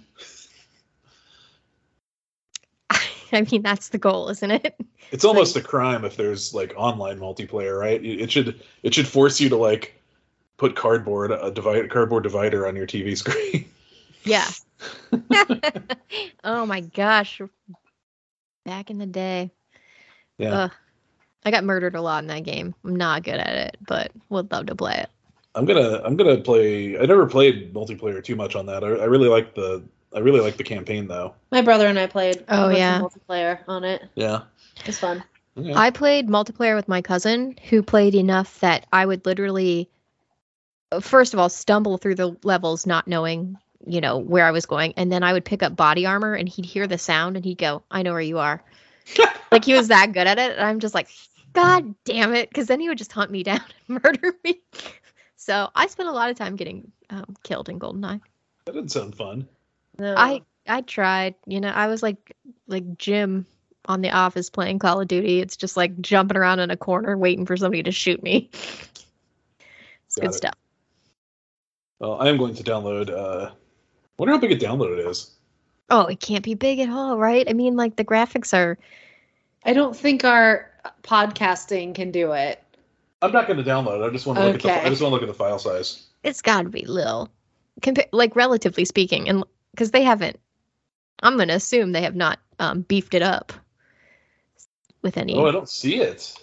I 3.31 3.41
mean, 3.51 3.63
that's 3.63 3.89
the 3.89 3.97
goal, 3.97 4.29
isn't 4.29 4.51
it? 4.51 4.79
It's 5.11 5.25
almost 5.25 5.55
a 5.55 5.61
crime 5.61 6.05
if 6.05 6.15
there's 6.15 6.53
like 6.53 6.73
online 6.77 7.19
multiplayer, 7.19 7.79
right? 7.79 8.03
It 8.03 8.21
it 8.21 8.31
should 8.31 8.61
it 8.83 8.93
should 8.93 9.07
force 9.07 9.41
you 9.41 9.49
to 9.49 9.57
like 9.57 9.99
put 10.57 10.75
cardboard 10.75 11.31
a 11.31 11.49
divide 11.49 11.89
cardboard 11.89 12.23
divider 12.23 12.67
on 12.67 12.75
your 12.75 12.85
TV 12.85 13.17
screen. 13.23 13.65
Yeah. 14.23 14.47
oh 16.43 16.65
my 16.65 16.81
gosh. 16.81 17.41
Back 18.65 18.91
in 18.91 18.99
the 18.99 19.07
day. 19.07 19.51
yeah. 20.37 20.53
Ugh. 20.65 20.71
I 21.45 21.51
got 21.51 21.63
murdered 21.63 21.95
a 21.95 22.01
lot 22.01 22.23
in 22.23 22.27
that 22.27 22.43
game. 22.43 22.75
I'm 22.83 22.95
not 22.95 23.23
good 23.23 23.39
at 23.39 23.55
it, 23.55 23.77
but 23.87 24.11
would 24.29 24.51
love 24.51 24.65
to 24.67 24.75
play 24.75 24.95
it. 24.97 25.09
I'm 25.55 25.65
gonna 25.65 26.01
I'm 26.03 26.15
gonna 26.15 26.37
play. 26.37 26.97
I 26.97 27.05
never 27.05 27.25
played 27.25 27.73
multiplayer 27.73 28.23
too 28.23 28.35
much 28.35 28.55
on 28.55 28.65
that. 28.67 28.83
I, 28.83 28.87
I 28.87 29.05
really 29.05 29.29
like 29.29 29.55
the 29.55 29.83
I 30.13 30.19
really 30.19 30.39
like 30.39 30.57
the 30.57 30.63
campaign 30.63 31.07
though. 31.07 31.33
My 31.51 31.61
brother 31.61 31.87
and 31.87 31.99
I 31.99 32.07
played. 32.07 32.43
Oh, 32.49 32.69
a 32.69 32.77
yeah. 32.77 32.99
multiplayer 32.99 33.59
on 33.67 33.83
it. 33.83 34.03
Yeah. 34.15 34.41
it's 34.85 34.99
fun. 34.99 35.23
Okay. 35.57 35.73
I 35.73 35.89
played 35.89 36.27
multiplayer 36.27 36.75
with 36.75 36.87
my 36.87 37.01
cousin 37.01 37.57
who 37.69 37.83
played 37.83 38.15
enough 38.15 38.59
that 38.61 38.85
I 38.93 39.05
would 39.05 39.25
literally 39.25 39.89
first 41.01 41.33
of 41.33 41.39
all 41.39 41.49
stumble 41.49 41.97
through 41.97 42.15
the 42.15 42.35
levels 42.43 42.87
not 42.87 43.07
knowing, 43.07 43.57
you 43.85 44.01
know, 44.01 44.17
where 44.17 44.45
I 44.45 44.51
was 44.51 44.65
going 44.65 44.93
and 44.97 45.11
then 45.11 45.23
I 45.23 45.33
would 45.33 45.45
pick 45.45 45.61
up 45.61 45.75
body 45.75 46.05
armor 46.05 46.33
and 46.33 46.47
he'd 46.47 46.65
hear 46.65 46.87
the 46.87 46.97
sound 46.97 47.35
and 47.35 47.45
he'd 47.45 47.57
go, 47.57 47.83
"I 47.91 48.01
know 48.01 48.11
where 48.11 48.21
you 48.21 48.39
are." 48.39 48.63
like 49.51 49.65
he 49.65 49.73
was 49.73 49.87
that 49.89 50.13
good 50.13 50.27
at 50.27 50.39
it 50.39 50.51
and 50.51 50.61
I'm 50.61 50.79
just 50.79 50.93
like, 50.93 51.09
"God 51.53 51.95
damn 52.05 52.33
it," 52.33 52.53
cuz 52.53 52.67
then 52.67 52.79
he 52.79 52.89
would 52.89 52.97
just 52.97 53.11
hunt 53.11 53.31
me 53.31 53.43
down 53.43 53.61
and 53.87 54.03
murder 54.03 54.33
me. 54.43 54.61
So, 55.35 55.69
I 55.73 55.87
spent 55.87 56.09
a 56.09 56.13
lot 56.13 56.29
of 56.29 56.37
time 56.37 56.55
getting 56.55 56.91
um, 57.09 57.35
killed 57.43 57.69
in 57.69 57.79
GoldenEye. 57.79 58.21
that 58.65 58.73
didn't 58.73 58.91
sound 58.91 59.15
fun. 59.15 59.47
No. 59.97 60.15
I 60.17 60.41
I 60.67 60.81
tried, 60.81 61.35
you 61.47 61.59
know, 61.59 61.69
I 61.69 61.87
was 61.87 62.03
like 62.03 62.35
like 62.67 62.97
Jim 62.97 63.45
on 63.85 64.01
The 64.01 64.11
Office 64.11 64.49
playing 64.49 64.79
Call 64.79 65.01
of 65.01 65.07
Duty. 65.07 65.39
It's 65.39 65.57
just 65.57 65.75
like 65.77 65.99
jumping 66.01 66.37
around 66.37 66.59
in 66.59 66.71
a 66.71 66.77
corner 66.77 67.17
waiting 67.17 67.45
for 67.45 67.57
somebody 67.57 67.83
to 67.83 67.91
shoot 67.91 68.21
me. 68.21 68.49
It's 68.53 70.15
Got 70.15 70.21
good 70.21 70.29
it. 70.31 70.33
stuff. 70.37 70.55
Well, 71.99 72.19
I 72.21 72.29
am 72.29 72.37
going 72.37 72.55
to 72.55 72.63
download. 72.63 73.09
Uh, 73.09 73.51
wonder 74.17 74.33
how 74.33 74.39
big 74.39 74.51
a 74.51 74.57
download 74.57 74.97
it 74.99 75.05
is. 75.07 75.31
Oh, 75.89 76.05
it 76.05 76.19
can't 76.19 76.43
be 76.43 76.53
big 76.53 76.79
at 76.79 76.89
all, 76.89 77.17
right? 77.17 77.49
I 77.49 77.53
mean, 77.53 77.75
like 77.75 77.95
the 77.95 78.05
graphics 78.05 78.53
are. 78.53 78.77
I 79.65 79.73
don't 79.73 79.95
think 79.95 80.23
our 80.23 80.71
podcasting 81.03 81.95
can 81.95 82.11
do 82.11 82.31
it. 82.33 82.61
I'm 83.21 83.31
not 83.31 83.47
going 83.47 83.57
to 83.61 83.69
download. 83.69 84.01
it. 84.03 84.09
I 84.09 84.13
just 84.13 84.25
want 84.25 84.39
to 84.39 84.45
look 84.45 84.55
at 84.55 84.61
the. 84.61 84.85
I 84.85 84.89
just 84.89 85.01
want 85.01 85.11
to 85.11 85.15
look 85.15 85.21
at 85.23 85.27
the 85.27 85.33
file 85.33 85.59
size. 85.59 86.07
It's 86.23 86.41
got 86.41 86.63
to 86.63 86.69
be 86.69 86.85
little, 86.85 87.29
Compa- 87.81 88.07
like 88.11 88.35
relatively 88.35 88.85
speaking, 88.85 89.27
and 89.29 89.43
because 89.71 89.91
they 89.91 90.03
haven't. 90.03 90.39
I'm 91.21 91.37
gonna 91.37 91.55
assume 91.55 91.91
they 91.91 92.03
have 92.03 92.15
not 92.15 92.39
um, 92.59 92.81
beefed 92.81 93.13
it 93.13 93.21
up 93.21 93.51
with 95.01 95.17
any. 95.17 95.35
Oh, 95.35 95.47
I 95.47 95.51
don't 95.51 95.67
see 95.67 95.99
it. 95.99 96.33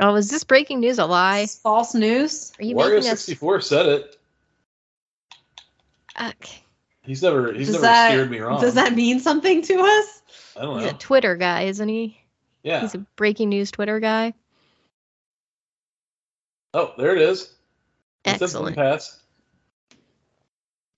Oh, 0.00 0.14
is 0.14 0.30
this 0.30 0.44
breaking 0.44 0.80
news 0.80 0.98
a 0.98 1.04
lie? 1.04 1.40
It's 1.40 1.58
false 1.58 1.94
news. 1.94 2.52
Are 2.58 2.64
you 2.64 2.74
Wario 2.74 2.96
making 2.96 3.10
us? 3.10 3.20
64 3.20 3.60
said 3.60 3.86
it. 3.86 4.16
Uh, 6.16 6.32
He's 7.02 7.22
never. 7.22 7.52
He's 7.52 7.66
Does 7.66 7.74
never 7.74 7.82
that- 7.82 8.10
steered 8.12 8.30
me 8.30 8.38
wrong. 8.40 8.60
Does 8.60 8.74
that 8.74 8.94
mean 8.94 9.20
something 9.20 9.60
to 9.62 9.74
us? 9.74 10.22
I 10.56 10.62
don't 10.62 10.70
know. 10.76 10.80
he's 10.82 10.90
know. 10.90 10.96
a 10.96 10.98
Twitter 10.98 11.36
guy, 11.36 11.62
isn't 11.64 11.88
he? 11.88 12.18
Yeah. 12.64 12.80
He's 12.80 12.94
a 12.94 13.06
breaking 13.16 13.50
news 13.50 13.70
Twitter 13.70 14.00
guy. 14.00 14.34
Oh, 16.72 16.92
there 16.98 17.14
it 17.14 17.22
is. 17.22 17.54
It 18.24 18.38
says 18.38 18.40
Game 18.40 18.44
Excellent. 18.44 18.76
Pass. 18.76 19.20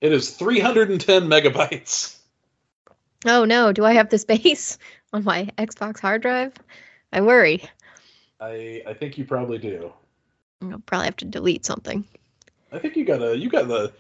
It 0.01 0.13
is 0.13 0.31
310 0.31 1.29
megabytes. 1.29 2.19
Oh 3.27 3.45
no, 3.45 3.73
do 3.73 3.85
I 3.85 3.93
have 3.93 4.09
the 4.09 4.19
space 4.19 4.79
on 5.13 5.25
my 5.25 5.49
Xbox 5.59 6.01
hard 6.01 6.23
drive? 6.23 6.55
I 7.13 7.21
worry. 7.21 7.63
I 8.41 8.83
I 8.87 8.95
think 8.95 9.19
you 9.19 9.25
probably 9.25 9.59
do. 9.59 9.93
I'll 10.63 10.79
probably 10.81 11.07
have 11.07 11.17
to 11.17 11.25
delete 11.25 11.67
something. 11.67 12.05
I 12.73 12.79
think 12.79 12.97
you 12.97 13.05
got 13.05 13.23
a 13.23 13.37
you 13.37 13.49
got 13.49 13.69
the 13.69 13.93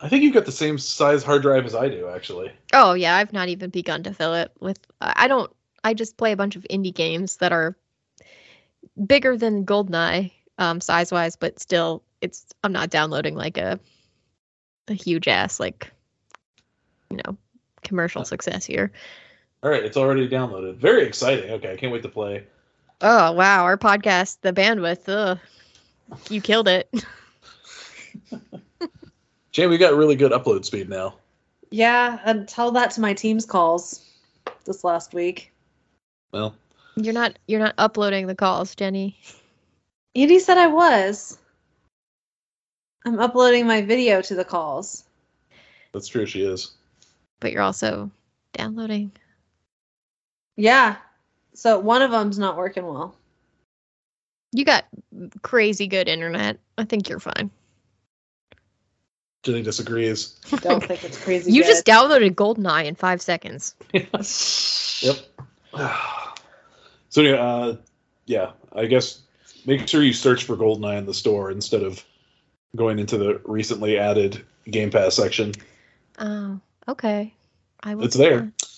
I 0.00 0.08
think 0.08 0.22
you 0.22 0.32
got 0.32 0.44
the 0.44 0.52
same 0.52 0.78
size 0.78 1.24
hard 1.24 1.42
drive 1.42 1.66
as 1.66 1.74
I 1.74 1.88
do 1.88 2.08
actually. 2.08 2.52
Oh 2.72 2.92
yeah, 2.92 3.16
I've 3.16 3.32
not 3.32 3.48
even 3.48 3.70
begun 3.70 4.02
to 4.04 4.12
fill 4.12 4.34
it 4.34 4.52
with. 4.60 4.78
I 5.00 5.26
don't. 5.28 5.50
I 5.88 5.94
just 5.94 6.18
play 6.18 6.32
a 6.32 6.36
bunch 6.36 6.54
of 6.54 6.66
indie 6.68 6.94
games 6.94 7.38
that 7.38 7.50
are 7.50 7.74
bigger 9.06 9.38
than 9.38 9.64
GoldenEye 9.64 10.30
um, 10.58 10.82
size 10.82 11.10
wise, 11.10 11.34
but 11.34 11.58
still, 11.58 12.02
it's. 12.20 12.44
I'm 12.62 12.72
not 12.72 12.90
downloading 12.90 13.34
like 13.34 13.56
a 13.56 13.80
a 14.88 14.92
huge 14.92 15.28
ass 15.28 15.58
like 15.58 15.90
you 17.10 17.16
know 17.16 17.38
commercial 17.84 18.26
success 18.26 18.66
here. 18.66 18.92
All 19.62 19.70
right, 19.70 19.82
it's 19.82 19.96
already 19.96 20.28
downloaded. 20.28 20.76
Very 20.76 21.06
exciting. 21.06 21.50
Okay, 21.52 21.72
I 21.72 21.76
can't 21.76 21.90
wait 21.90 22.02
to 22.02 22.10
play. 22.10 22.44
Oh 23.00 23.32
wow, 23.32 23.64
our 23.64 23.78
podcast, 23.78 24.42
the 24.42 24.52
bandwidth. 24.52 25.08
Ugh, 25.08 25.38
you 26.28 26.42
killed 26.42 26.68
it. 26.68 26.92
Jay, 29.52 29.66
we 29.66 29.78
got 29.78 29.94
really 29.94 30.16
good 30.16 30.32
upload 30.32 30.66
speed 30.66 30.90
now. 30.90 31.14
Yeah, 31.70 32.18
and 32.26 32.46
tell 32.46 32.72
that 32.72 32.90
to 32.90 33.00
my 33.00 33.14
team's 33.14 33.46
calls 33.46 34.04
this 34.66 34.84
last 34.84 35.14
week. 35.14 35.50
Well, 36.32 36.54
You're 36.96 37.14
not 37.14 37.38
you're 37.46 37.60
not 37.60 37.74
uploading 37.78 38.26
the 38.26 38.34
calls, 38.34 38.74
Jenny. 38.74 39.18
Edie 40.14 40.38
said 40.38 40.58
I 40.58 40.66
was. 40.66 41.38
I'm 43.04 43.20
uploading 43.20 43.66
my 43.66 43.82
video 43.82 44.20
to 44.22 44.34
the 44.34 44.44
calls. 44.44 45.04
that's 45.92 46.08
true. 46.08 46.26
She 46.26 46.42
is. 46.42 46.72
But 47.40 47.52
you're 47.52 47.62
also 47.62 48.10
downloading. 48.52 49.12
Yeah. 50.56 50.96
So 51.54 51.78
one 51.78 52.02
of 52.02 52.10
them's 52.10 52.38
not 52.38 52.56
working 52.56 52.86
well. 52.86 53.14
You 54.52 54.64
got 54.64 54.84
crazy 55.42 55.86
good 55.86 56.08
internet. 56.08 56.58
I 56.76 56.84
think 56.84 57.08
you're 57.08 57.20
fine. 57.20 57.50
Jenny 59.44 59.62
disagrees. 59.62 60.38
Don't 60.60 60.84
think 60.84 61.04
it's 61.04 61.22
crazy. 61.22 61.52
You 61.52 61.62
good. 61.62 61.68
just 61.68 61.86
downloaded 61.86 62.34
GoldenEye 62.34 62.86
in 62.86 62.94
five 62.94 63.22
seconds. 63.22 63.74
Yep. 65.00 65.16
so 67.08 67.22
anyway, 67.22 67.38
uh, 67.38 67.76
yeah, 68.26 68.52
I 68.72 68.86
guess 68.86 69.22
make 69.66 69.86
sure 69.88 70.02
you 70.02 70.12
search 70.12 70.44
for 70.44 70.56
GoldenEye 70.56 70.98
in 70.98 71.06
the 71.06 71.14
store 71.14 71.50
instead 71.50 71.82
of 71.82 72.04
going 72.76 72.98
into 72.98 73.16
the 73.18 73.40
recently 73.44 73.98
added 73.98 74.44
Game 74.70 74.90
Pass 74.90 75.14
section. 75.14 75.52
Oh, 76.18 76.60
okay. 76.88 77.32
I 77.82 77.94
will 77.94 78.04
It's 78.04 78.16
there. 78.16 78.40
that. 78.40 78.68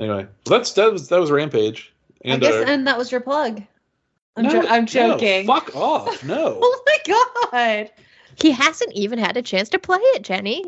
Anyway, 0.00 0.26
well, 0.46 0.58
that's 0.58 0.72
that 0.74 0.92
was 0.92 1.08
that 1.08 1.18
was 1.20 1.30
Rampage. 1.30 1.92
I 2.24 2.30
And 2.30 2.42
guess, 2.42 2.52
uh, 2.54 2.64
and 2.68 2.86
that 2.86 2.98
was 2.98 3.10
your 3.10 3.20
plug. 3.20 3.62
I'm, 4.36 4.44
no, 4.44 4.50
jo- 4.50 4.68
I'm 4.68 4.82
no, 4.82 4.86
joking. 4.86 5.46
fuck 5.46 5.74
off! 5.74 6.22
No. 6.24 6.58
Oh 6.62 6.82
my 6.86 7.14
god! 7.52 7.90
He 8.40 8.52
hasn't 8.52 8.92
even 8.92 9.18
had 9.18 9.36
a 9.36 9.42
chance 9.42 9.68
to 9.70 9.78
play 9.80 9.98
it, 10.00 10.22
Jenny. 10.22 10.64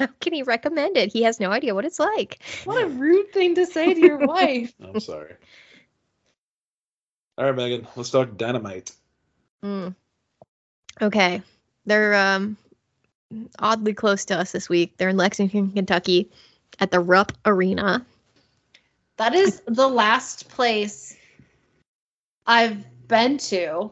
How 0.00 0.06
can 0.20 0.32
he 0.32 0.42
recommend 0.42 0.96
it? 0.96 1.12
He 1.12 1.22
has 1.24 1.38
no 1.38 1.50
idea 1.50 1.74
what 1.74 1.84
it's 1.84 1.98
like. 2.00 2.38
What 2.64 2.82
a 2.82 2.88
rude 2.88 3.32
thing 3.32 3.54
to 3.56 3.66
say 3.66 3.92
to 3.92 4.00
your 4.00 4.16
wife. 4.26 4.72
I'm 4.82 4.98
sorry. 4.98 5.34
All 7.36 7.44
right, 7.44 7.54
Megan, 7.54 7.86
let's 7.96 8.08
talk 8.08 8.36
Dynamite. 8.38 8.92
Mm. 9.62 9.94
Okay. 11.02 11.42
They're 11.84 12.14
um 12.14 12.56
oddly 13.58 13.92
close 13.92 14.24
to 14.26 14.38
us 14.38 14.52
this 14.52 14.70
week. 14.70 14.96
They're 14.96 15.10
in 15.10 15.18
Lexington, 15.18 15.70
Kentucky 15.72 16.30
at 16.78 16.90
the 16.90 17.00
Rupp 17.00 17.32
Arena. 17.44 18.04
That 19.18 19.34
is 19.34 19.60
the 19.66 19.86
last 19.86 20.48
place 20.48 21.14
I've 22.46 22.86
been 23.06 23.36
to, 23.36 23.90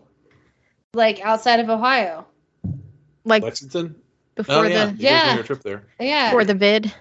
like 0.94 1.20
outside 1.20 1.60
of 1.60 1.68
Ohio. 1.68 2.26
Like 3.26 3.42
Lexington. 3.42 3.94
Before 4.38 4.54
Oh 4.54 4.62
yeah, 4.62 4.86
the 4.86 4.94
Yeah. 4.96 5.26
made 5.26 5.34
your 5.34 5.44
trip 5.44 5.62
there. 5.62 5.82
Yeah. 6.00 6.28
before 6.30 6.44
the 6.44 6.54
vid. 6.54 6.94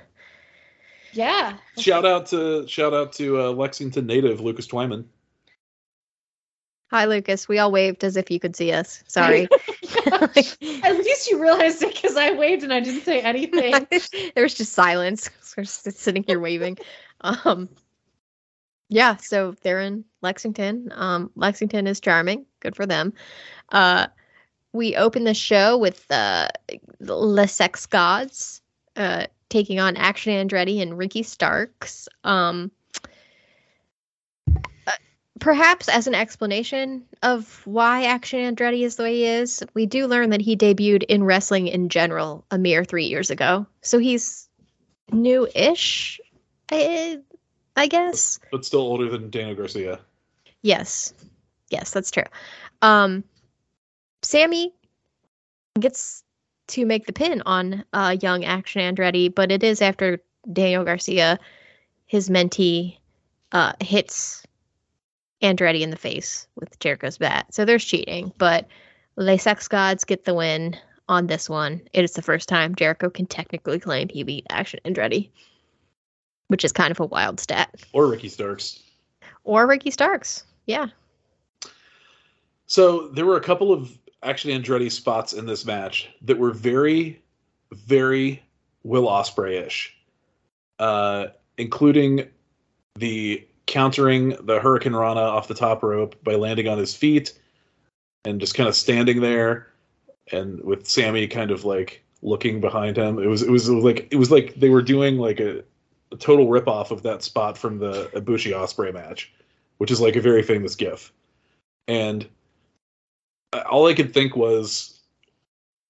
yeah. 1.14 1.58
Shout 1.78 2.04
out 2.06 2.26
to 2.28 2.68
shout 2.68 2.94
out 2.94 3.14
to 3.14 3.40
uh, 3.40 3.52
Lexington 3.52 4.06
native 4.08 4.42
Lucas 4.42 4.68
Twyman. 4.68 5.06
Hi 6.90 7.06
Lucas. 7.06 7.48
We 7.48 7.60
all 7.60 7.72
waved 7.72 8.04
as 8.04 8.18
if 8.18 8.32
you 8.32 8.40
could 8.40 8.56
see 8.56 8.72
us. 8.72 9.04
Sorry. 9.08 9.48
At 10.12 10.36
least 10.98 11.30
you 11.30 11.40
realized 11.40 11.84
it 11.84 11.94
because 11.94 12.18
I 12.18 12.32
waved 12.32 12.64
and 12.64 12.74
I 12.74 12.80
didn't 12.80 13.04
say 13.04 13.22
anything. 13.22 13.88
there 14.36 14.44
was 14.44 14.56
just 14.56 14.74
silence. 14.74 15.30
We're 15.56 15.64
just 15.64 15.84
sitting 16.00 16.24
here 16.24 16.40
waving. 16.40 16.78
Um, 17.22 17.70
yeah, 18.90 19.18
so 19.18 19.54
they're 19.62 19.82
in 19.82 20.06
Lexington. 20.22 20.90
Um, 20.94 21.30
Lexington 21.36 21.88
is 21.88 22.00
charming. 22.00 22.46
Good 22.62 22.76
for 22.76 22.86
them. 22.86 23.14
Uh, 23.70 24.08
we 24.78 24.96
open 24.96 25.26
the 25.26 25.34
show 25.34 25.78
with 25.78 26.10
uh, 26.10 26.48
the 27.00 27.48
Sex 27.48 27.86
Gods 27.86 28.62
uh, 28.96 29.28
taking 29.50 29.80
on 29.80 29.98
Action 29.98 30.34
Andretti 30.34 30.82
and 30.82 30.98
Ricky 30.98 31.24
Starks. 31.24 32.08
Um, 32.24 32.72
uh, 34.56 34.92
perhaps 35.40 35.90
as 35.90 36.08
an 36.08 36.16
explanation 36.16 37.04
of 37.24 37.62
why 37.66 38.06
Action 38.06 38.40
Andretti 38.40 38.84
is 38.84 38.96
the 38.96 39.04
way 39.04 39.16
he 39.16 39.26
is, 39.26 39.64
we 39.74 39.86
do 39.86 40.08
learn 40.08 40.30
that 40.30 40.42
he 40.42 40.56
debuted 40.56 41.04
in 41.04 41.24
wrestling 41.24 41.68
in 41.68 41.90
general 41.90 42.46
a 42.52 42.58
mere 42.58 42.86
three 42.86 43.06
years 43.06 43.30
ago. 43.30 43.66
So 43.82 43.98
he's 43.98 44.48
new-ish, 45.12 46.22
I, 46.72 47.20
I 47.76 47.88
guess. 47.88 48.40
but 48.52 48.66
still 48.66 48.82
older 48.82 49.10
than 49.10 49.30
Daniel 49.30 49.56
Garcia. 49.56 50.00
Yes. 50.62 51.14
Yes, 51.70 51.92
that's 51.92 52.12
true. 52.12 52.24
Um 52.82 53.24
Sammy 54.28 54.74
gets 55.80 56.22
to 56.68 56.86
make 56.86 57.06
the 57.06 57.14
pin 57.14 57.42
on 57.46 57.86
uh 57.94 58.18
young 58.22 58.44
Action 58.44 58.82
Andretti, 58.82 59.34
but 59.34 59.54
it 59.54 59.64
is 59.64 59.82
after 59.82 60.22
Daniel 60.52 60.84
Garcia, 60.84 61.40
his 62.08 62.30
mentee, 62.30 62.98
uh 63.54 63.72
hits 63.80 64.44
Andretti 65.42 65.80
in 65.80 65.92
the 65.92 65.96
face 65.98 66.46
with 66.58 66.78
Jericho's 66.80 67.18
bat. 67.18 67.54
So 67.54 67.64
there's 67.64 67.86
cheating, 67.86 68.34
but 68.38 68.68
Les 69.16 69.38
Sex 69.38 69.70
Gods 69.70 70.04
get 70.04 70.26
the 70.26 70.34
win 70.34 70.76
on 71.08 71.28
this 71.28 71.50
one. 71.50 71.82
It 71.94 72.04
is 72.04 72.12
the 72.12 72.22
first 72.22 72.50
time 72.50 72.76
Jericho 72.76 73.10
can 73.10 73.28
technically 73.28 73.80
claim 73.80 74.10
he 74.10 74.24
beat 74.24 74.46
Action 74.50 74.82
Andretti, 74.84 75.30
which 76.50 76.66
is 76.66 76.74
kind 76.74 76.92
of 76.92 77.00
a 77.00 77.06
wild 77.06 77.40
stat. 77.40 77.74
Or 77.94 78.08
Ricky 78.08 78.28
Starks. 78.28 78.82
Or 79.46 79.66
Ricky 79.68 79.90
Starks. 79.90 80.44
Yeah. 80.66 80.88
So 82.66 83.08
there 83.08 83.26
were 83.26 83.38
a 83.38 83.42
couple 83.42 83.72
of 83.72 83.98
Action 84.24 84.52
Andretti 84.52 84.92
spots 84.92 85.34
in 85.34 85.46
this 85.46 85.66
match 85.66 86.10
that 86.22 86.38
were 86.38 86.52
very, 86.52 87.22
very 87.72 88.44
Will 88.84 89.08
Ospreay 89.08 89.66
ish, 89.66 89.96
uh, 90.80 91.28
including 91.58 92.28
the 92.96 93.46
countering 93.68 94.30
the 94.30 94.60
hurricanrana 94.60 95.18
off 95.18 95.48
the 95.48 95.54
top 95.54 95.84
rope 95.84 96.22
by 96.24 96.36
landing 96.36 96.68
on 96.68 96.78
his 96.78 96.96
feet 96.96 97.38
and 98.26 98.40
just 98.40 98.56
kind 98.56 98.68
of 98.68 98.76
standing 98.76 99.22
there, 99.22 99.68
and 100.32 100.64
with 100.64 100.88
Sammy 100.88 101.28
kind 101.28 101.52
of 101.52 101.66
like 101.66 102.04
looking 102.22 102.60
behind 102.60 102.98
him. 102.98 103.20
It 103.20 103.28
was 103.28 103.42
it 103.42 103.52
was 103.52 103.70
like 103.70 104.08
it 104.12 104.18
was 104.18 104.32
like 104.32 104.56
they 104.56 104.70
were 104.70 104.82
doing 104.82 105.18
like 105.18 105.40
a, 105.40 105.64
a 106.12 106.16
total 106.18 106.50
rip 106.50 106.68
off 106.68 106.92
of 106.92 107.04
that 107.04 107.24
spot 107.24 107.58
from 107.58 107.78
the 107.78 108.06
Ibushi 108.14 108.52
Ospreay 108.52 108.94
match, 108.94 109.32
which 109.78 109.92
is 109.92 110.02
like 110.02 110.16
a 110.16 110.22
very 110.22 110.42
famous 110.42 110.76
GIF, 110.76 111.12
and 111.88 112.28
all 113.54 113.88
I 113.88 113.94
could 113.94 114.14
think 114.14 114.36
was 114.36 115.00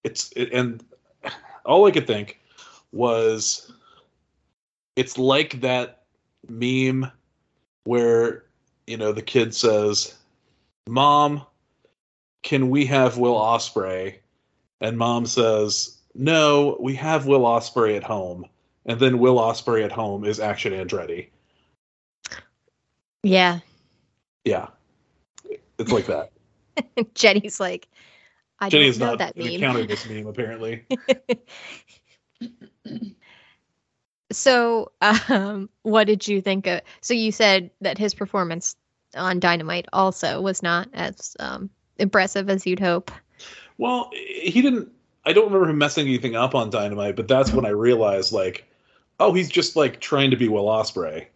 it's 0.03 0.32
it, 0.36 0.51
and 0.53 0.84
all 1.66 1.86
I 1.86 1.91
could 1.91 2.08
think 2.08 2.39
was 2.91 3.72
it's 4.95 5.18
like 5.18 5.62
that 5.62 6.03
meme 6.47 7.12
where 7.84 8.43
you 8.86 8.97
know 8.97 9.12
the 9.12 9.22
kid 9.22 9.53
says, 9.53 10.16
"Mom, 10.88 11.45
can 12.43 12.70
we 12.70 12.86
have 12.86 13.18
Will 13.18 13.36
Ospreay?" 13.36 14.18
and 14.82 14.97
mom 14.97 15.26
says, 15.26 15.97
"No, 16.14 16.78
we 16.80 16.95
have 16.95 17.26
Will 17.26 17.41
Ospreay 17.41 17.97
at 17.97 18.03
home." 18.03 18.45
And 18.86 18.99
then 19.01 19.20
Will 19.20 19.36
Ospreay 19.36 19.84
at 19.84 19.91
home 19.91 20.24
is 20.24 20.39
Action 20.39 20.72
Andretti. 20.72 21.28
Yeah. 23.24 23.60
Yeah, 24.45 24.68
it's 25.78 25.91
like 25.91 26.05
that. 26.05 26.32
Jenny's 27.13 27.59
like, 27.59 27.88
I 28.59 28.69
Jenny 28.69 28.91
don't 28.91 28.99
know 28.99 29.05
not 29.07 29.19
that 29.19 29.38
meme. 29.38 29.47
encounter 29.47 29.86
this 29.86 30.07
meme 30.09 30.28
apparently. 30.28 30.86
so, 34.32 34.91
um, 35.01 35.69
what 35.84 36.05
did 36.05 36.28
you 36.28 36.41
think 36.41 36.67
of? 36.67 36.82
So 37.01 37.13
you 37.13 37.32
said 37.32 37.71
that 37.82 37.97
his 37.97 38.13
performance 38.13 38.75
on 39.15 39.39
Dynamite 39.39 39.88
also 39.93 40.41
was 40.41 40.63
not 40.63 40.89
as 40.93 41.36
um, 41.39 41.69
impressive 41.97 42.49
as 42.49 42.65
you'd 42.65 42.80
hope. 42.80 43.11
Well, 43.78 44.09
he 44.13 44.61
didn't. 44.61 44.91
I 45.25 45.34
don't 45.34 45.45
remember 45.45 45.69
him 45.69 45.78
messing 45.78 46.07
anything 46.07 46.36
up 46.36 46.55
on 46.55 46.69
Dynamite, 46.69 47.15
but 47.15 47.28
that's 47.28 47.51
when 47.51 47.65
I 47.65 47.69
realized, 47.69 48.32
like, 48.32 48.65
oh, 49.19 49.34
he's 49.34 49.49
just 49.49 49.75
like 49.75 49.99
trying 49.99 50.32
to 50.32 50.38
be 50.38 50.47
Will 50.47 50.65
Ospreay. 50.65 51.28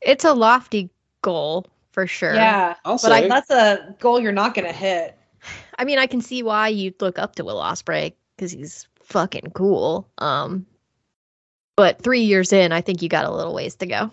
It's 0.00 0.24
a 0.24 0.32
lofty 0.32 0.90
goal 1.22 1.66
for 1.92 2.06
sure. 2.06 2.34
Yeah. 2.34 2.74
I'll 2.84 2.98
But 2.98 3.12
I, 3.12 3.20
say. 3.22 3.28
that's 3.28 3.50
a 3.50 3.94
goal 4.00 4.20
you're 4.20 4.32
not 4.32 4.54
going 4.54 4.66
to 4.66 4.72
hit. 4.72 5.18
I 5.78 5.84
mean, 5.84 5.98
I 5.98 6.06
can 6.06 6.20
see 6.20 6.42
why 6.42 6.68
you'd 6.68 7.00
look 7.00 7.18
up 7.18 7.34
to 7.36 7.44
Will 7.44 7.60
Ospreay 7.60 8.12
because 8.36 8.52
he's 8.52 8.86
fucking 9.02 9.52
cool. 9.54 10.08
Um, 10.18 10.66
but 11.76 12.00
three 12.02 12.20
years 12.22 12.52
in, 12.52 12.72
I 12.72 12.80
think 12.80 13.02
you 13.02 13.08
got 13.08 13.24
a 13.24 13.30
little 13.30 13.54
ways 13.54 13.74
to 13.76 13.86
go. 13.86 14.10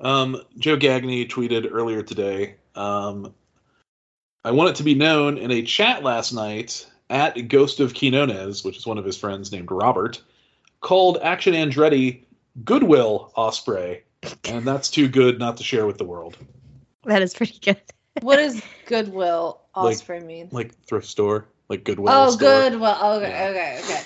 Um, 0.00 0.40
Joe 0.58 0.76
Gagney 0.76 1.28
tweeted 1.28 1.68
earlier 1.70 2.02
today. 2.02 2.56
Um, 2.74 3.34
I 4.44 4.50
want 4.50 4.70
it 4.70 4.76
to 4.76 4.84
be 4.84 4.94
known 4.94 5.38
in 5.38 5.50
a 5.50 5.62
chat 5.62 6.04
last 6.04 6.32
night 6.32 6.86
at 7.10 7.48
Ghost 7.48 7.80
of 7.80 7.94
Quinones, 7.94 8.64
which 8.64 8.76
is 8.76 8.86
one 8.86 8.98
of 8.98 9.04
his 9.04 9.16
friends 9.16 9.50
named 9.50 9.70
Robert, 9.70 10.22
called 10.80 11.18
Action 11.22 11.54
Andretti 11.54 12.24
Goodwill 12.64 13.32
Ospreay, 13.36 14.02
and 14.44 14.64
that's 14.64 14.90
too 14.90 15.08
good 15.08 15.38
not 15.38 15.56
to 15.58 15.64
share 15.64 15.86
with 15.86 15.98
the 15.98 16.04
world. 16.04 16.36
That 17.04 17.22
is 17.22 17.34
pretty 17.34 17.58
good. 17.58 17.80
What 18.22 18.36
does 18.36 18.60
Goodwill 18.86 19.60
Like- 19.76 19.96
Ospreay 19.96 20.24
mean? 20.24 20.48
Like 20.50 20.74
thrift 20.86 21.06
store, 21.06 21.46
like 21.68 21.84
Goodwill. 21.84 22.12
Oh, 22.12 22.30
store. 22.30 22.68
Goodwill. 22.70 22.96
Oh, 23.00 23.18
okay, 23.18 23.28
Yeah. 23.30 23.48
okay, 23.50 23.80
okay. 23.84 24.02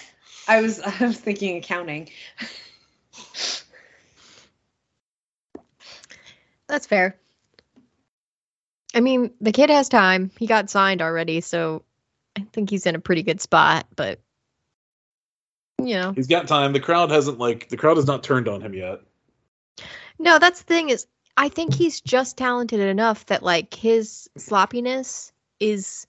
I 0.48 0.60
was 0.60 0.80
I 1.00 1.06
was 1.06 1.18
thinking 1.18 1.56
accounting. 1.56 2.10
That's 6.68 6.86
fair. 6.86 7.16
I 8.94 9.00
mean, 9.00 9.30
the 9.40 9.52
kid 9.52 9.70
has 9.70 9.88
time. 9.88 10.30
He 10.38 10.46
got 10.46 10.68
signed 10.70 11.00
already, 11.00 11.40
so 11.40 11.82
I 12.36 12.46
think 12.52 12.68
he's 12.70 12.86
in 12.86 12.94
a 12.94 12.98
pretty 13.00 13.22
good 13.22 13.40
spot, 13.40 13.86
but 13.96 14.20
you 15.82 15.94
know. 15.94 16.12
He's 16.12 16.26
got 16.28 16.46
time. 16.48 16.72
The 16.74 16.80
crowd 16.80 17.10
hasn't 17.10 17.38
like 17.38 17.68
the 17.70 17.76
crowd 17.76 17.96
has 17.96 18.06
not 18.06 18.22
turned 18.22 18.48
on 18.48 18.60
him 18.60 18.74
yet. 18.74 19.00
No, 20.22 20.38
that's 20.38 20.60
the 20.60 20.64
thing 20.64 20.88
is 20.88 21.06
I 21.36 21.48
think 21.48 21.74
he's 21.74 22.00
just 22.00 22.36
talented 22.36 22.78
enough 22.78 23.26
that 23.26 23.42
like 23.42 23.74
his 23.74 24.30
sloppiness 24.36 25.32
is 25.58 26.06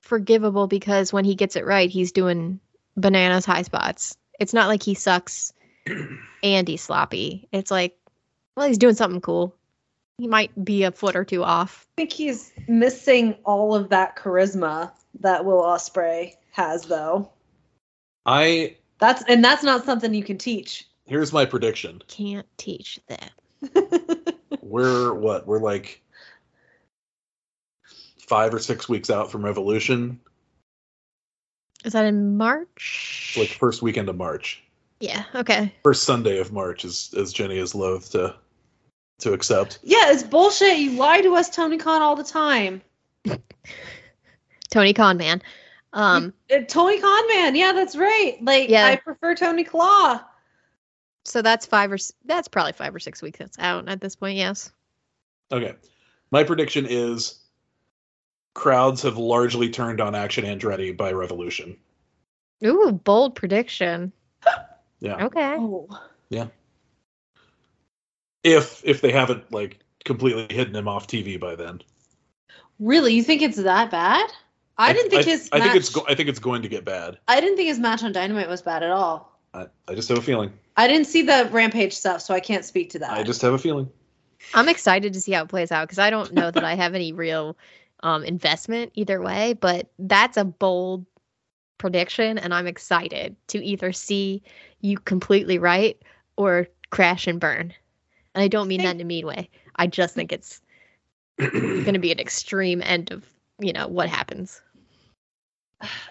forgivable 0.00 0.66
because 0.66 1.12
when 1.12 1.24
he 1.24 1.36
gets 1.36 1.54
it 1.54 1.64
right, 1.64 1.88
he's 1.88 2.10
doing 2.10 2.58
bananas 2.96 3.44
high 3.46 3.62
spots. 3.62 4.16
It's 4.40 4.52
not 4.52 4.66
like 4.66 4.82
he 4.82 4.94
sucks 4.94 5.52
and 6.42 6.66
he's 6.66 6.82
sloppy. 6.82 7.46
It's 7.52 7.70
like, 7.70 7.96
well, 8.56 8.66
he's 8.66 8.78
doing 8.78 8.96
something 8.96 9.20
cool. 9.20 9.54
He 10.18 10.26
might 10.26 10.64
be 10.64 10.82
a 10.82 10.90
foot 10.90 11.14
or 11.14 11.24
two 11.24 11.44
off. 11.44 11.86
I 11.96 12.02
think 12.02 12.12
he's 12.12 12.50
missing 12.66 13.36
all 13.44 13.72
of 13.72 13.88
that 13.90 14.16
charisma 14.16 14.90
that 15.20 15.44
Will 15.44 15.62
Ospreay 15.62 16.34
has, 16.50 16.86
though. 16.86 17.30
I 18.26 18.78
That's 18.98 19.22
and 19.28 19.44
that's 19.44 19.62
not 19.62 19.84
something 19.84 20.12
you 20.12 20.24
can 20.24 20.38
teach. 20.38 20.87
Here's 21.08 21.32
my 21.32 21.44
prediction. 21.44 22.02
Can't 22.08 22.46
teach 22.56 23.00
that. 23.08 23.32
We're 24.62 25.12
what? 25.14 25.46
We're 25.46 25.58
like 25.60 26.02
five 28.20 28.52
or 28.54 28.58
six 28.58 28.88
weeks 28.88 29.10
out 29.10 29.30
from 29.30 29.44
Revolution. 29.44 30.20
Is 31.84 31.92
that 31.92 32.04
in 32.04 32.36
March? 32.36 33.28
It's 33.30 33.38
like 33.38 33.58
first 33.58 33.82
weekend 33.82 34.08
of 34.08 34.16
March. 34.16 34.62
yeah, 35.00 35.24
okay. 35.34 35.72
First 35.82 36.02
Sunday 36.04 36.38
of 36.38 36.52
March 36.52 36.84
is 36.84 37.14
as 37.16 37.32
Jenny 37.32 37.58
is 37.58 37.74
loath 37.74 38.10
to 38.12 38.34
to 39.20 39.32
accept. 39.32 39.78
yeah, 39.82 40.12
it's 40.12 40.22
bullshit. 40.22 40.78
You 40.78 40.92
lie 40.92 41.20
to 41.22 41.34
us, 41.34 41.50
Tony 41.50 41.78
Khan, 41.78 42.02
all 42.02 42.14
the 42.16 42.24
time. 42.24 42.82
Tony 44.70 44.92
Khan 44.92 45.16
man. 45.16 45.42
Um 45.92 46.32
Uh, 46.54 46.58
Tony 46.68 47.00
Khan, 47.00 47.28
man. 47.28 47.56
Yeah, 47.56 47.72
that's 47.72 47.96
right. 47.96 48.36
Like, 48.42 48.68
Yeah. 48.68 48.86
I 48.86 48.96
prefer 48.96 49.34
Tony 49.34 49.64
Claw. 49.64 50.20
So 51.28 51.42
that's 51.42 51.66
five 51.66 51.92
or 51.92 51.98
that's 52.24 52.48
probably 52.48 52.72
five 52.72 52.94
or 52.94 52.98
six 52.98 53.22
weeks 53.22 53.38
that's 53.38 53.58
out 53.58 53.88
at 53.88 54.00
this 54.00 54.16
point, 54.16 54.36
yes. 54.36 54.72
Okay. 55.52 55.74
My 56.30 56.44
prediction 56.44 56.86
is 56.88 57.40
crowds 58.54 59.02
have 59.02 59.16
largely 59.16 59.70
turned 59.70 60.00
on 60.00 60.14
Action 60.14 60.44
Andretti 60.44 60.96
by 60.96 61.12
Revolution. 61.12 61.76
Ooh, 62.64 62.92
bold 62.92 63.34
prediction. 63.34 64.12
Yeah. 65.00 65.26
Okay. 65.26 65.54
Oh. 65.56 65.86
If 68.42 68.82
if 68.84 69.00
they 69.00 69.12
haven't 69.12 69.52
like 69.52 69.78
completely 70.04 70.46
hidden 70.50 70.74
him 70.74 70.88
off 70.88 71.06
TV 71.06 71.38
by 71.38 71.54
then. 71.54 71.82
Really? 72.78 73.14
You 73.14 73.22
think 73.22 73.42
it's 73.42 73.58
that 73.58 73.90
bad? 73.90 74.30
I, 74.76 74.92
didn't 74.92 75.10
think 75.10 75.26
I, 75.26 75.30
his 75.30 75.48
I 75.52 75.58
match, 75.58 75.66
think 75.66 75.76
it's 75.76 75.90
go- 75.90 76.06
I 76.08 76.14
think 76.14 76.28
it's 76.28 76.38
going 76.38 76.62
to 76.62 76.68
get 76.68 76.84
bad. 76.84 77.18
I 77.26 77.40
didn't 77.40 77.56
think 77.56 77.68
his 77.68 77.78
match 77.80 78.04
on 78.04 78.12
Dynamite 78.12 78.48
was 78.48 78.62
bad 78.62 78.82
at 78.82 78.90
all. 78.90 79.38
I, 79.52 79.66
I 79.88 79.94
just 79.94 80.08
have 80.08 80.18
a 80.18 80.22
feeling. 80.22 80.52
I 80.78 80.86
didn't 80.86 81.08
see 81.08 81.22
the 81.22 81.48
Rampage 81.50 81.92
stuff, 81.92 82.22
so 82.22 82.32
I 82.32 82.38
can't 82.38 82.64
speak 82.64 82.90
to 82.90 83.00
that. 83.00 83.10
I 83.10 83.24
just 83.24 83.42
have 83.42 83.52
a 83.52 83.58
feeling. 83.58 83.90
I'm 84.54 84.68
excited 84.68 85.12
to 85.12 85.20
see 85.20 85.32
how 85.32 85.42
it 85.42 85.48
plays 85.48 85.72
out 85.72 85.88
because 85.88 85.98
I 85.98 86.08
don't 86.08 86.32
know 86.32 86.52
that 86.52 86.62
I 86.62 86.76
have 86.76 86.94
any 86.94 87.12
real 87.12 87.58
um, 88.04 88.22
investment 88.22 88.92
either 88.94 89.20
way, 89.20 89.54
but 89.54 89.90
that's 89.98 90.36
a 90.36 90.44
bold 90.44 91.04
prediction, 91.78 92.38
and 92.38 92.54
I'm 92.54 92.68
excited 92.68 93.34
to 93.48 93.62
either 93.62 93.92
see 93.92 94.40
you 94.80 94.98
completely 94.98 95.58
right 95.58 96.00
or 96.36 96.68
crash 96.90 97.26
and 97.26 97.40
burn. 97.40 97.74
And 98.36 98.44
I 98.44 98.46
don't 98.46 98.68
mean 98.68 98.82
that 98.82 98.94
in 98.94 99.00
a 99.00 99.04
mean 99.04 99.26
way. 99.26 99.50
I 99.74 99.88
just 99.88 100.14
think 100.14 100.32
it's 100.32 100.60
going 101.38 101.92
to 101.92 101.98
be 101.98 102.12
an 102.12 102.20
extreme 102.20 102.82
end 102.82 103.10
of 103.10 103.26
you 103.58 103.72
know 103.72 103.88
what 103.88 104.08
happens. 104.08 104.62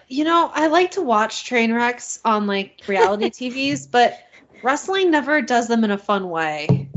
You 0.08 0.24
know, 0.24 0.50
I 0.52 0.66
like 0.66 0.90
to 0.92 1.02
watch 1.02 1.44
train 1.44 1.72
wrecks 1.72 2.20
on 2.26 2.46
like 2.46 2.82
reality 2.86 3.26
TVs, 3.30 3.90
but 3.90 4.27
wrestling 4.62 5.10
never 5.10 5.40
does 5.42 5.68
them 5.68 5.84
in 5.84 5.90
a 5.90 5.98
fun 5.98 6.28
way. 6.30 6.88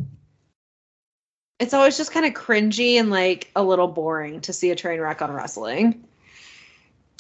It's 1.60 1.74
always 1.74 1.98
just 1.98 2.12
kind 2.12 2.26
of 2.26 2.34
cringy 2.34 2.96
and 2.96 3.10
like 3.12 3.52
a 3.56 3.64
little 3.64 3.88
boring 3.88 4.42
to 4.42 4.54
see 4.54 4.72
a 4.72 4.76
train 4.76 5.00
wreck 5.00 5.22
on 5.22 5.32
wrestling. 5.32 6.04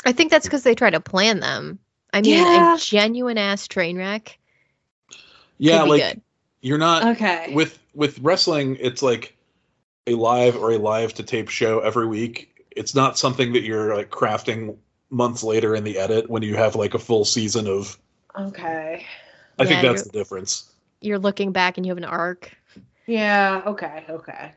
I 0.04 0.12
think 0.14 0.32
that's 0.32 0.48
because 0.48 0.64
they 0.64 0.74
try 0.74 0.89
to 0.89 1.00
plan 1.00 1.39
them. 1.39 1.78
I 2.12 2.22
mean, 2.22 2.38
Yeah. 2.38 2.76
a 2.76 2.78
genuine 2.80 3.38
ass 3.38 3.68
train 3.68 3.98
wreck 3.98 4.38
Yeah, 5.60 5.80
could 5.80 5.84
be 5.86 5.89
like 5.92 6.02
good. 6.14 6.22
you're 6.62 6.78
not 6.80 7.06
Okay. 7.16 7.54
with 7.54 7.78
with 7.94 8.20
wrestling. 8.20 8.78
It's 8.80 9.02
like 9.04 9.36
a 10.08 10.16
live 10.16 10.56
or 10.56 10.72
a 10.72 10.78
live 10.78 11.14
to 11.16 11.24
tape 11.24 11.50
show 11.50 11.80
every 11.82 12.08
week. 12.08 12.66
It's 12.72 12.96
not 12.96 13.20
something 13.20 13.54
that 13.54 13.62
you're 13.62 13.96
like 13.96 14.10
crafting 14.10 14.76
months 15.12 15.44
later 15.44 15.76
in 15.76 15.84
the 15.84 16.00
edit 16.00 16.30
when 16.30 16.42
you 16.42 16.56
have 16.56 16.76
like 16.76 16.94
a 16.96 17.00
full 17.00 17.26
season 17.26 17.68
of. 17.68 17.98
okay. 18.39 19.06
I 19.62 19.66
think 19.66 19.82
that's 19.82 20.03
the 20.03 20.12
difference. 20.12 20.72
You're 21.01 21.20
looking 21.20 21.51
back 21.51 21.78
and 21.78 21.86
you 21.86 21.91
have 21.91 21.97
an 21.97 22.03
arc. 22.03 22.51
Yeah, 23.07 23.62
okay, 23.66 24.05
okay. 24.09 24.53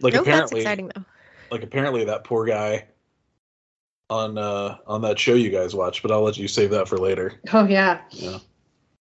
Like 0.00 0.14
Nope, 0.14 0.24
that's 0.24 0.50
apparently, 0.50 0.60
exciting 0.60 0.90
though. 0.94 1.04
like 1.50 1.62
apparently 1.62 2.04
that 2.04 2.24
poor 2.24 2.46
guy 2.46 2.86
on 4.08 4.38
uh 4.38 4.78
on 4.86 5.02
that 5.02 5.18
show 5.18 5.34
you 5.34 5.50
guys 5.50 5.74
watch. 5.74 6.02
But 6.02 6.10
I'll 6.10 6.22
let 6.22 6.38
you 6.38 6.48
save 6.48 6.70
that 6.70 6.88
for 6.88 6.98
later. 6.98 7.40
Oh 7.52 7.66
yeah. 7.66 8.00
Yeah. 8.10 8.38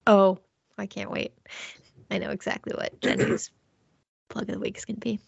Oh, 0.08 0.40
I 0.78 0.86
can't 0.86 1.12
wait. 1.12 1.34
I 2.10 2.18
know 2.18 2.30
exactly 2.30 2.74
what 2.76 3.00
Jenny's 3.02 3.52
plug 4.30 4.50
of 4.50 4.56
the 4.56 4.60
week 4.60 4.78
is 4.78 4.86
going 4.86 5.00
to 5.00 5.02
be. 5.02 5.20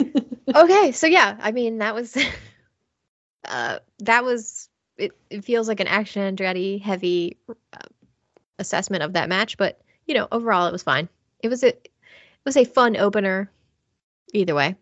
okay, 0.54 0.92
so 0.92 1.06
yeah, 1.06 1.36
I 1.40 1.52
mean 1.52 1.78
that 1.78 1.94
was 1.94 2.16
uh 3.48 3.78
that 4.00 4.24
was 4.24 4.68
it, 4.96 5.12
it 5.30 5.44
feels 5.44 5.68
like 5.68 5.80
an 5.80 5.86
action 5.86 6.36
Andretti 6.36 6.80
heavy 6.80 7.36
uh, 7.48 7.78
assessment 8.58 9.02
of 9.02 9.12
that 9.14 9.28
match, 9.28 9.56
but 9.56 9.80
you 10.06 10.14
know, 10.14 10.28
overall 10.32 10.66
it 10.66 10.72
was 10.72 10.82
fine. 10.82 11.08
It 11.40 11.48
was 11.48 11.62
a 11.62 11.68
it 11.68 11.90
was 12.44 12.56
a 12.56 12.64
fun 12.64 12.96
opener 12.96 13.50
either 14.32 14.54
way. 14.54 14.76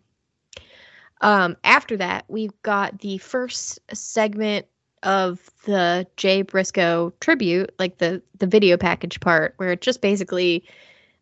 Um 1.21 1.57
after 1.63 1.97
that, 1.97 2.25
we've 2.27 2.61
got 2.61 2.99
the 2.99 3.17
first 3.17 3.79
segment 3.93 4.67
of 5.03 5.39
the 5.65 6.07
Jay 6.17 6.41
Briscoe 6.41 7.13
tribute, 7.19 7.73
like 7.79 7.97
the 7.97 8.21
the 8.39 8.47
video 8.47 8.77
package 8.77 9.19
part, 9.19 9.53
where 9.57 9.71
it 9.71 9.81
just 9.81 10.01
basically 10.01 10.65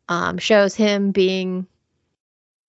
um, 0.07 0.37
shows 0.37 0.75
him 0.75 1.11
being 1.11 1.67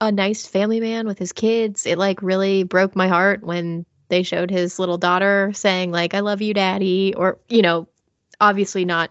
a 0.00 0.12
nice 0.12 0.46
family 0.46 0.80
man 0.80 1.06
with 1.06 1.18
his 1.18 1.32
kids. 1.32 1.86
It 1.86 1.98
like 1.98 2.22
really 2.22 2.64
broke 2.64 2.96
my 2.96 3.08
heart 3.08 3.42
when 3.42 3.86
they 4.08 4.22
showed 4.22 4.50
his 4.50 4.78
little 4.78 4.98
daughter 4.98 5.52
saying 5.54 5.90
like 5.90 6.14
"I 6.14 6.20
love 6.20 6.42
you, 6.42 6.54
daddy," 6.54 7.14
or 7.16 7.38
you 7.48 7.62
know, 7.62 7.88
obviously 8.40 8.84
not 8.84 9.10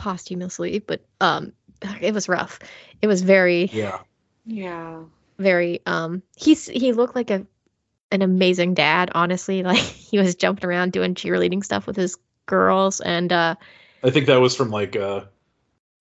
posthumously, 0.00 0.78
but 0.80 1.04
um, 1.20 1.52
it 2.00 2.14
was 2.14 2.28
rough. 2.28 2.58
It 3.02 3.06
was 3.06 3.22
very 3.22 3.66
Yeah. 3.72 3.98
Yeah. 4.46 5.02
very 5.38 5.80
um 5.86 6.22
he's 6.36 6.66
he 6.66 6.92
looked 6.92 7.14
like 7.14 7.30
a 7.30 7.46
an 8.10 8.22
amazing 8.22 8.74
dad 8.74 9.10
honestly 9.14 9.62
like 9.72 9.78
he 9.78 10.18
was 10.18 10.34
jumping 10.34 10.68
around 10.68 10.92
doing 10.92 11.14
cheerleading 11.14 11.62
stuff 11.64 11.86
with 11.86 11.96
his 11.96 12.16
girls 12.46 13.00
and 13.00 13.32
uh 13.32 13.54
I 14.02 14.10
think 14.10 14.26
that 14.26 14.40
was 14.40 14.56
from 14.56 14.70
like 14.70 14.96
uh 14.96 15.20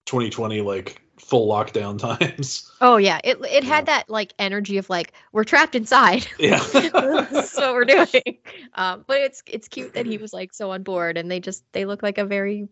2020 0.05 0.61
like 0.61 1.01
full 1.19 1.47
lockdown 1.49 1.99
times. 2.19 2.71
oh 2.81 2.97
yeah 2.97 3.19
it 3.23 3.37
it 3.41 3.63
Yeah. 3.63 3.75
had 3.75 3.85
that 3.87 4.09
like 4.09 4.33
energy 4.39 4.77
of 4.77 4.89
like 4.89 5.13
we're 5.31 5.43
trapped 5.43 5.75
inside 5.75 6.25
Yeah. 6.39 6.59
this 6.59 7.53
is 7.53 7.57
what 7.57 7.73
we're 7.73 7.85
doing 7.85 8.37
um 8.73 9.03
but 9.07 9.19
it's 9.21 9.43
it's 9.45 9.67
cute 9.67 9.93
that 9.93 10.05
he 10.05 10.17
was 10.17 10.33
like 10.33 10.53
so 10.53 10.71
on 10.71 10.83
board 10.83 11.17
and 11.17 11.29
they 11.29 11.39
just 11.39 11.63
they 11.73 11.85
look 11.85 12.01
like 12.01 12.17
a 12.17 12.25
very 12.25 12.67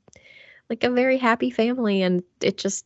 like 0.70 0.84
a 0.84 0.90
very 0.90 1.18
happy 1.18 1.50
family 1.50 2.02
and 2.02 2.24
it 2.42 2.58
just 2.58 2.86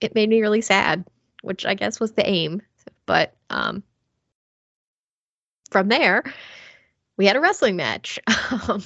it 0.00 0.14
made 0.14 0.28
me 0.28 0.40
really 0.40 0.60
sad 0.60 1.04
which 1.42 1.66
i 1.66 1.74
guess 1.74 2.00
was 2.00 2.12
the 2.12 2.28
aim 2.28 2.62
but 3.06 3.34
um 3.50 3.82
from 5.70 5.88
there 5.88 6.22
we 7.16 7.26
had 7.26 7.36
a 7.36 7.40
wrestling 7.40 7.76
match 7.76 8.18
um 8.68 8.82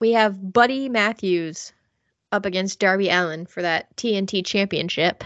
we 0.00 0.12
have 0.12 0.52
buddy 0.52 0.88
matthews 0.88 1.72
up 2.30 2.46
against 2.46 2.78
darby 2.78 3.08
allin 3.08 3.46
for 3.46 3.62
that 3.62 3.94
tnt 3.96 4.44
championship 4.44 5.24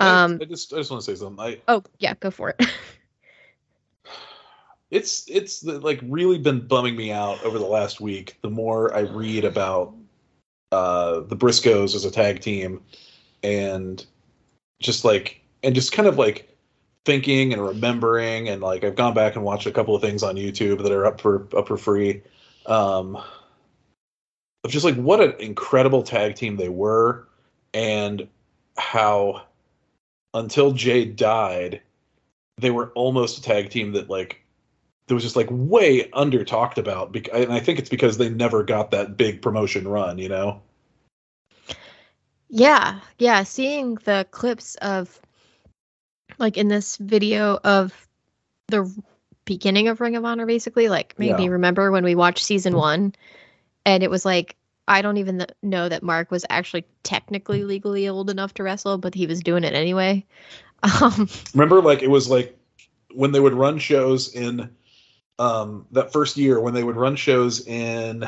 I- 0.00 0.24
um 0.24 0.38
I, 0.40 0.44
just 0.44 0.72
I 0.72 0.78
just 0.78 0.90
want 0.90 1.04
to 1.04 1.10
say 1.10 1.18
something. 1.18 1.44
I 1.44 1.60
oh 1.68 1.82
yeah 1.98 2.14
go 2.20 2.30
for 2.30 2.50
it 2.50 2.60
it's 4.90 5.28
it's 5.28 5.64
like 5.64 6.00
really 6.04 6.38
been 6.38 6.66
bumming 6.66 6.96
me 6.96 7.10
out 7.10 7.42
over 7.44 7.58
the 7.58 7.66
last 7.66 8.00
week. 8.00 8.38
The 8.42 8.50
more 8.50 8.94
I 8.94 9.00
read 9.00 9.44
about 9.44 9.94
uh, 10.74 11.20
the 11.20 11.36
Briscoes 11.36 11.94
as 11.94 12.04
a 12.04 12.10
tag 12.10 12.40
team, 12.40 12.82
and 13.42 14.04
just 14.80 15.04
like 15.04 15.40
and 15.62 15.74
just 15.74 15.92
kind 15.92 16.08
of 16.08 16.18
like 16.18 16.48
thinking 17.04 17.52
and 17.52 17.64
remembering, 17.64 18.48
and 18.48 18.60
like 18.60 18.82
I've 18.82 18.96
gone 18.96 19.14
back 19.14 19.36
and 19.36 19.44
watched 19.44 19.66
a 19.66 19.72
couple 19.72 19.94
of 19.94 20.02
things 20.02 20.22
on 20.22 20.36
YouTube 20.36 20.82
that 20.82 20.92
are 20.92 21.06
up 21.06 21.20
for 21.20 21.46
up 21.56 21.68
for 21.68 21.76
free. 21.76 22.22
Um, 22.66 23.16
of 24.64 24.70
just 24.70 24.84
like 24.84 24.96
what 24.96 25.20
an 25.20 25.34
incredible 25.38 26.02
tag 26.02 26.34
team 26.34 26.56
they 26.56 26.70
were, 26.70 27.28
and 27.72 28.26
how 28.76 29.42
until 30.32 30.72
Jay 30.72 31.04
died, 31.04 31.80
they 32.58 32.70
were 32.70 32.90
almost 32.96 33.38
a 33.38 33.42
tag 33.42 33.70
team 33.70 33.92
that 33.92 34.10
like 34.10 34.43
that 35.06 35.14
was 35.14 35.22
just 35.22 35.36
like 35.36 35.48
way 35.50 36.10
under 36.12 36.44
talked 36.44 36.78
about. 36.78 37.12
bec- 37.12 37.28
And 37.32 37.52
I 37.52 37.60
think 37.60 37.78
it's 37.78 37.90
because 37.90 38.16
they 38.18 38.28
never 38.30 38.62
got 38.62 38.90
that 38.92 39.16
big 39.16 39.42
promotion 39.42 39.86
run, 39.86 40.18
you 40.18 40.28
know. 40.28 40.62
Yeah, 42.48 43.00
yeah. 43.18 43.42
Seeing 43.42 43.96
the 43.96 44.26
clips 44.30 44.76
of, 44.76 45.20
like 46.38 46.56
in 46.56 46.68
this 46.68 46.96
video 46.96 47.58
of 47.64 48.08
the 48.68 48.90
beginning 49.44 49.88
of 49.88 50.00
Ring 50.00 50.16
of 50.16 50.24
Honor, 50.24 50.46
basically, 50.46 50.88
like 50.88 51.18
made 51.18 51.28
Yeah. 51.28 51.36
me 51.36 51.48
remember 51.48 51.90
when 51.90 52.04
we 52.04 52.14
watched 52.14 52.44
season 52.44 52.76
one, 52.76 53.14
and 53.84 54.02
it 54.02 54.10
was 54.10 54.24
like 54.24 54.56
I 54.86 55.02
don't 55.02 55.16
even 55.18 55.38
th- 55.38 55.50
know 55.62 55.88
that 55.88 56.02
Mark 56.02 56.30
was 56.30 56.44
actually 56.50 56.84
technically 57.02 57.64
legally 57.64 58.08
old 58.08 58.30
enough 58.30 58.54
to 58.54 58.62
wrestle, 58.62 58.98
but 58.98 59.14
he 59.14 59.26
was 59.26 59.40
doing 59.40 59.64
it 59.64 59.74
anyway. 59.74 60.24
Um, 61.00 61.28
Remember, 61.54 61.80
like 61.80 62.02
it 62.02 62.10
was 62.10 62.28
like 62.28 62.58
when 63.14 63.32
they 63.32 63.40
would 63.40 63.54
run 63.54 63.78
shows 63.78 64.34
in 64.34 64.70
um, 65.38 65.86
that 65.92 66.12
first 66.12 66.36
year 66.36 66.60
when 66.60 66.74
they 66.74 66.84
would 66.84 66.96
run 66.96 67.16
shows 67.16 67.66
in 67.66 68.24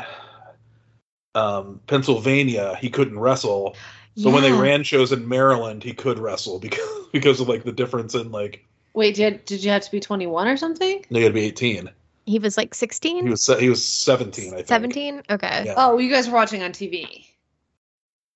um, 1.35 1.79
Pennsylvania, 1.87 2.75
he 2.79 2.89
couldn't 2.89 3.19
wrestle. 3.19 3.75
So 4.15 4.31
when 4.31 4.41
they 4.41 4.51
ran 4.51 4.81
shows 4.83 5.11
in 5.11 5.27
Maryland, 5.29 5.83
he 5.83 5.93
could 5.93 6.17
wrestle 6.17 6.57
because 6.67 7.07
because 7.13 7.39
of 7.39 7.47
like 7.47 7.63
the 7.63 7.71
difference 7.71 8.15
in 8.15 8.31
like 8.31 8.65
Wait, 8.93 9.15
did 9.15 9.45
did 9.45 9.63
you 9.63 9.69
have 9.69 9.83
to 9.83 9.91
be 9.91 9.99
21 9.99 10.47
or 10.47 10.57
something? 10.57 11.05
they 11.11 11.21
had 11.21 11.29
to 11.29 11.33
be 11.33 11.43
eighteen. 11.43 11.89
he 12.25 12.39
was 12.39 12.57
like 12.57 12.73
sixteen. 12.73 13.23
He 13.25 13.29
was 13.29 13.43
se- 13.43 13.59
he 13.59 13.69
was 13.69 13.85
seventeen, 13.85 14.53
I 14.53 14.57
think. 14.57 14.67
17 14.67 15.21
okay 15.29 15.63
Yeah. 15.67 15.75
Oh, 15.77 15.99
you 15.99 16.09
guys 16.09 16.27
were 16.27 16.33
watching 16.35 16.63
on 16.63 16.71
TV. 16.71 17.27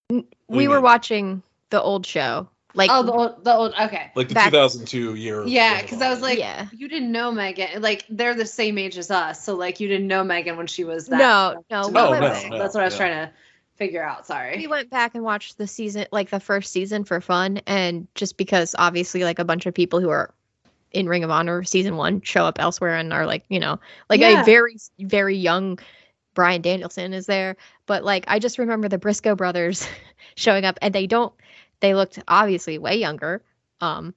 do 0.10 0.24
we 0.50 0.68
were 0.68 0.82
watching 0.82 1.42
the 1.72 1.82
old 1.82 2.06
show 2.06 2.48
like 2.74 2.90
oh, 2.92 3.04
the 3.04 3.12
old, 3.12 3.44
the 3.44 3.54
old. 3.54 3.74
Okay. 3.80 4.12
Like 4.16 4.28
the 4.30 4.34
Back- 4.36 4.52
2002 4.52 5.16
year. 5.16 5.46
Yeah, 5.46 5.82
because 5.82 6.02
I 6.02 6.10
was 6.10 6.22
like, 6.22 6.40
Yeah. 6.40 6.68
you 6.72 6.88
didn't 6.88 7.12
know 7.12 7.32
Megan. 7.32 7.82
Like 7.82 8.06
they're 8.10 8.36
the 8.36 8.46
same 8.46 8.78
age 8.78 8.98
as 8.98 9.12
us, 9.12 9.44
so 9.44 9.56
like 9.56 9.80
you 9.80 9.88
didn't 9.88 10.08
know 10.08 10.24
Megan 10.24 10.58
when 10.58 10.68
she 10.68 10.84
was 10.84 11.08
that. 11.08 11.18
No, 11.18 11.64
no, 11.70 11.84
to 11.84 11.90
we 11.90 12.00
Oh, 12.00 12.12
no, 12.14 12.20
no. 12.20 12.58
That's 12.58 12.74
what 12.74 12.82
I 12.82 12.86
was 12.86 12.94
yeah. 12.94 12.98
trying 12.98 13.28
to 13.28 13.32
figure 13.78 14.04
out. 14.04 14.28
Sorry. 14.28 14.58
We 14.58 14.68
went 14.68 14.90
back 14.90 15.16
and 15.16 15.24
watched 15.24 15.58
the 15.58 15.68
season 15.68 16.06
like 16.12 16.30
the 16.30 16.40
first 16.40 16.72
season 16.72 17.04
for 17.04 17.20
fun 17.20 17.62
and 17.66 18.08
just 18.16 18.38
because 18.38 18.76
obviously 18.78 19.24
like 19.24 19.40
a 19.40 19.46
bunch 19.46 19.66
of 19.66 19.74
people 19.74 20.00
who 20.00 20.10
are 20.10 20.34
in 20.92 21.08
ring 21.08 21.24
of 21.24 21.32
honor 21.32 21.64
season 21.64 21.96
one 21.96 22.20
show 22.22 22.44
up 22.46 22.60
elsewhere 22.60 22.96
and 22.98 23.14
are 23.14 23.26
like 23.26 23.46
you 23.48 23.62
know 23.62 23.80
like 24.10 24.20
Yeah. 24.20 24.42
a 24.42 24.44
very 24.46 24.76
very 25.00 25.38
young 25.38 25.80
bryan 26.34 26.62
danielson 26.62 27.14
is 27.14 27.26
there 27.28 27.56
but 27.86 28.04
like 28.04 28.26
i 28.28 28.40
just 28.40 28.58
remember 28.60 28.90
the 28.90 28.98
briscoe 28.98 29.34
brothers 29.34 29.88
showing 30.36 30.66
up 30.66 30.78
and 30.82 30.94
they 30.94 31.08
don't 31.08 31.32
they 31.82 31.94
looked 31.94 32.20
obviously 32.28 32.78
way 32.78 32.96
younger 32.96 33.44
um 33.82 34.14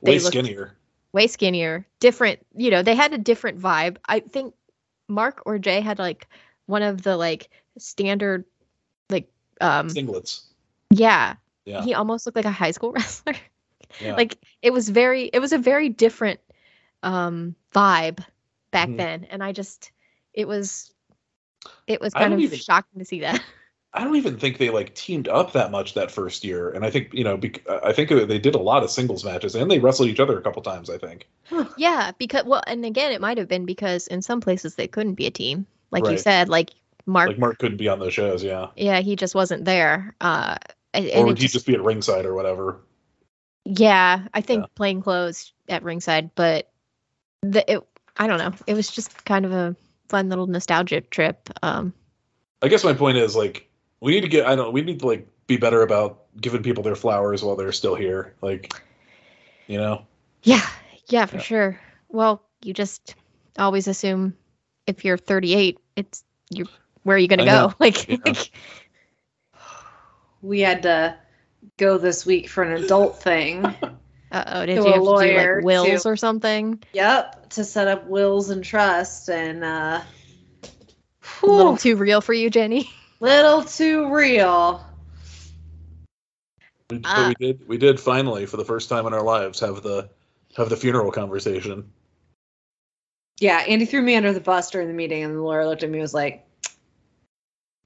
way 0.00 0.18
skinnier. 0.18 0.72
way 1.12 1.26
skinnier 1.26 1.86
different 2.00 2.40
you 2.54 2.70
know 2.70 2.82
they 2.82 2.94
had 2.94 3.12
a 3.12 3.18
different 3.18 3.58
vibe 3.60 3.96
i 4.08 4.20
think 4.20 4.54
mark 5.08 5.42
or 5.46 5.58
jay 5.58 5.80
had 5.80 5.98
like 5.98 6.26
one 6.66 6.82
of 6.82 7.02
the 7.02 7.16
like 7.16 7.50
standard 7.78 8.44
like 9.10 9.28
um 9.60 9.88
Singlets. 9.88 10.42
yeah 10.90 11.34
Yeah. 11.64 11.82
he 11.82 11.94
almost 11.94 12.24
looked 12.26 12.36
like 12.36 12.44
a 12.46 12.50
high 12.50 12.70
school 12.70 12.92
wrestler 12.96 13.34
Yeah. 14.00 14.14
like 14.16 14.38
it 14.62 14.72
was 14.72 14.88
very 14.88 15.24
it 15.24 15.38
was 15.40 15.52
a 15.52 15.58
very 15.58 15.88
different 15.88 16.40
um 17.02 17.54
vibe 17.74 18.24
back 18.70 18.88
Mhm. 18.88 18.96
then 18.96 19.24
and 19.30 19.42
i 19.42 19.52
just 19.52 19.90
it 20.32 20.46
was 20.48 20.92
it 21.86 22.00
was 22.00 22.14
kind 22.14 22.32
of 22.32 22.40
even- 22.40 22.58
shocking 22.58 22.98
to 23.00 23.04
see 23.04 23.20
that 23.20 23.42
I 23.94 24.04
don't 24.04 24.16
even 24.16 24.38
think 24.38 24.56
they 24.58 24.70
like 24.70 24.94
teamed 24.94 25.28
up 25.28 25.52
that 25.52 25.70
much 25.70 25.94
that 25.94 26.10
first 26.10 26.44
year, 26.44 26.70
and 26.70 26.84
I 26.84 26.90
think 26.90 27.12
you 27.12 27.24
know, 27.24 27.36
bec- 27.36 27.68
I 27.68 27.92
think 27.92 28.08
they 28.08 28.38
did 28.38 28.54
a 28.54 28.58
lot 28.58 28.82
of 28.82 28.90
singles 28.90 29.24
matches, 29.24 29.54
and 29.54 29.70
they 29.70 29.78
wrestled 29.78 30.08
each 30.08 30.20
other 30.20 30.38
a 30.38 30.42
couple 30.42 30.62
times. 30.62 30.88
I 30.88 30.96
think. 30.98 31.28
yeah 31.76 32.12
because 32.18 32.44
well 32.44 32.62
and 32.66 32.84
again 32.86 33.12
it 33.12 33.20
might 33.20 33.36
have 33.38 33.48
been 33.48 33.66
because 33.66 34.06
in 34.06 34.22
some 34.22 34.40
places 34.40 34.74
they 34.74 34.88
couldn't 34.88 35.14
be 35.14 35.26
a 35.26 35.30
team 35.30 35.66
like 35.90 36.08
you 36.08 36.16
said 36.16 36.48
like 36.48 36.70
mark 37.04 37.28
Like 37.28 37.38
Mark 37.38 37.58
couldn't 37.58 37.76
be 37.76 37.88
on 37.88 37.98
those 37.98 38.14
shows, 38.14 38.42
yeah, 38.42 38.68
yeah 38.76 39.00
he 39.00 39.16
just 39.16 39.34
wasn't 39.34 39.64
there 39.66 40.14
uh 40.20 40.56
and, 40.94 41.10
or 41.10 41.26
would 41.26 41.38
he 41.38 41.42
just, 41.42 41.54
just 41.54 41.66
be 41.66 41.74
at 41.74 41.82
ringside 41.82 42.24
or 42.24 42.34
whatever? 42.34 42.80
yeah 43.64 44.26
i 44.32 44.40
think 44.40 44.62
Yeah. 44.62 44.66
plain 44.74 45.02
clothes 45.02 45.52
at 45.68 45.82
ringside 45.82 46.30
but 46.34 46.70
the 47.42 47.70
it 47.70 47.80
i 48.16 48.26
don't 48.26 48.38
know 48.38 48.52
it 48.66 48.74
was 48.74 48.88
just 48.90 49.24
kind 49.24 49.44
of 49.44 49.52
a 49.52 49.76
fun 50.08 50.28
little 50.28 50.46
nostalgia 50.46 51.00
trip 51.00 51.50
um 51.62 51.92
I 52.62 52.68
guess 52.68 52.84
my 52.84 52.94
point 52.94 53.18
is 53.18 53.34
like 53.34 53.68
we 54.02 54.12
need 54.12 54.20
to 54.22 54.28
get. 54.28 54.46
I 54.46 54.56
don't. 54.56 54.72
We 54.72 54.82
need 54.82 55.00
to 55.00 55.06
like 55.06 55.26
be 55.46 55.56
better 55.56 55.82
about 55.82 56.24
giving 56.40 56.62
people 56.62 56.82
their 56.82 56.96
flowers 56.96 57.42
while 57.42 57.56
they're 57.56 57.72
still 57.72 57.94
here. 57.94 58.34
Like, 58.42 58.72
you 59.68 59.78
know. 59.78 60.04
Yeah, 60.42 60.66
yeah, 61.08 61.26
for 61.26 61.36
Yeah. 61.36 61.42
sure. 61.42 61.80
Well, 62.08 62.42
you 62.62 62.74
just 62.74 63.14
always 63.58 63.86
assume 63.88 64.34
if 64.86 65.04
you're 65.04 65.16
38, 65.18 65.78
it's 65.96 66.24
you. 66.50 66.66
Where 67.04 67.16
are 67.16 67.18
you 67.18 67.28
gonna 67.28 67.44
I 67.44 67.46
go? 67.46 67.52
know. 67.68 67.74
Like, 67.80 68.08
Yeah. 68.08 68.16
like, 68.26 68.50
We 70.42 70.60
had 70.60 70.82
to 70.82 71.16
go 71.76 71.98
this 71.98 72.26
week 72.26 72.48
for 72.48 72.62
an 72.64 72.82
adult 72.84 73.22
thing. 73.22 73.64
uh 74.32 74.44
oh, 74.46 74.66
did 74.66 74.76
To 74.76 74.82
you 74.82 74.88
a 74.88 74.92
have 74.92 74.94
to 74.94 74.98
do 75.00 75.04
lawyer, 75.04 75.56
like 75.56 75.64
wills 75.64 76.02
to- 76.02 76.08
or 76.08 76.16
something? 76.16 76.82
yep, 76.92 77.50
to 77.50 77.64
set 77.64 77.86
up 77.88 78.06
wills 78.06 78.50
and 78.50 78.64
trust, 78.64 79.28
and 79.30 79.62
uh, 79.64 80.00
A 81.42 81.46
little 81.46 81.76
too 81.76 81.94
real 81.96 82.20
for 82.20 82.32
you, 82.34 82.50
Jenny. 82.50 82.90
Little 83.22 83.62
too 83.64 84.12
real. 84.12 84.84
We, 86.90 86.98
but 86.98 87.10
Ah. 87.16 87.28
we 87.28 87.34
did. 87.46 87.68
We 87.68 87.78
did 87.78 87.98
finally, 87.98 88.44
for 88.46 88.56
the 88.58 88.64
first 88.64 88.88
time 88.88 89.06
in 89.06 89.14
our 89.14 89.22
lives, 89.22 89.60
have 89.60 89.82
the 89.82 90.10
have 90.56 90.68
the 90.68 90.76
funeral 90.76 91.10
conversation. 91.10 91.90
Yeah, 93.40 93.64
Andy 93.66 93.86
threw 93.86 94.02
me 94.02 94.16
under 94.16 94.32
the 94.32 94.40
bus 94.40 94.70
during 94.70 94.88
the 94.88 94.94
meeting, 94.94 95.22
and 95.22 95.36
the 95.36 95.40
lawyer 95.40 95.66
looked 95.66 95.82
at 95.82 95.90
me 95.90 95.98
and 95.98 96.02
was 96.02 96.12
like, 96.12 96.46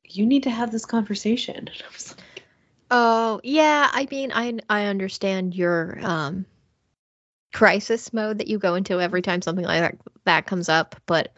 "You 0.08 0.26
need 0.26 0.42
to 0.42 0.50
have 0.50 0.72
this 0.72 0.84
conversation." 0.84 1.56
And 1.68 1.82
I 1.84 1.92
was 1.92 2.16
like, 2.16 2.42
Oh 2.90 3.40
yeah, 3.44 3.90
I 3.92 4.08
mean, 4.10 4.32
I 4.32 4.58
I 4.70 4.86
understand 4.86 5.54
your 5.54 5.98
um 6.02 6.46
crisis 7.52 8.12
mode 8.12 8.38
that 8.38 8.48
you 8.48 8.58
go 8.58 8.74
into 8.74 9.00
every 9.00 9.22
time 9.22 9.40
something 9.42 9.64
like 9.64 9.80
that 9.80 9.96
that 10.24 10.46
comes 10.46 10.68
up, 10.68 10.96
but 11.06 11.32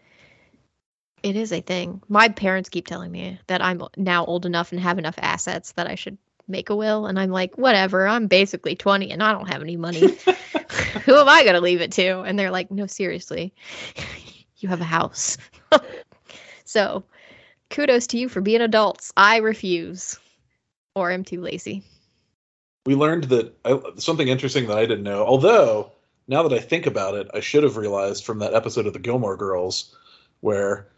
it 1.23 1.37
is 1.37 1.53
a 1.53 1.61
thing. 1.61 2.03
My 2.09 2.29
parents 2.29 2.69
keep 2.69 2.87
telling 2.87 3.11
me 3.11 3.39
that 3.47 3.63
I'm 3.63 3.83
now 3.97 4.25
old 4.25 4.47
enough 4.47 4.73
and 4.73 4.81
have 4.81 4.99
enough 4.99 5.19
assets 5.19 5.73
that 5.73 5.87
I 5.87 5.95
should 5.95 6.19
make 6.47 6.71
a 6.71 6.77
will, 6.77 7.07
and 7.07 7.19
I'm 7.19 7.31
like, 7.31 7.57
whatever. 7.57 8.09
I'm 8.09 8.27
basically 8.27 8.75
20 8.75 9.11
and 9.11 9.23
I 9.23 9.33
don't 9.33 9.49
have 9.49 9.63
any 9.63 9.77
money. 9.77 10.01
Who 11.05 11.17
am 11.17 11.29
I 11.29 11.45
gonna 11.45 11.61
leave 11.61 11.81
it 11.81 11.93
to? 11.93 12.21
And 12.21 12.39
they're 12.39 12.51
like, 12.51 12.71
no, 12.71 12.87
seriously, 12.87 13.53
you 14.59 14.69
have 14.69 14.81
a 14.81 14.85
house. 14.85 15.37
so, 16.65 17.05
kudos 17.71 18.07
to 18.09 18.19
you 18.19 18.29
for 18.29 18.41
being 18.41 18.63
adults. 18.63 19.13
I 19.17 19.39
refuse, 19.39 20.19
or 20.95 21.11
am 21.11 21.25
too 21.25 21.41
lazy. 21.41 21.83
we 22.87 22.95
learned 22.95 23.25
that 23.25 23.55
I, 23.65 23.81
something 23.97 24.29
interesting 24.29 24.67
that 24.69 24.79
I 24.79 24.87
didn't 24.87 25.05
know. 25.05 25.25
Although 25.25 25.93
now 26.29 26.43
that 26.43 26.53
I 26.53 26.61
think 26.61 26.87
about 26.87 27.15
it, 27.15 27.29
I 27.35 27.41
should 27.41 27.63
have 27.63 27.77
realized 27.77 28.25
from 28.25 28.39
that 28.39 28.55
episode 28.55 28.87
of 28.87 28.93
the 28.93 28.99
Gilmore 28.99 29.37
Girls, 29.37 29.95
where 30.41 30.89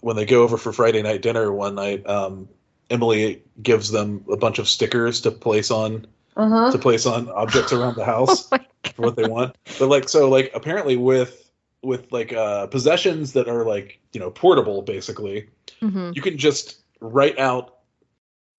when 0.00 0.16
they 0.16 0.24
go 0.24 0.42
over 0.42 0.56
for 0.56 0.72
Friday 0.72 1.02
night 1.02 1.22
dinner 1.22 1.52
one 1.52 1.74
night, 1.74 2.06
um, 2.08 2.48
Emily 2.90 3.42
gives 3.62 3.90
them 3.90 4.24
a 4.30 4.36
bunch 4.36 4.58
of 4.58 4.68
stickers 4.68 5.20
to 5.22 5.30
place 5.30 5.70
on 5.70 6.06
"Uh 6.36 6.48
huh." 6.48 6.70
to 6.72 6.78
place 6.78 7.06
on 7.06 7.28
objects 7.30 7.72
around 7.72 7.96
the 7.96 8.04
house 8.14 8.48
Oh 8.52 8.58
for 8.94 9.02
what 9.02 9.16
they 9.16 9.28
want. 9.28 9.56
But 9.78 9.88
like 9.88 10.08
so, 10.08 10.28
like 10.28 10.50
apparently 10.54 10.96
with 10.96 11.50
with 11.82 12.12
like 12.12 12.32
uh, 12.32 12.66
possessions 12.68 13.32
that 13.32 13.48
are 13.48 13.64
like 13.64 13.98
you 14.12 14.20
know 14.20 14.30
portable, 14.30 14.82
basically, 14.82 15.48
Mhm. 15.80 16.14
you 16.14 16.22
can 16.22 16.38
just 16.38 16.80
write 17.00 17.38
out 17.38 17.78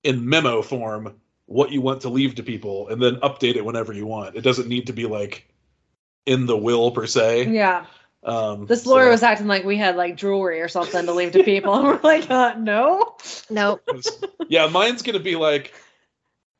in 0.03 0.27
memo 0.27 0.61
form 0.61 1.15
what 1.45 1.71
you 1.71 1.81
want 1.81 2.01
to 2.01 2.09
leave 2.09 2.35
to 2.35 2.43
people 2.43 2.87
and 2.89 3.01
then 3.01 3.15
update 3.17 3.55
it 3.55 3.63
whenever 3.63 3.93
you 3.93 4.05
want. 4.05 4.35
It 4.35 4.41
doesn't 4.41 4.67
need 4.67 4.87
to 4.87 4.93
be 4.93 5.05
like 5.05 5.47
in 6.25 6.45
the 6.45 6.57
will 6.57 6.91
per 6.91 7.05
se. 7.05 7.49
Yeah, 7.49 7.85
Um, 8.25 8.65
this 8.65 8.85
lawyer 8.85 9.05
so 9.05 9.11
was 9.11 9.23
acting 9.23 9.47
like 9.47 9.65
we 9.65 9.77
had 9.77 9.95
like 9.97 10.15
jewelry 10.15 10.61
or 10.61 10.67
something 10.69 11.05
to 11.05 11.11
leave 11.11 11.33
to 11.33 11.43
people, 11.43 11.73
and 11.75 11.83
we're 11.83 11.99
like, 12.01 12.29
uh, 12.29 12.55
"No." 12.57 13.15
Nope. 13.49 13.83
it's- 13.87 14.23
yeah, 14.47 14.67
mine's 14.67 15.01
gonna 15.01 15.19
be 15.19 15.35
like, 15.35 15.73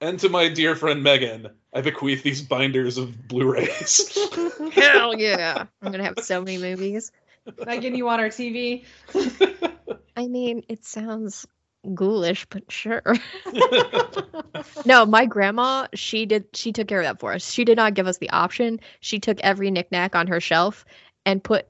and 0.01 0.20
to 0.20 0.30
my 0.30 0.49
dear 0.49 0.76
friend 0.76 1.03
Megan, 1.03 1.47
I 1.74 1.82
bequeath 1.82 2.24
these 2.24 2.41
binders 2.41 2.97
of 2.97 3.28
Blu-rays. 3.28 4.18
Hell 4.74 5.18
yeah. 5.18 5.66
I'm 5.82 5.91
gonna 5.91 6.03
have 6.03 6.20
so 6.22 6.41
many 6.41 6.57
movies. 6.57 7.11
Megan, 7.66 7.95
you 7.95 8.05
want 8.05 8.22
our 8.22 8.30
TV? 8.30 8.84
I 10.16 10.28
mean, 10.28 10.64
it 10.70 10.86
sounds 10.86 11.45
ghoulish, 11.93 12.45
but 12.49 12.72
sure. 12.72 13.01
no, 14.86 15.05
my 15.05 15.26
grandma, 15.26 15.88
she 15.93 16.26
did 16.26 16.45
she 16.53 16.72
took 16.72 16.88
care 16.88 16.99
of 16.99 17.05
that 17.05 17.20
for 17.20 17.34
us. 17.34 17.49
She 17.49 17.66
did 17.66 17.78
not 17.78 17.93
give 17.93 18.07
us 18.07 18.18
the 18.18 18.30
option. 18.30 18.80
She 18.99 19.20
took 19.20 19.39
every 19.41 19.72
knickknack 19.72 20.16
on 20.16 20.28
her 20.28 20.39
shelf 20.39 20.86
and 21.26 21.43
put 21.43 21.67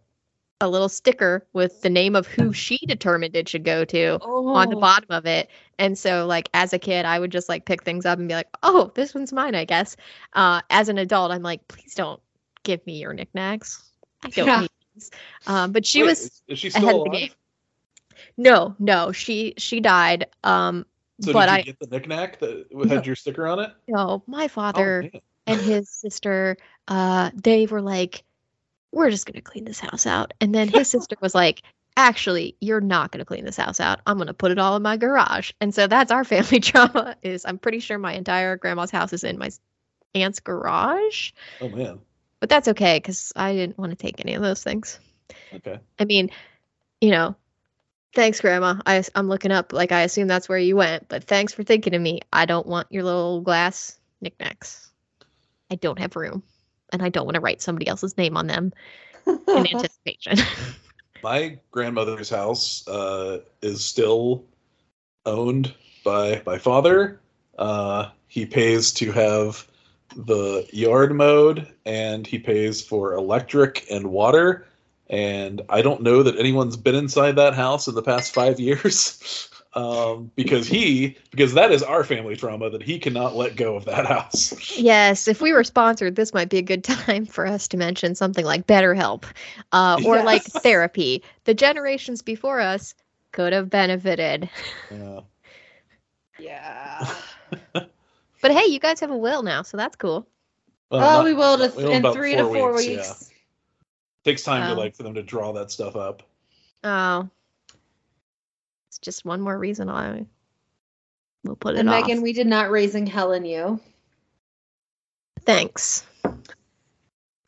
a 0.61 0.67
little 0.69 0.87
sticker 0.89 1.45
with 1.53 1.81
the 1.81 1.89
name 1.89 2.15
of 2.15 2.25
who 2.25 2.53
she 2.53 2.77
determined 2.87 3.35
it 3.35 3.49
should 3.49 3.65
go 3.65 3.83
to 3.83 4.17
Oh. 4.21 4.55
on 4.55 4.69
the 4.69 4.75
bottom 4.77 5.07
of 5.09 5.25
it. 5.25 5.49
And 5.77 5.97
so 5.97 6.25
like 6.25 6.49
as 6.53 6.71
a 6.73 6.79
kid, 6.79 7.05
I 7.05 7.19
would 7.19 7.31
just 7.31 7.49
like 7.49 7.65
pick 7.65 7.83
things 7.83 8.05
up 8.05 8.17
and 8.19 8.27
be 8.29 8.33
like, 8.35 8.47
"Oh, 8.63 8.91
this 8.95 9.13
one's 9.13 9.33
mine, 9.33 9.55
I 9.55 9.65
guess." 9.65 9.97
Uh 10.33 10.61
as 10.69 10.87
an 10.89 10.97
adult, 10.99 11.31
I'm 11.31 11.41
like, 11.43 11.67
"Please 11.67 11.95
don't 11.95 12.21
give 12.63 12.85
me 12.85 12.99
your 12.99 13.13
knickknacks. 13.13 13.83
I 14.23 14.29
don't 14.29 14.47
Yeah. 14.47 14.61
need 14.61 14.69
these." 14.95 15.11
Um 15.47 15.71
but 15.73 15.85
she 15.85 16.01
Wait, 16.01 16.09
was 16.09 16.25
Is, 16.25 16.41
is 16.47 16.59
she 16.59 16.67
ahead 16.69 16.83
still 16.83 16.97
of 17.07 17.11
the 17.11 17.19
game. 17.19 17.29
No, 18.37 18.75
no, 18.79 19.11
she 19.11 19.55
she 19.57 19.81
died. 19.81 20.27
Um 20.43 20.85
So 21.19 21.33
but 21.33 21.47
did 21.47 21.51
you 21.51 21.57
I 21.57 21.61
get 21.63 21.79
the 21.79 21.87
knickknack 21.87 22.39
that 22.39 22.67
had 22.89 23.05
your 23.05 23.15
sticker 23.15 23.47
on 23.47 23.59
it? 23.59 23.71
no, 23.89 24.23
my 24.27 24.45
Oh, 24.45 24.47
father 24.47 25.01
man. 25.11 25.21
and 25.47 25.59
his 25.61 25.89
sister 25.89 26.55
uh 26.87 27.31
they 27.35 27.65
were 27.65 27.81
like 27.81 28.23
we're 28.93 29.09
just 29.09 29.25
going 29.25 29.35
to 29.35 29.41
clean 29.41 29.65
this 29.65 29.79
house 29.79 30.05
out. 30.05 30.33
And 30.39 30.53
then 30.53 30.67
his 30.67 30.87
sister 30.87 31.17
was 31.19 31.35
like 31.35 31.63
actually 31.97 32.55
you're 32.59 32.81
not 32.81 33.11
going 33.11 33.19
to 33.19 33.25
clean 33.25 33.45
this 33.45 33.57
house 33.57 33.79
out. 33.79 33.99
I'm 34.05 34.17
going 34.17 34.27
to 34.27 34.33
put 34.33 34.51
it 34.51 34.59
all 34.59 34.75
in 34.75 34.81
my 34.81 34.97
garage. 34.97 35.51
And 35.59 35.73
so 35.73 35.87
that's 35.87 36.11
our 36.11 36.23
family 36.33 36.59
trauma 36.59 37.15
is 37.21 37.45
i'm 37.45 37.57
pretty 37.57 37.79
sure 37.79 37.97
my 37.97 38.13
entire 38.13 38.55
grandma's 38.55 38.91
house 38.91 39.13
is 39.13 39.23
in 39.23 39.37
my 39.37 39.49
aunt's 40.15 40.39
garage. 40.39 41.31
Oh 41.59 41.69
man. 41.69 41.99
but 42.39 42.49
that's 42.49 42.67
okay 42.69 42.97
because 42.97 43.33
i 43.35 43.53
didn't 43.53 43.77
want 43.77 43.91
to 43.91 43.95
take 43.95 44.19
any 44.19 44.35
of 44.35 44.41
those 44.41 44.63
things. 44.63 44.99
Okay. 45.53 45.79
i 45.99 46.05
mean 46.05 46.29
you 47.01 47.11
know 47.11 47.35
thanks 48.13 48.39
grandma. 48.41 48.75
I, 48.85 49.03
i'm 49.15 49.27
looking 49.27 49.51
up 49.51 49.73
like 49.73 49.91
i 49.91 50.01
assume 50.01 50.27
that's 50.27 50.47
where 50.47 50.59
you 50.59 50.75
went 50.75 51.09
but 51.09 51.23
thanks 51.23 51.53
for 51.53 51.63
thinking 51.63 51.95
of 51.95 52.01
me. 52.01 52.21
I 52.31 52.45
don't 52.45 52.67
want 52.67 52.91
your 52.91 53.03
little 53.03 53.41
glass 53.41 53.99
knickknacks. 54.21 54.91
I 55.71 55.75
don't 55.75 55.99
have 55.99 56.15
room 56.15 56.43
and 56.93 57.03
i 57.03 57.09
don't 57.09 57.25
want 57.25 57.35
to 57.35 57.41
write 57.41 57.61
somebody 57.61 57.87
else's 57.87 58.17
name 58.17 58.37
on 58.37 58.47
them 58.47 58.71
in 59.27 59.67
anticipation 59.73 60.37
My 61.23 61.57
grandmother's 61.71 62.29
house 62.29 62.85
uh, 62.85 63.39
is 63.61 63.83
still 63.83 64.43
owned 65.25 65.73
by 66.03 66.41
my 66.45 66.57
father. 66.57 67.21
Uh, 67.57 68.09
he 68.27 68.45
pays 68.45 68.91
to 68.93 69.09
have 69.13 69.65
the 70.17 70.67
yard 70.73 71.15
mowed, 71.15 71.65
and 71.85 72.27
he 72.27 72.39
pays 72.39 72.81
for 72.81 73.13
electric 73.13 73.89
and 73.89 74.07
water. 74.07 74.67
And 75.09 75.61
I 75.69 75.81
don't 75.81 76.03
know 76.03 76.23
that 76.23 76.37
anyone's 76.37 76.75
been 76.75 76.95
inside 76.95 77.37
that 77.37 77.53
house 77.53 77.87
in 77.87 77.95
the 77.95 78.03
past 78.03 78.33
five 78.33 78.59
years. 78.59 79.49
Um, 79.75 80.29
because 80.35 80.67
he, 80.67 81.17
because 81.31 81.53
that 81.55 81.71
is 81.71 81.81
our 81.81 82.03
family 82.03 82.35
trauma 82.35 82.69
that 82.69 82.83
he 82.83 82.99
cannot 82.99 83.35
let 83.35 83.55
go 83.55 83.75
of 83.75 83.85
that 83.85 84.05
house. 84.05 84.77
yes 84.77 85.27
if 85.27 85.41
we 85.41 85.51
were 85.51 85.63
sponsored 85.63 86.15
this 86.15 86.31
might 86.31 86.49
be 86.49 86.59
a 86.59 86.61
good 86.61 86.83
time 86.83 87.25
for 87.25 87.47
us 87.47 87.67
to 87.69 87.77
mention 87.77 88.13
something 88.13 88.45
like 88.45 88.67
betterhelp 88.67 89.23
uh, 89.71 89.99
or 90.05 90.21
like 90.21 90.43
therapy 90.43 91.23
the 91.45 91.55
generations 91.55 92.21
before 92.21 92.59
us 92.59 92.93
could 93.31 93.51
have 93.51 93.69
benefited 93.71 94.47
Yeah. 94.91 95.21
yeah. 96.39 97.13
but 97.73 98.51
hey 98.51 98.65
you 98.67 98.79
guys 98.79 98.99
have 98.99 99.09
a 99.11 99.17
will 99.17 99.41
now 99.41 99.63
so 99.63 99.75
that's 99.77 99.95
cool 99.95 100.27
Well, 100.91 101.01
oh, 101.01 101.15
not- 101.17 101.25
we 101.25 101.33
will 101.33 101.57
to 101.57 101.75
we 101.75 101.91
in 101.93 101.99
about 102.01 102.13
three 102.13 102.35
to 102.35 102.43
four 102.43 102.75
weeks. 102.75 102.89
yeah. 102.91 103.27
Takes 104.23 104.43
time 104.43 104.63
Oh. 104.71 104.75
to 104.75 104.79
like 104.79 104.95
for 104.95 105.01
them 105.03 105.15
to 105.15 105.23
draw 105.23 105.51
that 105.53 105.71
stuff 105.71 105.95
up. 105.95 106.23
Oh, 106.83 107.21
it's 107.21 107.42
just 109.03 109.25
one 109.25 109.41
more 109.41 109.57
reason 109.57 109.89
I 109.89 110.25
will 111.43 111.55
put 111.55 111.75
it 111.75 111.79
And 111.79 111.89
off. 111.89 112.01
Megan, 112.07 112.23
we 112.23 112.33
did 112.33 112.47
not 112.47 112.71
raising 112.71 113.05
Helen 113.05 113.45
you. 113.45 113.79
Thanks. 115.41 116.05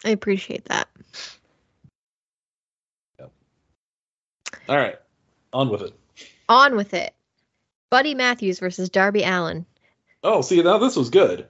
I 0.03 0.09
appreciate 0.09 0.65
that. 0.65 0.87
All 4.67 4.77
right, 4.77 4.95
on 5.53 5.69
with 5.69 5.81
it. 5.83 5.93
On 6.49 6.75
with 6.75 6.93
it. 6.95 7.13
Buddy 7.91 8.15
Matthews 8.15 8.57
versus 8.59 8.89
Darby 8.89 9.21
Allin. 9.23 9.65
Oh, 10.23 10.41
see 10.41 10.61
now 10.61 10.79
this 10.79 10.95
was 10.95 11.09
good. 11.11 11.47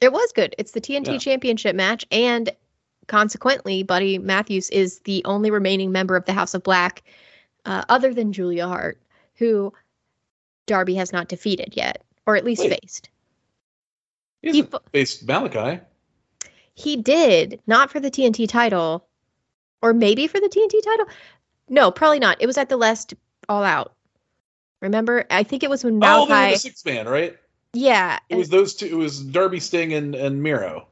It 0.00 0.12
was 0.12 0.30
good. 0.32 0.54
It's 0.56 0.70
the 0.72 0.80
TNT 0.80 1.12
Yeah. 1.14 1.18
Championship 1.18 1.74
match, 1.74 2.06
and 2.12 2.50
consequently, 3.08 3.82
Buddy 3.82 4.18
Matthews 4.18 4.70
is 4.70 5.00
the 5.00 5.22
only 5.24 5.50
remaining 5.50 5.90
member 5.90 6.14
of 6.14 6.24
the 6.24 6.32
House 6.32 6.54
of 6.54 6.62
Black, 6.62 7.02
uh, 7.64 7.82
other 7.88 8.14
than 8.14 8.32
Julia 8.32 8.68
Hart, 8.68 9.00
who 9.40 9.72
Darby 10.66 10.94
has 10.94 11.12
not 11.12 11.26
defeated 11.26 11.74
yet, 11.76 12.04
or 12.26 12.36
at 12.36 12.44
least 12.44 12.62
Wait. 12.62 12.78
faced. 12.80 13.10
He 14.42 14.52
He 14.52 14.58
hasn't 14.58 14.90
faced 14.92 15.26
Malakai. 15.26 15.80
He 16.74 16.96
did, 16.96 17.60
not 17.66 17.90
for 17.90 17.98
the 17.98 18.10
TNT 18.10 18.48
title, 18.48 19.08
or 19.82 19.92
maybe 19.92 20.28
for 20.28 20.38
the 20.38 20.48
TNT 20.48 20.82
title. 20.84 21.06
No, 21.68 21.90
probably 21.90 22.20
not. 22.20 22.40
It 22.40 22.46
was 22.46 22.56
at 22.56 22.68
the 22.68 22.76
last 22.76 23.14
All 23.48 23.64
Out. 23.64 23.94
Remember? 24.80 25.26
I 25.30 25.42
think 25.42 25.62
it 25.62 25.70
was 25.70 25.82
when 25.82 25.96
oh, 25.96 26.06
Malakai. 26.06 26.22
Oh, 26.22 26.26
they 26.26 26.46
were 26.46 26.50
the 26.52 26.58
six 26.58 26.84
man, 26.84 27.08
right? 27.08 27.36
yeah, 27.72 28.18
It 28.28 28.36
was 28.36 28.48
those 28.48 28.74
two. 28.74 28.86
It 28.86 28.94
was 28.94 29.20
Darby 29.20 29.60
Sting 29.60 29.92
and 29.92 30.14
and 30.14 30.42
Miro. 30.42 30.86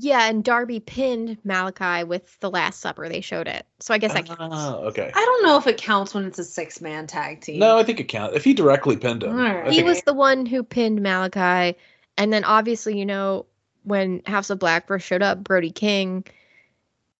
Yeah, 0.00 0.28
and 0.28 0.44
Darby 0.44 0.78
pinned 0.78 1.38
Malakai 1.44 2.06
with 2.06 2.38
the 2.38 2.50
Last 2.50 2.80
Supper. 2.80 3.08
They 3.08 3.20
showed 3.20 3.48
it, 3.48 3.66
so 3.80 3.92
I 3.92 3.98
guess 3.98 4.12
that 4.12 4.26
counts. 4.26 4.40
Ah, 4.40 4.76
okay. 4.76 5.10
I 5.12 5.24
don't 5.24 5.42
know 5.44 5.58
if 5.58 5.66
it 5.66 5.76
counts 5.76 6.14
when 6.14 6.24
it's 6.24 6.38
a 6.38 6.44
six 6.44 6.80
man 6.80 7.08
tag 7.08 7.40
team. 7.40 7.58
No, 7.58 7.76
I 7.78 7.82
think 7.82 7.98
it 7.98 8.04
counts. 8.04 8.36
If 8.36 8.44
he 8.44 8.54
directly 8.54 8.96
pinned 8.96 9.24
him, 9.24 9.32
All 9.32 9.36
right. 9.36 9.66
I 9.66 9.70
he 9.70 9.76
think 9.76 9.88
was 9.88 10.02
the 10.02 10.14
one 10.14 10.46
who 10.46 10.62
pinned 10.62 11.00
Malakai, 11.00 11.74
and 12.16 12.32
then 12.32 12.44
obviously, 12.44 12.96
you 12.96 13.06
know, 13.06 13.46
when 13.82 14.22
House 14.24 14.50
of 14.50 14.60
Black 14.60 14.86
first 14.86 15.04
showed 15.04 15.22
up, 15.22 15.42
Brody 15.42 15.72
King 15.72 16.24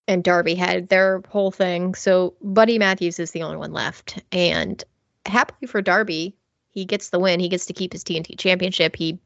and 0.06 0.22
Darby 0.22 0.54
had 0.54 0.88
their 0.88 1.20
whole 1.28 1.50
thing. 1.50 1.96
So 1.96 2.34
Buddy 2.42 2.78
Matthews 2.78 3.18
is 3.18 3.32
the 3.32 3.42
only 3.42 3.56
one 3.56 3.72
left, 3.72 4.22
and 4.30 4.82
happily 5.26 5.66
for 5.66 5.82
Darby, 5.82 6.36
he 6.70 6.84
gets 6.84 7.10
the 7.10 7.18
win. 7.18 7.40
He 7.40 7.48
gets 7.48 7.66
to 7.66 7.72
keep 7.72 7.92
his 7.92 8.04
TNT 8.04 8.38
championship. 8.38 8.94
He 8.94 9.18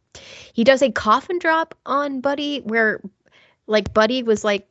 he 0.54 0.64
does 0.64 0.80
a 0.80 0.90
coffin 0.90 1.38
drop 1.38 1.74
on 1.84 2.22
Buddy, 2.22 2.60
where 2.60 3.02
like 3.66 3.94
Buddy 3.94 4.22
was 4.22 4.44
like 4.44 4.68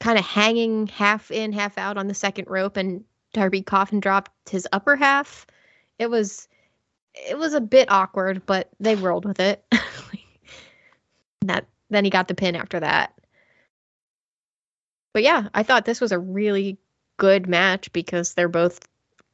kind 0.00 0.18
of 0.18 0.24
hanging 0.24 0.86
half 0.86 1.30
in, 1.30 1.52
half 1.52 1.78
out 1.78 1.96
on 1.96 2.06
the 2.06 2.14
second 2.14 2.48
rope, 2.48 2.76
and 2.76 3.04
Darby 3.32 3.62
coffin 3.62 4.00
dropped 4.00 4.50
his 4.50 4.68
upper 4.72 4.96
half. 4.96 5.46
It 5.98 6.10
was 6.10 6.48
it 7.14 7.38
was 7.38 7.54
a 7.54 7.60
bit 7.60 7.90
awkward, 7.90 8.44
but 8.46 8.68
they 8.78 8.94
rolled 8.94 9.24
with 9.24 9.40
it. 9.40 9.64
that 11.42 11.66
then 11.90 12.04
he 12.04 12.10
got 12.10 12.28
the 12.28 12.34
pin 12.34 12.56
after 12.56 12.80
that. 12.80 13.12
But 15.14 15.22
yeah, 15.22 15.48
I 15.54 15.62
thought 15.62 15.86
this 15.86 16.00
was 16.00 16.12
a 16.12 16.18
really 16.18 16.78
good 17.16 17.48
match 17.48 17.90
because 17.92 18.34
they're 18.34 18.48
both 18.48 18.80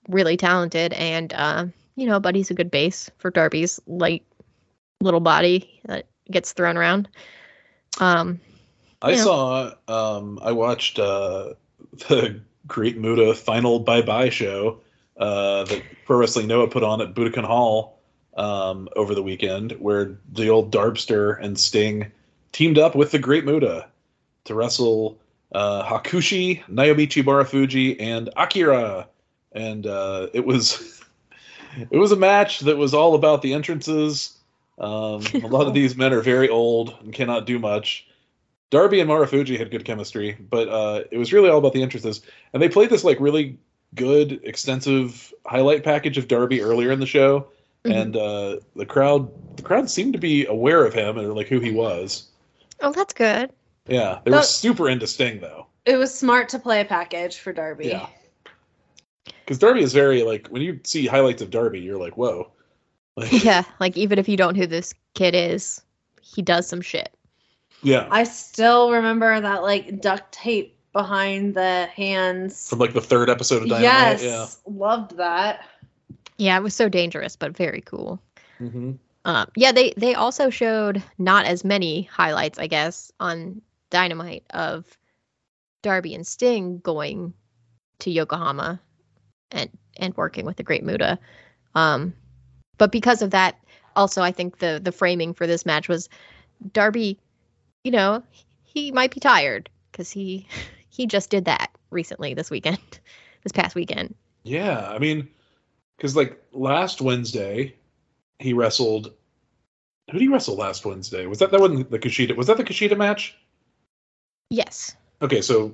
really 0.09 0.37
talented 0.37 0.93
and 0.93 1.33
uh, 1.33 1.67
you 1.97 2.07
know, 2.07 2.21
Buddy's 2.21 2.51
a 2.51 2.55
good 2.55 2.71
base 2.71 3.11
for 3.19 3.31
Darby's 3.31 3.81
light 3.87 4.25
little 5.01 5.21
body 5.21 5.81
that 5.87 6.07
gets 6.31 6.53
thrown 6.53 6.77
around. 6.77 7.09
Um 8.01 8.41
I 9.03 9.11
Yeah. 9.13 9.25
saw. 9.25 9.73
Um, 9.89 10.39
I 10.43 10.53
watched 10.53 10.99
uh, 10.99 11.55
the 12.09 12.41
Great 12.69 12.97
Muta 12.97 13.35
final 13.35 13.81
Bye 13.81 14.03
Bye 14.03 14.29
show 14.29 14.79
uh, 15.17 15.65
that 15.65 15.83
Pro 16.07 16.19
Wrestling 16.19 16.47
Noah 16.47 16.69
put 16.69 16.85
on 16.85 17.01
at 17.01 17.13
Budokan 17.15 17.45
Hall 17.45 17.99
um, 18.37 18.89
over 18.95 19.15
the 19.15 19.23
weekend, 19.23 19.73
where 19.73 20.17
the 20.33 20.49
old 20.49 20.71
Darbster 20.73 21.37
and 21.43 21.59
Sting 21.59 22.11
teamed 22.53 22.79
up 22.79 22.95
with 22.95 23.11
the 23.11 23.19
Great 23.19 23.45
Muta 23.45 23.89
to 24.45 24.55
wrestle 24.55 25.19
uh, 25.53 25.83
Hakushi, 25.85 26.63
Naomichi 26.67 27.23
Marufuji, 27.23 27.97
and 28.01 28.31
Akira, 28.37 29.09
and 29.53 29.87
uh, 29.87 30.29
it 30.33 30.47
was 30.47 31.03
it 31.91 31.99
was 31.99 32.13
a 32.13 32.17
match 32.17 32.61
that 32.61 32.77
was 32.77 32.95
all 32.95 33.15
about 33.17 33.43
the 33.43 33.53
entrances. 33.53 34.39
Um, 34.79 35.23
a 35.35 35.47
lot 35.49 35.67
of 35.67 35.75
these 35.75 35.97
men 35.97 36.13
are 36.13 36.21
very 36.21 36.49
old 36.49 36.97
and 37.01 37.13
cannot 37.13 37.47
do 37.47 37.59
much. 37.59 38.07
Darby 38.71 39.01
and 39.01 39.11
Marufuji 39.11 39.59
had 39.59 39.71
good 39.71 39.85
chemistry, 39.85 40.37
but 40.51 40.69
uh, 40.69 41.03
it 41.11 41.19
was 41.19 41.33
really 41.33 41.51
all 41.51 41.59
about 41.59 41.75
the 41.75 41.83
entrances. 41.83 42.23
And 42.53 42.63
they 42.63 42.69
played 42.71 42.89
this 42.91 43.05
like 43.05 43.21
really 43.21 43.59
good, 43.95 44.41
extensive 44.45 45.33
highlight 45.47 45.85
package 45.85 46.17
of 46.17 46.27
Darby 46.29 46.63
earlier 46.63 46.91
in 46.91 47.01
the 47.01 47.07
show, 47.07 47.49
Mhm. 47.85 48.01
and 48.01 48.17
uh, 48.17 48.57
the 48.77 48.87
crowd 48.87 49.29
the 49.57 49.63
crowd 49.63 49.91
seemed 49.91 50.13
to 50.15 50.19
be 50.19 50.47
aware 50.47 50.87
of 50.87 50.95
him 50.95 51.19
and 51.19 51.35
like 51.35 51.49
who 51.49 51.59
he 51.59 51.73
was. 51.73 52.29
oh 52.81 52.93
that's 52.93 53.13
good. 53.13 53.51
Yeah, 53.89 54.21
they 54.25 54.31
were 54.31 54.43
super 54.43 54.89
into 54.89 55.07
Sting 55.09 55.41
though, 55.41 55.67
It 55.85 55.97
was 55.97 56.15
smart 56.15 56.49
to 56.51 56.61
play 56.61 56.81
a 56.81 56.85
package 56.85 57.39
for 57.39 57.53
Darby. 57.53 57.89
Yeah. 57.89 58.07
because 59.45 59.59
Darby 59.59 59.83
is 59.83 59.93
very 59.93 60.23
like 60.23 60.47
when 60.49 60.63
you 60.63 60.79
see 60.85 61.07
highlights 61.07 61.43
of 61.43 61.51
Darby, 61.51 61.81
you're 61.81 61.99
like, 61.99 62.17
whoa. 62.17 62.52
Like, 63.17 63.33
Yeah, 63.45 63.65
like 63.81 63.97
even 63.97 64.19
if 64.19 64.29
you 64.29 64.37
don't 64.37 64.55
know 64.57 64.63
who 64.63 64.67
this 64.67 64.95
kid 65.15 65.35
is, 65.35 65.81
he 66.23 66.43
does 66.43 66.67
some 66.67 66.81
shit. 66.81 67.13
yeah, 67.83 68.09
I 68.11 68.25
still 68.25 68.91
remember 68.93 69.41
that 69.41 69.63
like 69.63 70.01
duct 70.01 70.33
tape 70.33 70.79
behind 70.93 71.55
the 71.55 71.87
hands. 71.95 72.69
from 72.69 72.79
like 72.79 72.93
the 72.95 73.01
third 73.01 73.29
episode 73.31 73.63
of 73.63 73.69
Dynamite. 73.69 74.23
yes, 74.23 74.23
Yeah. 74.23 74.47
loved 74.75 75.17
that. 75.17 75.65
Yeah, 76.39 76.57
it 76.57 76.63
was 76.63 76.75
so 76.75 76.89
dangerous, 76.89 77.37
but 77.37 77.57
very 77.57 77.81
cool. 77.83 78.21
hmm 78.59 78.93
Um, 79.25 79.47
yeah, 79.57 79.73
they 79.73 79.93
they 79.97 80.15
also 80.15 80.51
showed 80.51 81.03
not 81.19 81.45
as 81.47 81.65
many 81.65 82.03
highlights, 82.03 82.59
I 82.59 82.67
guess, 82.67 83.13
on 83.21 83.61
Dynamite 83.91 84.45
of 84.51 84.87
Darby 85.83 86.15
and 86.15 86.27
Sting 86.27 86.79
going 86.79 87.35
to 88.01 88.11
Yokohama 88.11 88.81
and 89.51 89.71
and 89.99 90.17
working 90.17 90.45
with 90.47 90.57
the 90.57 90.63
Great 90.63 90.83
Muta. 90.85 91.19
Um, 91.75 92.15
but 92.83 92.91
because 92.91 93.23
of 93.23 93.31
that, 93.31 93.61
also 93.95 94.23
I 94.23 94.33
think 94.33 94.59
the 94.59 94.81
the 94.83 94.91
framing 94.91 95.35
for 95.35 95.47
this 95.47 95.65
match 95.65 95.87
was 95.89 96.09
Darby, 96.73 97.17
you 97.85 97.93
know, 97.93 98.25
he 98.65 98.91
might 98.91 99.15
be 99.15 99.21
tired 99.21 99.71
because 99.93 100.11
he 100.11 100.49
he 100.91 101.07
just 101.07 101.31
did 101.31 101.45
that 101.45 101.71
recently 101.91 102.35
this 102.35 102.51
weekend, 102.51 102.81
this 103.45 103.53
past 103.53 103.77
weekend. 103.77 104.17
Yeah, 104.43 104.89
I 104.89 104.99
mean, 104.99 105.29
because 105.97 106.17
like 106.17 106.43
last 106.51 107.01
Wednesday, 107.01 107.77
he 108.41 108.53
wrestled. 108.53 109.13
Who 110.11 110.19
did 110.19 110.23
he 110.23 110.27
wrestle 110.27 110.57
last 110.57 110.85
Wednesday? 110.85 111.27
Was 111.27 111.39
that 111.39 111.53
that 111.53 111.61
wasn't 111.61 111.89
the 111.89 112.01
Kushida? 112.01 112.35
Was 112.35 112.49
that 112.49 112.57
the 112.57 112.65
Kushida 112.65 112.97
match? 112.97 113.39
Yes. 114.51 114.97
Okay, 115.23 115.41
so 115.41 115.73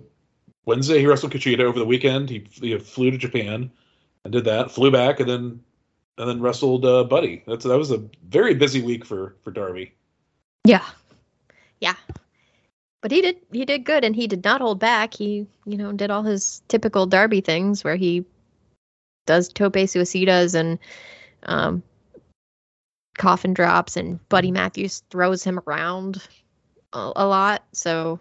Wednesday 0.66 0.98
he 0.98 1.06
wrestled 1.06 1.32
Kushida. 1.32 1.60
Over 1.60 1.78
the 1.78 1.86
weekend, 1.86 2.28
he, 2.28 2.46
he 2.52 2.78
flew 2.78 3.10
to 3.10 3.16
Japan 3.16 3.70
and 4.24 4.32
did 4.34 4.44
that. 4.44 4.70
Flew 4.70 4.90
back 4.90 5.20
and 5.20 5.30
then 5.30 5.60
and 6.18 6.28
then 6.28 6.40
wrestled 6.40 6.84
uh, 6.84 7.04
Buddy. 7.04 7.42
That's 7.46 7.64
that 7.64 7.78
was 7.78 7.90
a 7.90 8.02
very 8.28 8.54
busy 8.54 8.82
week 8.82 9.04
for 9.04 9.36
for 9.42 9.50
Darby. 9.50 9.92
Yeah. 10.64 10.84
Yeah. 11.80 11.94
But 13.00 13.12
he 13.12 13.22
did 13.22 13.36
he 13.52 13.64
did 13.64 13.84
good 13.84 14.04
and 14.04 14.14
he 14.14 14.26
did 14.26 14.42
not 14.44 14.60
hold 14.60 14.80
back. 14.80 15.14
He, 15.14 15.46
you 15.64 15.76
know, 15.76 15.92
did 15.92 16.10
all 16.10 16.24
his 16.24 16.62
typical 16.68 17.06
Darby 17.06 17.40
things 17.40 17.84
where 17.84 17.96
he 17.96 18.24
does 19.26 19.48
tope 19.48 19.74
suicidas 19.74 20.54
and 20.54 20.78
um 21.44 21.82
coffin 23.16 23.54
drops 23.54 23.96
and 23.96 24.26
Buddy 24.28 24.50
Matthews 24.50 25.02
throws 25.10 25.44
him 25.44 25.60
around 25.66 26.22
a, 26.92 27.12
a 27.14 27.26
lot. 27.26 27.64
So 27.72 28.18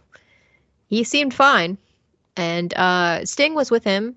he 0.87 1.03
seemed 1.03 1.33
fine. 1.33 1.77
And 2.35 2.71
uh 2.75 3.25
Sting 3.25 3.55
was 3.55 3.71
with 3.71 3.83
him 3.83 4.15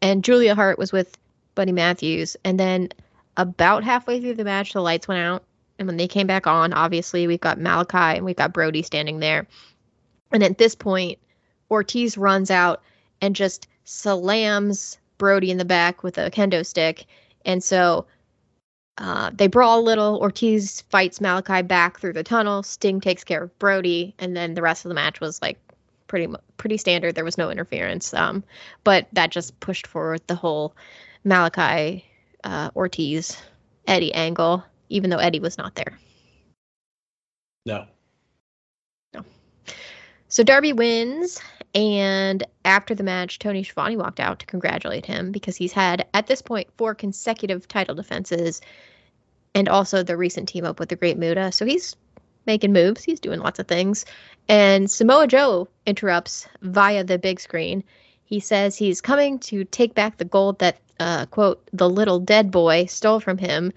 and 0.00 0.22
Julia 0.22 0.54
Hart 0.54 0.78
was 0.78 0.92
with 0.92 1.16
Buddy 1.54 1.72
Matthews. 1.72 2.36
And 2.44 2.58
then 2.58 2.90
about 3.36 3.84
halfway 3.84 4.20
through 4.20 4.34
the 4.34 4.44
match, 4.44 4.72
the 4.72 4.80
lights 4.80 5.08
went 5.08 5.20
out. 5.20 5.44
And 5.78 5.88
when 5.88 5.96
they 5.96 6.08
came 6.08 6.26
back 6.26 6.46
on, 6.46 6.72
obviously 6.72 7.26
we've 7.26 7.40
got 7.40 7.58
Malakai 7.58 8.16
and 8.16 8.24
we've 8.24 8.36
got 8.36 8.52
Brody 8.52 8.82
standing 8.82 9.18
there. 9.18 9.46
And 10.30 10.42
at 10.42 10.58
this 10.58 10.74
point, 10.74 11.18
Ortiz 11.70 12.16
runs 12.16 12.50
out 12.50 12.82
and 13.20 13.34
just 13.34 13.66
slams 13.84 14.98
Brody 15.18 15.50
in 15.50 15.58
the 15.58 15.64
back 15.64 16.02
with 16.02 16.18
a 16.18 16.30
kendo 16.30 16.64
stick. 16.64 17.06
And 17.44 17.62
so 17.62 18.06
uh, 18.98 19.30
they 19.34 19.48
brawl 19.48 19.80
a 19.80 19.82
little. 19.82 20.18
Ortiz 20.18 20.82
fights 20.82 21.18
Malakai 21.18 21.66
back 21.66 21.98
through 21.98 22.12
the 22.12 22.22
tunnel. 22.22 22.62
Sting 22.62 23.00
takes 23.00 23.24
care 23.24 23.44
of 23.44 23.58
Brody, 23.58 24.14
and 24.18 24.36
then 24.36 24.54
the 24.54 24.62
rest 24.62 24.84
of 24.84 24.88
the 24.88 24.94
match 24.94 25.20
was 25.20 25.42
like 25.42 25.58
pretty 26.06 26.32
pretty 26.56 26.76
standard. 26.76 27.14
There 27.14 27.24
was 27.24 27.38
no 27.38 27.50
interference, 27.50 28.14
um, 28.14 28.44
but 28.84 29.08
that 29.12 29.30
just 29.30 29.58
pushed 29.58 29.86
forward 29.86 30.22
the 30.26 30.36
whole 30.36 30.76
Malakai 31.26 32.04
uh, 32.44 32.70
Ortiz 32.76 33.36
Eddie 33.86 34.14
angle, 34.14 34.64
even 34.88 35.10
though 35.10 35.18
Eddie 35.18 35.40
was 35.40 35.58
not 35.58 35.74
there. 35.74 35.98
No. 37.66 37.86
No. 39.14 39.24
So 40.28 40.42
Darby 40.42 40.72
wins, 40.72 41.40
and 41.74 42.44
after 42.64 42.94
the 42.94 43.02
match, 43.02 43.38
Tony 43.38 43.62
Schiavone 43.62 43.96
walked 43.96 44.20
out 44.20 44.38
to 44.40 44.46
congratulate 44.46 45.06
him 45.06 45.32
because 45.32 45.56
he's 45.56 45.72
had, 45.72 46.06
at 46.14 46.26
this 46.26 46.42
point, 46.42 46.68
four 46.76 46.94
consecutive 46.94 47.66
title 47.66 47.94
defenses 47.94 48.60
and 49.54 49.68
also 49.68 50.02
the 50.02 50.16
recent 50.16 50.48
team 50.48 50.64
up 50.64 50.78
with 50.78 50.88
the 50.88 50.96
Great 50.96 51.16
Muta. 51.16 51.52
So 51.52 51.64
he's 51.64 51.96
making 52.46 52.72
moves, 52.72 53.02
he's 53.02 53.20
doing 53.20 53.40
lots 53.40 53.58
of 53.58 53.66
things. 53.66 54.04
And 54.48 54.90
Samoa 54.90 55.26
Joe 55.26 55.68
interrupts 55.86 56.46
via 56.62 57.02
the 57.04 57.18
big 57.18 57.40
screen. 57.40 57.82
He 58.24 58.40
says 58.40 58.76
he's 58.76 59.00
coming 59.00 59.38
to 59.40 59.64
take 59.64 59.94
back 59.94 60.18
the 60.18 60.24
gold 60.24 60.58
that, 60.58 60.78
uh, 61.00 61.26
quote, 61.26 61.62
the 61.72 61.88
little 61.88 62.18
dead 62.18 62.50
boy 62.50 62.86
stole 62.86 63.20
from 63.20 63.38
him. 63.38 63.72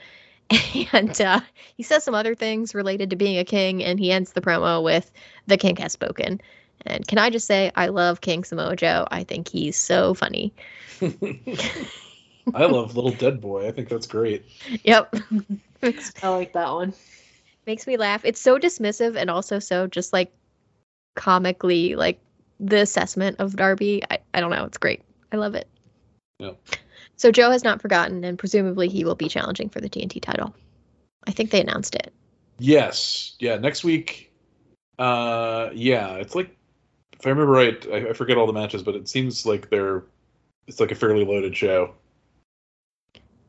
And 0.94 1.20
uh, 1.20 1.42
he 1.76 1.84
says 1.84 2.06
some 2.06 2.16
other 2.16 2.34
things 2.34 2.74
related 2.74 3.10
to 3.10 3.18
being 3.18 3.38
a 3.38 3.44
king, 3.44 3.84
and 3.84 4.00
he 4.00 4.14
ends 4.14 4.32
the 4.32 4.40
promo 4.40 4.82
with 4.82 5.12
"The 5.48 5.58
king 5.58 5.76
has 5.76 5.92
spoken." 5.92 6.40
And 6.86 7.06
can 7.06 7.18
I 7.18 7.30
just 7.30 7.48
say, 7.48 7.72
I 7.76 7.88
love 7.88 8.22
King 8.22 8.46
Samoa 8.46 8.76
Joe. 8.78 9.06
I 9.12 9.26
think 9.26 9.50
he's 9.50 9.76
so 9.78 10.14
funny. 10.14 10.54
I 11.02 12.66
love 12.66 12.96
Little 12.96 13.12
Dead 13.12 13.42
Boy. 13.42 13.68
I 13.68 13.72
think 13.72 13.90
that's 13.90 14.08
great. 14.08 14.46
Yep, 14.84 15.16
I 16.24 16.30
like 16.30 16.54
that 16.54 16.72
one. 16.72 16.94
makes 17.66 17.86
me 17.86 17.98
laugh. 17.98 18.24
It's 18.24 18.40
so 18.40 18.58
dismissive 18.58 19.16
and 19.18 19.30
also 19.30 19.60
so 19.60 19.88
just 19.88 20.14
like 20.14 20.32
comically 21.16 21.96
like 21.96 22.20
the 22.60 22.82
assessment 22.82 23.38
of 23.40 23.56
Darby. 23.56 24.02
I, 24.10 24.20
I 24.34 24.40
don't 24.40 24.52
know. 24.52 24.64
It's 24.64 24.78
great. 24.78 25.02
I 25.32 25.38
love 25.38 25.56
it. 25.56 25.68
Yeah. 26.40 26.52
So 27.18 27.32
Joe 27.32 27.52
has 27.52 27.64
not 27.64 27.82
forgotten, 27.82 28.24
and 28.24 28.38
presumably 28.38 28.88
he 28.88 29.04
will 29.04 29.16
be 29.16 29.28
challenging 29.28 29.70
for 29.70 29.82
the 29.82 29.90
TNT 29.90 30.22
title. 30.22 30.56
I 31.26 31.32
think 31.32 31.50
they 31.50 31.60
announced 31.62 31.96
it. 31.96 32.14
Yes. 32.60 33.36
Yeah. 33.40 33.58
Next 33.58 33.84
week. 33.84 34.32
Uh. 34.98 35.70
Yeah. 35.74 36.14
It's 36.14 36.36
like, 36.36 36.56
if 37.14 37.26
I 37.26 37.30
remember 37.30 37.52
right, 37.52 37.86
I, 37.92 38.10
I 38.10 38.14
forget 38.14 38.38
all 38.38 38.48
the 38.48 38.54
matches, 38.54 38.84
but 38.84 38.96
it 38.96 39.10
seems 39.10 39.46
like 39.46 39.70
they're. 39.70 40.04
It's 40.68 40.80
like 40.80 40.92
a 40.92 40.96
fairly 40.96 41.26
loaded 41.26 41.56
show. 41.56 41.94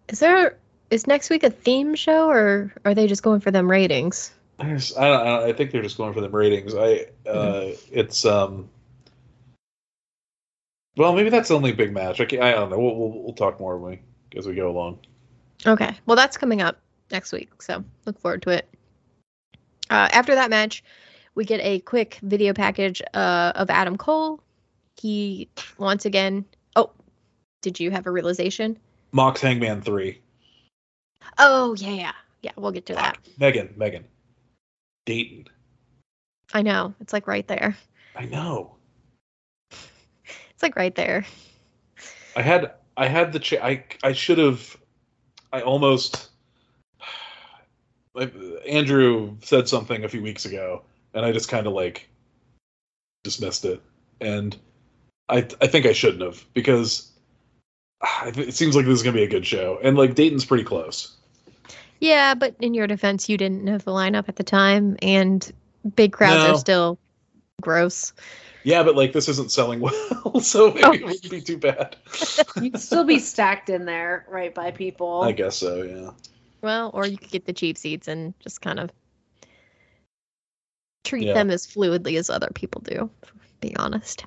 Is 0.08 0.20
there 0.20 0.56
is 0.90 1.06
next 1.06 1.28
week 1.28 1.42
a 1.42 1.50
theme 1.50 1.94
show, 1.94 2.28
or 2.30 2.72
are 2.84 2.94
they 2.94 3.06
just 3.06 3.22
going 3.22 3.40
for 3.40 3.50
them 3.50 3.70
ratings? 3.70 4.32
I, 4.60 4.72
just, 4.72 4.96
I, 4.96 5.08
don't, 5.08 5.20
I, 5.20 5.24
don't, 5.24 5.50
I 5.50 5.52
think 5.52 5.70
they're 5.72 5.82
just 5.82 5.98
going 5.98 6.14
for 6.14 6.20
them 6.20 6.34
ratings. 6.34 6.74
I. 6.74 7.06
Uh. 7.28 7.72
It's 7.92 8.24
um. 8.24 8.70
Well, 10.99 11.14
maybe 11.14 11.30
that's 11.30 11.49
the 11.49 11.55
only 11.55 11.70
big 11.70 11.92
match. 11.92 12.20
I, 12.20 12.24
don't 12.24 12.70
know. 12.70 12.78
We'll, 12.78 12.96
we'll 12.96 13.22
we'll 13.22 13.32
talk 13.32 13.61
more 13.61 13.78
when 13.78 13.92
we, 13.92 14.38
as 14.38 14.49
we 14.49 14.55
go 14.57 14.68
along. 14.68 14.99
Okay. 15.64 15.94
Well, 16.07 16.16
that's 16.16 16.36
coming 16.36 16.61
up 16.61 16.80
next 17.12 17.32
week, 17.32 17.62
so 17.62 17.84
look 18.05 18.18
forward 18.18 18.42
to 18.42 18.51
it. 18.51 18.68
Uh, 19.90 20.09
after 20.12 20.34
that 20.34 20.51
match, 20.51 20.82
we 21.36 21.44
get 21.44 21.61
a 21.61 21.78
quick 21.80 22.18
video 22.22 22.53
package 22.53 23.01
uh, 23.14 23.53
of 23.55 23.70
Adam 23.70 23.96
Cole. 23.96 24.42
He 25.01 25.49
once 25.78 26.05
again. 26.05 26.44
Oh, 26.74 26.90
did 27.62 27.78
you 27.78 27.92
have 27.92 28.07
a 28.07 28.11
realization? 28.11 28.76
Mox 29.12 29.40
Hangman 29.40 29.82
three. 29.82 30.20
Oh 31.38 31.76
yeah, 31.78 31.90
yeah, 31.90 32.12
yeah. 32.42 32.53
We'll 32.57 32.72
get 32.72 32.86
to 32.86 32.94
that. 32.94 33.18
Megan, 33.38 33.72
Megan, 33.76 34.05
Dayton. 35.07 35.46
I 36.53 36.62
know 36.62 36.92
it's 37.01 37.12
like 37.12 37.28
right 37.28 37.46
there. 37.46 37.76
I 38.16 38.24
know. 38.24 38.78
It's 40.59 40.62
like 40.64 40.74
right 40.74 40.96
there. 40.96 41.24
I 42.34 42.42
had 42.42 42.72
I 42.96 43.06
had 43.06 43.32
the 43.32 43.38
ch- 43.38 43.52
I 43.62 43.84
I 44.02 44.12
should 44.12 44.38
have 44.38 44.76
I 45.52 45.61
almost 45.61 46.30
like, 48.12 48.34
Andrew 48.68 49.36
said 49.40 49.68
something 49.68 50.02
a 50.02 50.09
few 50.09 50.20
weeks 50.20 50.46
ago 50.46 50.82
and 51.14 51.24
I 51.24 51.30
just 51.30 51.48
kind 51.48 51.68
of 51.68 51.74
like 51.74 52.09
dismissed 53.22 53.66
it 53.66 53.80
and 54.20 54.56
I 55.28 55.46
I 55.61 55.68
think 55.68 55.86
I 55.86 55.92
shouldn't 55.92 56.24
have 56.24 56.44
because 56.54 57.09
it 58.26 58.52
seems 58.52 58.74
like 58.74 58.84
this 58.84 58.94
is 58.96 59.04
gonna 59.04 59.14
be 59.14 59.22
a 59.22 59.28
good 59.28 59.46
show 59.46 59.78
and 59.80 59.96
like 59.96 60.16
Dayton's 60.16 60.44
pretty 60.44 60.64
close. 60.64 61.14
Yeah, 62.00 62.34
but 62.34 62.56
in 62.59 62.74
your 62.74 62.88
defense, 62.88 63.28
you 63.28 63.36
didn't 63.36 63.62
know 63.62 63.78
the 63.78 63.92
lineup 63.92 64.28
at 64.28 64.34
the 64.34 64.42
time, 64.42 64.96
and 65.02 65.52
big 65.94 66.12
crowds 66.12 66.42
No. 66.48 66.54
are 66.54 66.59
still 66.59 66.98
gross. 67.61 68.12
Yeah, 68.64 68.82
but 68.82 68.96
like 68.96 69.12
this 69.12 69.28
isn't 69.28 69.50
selling 69.52 69.80
well, 69.80 70.40
so 70.42 70.68
maybe 70.72 70.84
Oh. 70.84 70.92
it 70.92 71.04
wouldn't 71.04 71.30
be 71.30 71.40
too 71.40 71.56
bad. 71.59 71.96
You'd 72.61 72.78
still 72.80 73.04
be 73.04 73.18
stacked 73.18 73.70
in 73.70 73.84
there, 73.84 74.26
right 74.28 74.54
by 74.54 74.70
people. 74.70 75.22
I 75.22 75.32
guess 75.32 75.56
so. 75.56 75.82
Yeah. 75.82 76.11
Well, 76.61 76.90
or 76.92 77.06
you 77.06 77.16
could 77.16 77.30
get 77.30 77.46
the 77.46 77.52
cheap 77.52 77.78
seats 77.78 78.09
and 78.09 78.34
just 78.40 78.61
kind 78.61 78.80
of 78.80 78.90
treat 81.04 81.26
Yeah. 81.26 81.34
them 81.34 81.50
as 81.50 81.66
fluidly 81.66 82.18
as 82.18 82.28
other 82.30 82.48
people 82.54 82.80
do, 82.82 83.09
be 83.61 83.74
honest. 83.76 84.24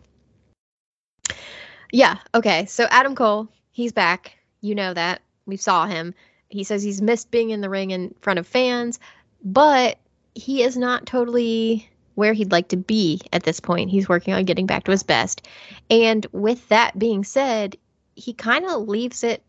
Yeah, 1.91 2.17
okay. 2.33 2.65
So 2.65 2.87
Adam 2.89 3.15
Cole, 3.15 3.49
he's 3.71 3.91
back. 3.91 4.37
You 4.61 4.75
know 4.75 4.93
that. 4.93 5.21
We 5.45 5.57
saw 5.57 5.85
him. 5.85 6.13
He 6.49 6.63
says 6.63 6.83
he's 6.83 7.01
missed 7.01 7.31
being 7.31 7.49
in 7.49 7.61
the 7.61 7.69
ring 7.69 7.91
in 7.91 8.15
front 8.21 8.39
of 8.39 8.47
fans, 8.47 8.99
but 9.43 9.97
he 10.35 10.63
is 10.63 10.77
not 10.77 11.05
totally 11.05 11.89
where 12.15 12.33
he'd 12.33 12.51
like 12.51 12.69
to 12.69 12.77
be 12.77 13.21
at 13.31 13.43
this 13.43 13.59
point. 13.59 13.89
He's 13.89 14.09
working 14.09 14.33
on 14.33 14.45
getting 14.45 14.65
back 14.65 14.83
to 14.85 14.91
his 14.91 15.03
best. 15.03 15.47
And 15.89 16.25
with 16.31 16.67
that 16.69 16.97
being 16.97 17.23
said, 17.23 17.77
he 18.15 18.33
kind 18.33 18.65
of 18.65 18.87
leaves 18.87 19.23
it 19.23 19.43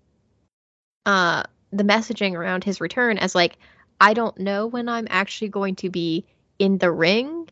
uh 1.04 1.42
the 1.72 1.82
messaging 1.82 2.34
around 2.34 2.62
his 2.62 2.80
return 2.80 3.18
as 3.18 3.34
like 3.34 3.56
I 4.00 4.14
don't 4.14 4.38
know 4.38 4.66
when 4.66 4.88
I'm 4.88 5.06
actually 5.10 5.48
going 5.48 5.76
to 5.76 5.90
be 5.90 6.26
in 6.58 6.78
the 6.78 6.90
ring, 6.90 7.48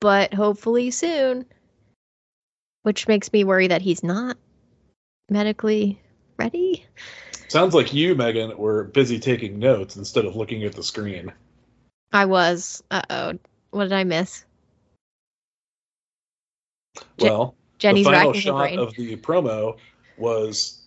but 0.00 0.34
hopefully 0.34 0.90
soon. 0.90 1.44
Which 2.82 3.06
makes 3.06 3.32
me 3.32 3.44
worry 3.44 3.68
that 3.68 3.82
he's 3.82 4.02
not 4.02 4.36
medically 5.30 6.00
ready. 6.36 6.84
Sounds 7.48 7.74
like 7.74 7.92
you, 7.92 8.14
Megan, 8.14 8.56
were 8.56 8.84
busy 8.84 9.20
taking 9.20 9.58
notes 9.58 9.96
instead 9.96 10.24
of 10.24 10.36
looking 10.36 10.64
at 10.64 10.72
the 10.72 10.82
screen. 10.82 11.32
I 12.12 12.24
was. 12.24 12.82
Uh 12.90 13.02
oh. 13.10 13.38
What 13.72 13.84
did 13.84 13.92
I 13.92 14.04
miss? 14.04 14.44
Je- 17.18 17.28
Well, 17.28 17.54
Jenny's 17.78 18.06
the 18.06 18.12
final 18.12 18.32
shot 18.34 18.58
brain. 18.60 18.78
of 18.78 18.94
the 18.94 19.16
promo 19.16 19.76
was 20.18 20.82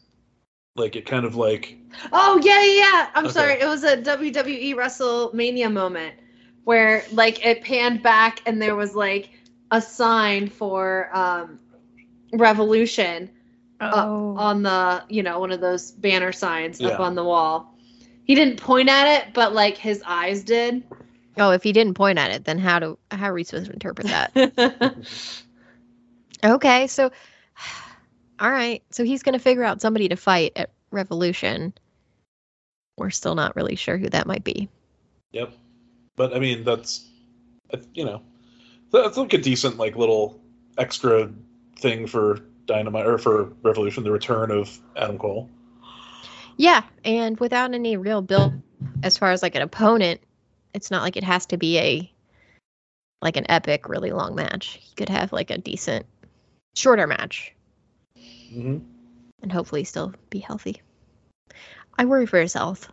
like 0.75 0.95
it 0.95 1.05
kind 1.05 1.25
of 1.25 1.35
like 1.35 1.77
Oh 2.13 2.39
yeah, 2.43 2.63
yeah. 2.63 2.79
yeah. 2.79 3.09
I'm 3.15 3.25
Okay. 3.25 3.33
sorry. 3.33 3.53
It 3.53 3.65
was 3.65 3.83
a 3.83 3.97
WWE 3.97 4.75
WrestleMania 4.75 5.71
moment 5.71 6.15
where 6.63 7.03
like 7.11 7.45
it 7.45 7.63
panned 7.63 8.01
back 8.03 8.41
and 8.45 8.61
there 8.61 8.75
was 8.75 8.95
like 8.95 9.29
a 9.71 9.81
sign 9.81 10.47
for 10.47 11.09
um 11.13 11.59
Revolution 12.33 13.29
oh. 13.81 14.35
on 14.37 14.61
the 14.61 15.03
you 15.09 15.23
know 15.23 15.39
one 15.39 15.51
of 15.51 15.61
those 15.61 15.91
banner 15.91 16.31
signs 16.31 16.81
up 16.81 16.99
on 16.99 17.15
the 17.15 17.23
wall. 17.23 17.73
He 18.25 18.35
didn't 18.35 18.57
point 18.61 18.89
at 18.89 19.07
it, 19.21 19.33
but 19.33 19.53
like 19.53 19.77
his 19.77 20.03
eyes 20.05 20.43
did. 20.43 20.83
Oh, 21.37 21.51
if 21.51 21.63
he 21.63 21.71
didn't 21.71 21.95
point 21.95 22.19
at 22.19 22.31
it, 22.31 22.45
then 22.45 22.57
how 22.57 22.79
do 22.79 22.97
how 23.11 23.29
are 23.29 23.33
we 23.33 23.43
supposed 23.43 23.67
to 23.67 23.73
interpret 23.73 24.07
that? 24.07 24.95
okay, 26.43 26.87
so 26.87 27.11
all 28.39 28.51
right, 28.51 28.83
so 28.91 29.03
he's 29.03 29.23
gonna 29.23 29.39
figure 29.39 29.63
out 29.63 29.81
somebody 29.81 30.09
to 30.09 30.15
fight 30.15 30.53
at 30.55 30.71
Revolution. 30.91 31.73
We're 32.97 33.09
still 33.09 33.35
not 33.35 33.55
really 33.55 33.75
sure 33.75 33.97
who 33.97 34.09
that 34.09 34.27
might 34.27 34.43
be. 34.43 34.69
Yep. 35.31 35.53
But 36.15 36.33
I 36.33 36.39
mean, 36.39 36.63
that's 36.63 37.05
you 37.93 38.05
know, 38.05 38.21
that's 38.91 39.17
like 39.17 39.33
a 39.33 39.37
decent 39.37 39.77
like 39.77 39.95
little 39.95 40.39
extra 40.77 41.29
thing 41.79 42.07
for 42.07 42.39
Dynamite 42.65 43.05
or 43.05 43.17
for 43.17 43.53
Revolution, 43.61 44.03
the 44.03 44.11
return 44.11 44.51
of 44.51 44.77
Adam 44.95 45.17
Cole. 45.17 45.49
Yeah, 46.57 46.83
and 47.03 47.37
without 47.39 47.73
any 47.73 47.97
real 47.97 48.21
build 48.21 48.61
as 49.03 49.17
far 49.17 49.31
as 49.31 49.43
like 49.43 49.55
an 49.55 49.61
opponent, 49.61 50.21
it's 50.75 50.91
not 50.91 51.01
like 51.01 51.17
it 51.17 51.23
has 51.23 51.45
to 51.47 51.57
be 51.57 51.79
a 51.79 52.11
like 53.21 53.37
an 53.37 53.45
epic, 53.49 53.89
really 53.89 54.11
long 54.11 54.35
match. 54.35 54.77
He 54.81 54.93
could 54.95 55.09
have 55.09 55.31
like 55.33 55.49
a 55.49 55.57
decent, 55.57 56.05
shorter 56.75 57.07
match 57.07 57.53
hmm 58.49 58.77
and 59.41 59.51
hopefully 59.51 59.83
still 59.83 60.13
be 60.29 60.39
healthy. 60.39 60.81
I 61.99 62.05
worry 62.05 62.25
for 62.25 62.39
his 62.39 62.53
health, 62.53 62.89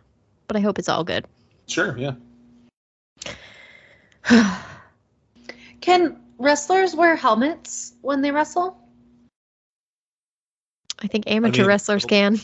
but 0.47 0.55
I 0.55 0.59
hope 0.59 0.77
it's 0.77 0.89
all 0.89 1.03
good. 1.03 1.25
Sure, 1.67 1.97
yeah. 1.97 2.13
Can 5.81 6.19
wrestlers 6.37 6.95
wear 6.95 7.15
helmets 7.15 7.93
when 8.01 8.21
they 8.21 8.29
wrestle? 8.31 8.77
I 11.01 11.07
think 11.07 11.25
amateur 11.25 11.63
mean, 11.63 11.69
wrestlers 11.69 12.05
can. 12.05 12.35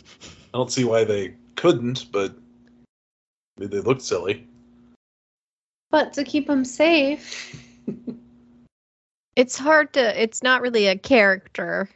I 0.54 0.58
don't 0.58 0.72
see 0.72 0.86
why 0.86 1.04
they 1.04 1.36
couldn't, 1.56 2.12
but 2.12 2.34
they, 3.58 3.68
look 3.68 4.02
silly. 4.02 4.48
But 5.92 6.14
to 6.14 6.24
keep 6.24 6.48
them 6.48 6.66
safe. 6.66 7.56
It's 9.40 9.58
hard 9.58 9.94
to. 9.94 10.22
It's 10.22 10.44
not 10.44 10.62
really 10.62 10.88
a 10.88 10.98
character, 10.98 11.90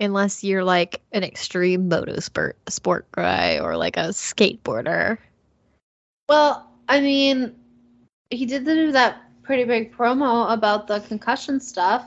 unless 0.00 0.42
you're 0.42 0.64
like 0.64 1.00
an 1.12 1.22
extreme 1.22 1.88
moto 1.88 2.18
sport 2.18 2.58
sport 2.68 3.06
guy 3.12 3.60
or 3.60 3.76
like 3.76 3.96
a 3.96 4.08
skateboarder. 4.08 5.16
Well, 6.28 6.68
I 6.88 6.98
mean, 6.98 7.54
he 8.30 8.46
did 8.46 8.64
do 8.64 8.90
that 8.90 9.22
pretty 9.44 9.62
big 9.62 9.94
promo 9.94 10.52
about 10.52 10.88
the 10.88 10.98
concussion 10.98 11.60
stuff. 11.60 12.04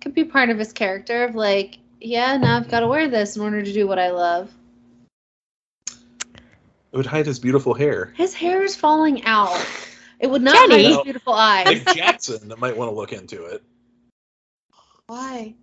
Could 0.00 0.14
be 0.14 0.22
part 0.22 0.50
of 0.50 0.58
his 0.60 0.72
character 0.72 1.24
of 1.24 1.34
like, 1.34 1.78
yeah, 2.00 2.36
now 2.36 2.58
I've 2.58 2.68
got 2.68 2.80
to 2.80 2.86
wear 2.86 3.08
this 3.08 3.34
in 3.34 3.42
order 3.42 3.60
to 3.60 3.72
do 3.72 3.88
what 3.88 3.98
I 3.98 4.10
love. 4.10 4.52
It 5.88 6.96
would 6.96 7.06
hide 7.06 7.26
his 7.26 7.40
beautiful 7.40 7.74
hair. 7.74 8.12
His 8.16 8.34
hair 8.34 8.62
is 8.62 8.76
falling 8.76 9.24
out. 9.24 9.66
It 10.20 10.28
would 10.30 10.42
not 10.42 10.54
Jenny! 10.68 10.84
hide 10.84 10.92
his 10.92 11.02
beautiful 11.02 11.32
eyes. 11.32 11.66
Nick 11.66 11.96
Jackson 11.96 12.52
might 12.58 12.76
want 12.76 12.90
to 12.90 12.94
look 12.94 13.12
into 13.12 13.46
it. 13.46 13.62
Why? 15.06 15.54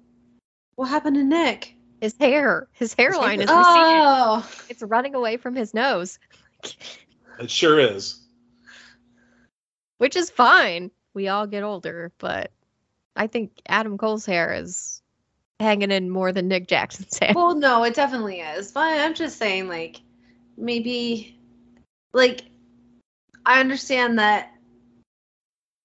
What 0.75 0.87
happened 0.87 1.15
to 1.15 1.23
Nick? 1.23 1.75
His 2.01 2.15
hair, 2.19 2.67
his 2.73 2.93
hairline 2.93 3.39
is 3.41 3.47
receding. 3.49 3.55
Oh, 3.55 4.49
It's 4.69 4.83
running 4.83 5.15
away 5.15 5.37
from 5.37 5.55
his 5.55 5.73
nose, 5.73 6.19
It 7.39 7.49
sure 7.51 7.79
is. 7.79 8.19
which 9.97 10.15
is 10.15 10.29
fine. 10.29 10.91
We 11.13 11.27
all 11.27 11.47
get 11.47 11.63
older, 11.63 12.11
but 12.19 12.51
I 13.15 13.25
think 13.27 13.51
Adam 13.67 13.97
Cole's 13.97 14.25
hair 14.25 14.53
is 14.53 15.01
hanging 15.59 15.89
in 15.91 16.09
more 16.11 16.31
than 16.31 16.47
Nick 16.47 16.67
Jackson's 16.67 17.17
hair. 17.17 17.33
well, 17.35 17.55
no, 17.55 17.83
it 17.83 17.95
definitely 17.95 18.41
is. 18.41 18.71
But 18.71 18.99
I'm 18.99 19.15
just 19.15 19.37
saying, 19.37 19.67
like, 19.67 20.01
maybe, 20.55 21.39
like, 22.13 22.41
I 23.47 23.61
understand 23.61 24.19
that 24.19 24.51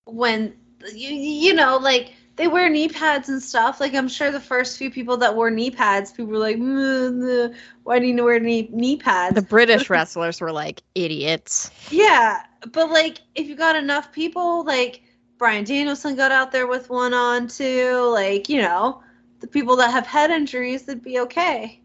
when 0.04 0.54
you 0.92 1.10
you 1.10 1.54
know, 1.54 1.78
like 1.78 2.12
they 2.36 2.48
wear 2.48 2.68
knee 2.68 2.88
pads 2.88 3.28
and 3.28 3.40
stuff. 3.40 3.80
Like, 3.80 3.94
I'm 3.94 4.08
sure 4.08 4.32
the 4.32 4.40
first 4.40 4.76
few 4.76 4.90
people 4.90 5.16
that 5.18 5.36
wore 5.36 5.50
knee 5.50 5.70
pads, 5.70 6.10
people 6.10 6.32
were 6.32 6.38
like, 6.38 6.56
"Mm, 6.56 7.52
uh, 7.52 7.54
"Why 7.84 8.00
do 8.00 8.06
you 8.06 8.24
wear 8.24 8.40
knee 8.40 8.68
knee 8.72 8.96
pads?" 8.96 9.36
The 9.36 9.42
British 9.42 9.88
wrestlers 9.90 10.40
were 10.40 10.50
like 10.50 10.82
idiots. 10.96 11.70
Yeah, 11.92 12.42
but 12.72 12.90
like 12.90 13.18
if 13.36 13.46
you 13.46 13.54
got 13.54 13.76
enough 13.76 14.10
people, 14.10 14.64
like 14.64 15.02
Bryan 15.38 15.64
Danielson 15.64 16.16
got 16.16 16.32
out 16.32 16.50
there 16.50 16.66
with 16.66 16.90
one 16.90 17.14
on 17.14 17.46
too, 17.46 18.10
like, 18.12 18.48
you 18.48 18.60
know, 18.60 19.02
the 19.38 19.46
people 19.46 19.76
that 19.76 19.92
have 19.92 20.06
head 20.06 20.32
injuries, 20.32 20.82
that'd 20.82 21.04
be 21.04 21.20
okay. 21.20 21.80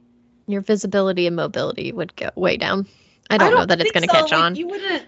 Your 0.48 0.62
visibility 0.62 1.28
and 1.28 1.36
mobility 1.36 1.92
would 1.92 2.16
go 2.16 2.32
way 2.36 2.58
down. 2.58 2.88
I 3.30 3.38
don't, 3.38 3.54
know 3.54 3.66
that 3.66 3.82
it's 3.82 3.92
going 3.92 4.08
to 4.08 4.10
so. 4.10 4.22
catch 4.22 4.32
Like, 4.32 4.40
on. 4.40 4.56
You 4.56 4.68
wouldn't 4.68 5.04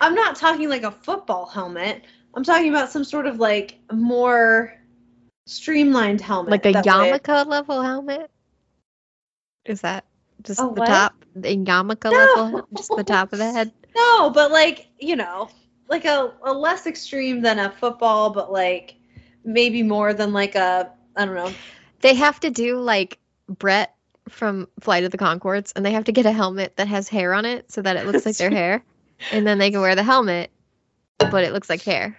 I'm 0.00 0.14
not 0.14 0.36
talking 0.36 0.68
like 0.68 0.82
a 0.82 0.90
football 0.90 1.46
helmet. 1.46 2.04
I'm 2.34 2.44
talking 2.44 2.68
about 2.70 2.90
some 2.90 3.04
sort 3.04 3.26
of 3.26 3.38
like 3.38 3.78
more 3.92 4.74
streamlined 5.46 6.20
helmet. 6.20 6.50
like 6.64 6.76
a 6.76 7.32
would- 7.34 7.46
level 7.48 7.82
helmet? 7.82 8.30
Is 9.64 9.80
that 9.82 10.04
just 10.42 10.60
the 10.60 10.66
what? 10.66 10.86
top? 10.86 11.24
The 11.34 11.56
yarmulke 11.56 12.04
No. 12.04 12.42
level? 12.42 12.68
Just 12.76 12.90
the 12.96 13.04
top 13.04 13.32
of 13.32 13.38
the 13.38 13.50
head? 13.50 13.72
No, 13.96 14.28
but 14.30 14.50
like, 14.50 14.88
you 14.98 15.14
know, 15.14 15.48
like 15.88 16.04
a, 16.04 16.32
a 16.42 16.52
less 16.52 16.88
extreme 16.88 17.40
than 17.42 17.60
a 17.60 17.70
football, 17.70 18.30
but 18.30 18.50
like 18.50 18.96
maybe 19.44 19.84
more 19.84 20.12
than 20.12 20.32
like 20.32 20.56
a 20.56 20.90
I 21.16 21.24
don't 21.24 21.36
know. 21.36 21.52
They 22.00 22.14
have 22.14 22.40
to 22.40 22.50
do 22.50 22.80
like 22.80 23.18
Brett 23.48 23.94
from 24.28 24.66
Flight 24.80 25.04
of 25.04 25.12
the 25.12 25.18
Conchords, 25.18 25.72
and 25.76 25.86
they 25.86 25.92
have 25.92 26.04
to 26.04 26.12
get 26.12 26.26
a 26.26 26.32
helmet 26.32 26.76
that 26.76 26.88
has 26.88 27.08
hair 27.08 27.34
on 27.34 27.44
it 27.44 27.70
so 27.70 27.82
that 27.82 27.96
it 27.96 28.04
looks 28.04 28.26
like 28.26 28.36
their 28.36 28.50
hair. 28.62 28.82
And 29.32 29.46
then 29.46 29.58
they 29.58 29.70
can 29.70 29.80
wear 29.80 29.94
the 29.94 30.02
helmet, 30.02 30.50
but 31.18 31.44
it 31.44 31.52
looks 31.52 31.68
like 31.70 31.82
hair. 31.82 32.16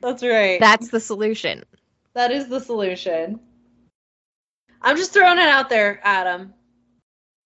That's 0.00 0.22
right. 0.22 0.60
That's 0.60 0.88
the 0.88 1.00
solution. 1.00 1.64
That 2.14 2.30
is 2.30 2.48
the 2.48 2.60
solution. 2.60 3.40
I'm 4.82 4.96
just 4.96 5.12
throwing 5.12 5.38
it 5.38 5.48
out 5.48 5.68
there, 5.68 6.00
Adam. 6.04 6.54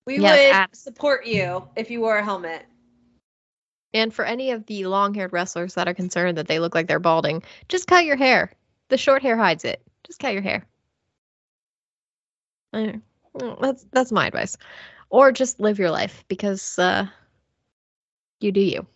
We 0.06 0.18
Yes, 0.18 0.38
would 0.38 0.54
Ad- 0.54 0.76
support 0.76 1.26
you 1.26 1.68
if 1.76 1.90
you 1.90 2.00
wore 2.00 2.18
a 2.18 2.24
helmet. 2.24 2.66
And 3.94 4.12
for 4.12 4.24
any 4.24 4.50
of 4.50 4.66
the 4.66 4.86
long 4.86 5.14
haired 5.14 5.32
wrestlers 5.32 5.74
that 5.74 5.88
are 5.88 5.94
concerned 5.94 6.38
that 6.38 6.48
they 6.48 6.58
look 6.58 6.74
like 6.74 6.86
they're 6.86 6.98
balding, 6.98 7.42
just 7.68 7.86
cut 7.86 8.04
your 8.04 8.16
hair. 8.16 8.52
The 8.88 8.98
short 8.98 9.22
hair 9.22 9.36
hides 9.36 9.64
it. 9.64 9.82
Just 10.04 10.18
cut 10.18 10.32
your 10.32 10.42
hair. 10.42 10.66
That's 12.72 13.86
that's 13.92 14.12
my 14.12 14.26
advice. 14.26 14.56
Or 15.10 15.30
just 15.30 15.60
live 15.60 15.78
your 15.78 15.90
life 15.90 16.24
because 16.28 16.78
uh, 16.78 17.06
you 18.42 18.52
do 18.52 18.60
you. 18.60 18.86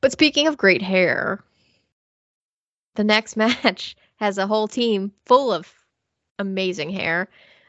But 0.00 0.12
speaking 0.12 0.46
of 0.46 0.56
great 0.56 0.82
hair, 0.82 1.42
the 2.94 3.04
next 3.04 3.36
match 3.36 3.96
has 4.16 4.38
a 4.38 4.46
whole 4.46 4.68
team 4.68 5.12
full 5.24 5.52
of 5.52 5.72
amazing 6.38 6.90
hair. 6.90 7.28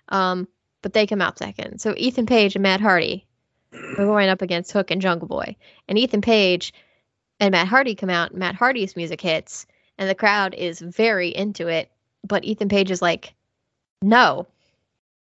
Um, 0.10 0.48
but 0.82 0.94
they 0.94 1.08
come 1.08 1.22
out 1.22 1.38
second. 1.38 1.80
So 1.80 1.94
Ethan 1.98 2.26
Page 2.26 2.56
and 2.56 2.64
Matt 2.64 2.82
Hardy 2.82 3.26
are 3.74 4.06
going 4.06 4.30
up 4.30 4.42
against 4.42 4.72
Hook 4.72 4.92
and 4.92 5.02
Jungle 5.02 5.28
Boy. 5.28 5.56
And 5.88 5.98
Ethan 5.98 6.22
Page 6.22 6.74
and 7.40 7.52
Matt 7.52 7.68
Hardy 7.68 7.96
come 7.96 8.10
out. 8.10 8.34
Matt 8.34 8.56
Hardy's 8.56 8.96
music 8.96 9.22
hits, 9.22 9.66
and 9.98 10.10
the 10.10 10.16
crowd 10.16 10.54
is 10.54 10.80
very 10.80 11.30
into 11.30 11.68
it. 11.68 11.92
But 12.28 12.46
Ethan 12.46 12.70
Page 12.70 12.92
is 12.92 13.02
like, 13.02 13.34
no, 14.02 14.48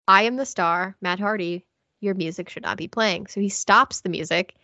I 0.07 0.23
am 0.23 0.35
the 0.35 0.45
star. 0.45 0.95
Matt 1.01 1.19
Hardy, 1.19 1.65
your 1.99 2.13
music 2.15 2.49
should 2.49 2.63
not 2.63 2.77
be 2.77 2.87
playing. 2.87 3.27
So 3.27 3.41
he 3.41 3.49
stops 3.49 4.01
the 4.01 4.09
music. 4.09 4.55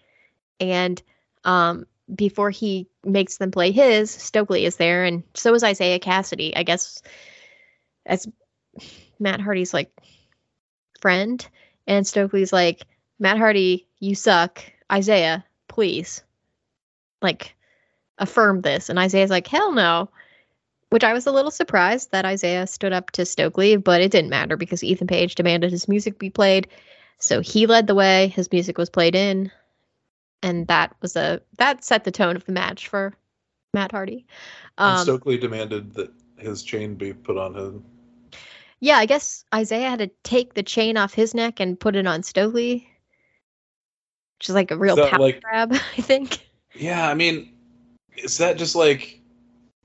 And 0.59 1.01
um, 1.43 1.85
before 2.13 2.49
he 2.49 2.87
makes 3.03 3.37
them 3.37 3.51
play 3.51 3.71
his, 3.71 4.11
Stokely 4.11 4.65
is 4.65 4.77
there. 4.77 5.03
And 5.03 5.23
so 5.33 5.53
is 5.53 5.63
Isiah 5.63 5.99
Kassidy, 5.99 6.53
I 6.55 6.63
guess, 6.63 7.01
as 8.05 8.27
Matt 9.19 9.41
Hardy's 9.41 9.73
like 9.73 9.91
friend. 11.01 11.45
And 11.85 12.05
Stokely's 12.05 12.53
like, 12.53 12.83
Matt 13.19 13.37
Hardy, 13.37 13.87
you 13.99 14.15
suck. 14.15 14.61
Isiah, 14.93 15.43
please. 15.67 16.23
Like, 17.21 17.55
affirm 18.17 18.61
this. 18.61 18.89
And 18.89 18.99
Isiah's 18.99 19.29
like, 19.29 19.47
hell 19.47 19.71
no. 19.71 20.09
Which 20.89 21.03
I 21.03 21.13
was 21.13 21.27
a 21.27 21.31
little 21.31 21.51
surprised 21.51 22.11
that 22.11 22.25
Isiah 22.25 22.67
stood 22.67 22.93
up 22.93 23.11
to 23.11 23.25
Stokely, 23.25 23.75
but 23.75 24.01
it 24.01 24.11
didn't 24.11 24.29
matter 24.29 24.55
because 24.55 24.83
Ethan 24.83 25.07
Page 25.07 25.35
demanded 25.35 25.71
his 25.71 25.87
music 25.87 26.17
be 26.17 26.29
played. 26.29 26.67
So 27.19 27.41
he 27.41 27.67
led 27.67 27.87
the 27.87 27.95
way, 27.95 28.27
his 28.29 28.51
music 28.51 28.77
was 28.77 28.89
played 28.89 29.15
in, 29.15 29.51
and 30.43 30.67
that 30.67 30.95
was 31.01 31.15
a 31.15 31.41
that 31.57 31.83
set 31.83 32.03
the 32.03 32.11
tone 32.11 32.35
of 32.35 32.45
the 32.45 32.51
match 32.51 32.87
for 32.87 33.13
Matt 33.73 33.91
Hardy. 33.91 34.25
Um, 34.77 35.03
Stokely 35.03 35.37
demanded 35.37 35.93
that 35.95 36.11
his 36.37 36.63
chain 36.63 36.95
be 36.95 37.13
put 37.13 37.37
on 37.37 37.55
him. 37.55 37.83
Yeah, 38.79 38.97
I 38.97 39.05
guess 39.07 39.43
Isiah 39.57 39.89
had 39.89 39.99
to 39.99 40.11
take 40.23 40.53
the 40.53 40.63
chain 40.63 40.97
off 40.97 41.13
his 41.13 41.33
neck 41.33 41.59
and 41.59 41.79
put 41.79 41.95
it 41.95 42.05
on 42.05 42.21
Stokely. 42.23 42.87
Which 44.37 44.49
is 44.49 44.55
like 44.55 44.69
a 44.69 44.77
real 44.77 44.95
power 44.95 45.19
like- 45.19 45.41
grab, 45.41 45.73
I 45.97 46.01
think. 46.01 46.39
Yeah, 46.75 47.09
I 47.09 47.15
mean, 47.15 47.53
is 48.17 48.37
that 48.37 48.57
just 48.57 48.75
like, 48.75 49.19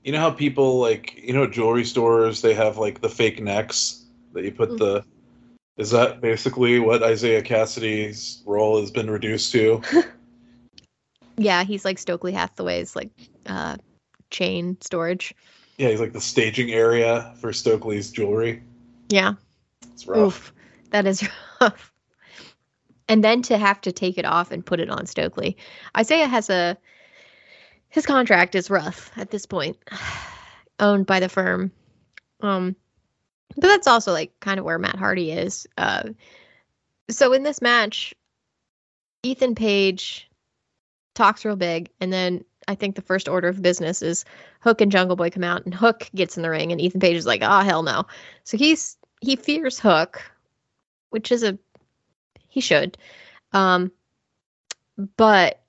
you 0.03 0.11
know 0.11 0.19
how 0.19 0.29
people 0.29 0.79
like, 0.79 1.15
you 1.17 1.33
know, 1.33 1.47
jewelry 1.47 1.85
stores 1.85 2.41
they 2.41 2.53
have 2.53 2.77
like 2.77 3.01
the 3.01 3.09
fake 3.09 3.41
necks 3.41 4.05
that 4.33 4.43
you 4.43 4.51
put 4.51 4.69
Mm. 4.71 4.77
the. 4.77 5.05
Is 5.77 5.89
that 5.89 6.21
basically 6.21 6.77
what 6.77 7.01
Isiah 7.01 7.41
Kassidy's 7.41 8.43
role 8.45 8.79
has 8.79 8.91
been 8.91 9.09
reduced 9.09 9.51
to? 9.53 9.81
Yeah, 11.37 11.63
he's 11.63 11.83
like 11.85 11.97
Stokely 11.97 12.31
Hathaway's 12.31 12.95
like 12.95 13.09
uh 13.45 13.77
chain 14.29 14.77
storage. 14.81 15.33
yeah, 15.77 15.89
he's 15.89 15.99
like 15.99 16.13
the 16.13 16.21
staging 16.21 16.71
area 16.71 17.33
for 17.39 17.53
Stokely's 17.53 18.11
jewelry. 18.11 18.63
Yeah. 19.09 19.33
It's 19.93 20.07
rough. 20.07 20.19
Oof. 20.19 20.53
That 20.91 21.05
is 21.05 21.27
rough. 21.61 21.91
And 23.09 23.23
then 23.23 23.41
to 23.43 23.57
have 23.57 23.81
to 23.81 23.91
take 23.91 24.17
it 24.17 24.25
off 24.25 24.51
and 24.51 24.65
put 24.65 24.79
it 24.79 24.89
on 24.89 25.05
Stokely. 25.05 25.57
Isiah 25.99 26.27
has 26.27 26.49
a 26.49 26.77
his 27.89 28.05
contract 28.05 28.55
is 28.55 28.69
rough 28.71 29.11
at 29.17 29.29
this 29.29 29.45
point. 29.45 29.77
Owned 30.79 31.05
by 31.05 31.19
the 31.19 31.29
firm. 31.29 31.71
Um 32.41 32.75
but 33.55 33.67
that's 33.67 33.87
also 33.87 34.11
like 34.11 34.39
kind 34.39 34.59
of 34.59 34.65
where 34.65 34.79
Matt 34.79 34.95
Hardy 34.97 35.31
is. 35.31 35.67
Uh 35.77 36.09
so 37.09 37.33
in 37.33 37.43
this 37.43 37.61
match, 37.61 38.15
Ethan 39.23 39.55
Page 39.55 40.29
talks 41.15 41.45
real 41.45 41.55
big 41.55 41.89
and 41.99 42.11
then 42.11 42.43
I 42.67 42.75
think 42.75 42.95
the 42.95 43.01
first 43.01 43.27
order 43.27 43.47
of 43.47 43.61
business 43.61 44.01
is 44.01 44.25
Hook 44.61 44.81
and 44.81 44.91
Jungle 44.91 45.15
Boy 45.15 45.29
come 45.29 45.43
out 45.43 45.65
and 45.65 45.73
Hook 45.73 46.09
gets 46.15 46.37
in 46.37 46.43
the 46.43 46.49
ring 46.49 46.71
and 46.71 46.79
Ethan 46.79 46.99
Page 46.99 47.17
is 47.17 47.25
like, 47.25 47.41
"Oh 47.43 47.59
hell 47.59 47.83
no." 47.83 48.05
So 48.43 48.57
he's 48.57 48.97
he 49.21 49.35
fears 49.35 49.79
Hook, 49.79 50.21
which 51.09 51.31
is 51.31 51.43
a 51.43 51.57
he 52.49 52.61
should. 52.61 52.97
Um 53.51 53.91
but 55.17 55.61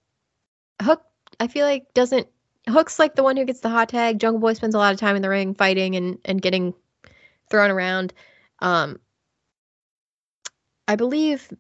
Hook 0.83 1.03
I 1.41 1.49
feel 1.49 1.67
like 1.67 1.93
doesn't 1.95 2.29
Hook's 2.69 2.99
like 2.99 3.15
the 3.15 3.23
one 3.23 3.37
who 3.37 3.45
gets 3.45 3.61
the 3.61 3.69
hot 3.69 3.89
tag. 3.89 4.19
Jungle 4.19 4.41
Boy 4.41 4.55
spends 4.55 4.75
a 4.75 4.79
lot 4.79 4.93
of 4.95 5.01
time 5.01 5.17
in 5.17 5.23
the 5.23 5.29
ring 5.29 5.55
fighting 5.55 5.97
and 5.97 6.19
and 6.25 6.43
getting 6.43 6.75
thrown 7.51 7.71
around. 7.71 8.13
Um 8.61 9.01
I 10.87 10.97
believe 10.97 11.51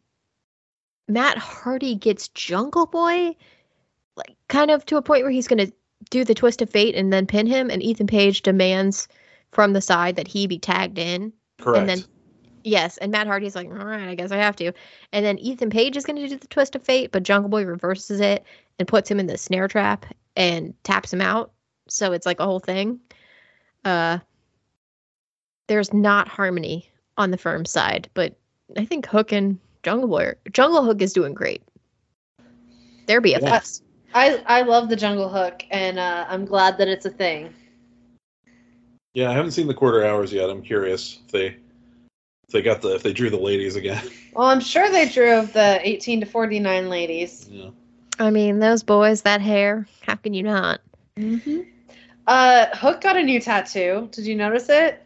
Matt 1.08 1.38
Hardy 1.38 1.94
gets 1.94 2.28
Jungle 2.28 2.86
Boy 2.86 3.36
like 4.16 4.36
kind 4.48 4.70
of 4.70 4.84
to 4.86 4.96
a 4.96 5.02
point 5.02 5.22
where 5.22 5.30
he's 5.32 5.48
going 5.48 5.66
to 5.66 5.72
do 6.10 6.24
the 6.24 6.34
twist 6.34 6.60
of 6.62 6.70
fate 6.70 6.94
and 6.94 7.12
then 7.12 7.26
pin 7.26 7.46
him 7.46 7.70
and 7.70 7.82
Ethan 7.82 8.06
Page 8.06 8.42
demands 8.42 9.08
from 9.52 9.72
the 9.72 9.80
side 9.80 10.16
that 10.16 10.28
he 10.28 10.46
be 10.46 10.58
tagged 10.58 10.98
in. 10.98 11.32
Correct. 11.60 11.86
then- 11.86 12.04
Yes, 12.66 12.96
and 12.96 13.12
Matt 13.12 13.26
Hardy's 13.26 13.54
like, 13.54 13.68
all 13.68 13.74
right, 13.84 14.08
I 14.08 14.14
guess 14.14 14.32
I 14.32 14.38
have 14.38 14.56
to. 14.56 14.72
And 15.12 15.22
then 15.22 15.38
Ethan 15.38 15.68
Page 15.68 15.98
is 15.98 16.04
going 16.06 16.16
to 16.16 16.26
do 16.26 16.36
the 16.38 16.46
twist 16.46 16.74
of 16.74 16.82
fate, 16.82 17.12
but 17.12 17.22
Jungle 17.22 17.50
Boy 17.50 17.66
reverses 17.66 18.20
it 18.20 18.42
and 18.78 18.88
puts 18.88 19.10
him 19.10 19.20
in 19.20 19.26
the 19.26 19.36
snare 19.36 19.68
trap 19.68 20.06
and 20.34 20.72
taps 20.82 21.12
him 21.12 21.20
out. 21.20 21.52
So 21.88 22.12
it's 22.12 22.24
like 22.24 22.40
a 22.40 22.46
whole 22.46 22.60
thing. 22.60 23.00
Uh, 23.84 24.16
there's 25.66 25.92
not 25.92 26.26
harmony 26.26 26.90
on 27.18 27.30
the 27.30 27.36
firm 27.36 27.66
side, 27.66 28.08
but 28.14 28.34
I 28.78 28.86
think 28.86 29.04
Hook 29.06 29.30
and 29.30 29.58
Jungle 29.82 30.08
Boy, 30.08 30.24
are- 30.24 30.38
Jungle 30.50 30.82
Hook 30.84 31.02
is 31.02 31.12
doing 31.12 31.34
great. 31.34 31.62
They're 33.06 33.20
BFFs. 33.20 33.82
I 34.14 34.42
I 34.46 34.62
love 34.62 34.88
the 34.88 34.96
Jungle 34.96 35.28
Hook, 35.28 35.64
and 35.70 35.98
uh, 35.98 36.24
I'm 36.28 36.44
glad 36.44 36.78
that 36.78 36.88
it's 36.88 37.04
a 37.04 37.10
thing. 37.10 37.52
yeah, 39.14 39.30
I 39.30 39.34
haven't 39.34 39.52
seen 39.52 39.66
the 39.66 39.74
quarter 39.74 40.04
hours 40.04 40.32
yet. 40.32 40.48
I'm 40.50 40.62
curious 40.62 41.18
if 41.26 41.32
they 41.32 41.46
if 41.46 42.50
they 42.50 42.62
got 42.62 42.80
the 42.82 42.94
if 42.94 43.02
they 43.02 43.12
drew 43.12 43.30
the 43.30 43.36
ladies 43.38 43.76
again. 43.76 44.02
Well, 44.32 44.48
I'm 44.48 44.58
sure 44.58 44.90
they 44.90 45.08
drove 45.08 45.52
the 45.52 45.78
18 45.88 46.18
to 46.18 46.26
49 46.26 46.88
ladies. 46.88 47.48
yeah. 47.48 47.70
I 48.18 48.30
mean, 48.30 48.58
those 48.58 48.82
boys, 48.82 49.22
that 49.22 49.40
hair, 49.40 49.86
how 50.04 50.16
can 50.16 50.34
you 50.34 50.42
not? 50.42 50.80
Mm-hmm. 51.16 51.60
Uh, 52.26 52.66
Hook 52.74 53.00
got 53.00 53.16
a 53.16 53.22
new 53.22 53.38
tattoo. 53.40 54.08
Did 54.10 54.26
you 54.26 54.34
notice 54.34 54.68
it? 54.68 55.00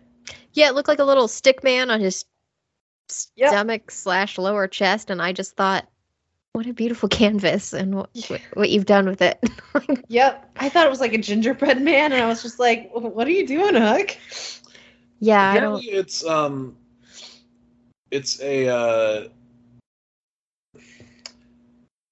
Yeah, 0.55 0.69
it 0.69 0.75
looked 0.75 0.89
like 0.89 0.99
a 0.99 1.05
little 1.05 1.29
stick 1.29 1.63
man 1.63 1.91
on 1.91 2.01
his 2.01 2.25
Yep. 3.37 3.51
stomach 3.51 3.91
slash 3.91 4.39
lower 4.39 4.67
chest, 4.67 5.11
and 5.11 5.21
I 5.21 5.35
just 5.35 5.55
thought, 5.57 5.87
what 6.53 6.67
a 6.67 6.73
beautiful 6.73 7.09
canvas, 7.21 7.73
and 7.73 7.95
what 7.95 8.11
what, 8.29 8.41
what 8.55 8.71
you've 8.71 8.87
done 8.87 9.07
with 9.07 9.23
it. 9.23 9.39
Yep. 10.11 10.51
I 10.57 10.71
thought 10.71 10.87
it 10.87 10.91
was 10.91 11.01
like 11.01 11.13
a 11.13 11.19
gingerbread 11.19 11.83
man, 11.83 12.13
and 12.13 12.23
I 12.23 12.27
was 12.27 12.43
just 12.43 12.59
like, 12.59 12.91
"What 12.93 13.27
are 13.27 13.31
you 13.31 13.47
doing, 13.47 13.75
Hook?" 13.75 14.17
yeah, 15.21 15.51
I 15.51 15.61
don't. 15.61 15.77
Apparently 15.77 15.91
it's 15.91 16.25
um 16.25 16.77
it's 18.11 18.41
a 18.41 18.69
uh 18.69 19.29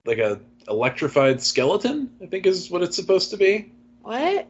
like 0.05 0.19
a 0.19 0.41
electrified 0.69 1.43
skeleton, 1.43 2.11
I 2.23 2.27
think 2.27 2.47
is 2.47 2.71
what 2.71 2.83
it's 2.83 2.97
supposed 2.97 3.31
to 3.31 3.37
be. 3.37 3.73
What? 4.03 4.49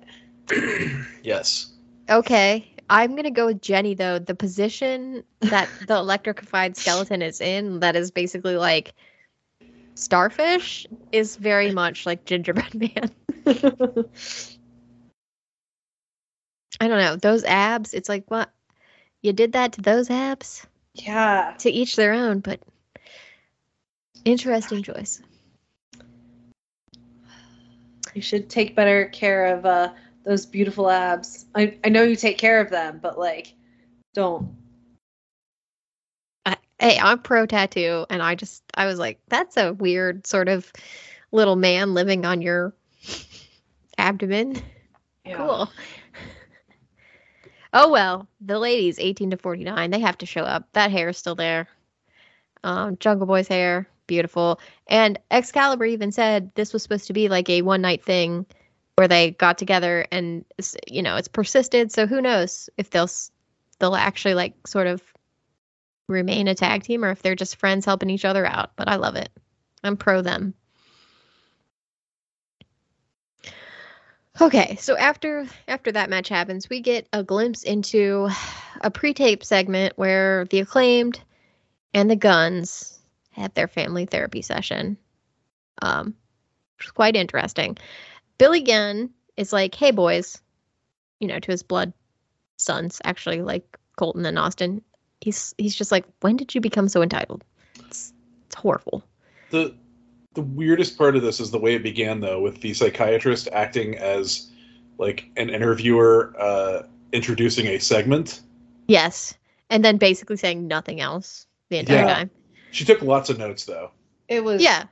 yes. 1.23 1.73
Okay, 2.11 2.73
I'm 2.89 3.17
gonna 3.17 3.31
go 3.31 3.47
with 3.47 3.63
Jenny 3.63 3.95
though. 3.95 4.19
The 4.19 4.35
position 4.35 5.25
that 5.41 5.69
the 5.87 5.97
electrified 5.97 6.77
skeleton 6.77 7.23
is 7.23 7.41
in, 7.41 7.81
that 7.81 7.97
is 7.97 8.11
basically 8.11 8.57
like 8.57 8.95
starfish, 9.97 10.87
is 11.13 11.37
very 11.37 11.71
much 11.73 12.07
like 12.07 12.25
gingerbread 12.25 12.75
man. 12.75 13.11
I 16.81 16.89
don't 16.89 16.99
know 16.99 17.17
those 17.17 17.45
abs. 17.45 17.95
It's 17.95 18.09
like 18.09 18.25
what 18.29 18.51
you 19.23 19.33
did 19.33 19.53
that 19.53 19.73
to 19.73 19.83
those 19.83 20.11
abs. 20.11 20.67
yeah. 20.95 21.55
To 21.59 21.71
each 21.71 21.97
their 21.97 22.13
own, 22.13 22.41
but 22.41 22.61
interesting 24.25 24.83
choice. 24.83 25.23
You 28.15 28.23
should 28.23 28.49
take 28.49 28.75
better 28.75 29.07
care 29.07 29.47
of 29.57 29.67
uh, 29.67 29.93
those 30.25 30.47
beautiful 30.47 30.91
abs. 30.91 31.47
I, 31.55 31.79
I 31.85 31.89
know 31.89 32.03
you 32.03 32.17
take 32.17 32.39
care 32.39 32.61
of 32.61 32.71
them, 32.71 32.99
but 33.03 33.19
like, 33.19 33.55
don't. 34.15 34.49
Hey, 36.79 36.99
I'm 36.99 37.21
pro 37.21 37.47
tattoo, 37.47 38.07
and 38.11 38.23
I 38.23 38.35
just 38.35 38.63
I 38.75 38.87
was 38.87 38.99
like, 38.99 39.19
that's 39.29 39.57
a 39.57 39.73
weird 39.73 40.27
sort 40.27 40.49
of 40.49 40.71
little 41.33 41.57
man 41.57 41.95
living 41.95 42.25
on 42.25 42.43
your 42.43 42.75
abdomen. 43.99 44.63
Cool. 45.25 45.71
Oh 47.73 47.91
well, 47.91 48.27
the 48.41 48.59
ladies 48.59 48.99
18 48.99 49.33
to 49.33 49.37
49, 49.37 49.91
they 49.91 50.01
have 50.01 50.17
to 50.19 50.25
show 50.25 50.45
up. 50.45 50.67
That 50.73 50.91
hair 50.91 51.11
is 51.11 51.19
still 51.19 51.35
there. 51.35 51.69
Um, 52.65 52.97
Jungle 52.97 53.27
Boy's 53.27 53.49
hair, 53.49 53.87
beautiful. 54.07 54.61
And 54.87 55.19
Excalibur 55.31 55.85
even 55.85 56.11
said 56.11 56.51
this 56.55 56.73
was 56.73 56.83
supposed 56.83 57.07
to 57.09 57.13
be 57.13 57.29
like 57.29 57.51
a 57.51 57.61
one 57.61 57.83
night 57.83 58.03
thing 58.03 58.47
where 58.95 59.09
they 59.09 59.33
got 59.33 59.59
together 59.59 60.07
and 60.11 60.43
you 60.87 61.03
know, 61.03 61.17
it's 61.17 61.29
persisted, 61.29 61.93
so 61.93 62.07
who 62.07 62.23
knows 62.23 62.71
if 62.79 62.89
they'll 62.89 63.11
they'll 63.79 63.95
actually 63.95 64.35
like 64.35 64.67
sort 64.67 64.87
of 64.87 65.03
remain 66.09 66.49
a 66.49 66.55
tag 66.55 66.83
team 66.83 67.05
or 67.05 67.11
if 67.11 67.23
they're 67.23 67.35
just 67.35 67.57
friends 67.57 67.85
helping 67.85 68.11
each 68.11 68.25
other 68.25 68.47
out, 68.47 68.71
but 68.77 68.89
I 68.89 68.97
love 68.97 69.17
it. 69.17 69.31
I'm 69.83 69.97
pro 69.97 70.23
them. 70.23 70.55
Okay, 74.39 74.77
so 74.77 74.97
after 74.97 75.47
after 75.67 75.93
that 75.93 76.11
match 76.11 76.29
happens, 76.29 76.69
we 76.69 76.81
get 76.81 77.09
a 77.13 77.23
glimpse 77.23 77.63
into 77.63 78.29
a 78.83 78.91
pre-tape 78.91 79.43
segment 79.43 79.95
where 79.97 80.45
the 80.51 80.61
acclaimed 80.61 81.19
and 81.95 82.11
the 82.11 82.17
guns 82.17 82.99
have 83.31 83.55
their 83.55 83.69
family 83.69 84.05
therapy 84.05 84.43
session. 84.43 84.99
Um, 85.81 86.15
which 86.77 86.87
is 86.87 86.93
quite 86.93 87.17
interesting. 87.17 87.79
Billy 88.39 88.61
Gunn 88.61 89.11
is 89.37 89.53
like, 89.53 89.75
"Hey 89.75 89.91
boys," 89.91 90.41
you 91.19 91.29
know, 91.29 91.39
to 91.39 91.51
his 91.51 91.63
blood 91.63 91.95
sons, 92.59 93.01
actually, 93.05 93.41
like 93.41 93.79
Colton 93.97 94.27
and 94.27 94.39
Austin. 94.39 94.83
He's 95.27 95.57
he's 95.59 95.75
just 95.75 95.91
like, 95.91 96.05
"When 96.21 96.37
did 96.37 96.55
you 96.55 96.61
become 96.61 96.89
so 96.89 97.03
entitled?" 97.03 97.43
It's 97.81 98.13
it's 98.47 98.55
horrible. 98.55 99.03
The 99.51 99.75
the 100.35 100.43
weirdest 100.43 100.97
part 100.97 101.17
of 101.17 101.23
this 101.23 101.41
is 101.41 101.51
the 101.51 101.59
way 101.59 101.75
it 101.75 101.83
began 101.83 102.21
though, 102.21 102.41
with 102.41 102.61
the 102.61 102.73
psychiatrist 102.73 103.49
acting 103.53 103.97
as 103.99 104.49
like 104.99 105.29
an 105.37 105.51
interviewer 105.51 106.33
uh 106.39 106.85
introducing 107.11 107.67
a 107.67 107.79
segment. 107.81 108.43
Yes, 108.87 109.35
and 109.69 109.85
then 109.85 109.97
basically 109.97 110.37
saying 110.37 110.69
nothing 110.69 111.01
else 111.01 111.49
the 111.71 111.79
entire 111.79 112.03
Yeah. 112.03 112.15
time. 112.15 112.31
She 112.71 112.85
took 112.85 113.03
lots 113.03 113.29
of 113.29 113.37
notes 113.37 113.65
though. 113.65 113.91
It 114.29 114.45
was. 114.45 114.63
Yeah, 114.63 114.85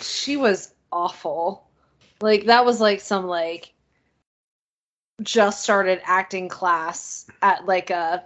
She 0.00 0.36
was 0.36 0.72
awful. 0.92 1.66
Like 2.20 2.44
that 2.44 2.64
was 2.64 2.80
like 2.80 3.00
some 3.00 3.26
like 3.26 3.74
just 5.20 5.64
started 5.64 6.00
acting 6.04 6.48
class 6.48 7.26
at 7.42 7.66
like 7.66 7.90
a 7.90 8.22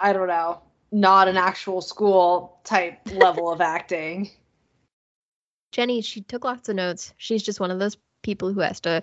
I 0.00 0.12
don't 0.12 0.28
know, 0.28 0.60
not 0.92 1.28
an 1.28 1.36
actual 1.36 1.80
school 1.80 2.60
type 2.64 2.98
level 3.12 3.50
of 3.50 3.60
acting. 3.60 4.30
Jenny, 5.72 6.00
she 6.00 6.22
took 6.22 6.44
lots 6.44 6.68
of 6.68 6.76
notes. 6.76 7.12
She's 7.18 7.42
just 7.42 7.60
one 7.60 7.70
of 7.70 7.78
those 7.78 7.96
people 8.22 8.52
who 8.52 8.60
has 8.60 8.80
to 8.80 9.02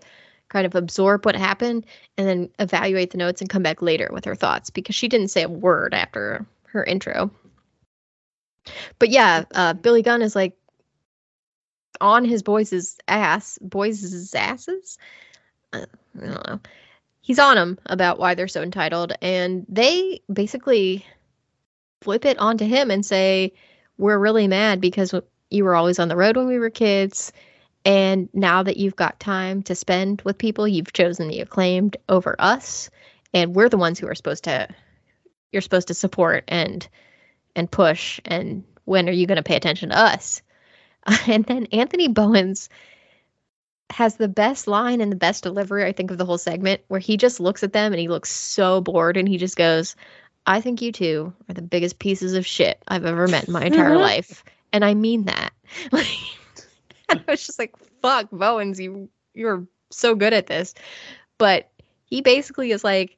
kind 0.49 0.65
of 0.65 0.75
absorb 0.75 1.25
what 1.25 1.35
happened 1.35 1.85
and 2.17 2.27
then 2.27 2.49
evaluate 2.59 3.11
the 3.11 3.17
notes 3.17 3.41
and 3.41 3.49
come 3.49 3.63
back 3.63 3.81
later 3.81 4.09
with 4.11 4.25
her 4.25 4.35
thoughts 4.35 4.69
because 4.69 4.95
she 4.95 5.07
didn't 5.07 5.29
say 5.29 5.43
a 5.43 5.49
word 5.49 5.93
after 5.93 6.45
her 6.65 6.83
intro. 6.83 7.31
But 8.99 9.09
yeah, 9.09 9.43
uh, 9.53 9.73
Billy 9.73 10.01
Gunn 10.01 10.21
is 10.21 10.35
like 10.35 10.53
on 12.01 12.25
his 12.25 12.43
boys' 12.43 12.97
ass, 13.07 13.57
boys' 13.61 14.33
asses. 14.35 14.97
Uh, 15.71 15.85
I 16.21 16.25
don't 16.25 16.47
know. 16.47 16.59
He's 17.23 17.39
on 17.39 17.55
them 17.55 17.79
about 17.85 18.19
why 18.19 18.35
they're 18.35 18.49
so 18.49 18.61
entitled, 18.61 19.13
and 19.21 19.65
they 19.69 20.21
basically 20.31 21.05
flip 22.01 22.25
it 22.25 22.37
onto 22.37 22.65
him 22.65 22.91
and 22.91 23.05
say, 23.05 23.53
"We're 23.97 24.19
really 24.19 24.47
mad 24.47 24.81
because 24.81 25.15
you 25.49 25.63
were 25.63 25.73
always 25.73 25.99
on 25.99 26.09
the 26.09 26.17
road 26.17 26.35
when 26.35 26.47
we 26.47 26.59
were 26.59 26.69
kids." 26.69 27.31
And 27.85 28.27
now 28.33 28.63
that 28.63 28.75
you've 28.75 28.97
got 28.97 29.21
time 29.21 29.63
to 29.63 29.75
spend 29.75 30.21
with 30.23 30.37
people, 30.37 30.67
you've 30.67 30.91
chosen 30.91 31.29
the 31.29 31.39
acclaimed 31.39 31.95
over 32.09 32.35
us. 32.39 32.89
And 33.33 33.55
we're 33.55 33.69
the 33.69 33.77
ones 33.77 33.99
who 33.99 34.07
are 34.07 34.15
supposed 34.15 34.43
to 34.43 34.67
you're 35.53 35.61
supposed 35.61 35.87
to 35.87 35.93
support 35.93 36.43
and 36.49 36.85
and 37.55 37.71
push 37.71 38.19
and 38.25 38.65
when 38.85 39.07
are 39.07 39.13
you 39.13 39.27
going 39.27 39.37
to 39.37 39.43
pay 39.43 39.55
attention 39.55 39.89
to 39.89 39.97
us? 39.97 40.41
and 41.27 41.45
then 41.45 41.67
Anthony 41.71 42.09
Bowens 42.09 42.67
has 43.93 44.15
the 44.15 44.27
best 44.27 44.67
line 44.67 45.01
and 45.01 45.11
the 45.11 45.15
best 45.15 45.43
delivery, 45.43 45.85
I 45.85 45.91
think, 45.91 46.09
of 46.11 46.17
the 46.17 46.25
whole 46.25 46.39
segment, 46.39 46.81
where 46.87 46.99
he 46.99 47.15
just 47.15 47.39
looks 47.39 47.63
at 47.63 47.73
them 47.73 47.93
and 47.93 47.99
he 47.99 48.07
looks 48.07 48.31
so 48.31 48.81
bored 48.81 49.17
and 49.17 49.27
he 49.27 49.37
just 49.37 49.55
goes, 49.55 49.95
I 50.45 50.61
think 50.61 50.81
you 50.81 50.91
two 50.91 51.33
are 51.47 51.53
the 51.53 51.61
biggest 51.61 51.99
pieces 51.99 52.33
of 52.33 52.45
shit 52.45 52.81
I've 52.87 53.05
ever 53.05 53.27
met 53.27 53.45
in 53.47 53.53
my 53.53 53.63
entire 53.63 53.97
life. 53.97 54.43
And 54.73 54.83
I 54.83 54.93
mean 54.93 55.25
that. 55.25 55.53
Like 55.91 56.07
I 57.09 57.19
was 57.27 57.45
just 57.45 57.59
like, 57.59 57.75
fuck, 58.01 58.29
Bowens, 58.31 58.79
you 58.79 59.09
you're 59.33 59.67
so 59.91 60.15
good 60.15 60.33
at 60.33 60.47
this. 60.47 60.73
But 61.37 61.69
he 62.05 62.21
basically 62.21 62.71
is 62.71 62.83
like, 62.83 63.17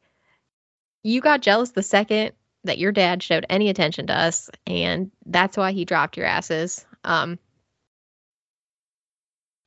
you 1.03 1.21
got 1.21 1.41
jealous 1.41 1.71
the 1.71 1.83
second 1.83 2.31
that 2.63 2.77
your 2.77 2.91
dad 2.91 3.21
showed 3.21 3.45
any 3.49 3.69
attention 3.69 4.07
to 4.07 4.17
us, 4.17 4.49
and 4.65 5.11
that's 5.25 5.55
why 5.55 5.71
he 5.71 5.85
dropped 5.85 6.17
your 6.17 6.25
asses. 6.25 6.85
Um, 7.03 7.39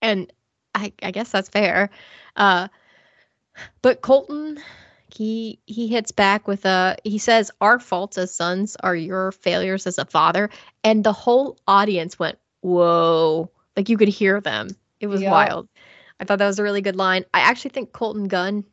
and 0.02 0.32
I, 0.74 0.92
I 1.02 1.10
guess 1.10 1.30
that's 1.30 1.48
fair. 1.48 1.90
Uh, 2.36 2.68
but 3.82 4.00
Colton, 4.02 4.58
he 5.14 5.58
he 5.66 5.88
hits 5.88 6.12
back 6.12 6.46
with 6.46 6.64
a 6.64 6.96
he 7.04 7.18
says 7.18 7.50
our 7.60 7.78
faults 7.78 8.18
as 8.18 8.34
sons 8.34 8.76
are 8.80 8.94
your 8.94 9.32
failures 9.32 9.86
as 9.86 9.98
a 9.98 10.04
father, 10.04 10.50
and 10.84 11.02
the 11.02 11.12
whole 11.12 11.58
audience 11.66 12.18
went 12.18 12.38
whoa, 12.60 13.50
like 13.76 13.88
you 13.88 13.96
could 13.96 14.08
hear 14.08 14.40
them. 14.40 14.68
It 15.00 15.06
was 15.06 15.22
Yeah. 15.22 15.30
wild. 15.30 15.68
I 16.20 16.24
thought 16.24 16.38
that 16.40 16.46
was 16.46 16.58
a 16.58 16.64
really 16.64 16.82
good 16.82 16.96
line. 16.96 17.24
I 17.32 17.40
actually 17.40 17.70
think 17.70 17.92
Colton 17.92 18.28
Gunn 18.28 18.64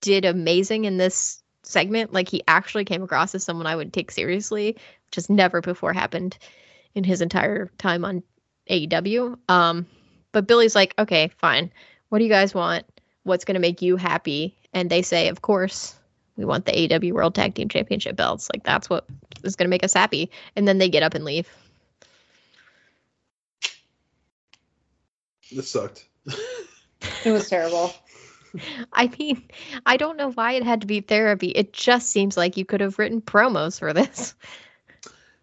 did 0.00 0.24
amazing 0.24 0.84
in 0.84 0.96
this 0.96 1.42
segment. 1.62 2.12
Like 2.12 2.28
he 2.28 2.42
actually 2.48 2.84
came 2.84 3.02
across 3.02 3.34
as 3.34 3.44
someone 3.44 3.66
I 3.66 3.76
would 3.76 3.92
take 3.92 4.10
seriously, 4.10 4.74
which 5.06 5.16
has 5.16 5.28
never 5.28 5.60
before 5.60 5.92
happened 5.92 6.38
in 6.94 7.04
his 7.04 7.20
entire 7.20 7.70
time 7.78 8.04
on 8.04 8.22
AEW. 8.68 9.36
Um, 9.48 9.86
but 10.32 10.46
Billy's 10.46 10.74
like, 10.74 10.94
okay, 10.98 11.30
fine. 11.38 11.70
What 12.08 12.18
do 12.18 12.24
you 12.24 12.30
guys 12.30 12.54
want? 12.54 12.84
What's 13.22 13.44
going 13.44 13.54
to 13.54 13.60
make 13.60 13.82
you 13.82 13.96
happy? 13.96 14.56
And 14.72 14.90
they 14.90 15.02
say, 15.02 15.28
of 15.28 15.42
course, 15.42 15.94
we 16.36 16.44
want 16.44 16.64
the 16.64 16.72
AEW 16.72 17.12
World 17.12 17.34
Tag 17.34 17.54
Team 17.54 17.68
Championship 17.68 18.16
belts. 18.16 18.48
Like 18.52 18.64
that's 18.64 18.88
what 18.88 19.06
is 19.44 19.56
going 19.56 19.66
to 19.66 19.70
make 19.70 19.84
us 19.84 19.92
happy. 19.92 20.30
And 20.56 20.66
then 20.66 20.78
they 20.78 20.88
get 20.88 21.02
up 21.02 21.14
and 21.14 21.24
leave. 21.24 21.48
This 25.52 25.70
sucked. 25.70 26.06
It 27.24 27.30
was 27.30 27.48
terrible. 27.48 27.92
I 28.92 29.10
mean, 29.18 29.42
I 29.86 29.96
don't 29.96 30.16
know 30.16 30.32
why 30.32 30.52
it 30.52 30.64
had 30.64 30.80
to 30.82 30.86
be 30.86 31.00
therapy. 31.00 31.48
It 31.48 31.72
just 31.72 32.10
seems 32.10 32.36
like 32.36 32.56
you 32.56 32.64
could 32.64 32.80
have 32.80 32.98
written 32.98 33.20
promos 33.20 33.78
for 33.78 33.92
this. 33.92 34.34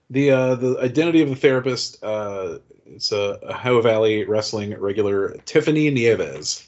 The 0.10 0.32
uh, 0.32 0.56
the 0.56 0.80
identity 0.80 1.22
of 1.22 1.28
the 1.28 1.36
therapist 1.36 2.02
uh, 2.02 2.60
it's 2.90 3.12
a 3.12 3.40
Ohio 3.50 3.82
Valley 3.82 4.26
Wrestling 4.26 4.78
regular 4.80 5.38
Tiffany 5.46 5.90
Nieves. 5.92 6.68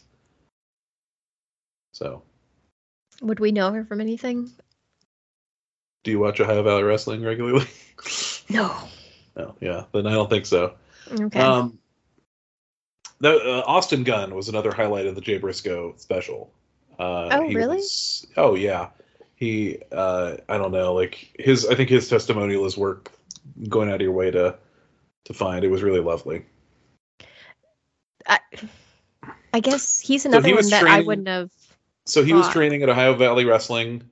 So, 1.94 2.22
Would 3.22 3.40
we 3.40 3.52
know 3.52 3.72
her 3.72 3.84
from 3.86 4.02
anything? 4.02 4.50
do 6.06 6.12
you 6.12 6.20
watch 6.20 6.40
Ohio 6.40 6.64
Valley 6.64 6.84
Wrestling 6.84 7.24
regularly? 7.24 7.66
No. 8.52 8.76
no, 9.38 9.54
yeah, 9.62 9.84
then 9.94 10.08
I 10.08 10.14
don't 10.14 10.28
think 10.30 10.48
so. 10.48 10.74
Okay. 11.12 11.40
Um, 11.40 11.78
the, 13.20 13.34
uh, 13.38 13.64
Austin 13.68 14.04
Gunn 14.04 14.34
was 14.34 14.50
another 14.50 14.72
highlight 14.74 15.06
of 15.06 15.14
the 15.14 15.22
Jay 15.22 15.38
Briscoe 15.38 15.94
special. 15.98 16.52
Uh, 16.98 17.30
Oh, 17.32 17.48
really? 17.54 17.76
was- 17.78 18.26
oh 18.38 18.56
yeah, 18.56 18.88
he. 19.36 19.78
Uh, 19.92 20.38
I 20.50 20.58
don't 20.58 20.72
know, 20.72 20.94
like 20.96 21.30
his. 21.38 21.68
I 21.68 21.76
think 21.76 21.90
his 21.90 22.10
testimonial 22.10 22.66
is 22.66 22.76
work 22.76 23.12
going 23.68 23.90
out 23.90 23.96
of 23.96 24.02
your 24.02 24.14
way 24.14 24.32
to 24.32 24.58
to 25.26 25.34
find. 25.34 25.64
It 25.64 25.70
was 25.70 25.84
really 25.84 26.00
lovely. 26.00 26.46
I, 28.28 28.40
I 29.54 29.60
guess 29.60 30.00
he's 30.00 30.24
he 30.24 30.30
another 30.30 30.56
was 30.56 30.66
one 30.66 30.72
that 30.72 30.88
I 30.88 31.02
wouldn't 31.02 31.28
have. 31.28 31.52
So 32.06 32.24
he 32.24 32.34
was 32.34 32.50
training 32.50 32.82
at 32.82 32.90
Ohio 32.90 33.14
Valley 33.14 33.46
Wrestling 33.46 34.04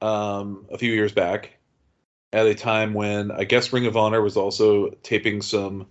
um, 0.00 0.66
a 0.70 0.78
few 0.78 0.92
years 0.92 1.12
back, 1.12 1.50
at 2.32 2.46
a 2.46 2.54
time 2.54 2.94
when 2.94 3.30
I 3.30 3.44
guess 3.44 3.72
Ring 3.72 3.86
of 3.86 3.96
Honor 3.96 4.22
was 4.22 4.36
also 4.36 4.90
taping 5.02 5.42
some 5.42 5.86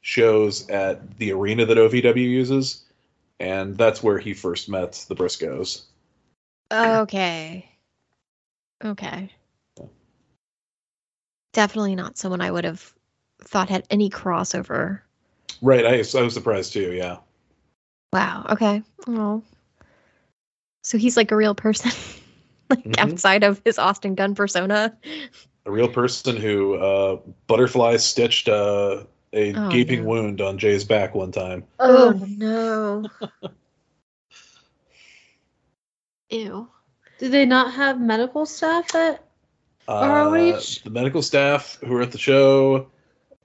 shows 0.00 0.68
at 0.68 1.16
the 1.18 1.32
arena 1.32 1.66
that 1.66 1.76
OVW 1.76 2.16
uses, 2.16 2.84
and 3.40 3.76
that's 3.76 4.02
where 4.02 4.18
he 4.18 4.34
first 4.34 4.68
met 4.68 5.04
the 5.08 5.16
Briscoes. 5.16 5.84
Okay. 6.72 7.68
Okay. 8.84 9.30
Definitely 11.52 11.96
not 11.96 12.18
someone 12.18 12.40
I 12.40 12.50
would 12.50 12.64
have 12.64 12.94
thought 13.42 13.68
had 13.68 13.86
any 13.90 14.10
crossover. 14.10 15.00
Right, 15.62 15.84
I, 15.84 15.94
I 16.18 16.22
was 16.22 16.34
surprised 16.34 16.72
too. 16.72 16.92
Yeah, 16.92 17.18
Wow. 18.12 18.46
Okay. 18.50 18.82
Oh. 19.06 19.42
So 20.84 20.96
he's 20.98 21.16
like 21.16 21.30
a 21.32 21.36
real 21.36 21.54
person, 21.54 21.90
like 22.70 22.84
Mhm. 22.84 22.98
outside 22.98 23.44
of 23.44 23.60
his 23.64 23.78
Austin 23.78 24.14
Gunn 24.14 24.34
persona. 24.34 24.96
a 25.66 25.70
real 25.70 25.88
person 25.88 26.36
who 26.36 26.74
uh, 26.76 27.16
butterfly 27.46 27.96
stitched 27.96 28.48
uh, 28.48 29.04
a 29.32 29.52
Oh, 29.54 29.68
gaping 29.70 30.04
no. 30.04 30.08
wound 30.08 30.40
on 30.40 30.56
Jay's 30.58 30.84
back 30.84 31.14
one 31.14 31.32
time. 31.32 31.64
Oh 31.78 32.18
no. 32.38 33.10
Ew. 36.30 36.68
Did 37.18 37.32
they 37.32 37.44
not 37.46 37.74
have 37.74 38.00
medical 38.00 38.46
staff 38.46 38.94
at 38.94 39.24
Uh, 39.88 40.04
ROH? 40.06 40.80
the 40.84 40.90
medical 40.90 41.22
staff 41.22 41.78
who 41.80 41.92
were 41.94 42.02
at 42.02 42.12
the 42.12 42.18
show, 42.18 42.90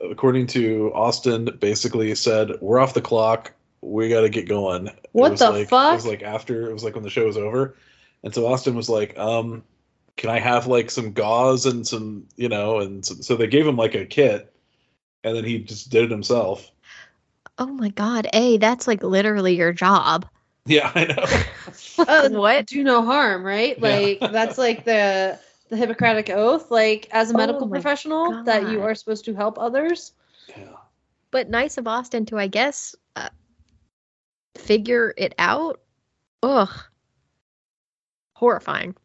according 0.01 0.47
to 0.47 0.91
Austin, 0.93 1.45
basically 1.59 2.13
said, 2.15 2.51
"We're 2.61 2.79
off 2.79 2.93
the 2.93 3.01
clock. 3.01 3.53
We 3.81 4.09
got 4.09 4.21
to 4.21 4.29
get 4.29 4.47
going." 4.47 4.87
It 4.87 5.09
What 5.11 5.31
was 5.31 5.39
the 5.39 5.51
like, 5.51 5.67
It 5.67 5.71
was 5.71 6.05
like 6.05 6.23
after 6.23 6.69
it 6.69 6.73
was 6.73 6.83
like 6.83 6.95
when 6.95 7.03
the 7.03 7.09
show 7.09 7.25
was 7.25 7.37
over, 7.37 7.75
and 8.23 8.33
so 8.33 8.45
Austin 8.47 8.75
was 8.75 8.89
like, 8.89 9.17
"Um, 9.17 9.63
can 10.17 10.29
I 10.29 10.39
have 10.39 10.67
like 10.67 10.91
some 10.91 11.13
gauze 11.13 11.65
and 11.65 11.85
some, 11.87 12.27
you 12.35 12.49
know?" 12.49 12.79
And 12.79 13.05
so, 13.05 13.15
so 13.15 13.35
they 13.35 13.47
gave 13.47 13.67
him 13.67 13.77
like 13.77 13.95
a 13.95 14.05
kit, 14.05 14.53
and 15.23 15.35
then 15.35 15.43
he 15.43 15.59
just 15.59 15.89
did 15.89 16.05
it 16.05 16.11
himself. 16.11 16.69
Oh 17.57 17.67
my 17.67 17.89
god. 17.89 18.27
A, 18.33 18.57
that's 18.57 18.87
like 18.87 19.03
literally 19.03 19.55
your 19.55 19.73
job. 19.73 20.25
Yeah, 20.65 20.91
I 20.95 21.05
know. 21.05 21.25
Uh, 22.05 22.27
what? 22.29 22.65
do 22.65 22.83
no 22.83 23.03
harm, 23.03 23.43
right? 23.43 23.77
Yeah. 23.77 23.99
Like 23.99 24.31
that's 24.31 24.57
like 24.57 24.83
the 24.83 25.39
the 25.69 25.77
Hippocratic 25.77 26.29
oath, 26.29 26.71
like 26.71 27.07
as 27.11 27.31
a 27.31 27.33
Oh 27.33 27.37
medical 27.37 27.67
my 27.67 27.81
professional, 27.81 28.43
that 28.43 28.67
you 28.67 28.81
are 28.81 28.95
supposed 28.95 29.25
to 29.25 29.33
help 29.33 29.57
others. 29.59 30.13
yeah. 30.47 30.75
But 31.31 31.49
nice 31.49 31.77
of 31.77 31.87
Austin 31.87 32.25
to, 32.27 32.37
I 32.37 32.47
guess, 32.47 32.95
uh, 33.15 33.29
figure 34.55 35.13
it 35.17 35.33
out. 35.39 35.81
Ugh. 36.43 36.69
Horrifying. 38.35 38.95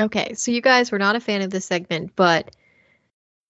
Okay, 0.00 0.34
so 0.34 0.50
you 0.50 0.60
guys 0.62 0.90
were 0.90 0.98
not 0.98 1.16
a 1.16 1.20
fan 1.20 1.42
of 1.42 1.50
this 1.50 1.66
segment, 1.66 2.12
but 2.16 2.50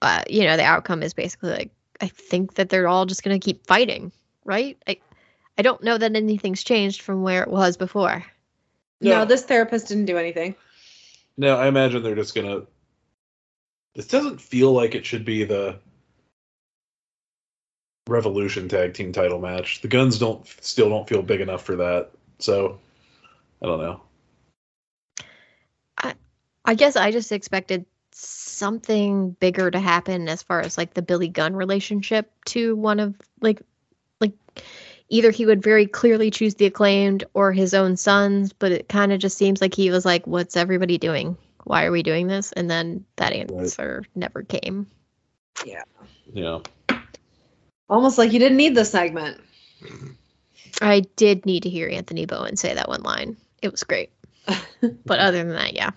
uh, 0.03 0.23
you 0.29 0.45
know, 0.45 0.57
the 0.57 0.65
outcome 0.65 1.03
is 1.03 1.15
basically 1.15 1.51
like 1.51 1.71
I 2.01 2.09
think 2.09 2.55
that 2.55 2.69
they're 2.71 2.89
all 2.89 3.07
just 3.07 3.23
gonna 3.23 3.39
keep 3.39 3.67
fighting, 3.67 4.13
right? 4.45 4.77
I 4.89 4.99
I 5.59 5.63
don't 5.63 5.83
know 5.83 5.99
that 5.99 6.17
anything's 6.17 6.65
changed 6.65 7.03
from 7.03 7.23
where 7.23 7.43
it 7.43 7.51
was 7.51 7.77
before. 7.77 8.25
No. 9.01 9.19
No, 9.19 9.25
this 9.25 9.43
therapist 9.45 9.89
didn't 9.89 10.07
do 10.07 10.19
anything. 10.19 10.55
No, 11.37 11.57
I 11.57 11.69
imagine 11.69 12.03
they're 12.03 12.15
just 12.15 12.35
gonna. 12.35 12.63
This 13.95 14.07
doesn't 14.07 14.41
feel 14.41 14.73
like 14.73 14.95
it 14.95 15.07
should 15.07 15.25
be 15.25 15.45
the 15.45 15.79
Revolution 18.07 18.69
tag 18.69 18.95
team 18.95 19.13
title 19.13 19.41
match. 19.41 19.81
The 19.81 19.89
guns 19.89 20.19
don't 20.19 20.47
still 20.61 20.89
don't 20.89 21.09
feel 21.09 21.23
big 21.23 21.41
enough 21.41 21.65
for 21.65 21.77
that. 21.77 22.11
So 22.39 22.79
I 23.63 23.67
don't 23.67 23.81
know. 23.81 24.03
I 26.65 26.75
guess 26.75 26.97
I 26.97 27.11
just 27.11 27.33
expected 27.33 27.87
something 28.13 29.31
bigger 29.41 29.71
to 29.71 29.81
happen 29.81 30.29
as 30.29 30.43
far 30.43 30.61
as 30.61 30.77
like 30.77 30.95
the 30.95 31.03
Billy 31.03 31.29
Gunn 31.29 31.57
relationship 31.57 32.31
to 32.47 32.77
one 32.77 33.01
of 33.01 33.17
like 33.41 33.63
like 34.21 34.33
either 35.11 35.31
he 35.31 35.45
would 35.45 35.63
very 35.63 35.87
clearly 35.87 36.31
choose 36.31 36.55
the 36.55 36.67
acclaimed 36.67 37.25
or 37.35 37.53
his 37.53 37.75
own 37.75 37.97
sons, 37.97 38.53
but 38.53 38.73
it 38.73 38.89
kind 38.89 39.13
of 39.13 39.19
just 39.19 39.37
seems 39.37 39.61
like 39.61 39.75
he 39.75 39.91
was 39.91 40.05
like, 40.05 40.27
What's 40.27 40.57
everybody 40.57 40.97
doing? 40.97 41.37
Why 41.65 41.85
are 41.85 41.93
we 41.93 42.03
doing 42.03 42.27
this? 42.27 42.53
And 42.53 42.71
then 42.71 43.05
that 43.17 43.33
answer 43.33 44.05
never 44.15 44.43
came. 44.43 44.87
Yeah. 45.67 45.83
Yeah. 46.33 46.61
Almost 47.89 48.17
like 48.17 48.33
you 48.33 48.39
didn't 48.39 48.57
need 48.57 48.75
the 48.75 48.85
segment. 48.85 49.41
I 50.81 51.01
did 51.17 51.45
need 51.45 51.65
to 51.65 51.69
hear 51.69 51.89
Anthony 51.89 52.25
Bowen 52.25 52.57
say 52.57 52.73
that 52.73 52.89
one 52.89 53.03
line. 53.03 53.37
It 53.61 53.71
was 53.71 53.85
great. 53.85 54.11
but 55.05 55.19
other 55.19 55.39
than 55.39 55.51
that, 55.51 55.75
yeah. 55.75 55.91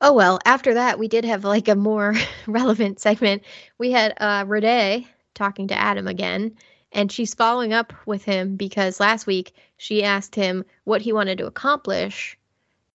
Oh 0.00 0.12
well, 0.12 0.40
after 0.44 0.74
that 0.74 0.98
we 0.98 1.06
did 1.08 1.24
have 1.24 1.44
like 1.44 1.68
a 1.68 1.74
more 1.74 2.14
relevant 2.46 2.98
segment. 2.98 3.42
We 3.78 3.92
had 3.92 4.14
uh 4.18 4.44
Renee 4.46 5.06
talking 5.34 5.68
to 5.68 5.78
Adam 5.78 6.06
again, 6.06 6.54
and 6.92 7.10
she's 7.10 7.34
following 7.34 7.72
up 7.72 7.92
with 8.06 8.24
him 8.24 8.56
because 8.56 9.00
last 9.00 9.26
week 9.26 9.54
she 9.76 10.04
asked 10.04 10.34
him 10.34 10.64
what 10.84 11.02
he 11.02 11.12
wanted 11.12 11.38
to 11.38 11.46
accomplish 11.46 12.38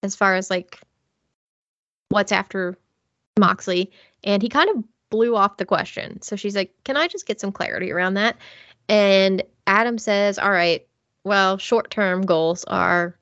as 0.02 0.14
far 0.14 0.36
as 0.36 0.50
like 0.50 0.80
what's 2.10 2.32
after 2.32 2.78
Moxley, 3.38 3.90
and 4.24 4.42
he 4.42 4.48
kind 4.48 4.70
of 4.70 4.84
blew 5.10 5.36
off 5.36 5.56
the 5.56 5.64
question. 5.66 6.20
So 6.22 6.36
she's 6.36 6.56
like, 6.56 6.72
"Can 6.84 6.96
I 6.96 7.08
just 7.08 7.26
get 7.26 7.40
some 7.40 7.52
clarity 7.52 7.90
around 7.90 8.14
that?" 8.14 8.36
And 8.88 9.42
Adam 9.66 9.98
says, 9.98 10.38
"All 10.38 10.50
right, 10.50 10.86
well, 11.24 11.58
short-term 11.58 12.22
goals 12.22 12.64
are 12.64 13.16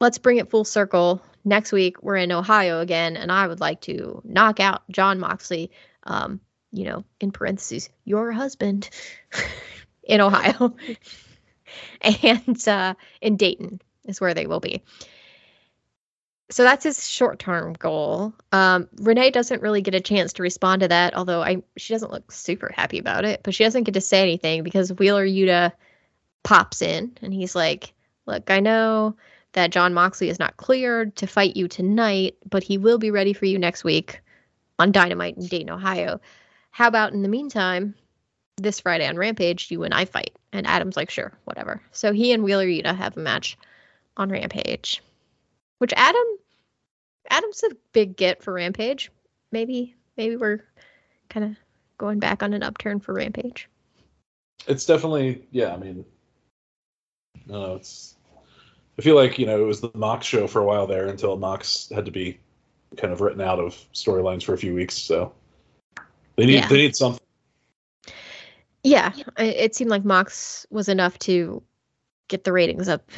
let's 0.00 0.18
bring 0.18 0.38
it 0.38 0.50
full 0.50 0.64
circle. 0.64 1.22
Next 1.44 1.72
week 1.72 2.02
we're 2.02 2.16
in 2.16 2.32
Ohio 2.32 2.80
again, 2.80 3.16
and 3.16 3.32
I 3.32 3.46
would 3.46 3.60
like 3.60 3.80
to 3.82 4.20
knock 4.24 4.60
out 4.60 4.82
Jon 4.90 5.18
Moxley. 5.18 5.70
Um, 6.04 6.40
you 6.72 6.84
know, 6.84 7.04
in 7.20 7.32
parentheses, 7.32 7.88
your 8.04 8.32
husband 8.32 8.90
in 10.02 10.20
Ohio, 10.20 10.74
and 12.00 12.68
uh, 12.68 12.94
in 13.20 13.36
Dayton 13.36 13.80
is 14.04 14.20
where 14.20 14.34
they 14.34 14.46
will 14.46 14.60
be. 14.60 14.82
So 16.50 16.64
that's 16.64 16.82
his 16.82 17.08
short-term 17.08 17.74
goal. 17.74 18.34
Um, 18.50 18.88
Renee 18.96 19.30
doesn't 19.30 19.62
really 19.62 19.82
get 19.82 19.94
a 19.94 20.00
chance 20.00 20.32
to 20.34 20.42
respond 20.42 20.82
to 20.82 20.88
that, 20.88 21.14
although 21.14 21.42
I 21.42 21.62
she 21.76 21.94
doesn't 21.94 22.10
look 22.10 22.32
super 22.32 22.72
happy 22.74 22.98
about 22.98 23.24
it. 23.24 23.40
But 23.44 23.54
she 23.54 23.62
doesn't 23.62 23.84
get 23.84 23.94
to 23.94 24.00
say 24.00 24.20
anything 24.20 24.64
because 24.64 24.92
Wheeler 24.92 25.26
Yuta 25.26 25.72
pops 26.42 26.82
in 26.82 27.16
and 27.22 27.32
he's 27.32 27.54
like, 27.54 27.94
"Look, 28.26 28.50
I 28.50 28.60
know." 28.60 29.16
that 29.52 29.70
Jon 29.70 29.94
Moxley 29.94 30.28
is 30.28 30.38
not 30.38 30.56
cleared 30.56 31.16
to 31.16 31.26
fight 31.26 31.56
you 31.56 31.68
tonight, 31.68 32.36
but 32.48 32.62
he 32.62 32.78
will 32.78 32.98
be 32.98 33.10
ready 33.10 33.32
for 33.32 33.46
you 33.46 33.58
next 33.58 33.84
week 33.84 34.20
on 34.78 34.92
Dynamite 34.92 35.36
in 35.36 35.46
Dayton, 35.46 35.70
Ohio. 35.70 36.20
How 36.70 36.88
about 36.88 37.12
in 37.12 37.22
the 37.22 37.28
meantime, 37.28 37.94
this 38.56 38.80
Friday 38.80 39.06
on 39.06 39.16
Rampage, 39.16 39.70
you 39.70 39.82
and 39.82 39.94
I 39.94 40.04
fight? 40.04 40.36
And 40.52 40.66
Adam's 40.66 40.96
like, 40.96 41.10
sure, 41.10 41.32
whatever. 41.44 41.82
So 41.92 42.12
he 42.12 42.32
and 42.32 42.42
Wheeler 42.42 42.66
Yuta 42.66 42.96
have 42.96 43.16
a 43.16 43.20
match 43.20 43.56
on 44.16 44.30
Rampage, 44.30 45.02
which 45.78 45.92
Adam, 45.96 46.24
Adam's 47.30 47.62
a 47.64 47.76
big 47.92 48.16
get 48.16 48.42
for 48.42 48.52
Rampage. 48.52 49.10
Maybe, 49.52 49.94
maybe 50.16 50.36
we're 50.36 50.64
kind 51.28 51.46
of 51.46 51.56
going 51.98 52.18
back 52.18 52.42
on 52.42 52.54
an 52.54 52.62
upturn 52.62 53.00
for 53.00 53.14
Rampage. 53.14 53.68
It's 54.66 54.84
definitely 54.84 55.46
yeah. 55.50 55.72
I 55.72 55.76
mean, 55.78 56.04
no, 57.46 57.76
it's. 57.76 58.16
I 58.98 59.02
feel 59.02 59.14
like 59.14 59.38
you 59.38 59.46
know 59.46 59.60
it 59.60 59.66
was 59.66 59.80
the 59.80 59.90
Mox 59.94 60.26
show 60.26 60.46
for 60.46 60.60
a 60.60 60.64
while 60.64 60.86
there 60.86 61.06
until 61.06 61.36
Mox 61.36 61.90
had 61.94 62.04
to 62.04 62.10
be 62.10 62.38
kind 62.96 63.12
of 63.12 63.20
written 63.20 63.40
out 63.40 63.58
of 63.58 63.74
storylines 63.94 64.42
for 64.42 64.52
a 64.52 64.58
few 64.58 64.74
weeks. 64.74 64.94
So 64.94 65.32
they 66.40 66.46
need 66.46 66.54
Yeah. 66.54 66.68
they 66.68 66.76
need 66.76 66.96
something. 66.96 67.20
Yeah, 68.82 69.12
it 69.36 69.74
seemed 69.74 69.90
like 69.90 70.06
Mox 70.06 70.66
was 70.70 70.88
enough 70.88 71.18
to 71.20 71.62
get 72.28 72.44
the 72.44 72.52
ratings 72.52 72.88
up 72.88 73.10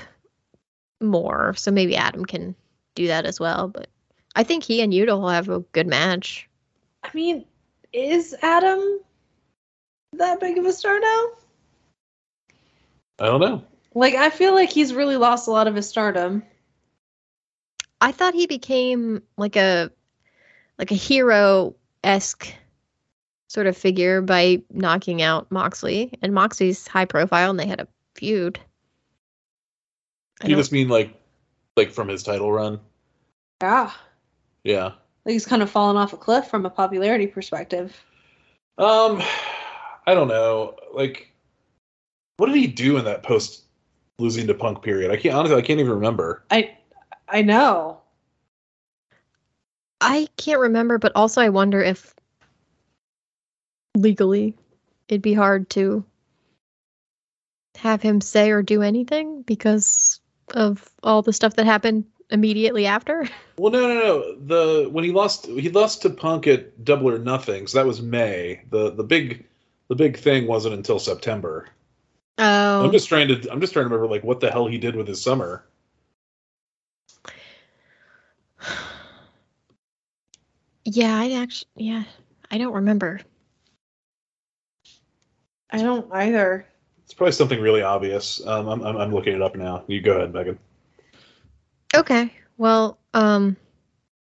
more. 1.00 1.54
So 1.56 1.70
maybe 1.70 1.94
Adam 1.94 2.24
can 2.24 2.56
do 2.96 3.06
that 3.06 3.26
as 3.26 3.38
well. 3.38 3.68
But 3.68 3.86
I 4.34 4.42
think 4.42 4.64
he 4.64 4.82
and 4.82 4.92
Yuta 4.92 5.16
will 5.18 5.28
have 5.28 5.48
a 5.48 5.60
good 5.60 5.86
match. 5.86 6.48
I 7.04 7.10
mean, 7.14 7.44
is 7.92 8.34
Adam 8.42 8.98
that 10.14 10.40
big 10.40 10.58
of 10.58 10.64
a 10.64 10.72
star 10.72 10.98
now? 10.98 11.26
I 13.20 13.26
don't 13.26 13.40
know. 13.40 13.64
Like, 13.94 14.14
I 14.14 14.30
feel 14.30 14.54
like 14.54 14.70
he's 14.70 14.94
really 14.94 15.16
lost 15.16 15.46
a 15.46 15.52
lot 15.52 15.68
of 15.68 15.76
his 15.76 15.88
stardom. 15.88 16.42
I 18.00 18.10
thought 18.10 18.34
he 18.34 18.48
became 18.48 19.22
like 19.36 19.54
a 19.54 19.92
like 20.76 20.90
a 20.90 20.96
hero 20.96 21.76
esque 22.02 22.52
sort 23.52 23.66
of 23.66 23.76
figure 23.76 24.22
by 24.22 24.62
knocking 24.70 25.20
out 25.20 25.50
Moxley, 25.50 26.10
and 26.22 26.32
Moxley's 26.32 26.88
high 26.88 27.04
profile, 27.04 27.50
and 27.50 27.60
they 27.60 27.66
had 27.66 27.80
a 27.80 27.88
feud. 28.14 28.58
I 30.40 30.46
Do 30.46 30.50
you 30.52 30.56
just 30.56 30.72
mean 30.72 30.88
like 30.88 31.14
like 31.76 31.90
from 31.90 32.08
his 32.08 32.22
title 32.22 32.50
run? 32.50 32.80
Yeah. 33.62 33.92
Yeah. 34.64 34.92
Like 35.24 35.34
he's 35.34 35.44
kind 35.44 35.62
of 35.62 35.70
fallen 35.70 35.98
off 35.98 36.14
a 36.14 36.16
cliff 36.16 36.46
from 36.48 36.64
a 36.64 36.70
popularity 36.70 37.26
perspective. 37.26 37.94
Um, 38.78 39.22
I 40.06 40.14
don't 40.14 40.28
know. 40.28 40.76
Like, 40.94 41.30
what 42.38 42.46
did 42.46 42.56
he 42.56 42.66
do 42.66 42.96
in 42.96 43.04
that 43.04 43.22
post 43.22 43.64
losing 44.18 44.46
to 44.46 44.54
Punk 44.54 44.82
period? 44.82 45.10
I 45.10 45.16
can't 45.16 45.34
honestly. 45.34 45.58
I 45.58 45.62
can't 45.62 45.78
even 45.78 45.92
remember. 45.92 46.42
I 46.50 46.74
I 47.28 47.42
know. 47.42 48.00
I 50.00 50.26
can't 50.38 50.58
remember, 50.58 50.96
but 50.96 51.12
also 51.14 51.42
I 51.42 51.50
wonder 51.50 51.82
if 51.82 52.14
legally 53.96 54.56
it'd 55.08 55.22
be 55.22 55.34
hard 55.34 55.68
to 55.70 56.04
have 57.76 58.02
him 58.02 58.20
say 58.20 58.50
or 58.50 58.62
do 58.62 58.82
anything 58.82 59.42
because 59.42 60.20
of 60.54 60.88
all 61.02 61.22
the 61.22 61.32
stuff 61.32 61.56
that 61.56 61.66
happened 61.66 62.04
immediately 62.30 62.86
after. 62.86 63.28
Well, 63.58 63.70
no, 63.70 63.80
no, 63.86 63.94
no. 63.94 64.34
The 64.46 64.88
when 64.88 65.04
he 65.04 65.12
lost, 65.12 65.44
he 65.46 65.68
lost 65.68 66.00
to 66.02 66.10
Punk 66.10 66.46
at 66.46 66.84
Double 66.84 67.10
or 67.10 67.18
Nothing, 67.18 67.66
so 67.66 67.78
that 67.78 67.86
was 67.86 68.00
May. 68.00 68.62
the 68.70 68.90
the 68.90 69.04
big 69.04 69.44
The 69.88 69.94
big 69.94 70.16
thing 70.18 70.46
wasn't 70.46 70.74
until 70.74 70.98
September. 70.98 71.68
Oh, 72.38 72.86
I'm 72.86 72.92
just 72.92 73.10
trying 73.10 73.28
to. 73.28 73.34
I'm 73.52 73.60
just 73.60 73.74
trying 73.74 73.84
to 73.84 73.90
remember 73.90 74.06
like 74.10 74.24
what 74.24 74.40
the 74.40 74.50
hell 74.50 74.66
he 74.66 74.78
did 74.78 74.96
with 74.96 75.06
his 75.06 75.20
summer. 75.20 75.66
yeah, 80.86 81.14
I 81.14 81.32
actually, 81.32 81.68
yeah, 81.76 82.04
I 82.50 82.56
don't 82.56 82.72
remember. 82.72 83.20
I 85.72 85.78
don't 85.78 86.06
either. 86.12 86.66
It's 87.04 87.14
probably 87.14 87.32
something 87.32 87.60
really 87.60 87.82
obvious. 87.82 88.46
Um, 88.46 88.68
I'm, 88.68 88.82
I'm 88.82 88.96
I'm 88.96 89.12
looking 89.12 89.34
it 89.34 89.42
up 89.42 89.56
now. 89.56 89.84
You 89.86 90.00
go 90.00 90.12
ahead, 90.12 90.32
Megan. 90.32 90.58
Okay. 91.94 92.32
Well, 92.58 92.98
um, 93.14 93.56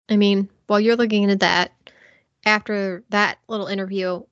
I 0.08 0.16
mean, 0.16 0.48
while 0.66 0.80
you're 0.80 0.96
looking 0.96 1.24
into 1.24 1.36
that, 1.36 1.72
after 2.46 3.04
that 3.10 3.38
little 3.48 3.66
interview, 3.66 4.22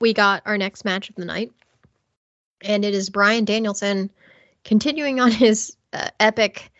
we 0.00 0.12
got 0.12 0.42
our 0.46 0.58
next 0.58 0.84
match 0.84 1.08
of 1.08 1.16
the 1.16 1.24
night, 1.24 1.50
and 2.60 2.84
it 2.84 2.94
is 2.94 3.10
Bryan 3.10 3.44
Danielson 3.44 4.10
continuing 4.64 5.18
on 5.20 5.30
his 5.32 5.76
uh, 5.92 6.08
epic 6.20 6.70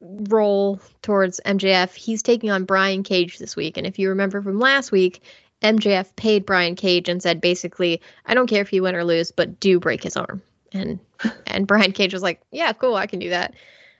roll 0.00 0.80
towards 1.02 1.40
MJF. 1.44 1.94
He's 1.94 2.22
taking 2.22 2.50
on 2.50 2.64
Brian 2.64 3.02
Cage 3.02 3.38
this 3.38 3.56
week, 3.56 3.76
and 3.76 3.86
if 3.86 3.98
you 3.98 4.10
remember 4.10 4.42
from 4.42 4.58
last 4.58 4.92
week, 4.92 5.22
MJF 5.62 6.14
paid 6.16 6.44
Brian 6.44 6.76
Cage 6.76 7.08
and 7.08 7.22
said 7.22 7.40
basically, 7.40 8.00
"I 8.26 8.34
don't 8.34 8.46
care 8.46 8.62
if 8.62 8.72
you 8.72 8.82
win 8.82 8.94
or 8.94 9.04
lose, 9.04 9.30
but 9.30 9.60
do 9.60 9.80
break 9.80 10.02
his 10.02 10.16
arm." 10.16 10.42
And 10.72 10.98
and 11.46 11.66
Brian 11.66 11.92
Cage 11.92 12.12
was 12.12 12.22
like, 12.22 12.40
"Yeah, 12.50 12.72
cool, 12.72 12.96
I 12.96 13.06
can 13.06 13.18
do 13.18 13.30
that." 13.30 13.54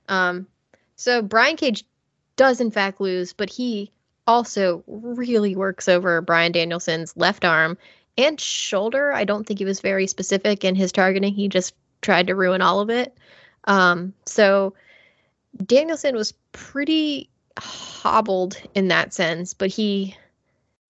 Um, 0.09 0.47
so 0.97 1.23
Brian 1.23 1.57
Cage 1.57 1.85
does 2.37 2.61
in 2.61 2.71
fact 2.71 3.01
lose, 3.01 3.33
but 3.33 3.51
he 3.51 3.91
also 4.27 4.83
really 4.87 5.55
works 5.55 5.89
over 5.89 6.21
Bryan 6.21 6.53
Danielson's 6.53 7.17
left 7.17 7.45
arm 7.45 7.77
and 8.17 8.41
shoulder. 8.41 9.13
I 9.13 9.25
don't 9.25 9.47
think 9.47 9.59
he 9.59 9.65
was 9.65 9.81
very 9.81 10.07
specific 10.07 10.65
in 10.65 10.75
his 10.75 10.93
targeting. 10.93 11.35
He 11.35 11.49
just 11.49 11.75
tried 12.03 12.27
to 12.29 12.35
ruin 12.35 12.63
all 12.63 12.81
of 12.81 12.91
it. 12.91 13.17
Um, 13.65 14.13
so 14.27 14.75
Danielson 15.65 16.15
was 16.15 16.33
pretty 16.53 17.29
hobbled 17.59 18.61
in 18.75 18.89
that 18.89 19.15
sense, 19.15 19.55
but 19.55 19.71
he 19.71 20.17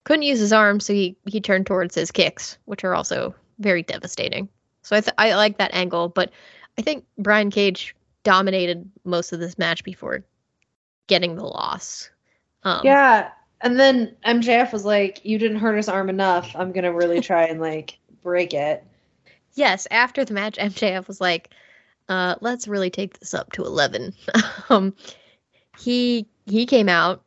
couldn't 0.05 0.23
use 0.23 0.39
his 0.39 0.53
arm, 0.53 0.79
so 0.79 0.93
he 0.93 1.17
he 1.25 1.41
turned 1.41 1.65
towards 1.65 1.93
his 1.93 2.11
kicks, 2.11 2.57
which 2.65 2.83
are 2.83 2.95
also 2.95 3.35
very 3.59 3.83
devastating. 3.83 4.47
So 4.83 4.95
I 4.95 5.01
th- 5.01 5.15
I 5.17 5.35
like 5.35 5.57
that 5.57 5.73
angle, 5.73 6.09
but 6.09 6.31
I 6.77 6.81
think 6.81 7.05
Brian 7.17 7.51
Cage 7.51 7.95
dominated 8.23 8.89
most 9.03 9.33
of 9.33 9.39
this 9.39 9.57
match 9.57 9.83
before 9.83 10.23
getting 11.07 11.35
the 11.35 11.43
loss. 11.45 12.09
Um, 12.63 12.81
Yeah. 12.83 13.29
And 13.61 13.79
then 13.79 14.15
MJF 14.25 14.73
was 14.73 14.85
like, 14.85 15.23
You 15.23 15.37
didn't 15.37 15.57
hurt 15.59 15.75
his 15.75 15.89
arm 15.89 16.09
enough. 16.09 16.51
I'm 16.55 16.71
gonna 16.71 16.93
really 16.93 17.21
try 17.21 17.45
and 17.45 17.59
like 17.59 17.97
break 18.21 18.53
it. 18.53 18.83
Yes, 19.53 19.87
after 19.89 20.25
the 20.25 20.33
match, 20.33 20.57
MJF 20.57 21.07
was 21.07 21.21
like, 21.21 21.51
uh, 22.09 22.35
"Let's 22.41 22.67
really 22.67 22.89
take 22.89 23.17
this 23.19 23.33
up 23.33 23.53
to 23.53 23.63
11." 23.63 24.13
um, 24.69 24.93
he 25.79 26.27
he 26.45 26.65
came 26.65 26.89
out. 26.89 27.23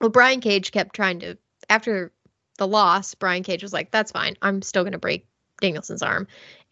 Well, 0.00 0.10
Brian 0.10 0.40
Cage 0.40 0.72
kept 0.72 0.94
trying 0.94 1.20
to. 1.20 1.36
After 1.70 2.12
the 2.58 2.68
loss, 2.68 3.14
Brian 3.14 3.42
Cage 3.42 3.62
was 3.62 3.72
like, 3.72 3.90
"That's 3.90 4.12
fine. 4.12 4.36
I'm 4.42 4.60
still 4.60 4.84
gonna 4.84 4.98
break 4.98 5.26
Danielson's 5.62 6.02
arm, 6.02 6.26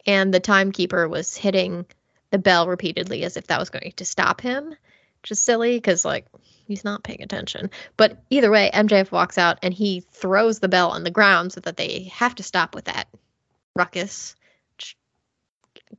and 0.05 0.31
the 0.31 0.39
timekeeper 0.39 1.07
was 1.07 1.35
hitting 1.35 1.85
the 2.31 2.37
bell 2.37 2.67
repeatedly 2.67 3.23
as 3.23 3.37
if 3.37 3.47
that 3.47 3.59
was 3.59 3.71
going 3.71 3.93
to 3.95 4.05
stop 4.05 4.41
him, 4.41 4.69
which 4.69 5.31
is 5.31 5.41
silly 5.41 5.77
because 5.77 6.05
like 6.05 6.27
he's 6.67 6.83
not 6.83 7.03
paying 7.03 7.23
attention. 7.23 7.71
But 7.97 8.21
either 8.29 8.51
way, 8.51 8.69
MJF 8.73 9.11
walks 9.11 9.37
out 9.37 9.57
and 9.63 9.73
he 9.73 10.01
throws 10.11 10.59
the 10.59 10.67
bell 10.67 10.91
on 10.91 11.03
the 11.03 11.11
ground 11.11 11.53
so 11.53 11.61
that 11.61 11.77
they 11.77 12.11
have 12.13 12.35
to 12.35 12.43
stop 12.43 12.75
with 12.75 12.85
that 12.85 13.07
ruckus. 13.75 14.35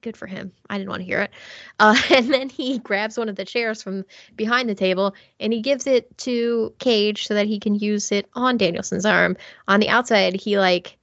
Good 0.03 0.17
for 0.17 0.27
him. 0.27 0.53
I 0.69 0.79
didn't 0.79 0.91
want 0.91 1.01
to 1.01 1.07
hear 1.07 1.21
it. 1.21 1.31
Uh, 1.81 1.97
and 2.11 2.31
then 2.33 2.51
he 2.51 2.79
grabs 2.79 3.17
one 3.17 3.31
of 3.31 3.37
the 3.37 3.45
chairs 3.45 3.83
from 3.83 4.05
behind 4.37 4.69
the 4.69 4.75
table 4.75 5.15
and 5.41 5.51
he 5.51 5.62
gives 5.62 5.87
it 5.87 6.17
to 6.19 6.75
Cage 6.79 7.27
so 7.27 7.33
that 7.33 7.47
he 7.47 7.59
can 7.59 7.75
use 7.75 8.12
it 8.12 8.29
on 8.35 8.59
Danielson's 8.59 9.07
arm. 9.07 9.35
On 9.67 9.81
the 9.81 9.89
outside, 9.89 10.35
he 10.35 10.59
like 10.59 10.99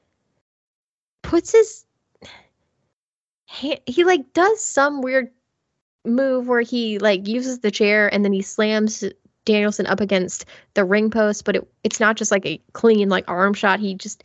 puts 1.24 1.52
his 1.52 1.84
he, 3.48 3.80
he 3.88 4.04
like 4.04 4.34
does 4.34 4.64
some 4.64 5.02
weird 5.02 5.32
move 6.06 6.48
where 6.48 6.62
he 6.62 7.00
like 7.00 7.28
uses 7.28 7.60
the 7.60 7.72
chair 7.72 8.14
and 8.14 8.24
then 8.24 8.34
he 8.34 8.42
slams 8.44 9.04
Danielson 9.46 9.88
up 9.88 10.00
against 10.00 10.46
the 10.74 10.86
ring 10.86 11.10
post, 11.10 11.46
but 11.46 11.56
it, 11.56 11.68
it's 11.84 12.00
not 12.00 12.18
just 12.18 12.32
like 12.32 12.46
a 12.46 12.62
clean 12.74 13.10
like 13.10 13.26
arm 13.28 13.54
shot. 13.54 13.80
He 13.80 13.96
just 13.96 14.24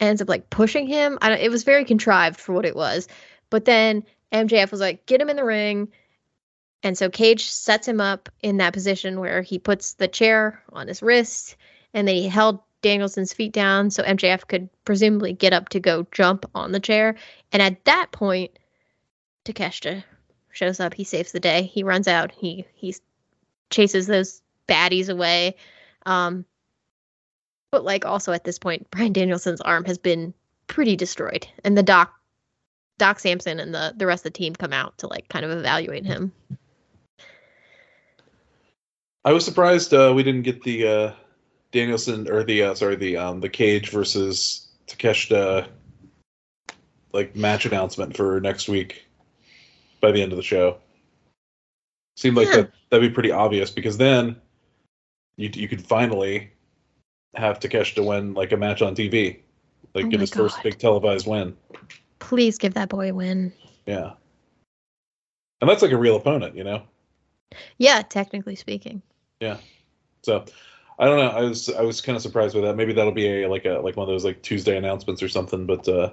ends 0.00 0.22
up 0.22 0.28
like 0.28 0.48
pushing 0.48 0.86
him. 0.86 1.18
I 1.20 1.28
don't, 1.28 1.40
it 1.40 1.50
was 1.50 1.64
very 1.64 1.84
contrived 1.84 2.40
for 2.40 2.52
what 2.54 2.64
it 2.64 2.76
was. 2.76 3.08
But 3.50 3.64
then 3.64 4.04
MJF 4.32 4.70
was 4.70 4.80
like, 4.80 5.06
"Get 5.06 5.20
him 5.20 5.30
in 5.30 5.36
the 5.36 5.44
ring." 5.44 5.88
And 6.82 6.96
so 6.96 7.10
Cage 7.10 7.44
sets 7.44 7.88
him 7.88 8.00
up 8.00 8.28
in 8.42 8.58
that 8.58 8.72
position 8.72 9.18
where 9.18 9.42
he 9.42 9.58
puts 9.58 9.94
the 9.94 10.08
chair 10.08 10.62
on 10.72 10.86
his 10.86 11.02
wrist 11.02 11.56
and 11.92 12.06
then 12.06 12.14
he 12.14 12.28
held 12.28 12.60
Danielson's 12.82 13.32
feet 13.32 13.52
down 13.52 13.90
so 13.90 14.02
MJF 14.02 14.46
could 14.46 14.68
presumably 14.84 15.32
get 15.32 15.52
up 15.52 15.68
to 15.70 15.80
go 15.80 16.06
jump 16.12 16.46
on 16.54 16.72
the 16.72 16.80
chair. 16.80 17.16
And 17.52 17.60
at 17.60 17.84
that 17.84 18.12
point, 18.12 18.58
Takeshita 19.44 20.04
shows 20.52 20.80
up. 20.80 20.94
He 20.94 21.04
saves 21.04 21.32
the 21.32 21.40
day. 21.40 21.62
He 21.62 21.82
runs 21.82 22.08
out. 22.08 22.32
He 22.32 22.64
he 22.74 22.94
chases 23.70 24.06
those 24.06 24.42
baddies 24.68 25.08
away. 25.08 25.56
Um, 26.06 26.44
but 27.70 27.84
like 27.84 28.04
also 28.04 28.32
at 28.32 28.44
this 28.44 28.58
point, 28.58 28.90
Bryan 28.90 29.12
Danielson's 29.12 29.60
arm 29.60 29.84
has 29.84 29.98
been 29.98 30.32
pretty 30.66 30.96
destroyed, 30.96 31.46
and 31.64 31.76
the 31.76 31.82
doc, 31.82 32.12
Doc 32.98 33.20
Sampson, 33.20 33.60
and 33.60 33.74
the 33.74 33.94
the 33.96 34.06
rest 34.06 34.26
of 34.26 34.32
the 34.32 34.38
team 34.38 34.54
come 34.54 34.72
out 34.72 34.98
to 34.98 35.06
like 35.06 35.28
kind 35.28 35.44
of 35.44 35.50
evaluate 35.50 36.04
him. 36.04 36.32
I 39.24 39.32
was 39.32 39.44
surprised 39.44 39.94
uh, 39.94 40.12
we 40.14 40.22
didn't 40.22 40.42
get 40.42 40.62
the 40.62 40.86
uh, 40.86 41.12
Danielson 41.72 42.30
or 42.30 42.44
the 42.44 42.62
uh, 42.62 42.74
sorry 42.74 42.96
the 42.96 43.16
um, 43.16 43.40
the 43.40 43.48
Cage 43.48 43.90
versus 43.90 44.68
Takeshita 44.86 45.68
like 47.12 47.34
match 47.34 47.66
announcement 47.66 48.16
for 48.16 48.40
next 48.40 48.68
week 48.68 49.06
by 50.00 50.12
the 50.12 50.22
end 50.22 50.32
of 50.32 50.36
the 50.36 50.42
show. 50.42 50.78
Seemed 52.16 52.36
like 52.36 52.48
Yeah. 52.48 52.56
that 52.56 52.72
that'd 52.90 53.10
be 53.10 53.14
pretty 53.14 53.30
obvious 53.30 53.70
because 53.70 53.96
then 53.96 54.36
you 55.36 55.50
you 55.54 55.68
could 55.68 55.86
finally 55.86 56.50
have 57.34 57.60
Takeshita 57.60 58.04
win 58.04 58.34
like 58.34 58.52
a 58.52 58.56
match 58.56 58.82
on 58.82 58.94
TV, 58.94 59.40
like 59.94 60.06
Oh 60.06 60.08
get 60.08 60.20
his 60.20 60.30
first 60.30 60.62
big 60.62 60.78
televised 60.78 61.26
win. 61.26 61.56
Please 62.18 62.58
give 62.58 62.74
that 62.74 62.88
boy 62.88 63.10
a 63.10 63.14
win. 63.14 63.52
Yeah, 63.86 64.12
and 65.60 65.68
that's 65.68 65.82
like 65.82 65.92
a 65.92 65.96
real 65.96 66.16
opponent, 66.16 66.56
you 66.56 66.64
know. 66.64 66.82
Yeah, 67.78 68.02
technically 68.02 68.54
speaking. 68.54 69.02
Yeah. 69.40 69.58
So 70.22 70.44
I 70.98 71.06
don't 71.06 71.18
know. 71.18 71.28
I 71.28 71.42
was 71.42 71.68
I 71.70 71.82
was 71.82 72.00
kind 72.00 72.16
of 72.16 72.22
surprised 72.22 72.54
with 72.54 72.64
that. 72.64 72.76
Maybe 72.76 72.92
that'll 72.92 73.12
be 73.12 73.42
a 73.42 73.48
like 73.48 73.64
a 73.64 73.80
like 73.80 73.96
one 73.96 74.08
of 74.08 74.12
those 74.12 74.24
like 74.24 74.42
Tuesday 74.42 74.76
announcements 74.76 75.22
or 75.22 75.28
something. 75.28 75.66
But 75.66 75.88
uh, 75.88 76.12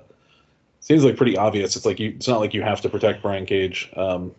seems 0.80 1.04
like 1.04 1.18
pretty 1.18 1.38
obvious. 1.38 1.76
It's 1.76 1.86
like 1.86 2.00
you. 2.00 2.10
It's 2.10 2.28
not 2.28 2.40
like 2.40 2.54
you 2.54 2.62
have 2.62 2.82
to 2.82 2.90
protect 2.90 3.22
Brian 3.22 3.46
Cage. 3.46 3.92
Um, 3.96 4.34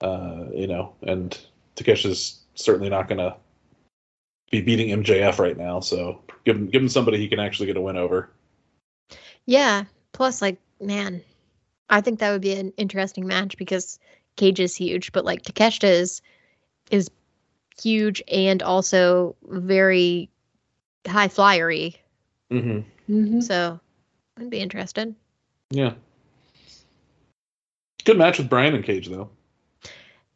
uh, 0.00 0.46
you 0.52 0.66
know, 0.66 0.94
and 1.02 1.38
Takesha's 1.76 2.40
certainly 2.54 2.88
not 2.88 3.08
gonna 3.08 3.36
be 4.50 4.60
beating 4.60 4.88
MJF 5.02 5.38
right 5.38 5.56
now. 5.56 5.80
So 5.80 6.22
give 6.44 6.56
him 6.56 6.66
give 6.66 6.82
him 6.82 6.88
somebody 6.88 7.18
he 7.18 7.28
can 7.28 7.40
actually 7.40 7.66
get 7.66 7.76
a 7.76 7.80
win 7.80 7.96
over. 7.96 8.30
Yeah. 9.46 9.84
Plus, 10.12 10.42
like, 10.42 10.58
man, 10.80 11.22
I 11.88 12.00
think 12.00 12.18
that 12.20 12.30
would 12.32 12.40
be 12.40 12.52
an 12.54 12.72
interesting 12.76 13.26
match 13.26 13.56
because 13.56 13.98
Cage 14.36 14.60
is 14.60 14.74
huge, 14.76 15.12
but 15.12 15.24
like 15.24 15.42
Takeshita 15.42 15.88
is 15.88 16.22
is 16.90 17.10
huge 17.80 18.22
and 18.28 18.62
also 18.62 19.36
very 19.42 20.30
high 21.06 21.28
flyery. 21.28 21.96
Mm-hmm. 22.50 22.80
Mhm. 23.12 23.42
So 23.42 23.80
I'd 24.38 24.50
be 24.50 24.60
interested. 24.60 25.14
Yeah. 25.70 25.94
Good 28.04 28.18
match 28.18 28.38
with 28.38 28.48
Bryan 28.48 28.74
and 28.74 28.84
Cage 28.84 29.08
though. 29.08 29.30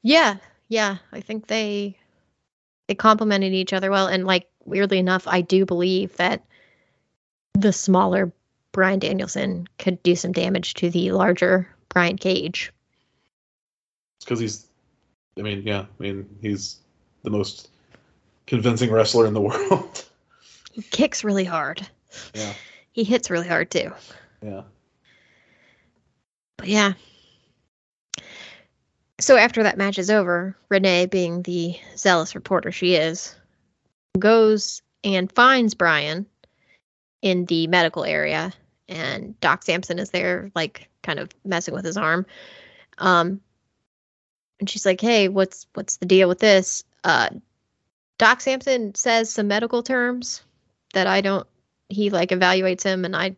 Yeah, 0.02 0.36
yeah. 0.68 0.98
I 1.12 1.20
think 1.20 1.46
they 1.46 1.98
they 2.88 2.94
complemented 2.94 3.52
each 3.52 3.72
other 3.72 3.90
well, 3.90 4.06
and 4.06 4.26
like 4.26 4.46
weirdly 4.64 4.98
enough, 4.98 5.26
I 5.26 5.40
do 5.40 5.64
believe 5.64 6.16
that 6.16 6.44
the 7.55 7.72
smaller 7.72 8.32
Bryan 8.74 8.98
Danielson 8.98 9.68
could 9.78 10.02
do 10.02 10.16
some 10.16 10.32
damage 10.32 10.74
to 10.74 10.90
the 10.90 11.12
larger 11.12 11.66
Brian 11.88 12.18
Cage. 12.18 12.72
It's 14.18 14.24
because 14.24 14.40
he's, 14.40 14.66
I 15.38 15.42
mean, 15.42 15.62
yeah, 15.64 15.86
I 15.98 16.02
mean, 16.02 16.28
he's 16.42 16.78
the 17.22 17.30
most 17.30 17.70
convincing 18.46 18.90
wrestler 18.90 19.26
in 19.26 19.32
the 19.32 19.40
world. 19.40 20.05
He 20.72 20.82
kicks 20.82 21.22
really 21.22 21.44
hard. 21.44 21.86
yeah, 22.34 22.52
He 22.92 23.05
hits 23.05 23.30
really 23.30 23.46
hard 23.48 23.70
too. 23.70 23.92
yeah. 24.42 24.62
But 26.59 26.68
yeah. 26.68 26.92
So 29.20 29.36
after 29.36 29.62
that 29.62 29.78
match 29.78 29.98
is 30.01 30.10
over, 30.10 30.56
Renee, 30.68 31.06
being 31.06 31.42
the 31.42 31.76
zealous 31.96 32.34
reporter 32.34 32.72
she 32.72 32.96
is, 32.96 33.36
goes 34.18 34.82
and 35.05 35.30
finds 35.30 35.74
Bryan 35.74 36.26
in 37.22 37.44
the 37.44 37.68
medical 37.68 38.05
area, 38.05 38.52
and 38.89 39.39
Doc 39.40 39.62
Sampson 39.62 39.98
is 39.98 40.11
there, 40.11 40.51
like 40.55 40.89
kind 41.02 41.19
of 41.19 41.31
messing 41.44 41.74
with 41.74 41.85
his 41.85 41.97
arm. 41.97 42.27
Um, 42.98 43.40
and 44.61 44.69
she's 44.69 44.86
like, 44.86 45.01
"Hey, 45.01 45.28
what's 45.28 45.66
what's 45.74 45.97
the 45.97 46.06
deal 46.06 46.28
with 46.28 46.39
this?" 46.39 46.85
Uh, 47.02 47.31
Doc 48.19 48.40
Sampson 48.40 48.94
says 48.94 49.31
some 49.31 49.48
medical 49.48 49.82
terms 49.82 50.43
that 50.93 51.06
I 51.06 51.20
don't. 51.20 51.47
He 51.89 52.11
like 52.11 52.31
evaluates 52.31 52.82
him, 52.82 53.05
and 53.05 53.16
I 53.16 53.36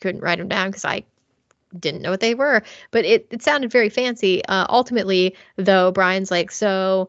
couldn't 0.00 0.22
write 0.22 0.38
them 0.38 0.48
down 0.48 0.68
because 0.68 0.84
I 0.84 1.04
didn't 1.78 2.02
know 2.02 2.10
what 2.10 2.20
they 2.20 2.34
were, 2.34 2.62
but 2.90 3.04
it, 3.04 3.26
it 3.30 3.42
sounded 3.42 3.70
very 3.70 3.90
fancy. 3.90 4.44
Uh, 4.44 4.66
ultimately, 4.68 5.36
though, 5.56 5.90
Bryan's 5.90 6.30
like, 6.30 6.50
So, 6.50 7.08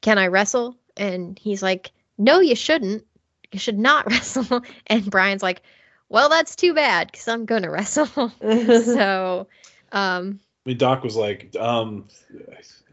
can 0.00 0.18
I 0.18 0.28
wrestle? 0.28 0.76
And 0.96 1.38
he's 1.38 1.62
like, 1.62 1.90
No, 2.18 2.40
you 2.40 2.54
shouldn't. 2.54 3.04
You 3.52 3.58
should 3.58 3.78
not 3.78 4.06
wrestle. 4.10 4.62
And 4.86 5.10
Bryan's 5.10 5.42
like, 5.42 5.62
Well, 6.08 6.28
that's 6.28 6.56
too 6.56 6.74
bad 6.74 7.10
because 7.10 7.28
I'm 7.28 7.44
going 7.44 7.62
to 7.64 7.70
wrestle. 7.70 8.06
so, 8.40 9.46
um, 9.92 10.40
I 10.64 10.70
mean, 10.70 10.78
Doc 10.78 11.04
was 11.04 11.16
like, 11.16 11.54
um, 11.58 12.08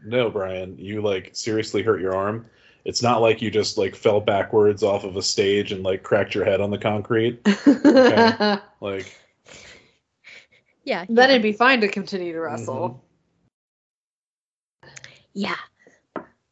no, 0.04 0.30
Bryan, 0.30 0.78
you 0.78 1.02
like 1.02 1.30
seriously 1.32 1.82
hurt 1.82 2.00
your 2.00 2.14
arm. 2.14 2.46
It's 2.84 3.02
not 3.02 3.22
like 3.22 3.40
you 3.40 3.50
just 3.50 3.78
like 3.78 3.96
fell 3.96 4.20
backwards 4.20 4.82
off 4.82 5.04
of 5.04 5.16
a 5.16 5.22
stage 5.22 5.72
and 5.72 5.82
like 5.82 6.02
cracked 6.02 6.34
your 6.34 6.44
head 6.44 6.60
on 6.60 6.70
the 6.70 6.78
concrete. 6.78 7.40
Like, 8.80 9.16
yeah. 10.84 11.06
Then 11.08 11.16
yeah. 11.16 11.24
it'd 11.30 11.42
be 11.42 11.54
fine 11.54 11.80
to 11.80 11.88
continue 11.88 12.34
to 12.34 12.40
wrestle. 12.40 13.02
Yeah. 15.32 15.56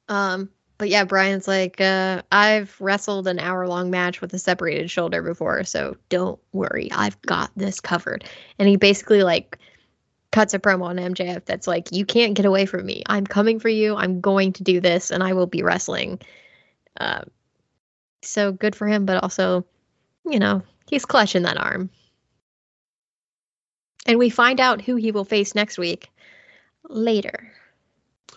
Um, 0.08 0.48
but 0.82 0.88
yeah, 0.88 1.04
Bryan's 1.04 1.46
like, 1.46 1.80
uh, 1.80 2.22
I've 2.32 2.74
wrestled 2.80 3.28
an 3.28 3.38
hour 3.38 3.68
long 3.68 3.88
match 3.88 4.20
with 4.20 4.34
a 4.34 4.38
separated 4.40 4.90
shoulder 4.90 5.22
before, 5.22 5.62
so 5.62 5.96
don't 6.08 6.40
worry, 6.52 6.90
I've 6.90 7.22
got 7.22 7.52
this 7.54 7.78
covered. 7.78 8.24
And 8.58 8.68
he 8.68 8.74
basically 8.74 9.22
like 9.22 9.60
cuts 10.32 10.54
a 10.54 10.58
promo 10.58 10.86
on 10.86 10.96
MJF 10.96 11.44
that's 11.44 11.68
like, 11.68 11.92
you 11.92 12.04
can't 12.04 12.34
get 12.34 12.46
away 12.46 12.66
from 12.66 12.84
me. 12.84 13.04
I'm 13.06 13.24
coming 13.24 13.60
for 13.60 13.68
you. 13.68 13.94
I'm 13.94 14.20
going 14.20 14.54
to 14.54 14.64
do 14.64 14.80
this, 14.80 15.12
and 15.12 15.22
I 15.22 15.34
will 15.34 15.46
be 15.46 15.62
wrestling. 15.62 16.18
Uh, 16.98 17.22
so 18.22 18.50
good 18.50 18.74
for 18.74 18.88
him, 18.88 19.06
but 19.06 19.22
also, 19.22 19.64
you 20.28 20.40
know, 20.40 20.64
he's 20.90 21.04
clutching 21.04 21.42
that 21.42 21.58
arm. 21.58 21.90
And 24.04 24.18
we 24.18 24.30
find 24.30 24.58
out 24.58 24.82
who 24.82 24.96
he 24.96 25.12
will 25.12 25.24
face 25.24 25.54
next 25.54 25.78
week 25.78 26.10
later 26.88 27.52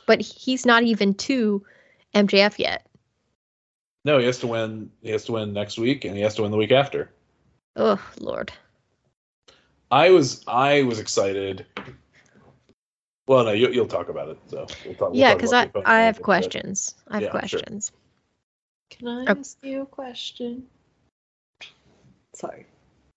but 0.05 0.21
he's 0.21 0.65
not 0.65 0.83
even 0.83 1.13
to 1.13 1.63
MJF 2.15 2.57
yet. 2.57 2.87
no, 4.05 4.17
he 4.17 4.25
has 4.25 4.39
to 4.39 4.47
win. 4.47 4.89
He 5.01 5.09
has 5.11 5.25
to 5.25 5.33
win 5.33 5.53
next 5.53 5.77
week, 5.77 6.05
and 6.05 6.15
he 6.15 6.21
has 6.23 6.35
to 6.35 6.41
win 6.43 6.51
the 6.51 6.57
week 6.57 6.71
after. 6.71 7.11
Oh 7.75 8.01
Lord. 8.19 8.51
I 9.91 10.09
was, 10.09 10.43
I 10.47 10.81
was 10.83 10.99
excited. 10.99 11.65
Well, 13.27 13.43
no, 13.45 13.51
you, 13.51 13.69
you'll 13.69 13.87
talk 13.87 14.09
about 14.09 14.29
it. 14.29 14.39
So 14.47 14.65
we'll 14.85 14.95
talk. 14.95 15.11
we'll 15.11 15.15
yeah, 15.19 15.29
talk 15.29 15.37
because 15.37 15.51
about 15.51 15.61
I 15.61 15.63
the 15.65 15.69
opponent 15.69 15.87
I 15.89 15.99
a 16.01 16.03
have 16.05 16.21
questions. 16.21 16.95
I 17.07 17.13
have 17.15 17.23
Yeah, 17.23 17.29
sure. 17.29 17.39
questions. 17.39 17.91
Can 18.91 19.07
I 19.07 19.25
Oh. 19.27 19.39
ask 19.39 19.57
you 19.63 19.81
a 19.81 19.85
question? 19.85 20.67
Sorry. 22.33 22.65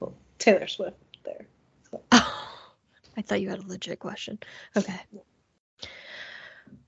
Well, 0.00 0.14
Taylor 0.38 0.66
Swift 0.66 0.96
there. 1.24 1.46
I 2.12 3.22
thought 3.22 3.40
you 3.40 3.48
had 3.50 3.58
a 3.60 3.66
legit 3.66 3.98
question. 3.98 4.38
Okay. 4.76 4.98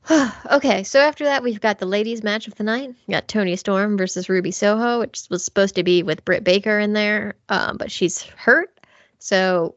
okay, 0.51 0.83
so 0.83 1.01
after 1.01 1.25
that, 1.25 1.43
we've 1.43 1.61
got 1.61 1.79
the 1.79 1.87
ladies' 1.87 2.23
match 2.23 2.49
of 2.49 2.55
the 2.57 2.65
night. 2.65 2.95
We 3.07 3.13
got 3.13 3.29
Toni 3.29 3.57
Storm 3.57 3.97
versus 3.97 4.29
Ruby 4.29 4.51
Soho, 4.51 5.01
which 5.01 5.27
was 5.31 5.45
supposed 5.45 5.75
to 5.77 5.83
be 5.83 6.03
with 6.03 6.25
Britt 6.25 6.45
Baker 6.45 6.79
in 6.79 6.93
there, 6.93 7.35
um, 7.49 7.77
but 7.77 7.91
she's 7.91 8.23
hurt. 8.23 8.79
So 9.19 9.75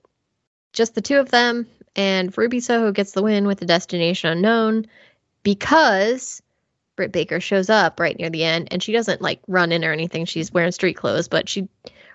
just 0.71 0.95
the 0.95 1.01
two 1.01 1.17
of 1.17 1.29
them, 1.29 1.67
and 1.95 2.35
Ruby 2.37 2.59
Soho 2.59 2.91
gets 2.91 3.11
the 3.11 3.23
win 3.23 3.45
with 3.45 3.59
the 3.59 3.65
Destination 3.65 4.31
Unknown 4.31 4.87
because 5.43 6.41
Britt 6.95 7.11
Baker 7.11 7.39
shows 7.39 7.69
up 7.69 7.99
right 7.99 8.17
near 8.17 8.29
the 8.29 8.43
end, 8.43 8.69
and 8.71 8.81
she 8.81 8.91
doesn't 8.91 9.21
like 9.21 9.41
run 9.47 9.71
in 9.71 9.85
or 9.85 9.91
anything. 9.91 10.25
She's 10.25 10.51
wearing 10.51 10.71
street 10.71 10.95
clothes, 10.95 11.27
but 11.27 11.49
she 11.49 11.67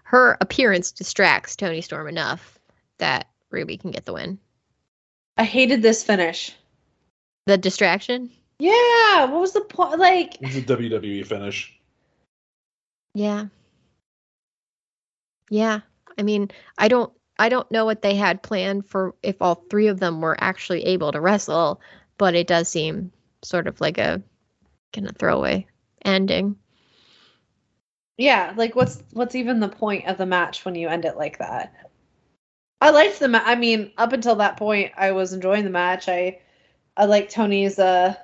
her 0.04 0.38
appearance 0.40 0.90
distracts 0.90 1.54
Toni 1.54 1.82
Storm 1.82 2.08
enough 2.08 2.58
that 2.96 3.28
Ruby 3.50 3.76
can 3.76 3.90
get 3.90 4.06
the 4.06 4.14
win. 4.14 4.38
I 5.36 5.44
hated 5.44 5.82
this 5.82 6.02
finish. 6.02 6.52
The 7.48 7.56
distraction? 7.56 8.30
Yeah, 8.58 9.24
what 9.24 9.40
was 9.40 9.54
the 9.54 9.62
point? 9.62 9.98
Like, 9.98 10.36
It's 10.42 10.56
a 10.56 10.60
WWE 10.60 11.24
finish. 11.24 11.74
Yeah. 13.14 13.46
Yeah. 15.48 15.80
I 16.18 16.22
mean, 16.24 16.50
I 16.76 16.88
don't 16.88 17.10
I 17.38 17.48
don't 17.48 17.70
know 17.70 17.86
what 17.86 18.02
they 18.02 18.16
had 18.16 18.42
planned 18.42 18.84
for 18.84 19.14
if 19.22 19.40
all 19.40 19.64
three 19.70 19.86
of 19.86 19.98
them 19.98 20.20
were 20.20 20.36
actually 20.38 20.84
able 20.84 21.10
to 21.12 21.22
wrestle, 21.22 21.80
but 22.18 22.34
it 22.34 22.48
does 22.48 22.68
seem 22.68 23.12
sort 23.40 23.66
of 23.66 23.80
like 23.80 23.96
a 23.96 24.22
kind 24.92 25.08
of 25.08 25.16
throwaway 25.16 25.66
ending. 26.04 26.56
yeah, 28.18 28.52
like 28.58 28.76
what's 28.76 29.02
what's 29.14 29.34
even 29.36 29.58
the 29.58 29.70
point 29.70 30.06
of 30.06 30.18
the 30.18 30.26
match 30.26 30.66
when 30.66 30.74
you 30.74 30.88
end 30.88 31.06
it 31.06 31.16
like 31.16 31.38
that? 31.38 31.72
I 32.82 32.90
liked 32.90 33.18
the 33.20 33.28
ma- 33.28 33.42
I 33.42 33.54
mean, 33.54 33.92
up 33.96 34.12
until 34.12 34.36
that 34.36 34.58
point, 34.58 34.92
I 34.98 35.12
was 35.12 35.32
enjoying 35.32 35.64
the 35.64 35.70
match. 35.70 36.10
I 36.10 36.40
I 36.98 37.04
like 37.04 37.30
Toni's 37.30 37.78
uh 37.78 38.14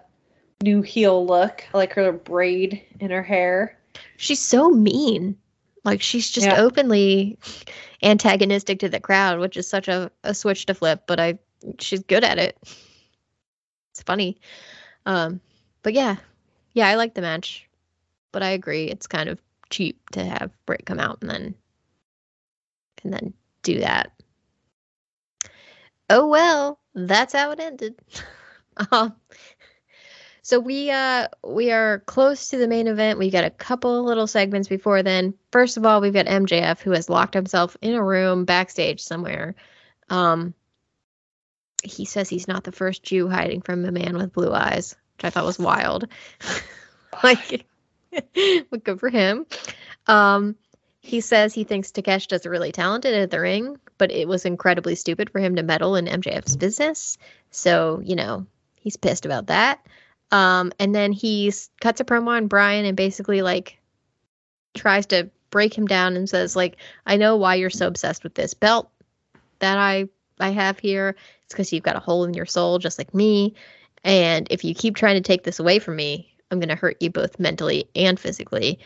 new 0.63 0.83
heel 0.83 1.25
look. 1.25 1.65
I 1.73 1.79
like 1.79 1.93
her 1.95 2.13
braid 2.13 2.83
in 3.01 3.11
her 3.11 3.23
hair. 3.23 3.79
She's 4.17 4.41
so 4.41 4.69
mean. 4.71 5.37
Like 5.85 6.03
she's 6.03 6.29
just 6.31 6.47
Yeah. 6.49 6.61
openly 6.61 7.39
antagonistic 8.03 8.81
to 8.81 8.89
the 8.89 8.99
crowd, 9.01 9.39
which 9.39 9.57
is 9.57 9.69
such 9.69 9.87
a, 9.87 10.11
a 10.25 10.35
switch 10.35 10.67
to 10.67 10.75
flip, 10.75 11.05
but 11.07 11.21
I 11.21 11.39
she's 11.79 12.03
good 12.03 12.25
at 12.25 12.39
it. 12.39 12.59
It's 13.93 14.03
funny. 14.05 14.41
Um 15.07 15.41
but 15.83 15.95
yeah. 15.95 16.17
Yeah, 16.73 16.89
I 16.89 16.97
like 16.97 17.15
the 17.15 17.23
match. 17.23 17.69
But 18.33 18.43
I 18.43 18.51
agree 18.51 18.87
it's 18.87 19.07
kind 19.07 19.29
of 19.29 19.39
cheap 19.71 20.11
to 20.11 20.25
have 20.25 20.51
Britt 20.67 20.85
come 20.85 20.99
out 20.99 21.19
and 21.21 21.31
then 21.31 21.55
and 23.05 23.13
then 23.13 23.35
do 23.63 23.79
that. 23.79 24.11
Oh 26.11 26.27
well, 26.27 26.81
that's 26.95 27.35
how 27.35 27.53
it 27.53 27.61
ended. 27.61 27.95
um 28.91 29.15
so 30.45 30.61
we 30.61 30.91
uh 30.91 31.29
we 31.43 31.73
are 31.73 32.01
close 32.01 32.49
to 32.49 32.59
the 32.59 32.69
main 32.69 32.87
event. 32.87 33.19
We've 33.19 33.33
got 33.33 33.45
a 33.45 33.51
couple 33.51 34.05
little 34.05 34.27
segments 34.27 34.69
before 34.69 35.03
then. 35.03 35.33
First 35.51 35.79
of 35.79 35.87
all, 35.87 36.03
we've 36.03 36.13
got 36.13 36.27
MJF 36.27 36.81
who 36.81 36.91
has 36.91 37.09
locked 37.09 37.33
himself 37.33 37.79
in 37.81 37.95
a 37.95 38.05
room 38.05 38.45
backstage 38.45 39.01
somewhere. 39.01 39.55
Um 40.11 40.53
he 41.83 42.05
says 42.05 42.29
he's 42.29 42.47
not 42.47 42.65
the 42.65 42.73
first 42.73 43.03
Jew 43.03 43.27
hiding 43.29 43.63
from 43.63 43.85
a 43.87 43.93
man 43.93 44.19
with 44.19 44.35
blue 44.35 44.53
eyes, 44.53 44.97
which 45.17 45.25
I 45.25 45.31
thought 45.31 45.47
was 45.47 45.59
wild. 45.59 46.09
like 47.23 47.65
but 48.71 48.85
good 48.85 49.01
for 49.01 49.09
him. 49.09 49.47
Um 50.07 50.57
he 51.01 51.23
says 51.23 51.55
he 51.55 51.65
thinks 51.65 51.91
Takeshita's 51.91 52.47
really 52.47 52.73
talented 52.73 53.15
at 53.15 53.31
the 53.31 53.41
ring, 53.41 53.79
but 53.97 54.11
it 54.11 54.29
was 54.29 54.45
incredibly 54.45 54.95
stupid 54.95 55.31
for 55.31 55.39
him 55.39 55.57
to 55.57 55.63
meddle 55.63 55.97
in 55.97 56.07
MJF's 56.07 56.57
business. 56.57 57.19
So, 57.51 58.01
you 58.03 58.17
know, 58.17 58.47
he's 58.85 58.97
pissed 58.97 59.27
about 59.27 59.49
that. 59.49 59.85
Um, 60.31 60.73
and 60.79 60.95
then 60.95 61.11
he 61.11 61.53
cuts 61.81 62.01
a 62.01 62.05
promo 62.05 62.29
on 62.29 62.47
Bryan 62.47 62.85
and 62.85 62.97
basically 62.97 63.43
like 63.43 63.79
tries 64.75 65.07
to 65.07 65.31
break 65.51 65.77
him 65.77 65.87
down 65.87 66.17
and 66.17 66.29
says 66.29 66.55
like, 66.55 66.77
"I 67.07 67.17
know 67.17 67.37
why 67.37 67.57
you're 67.57 67.71
so 67.71 67.87
obsessed 67.87 68.23
with 68.23 68.35
this 68.35 68.55
belt 68.55 68.89
that 69.59 69.79
I 69.79 70.09
I 70.41 70.51
have 70.51 70.79
here. 70.79 71.17
It's 71.45 71.55
because 71.55 71.73
you've 71.73 71.83
got 71.83 71.97
a 71.97 72.01
hole 72.01 72.25
in 72.25 72.35
your 72.35 72.47
soul, 72.47 72.79
just 72.79 72.99
like 72.99 73.15
me. 73.15 73.55
And 74.03 74.47
if 74.51 74.65
you 74.65 74.75
keep 74.75 74.97
trying 74.97 75.15
to 75.15 75.21
take 75.21 75.45
this 75.45 75.59
away 75.59 75.79
from 75.79 75.97
me, 75.97 76.35
I'm 76.51 76.61
gonna 76.61 76.75
hurt 76.75 76.97
you 77.01 77.11
both 77.11 77.39
mentally 77.39 77.89
and 77.95 78.19
physically. 78.19 78.79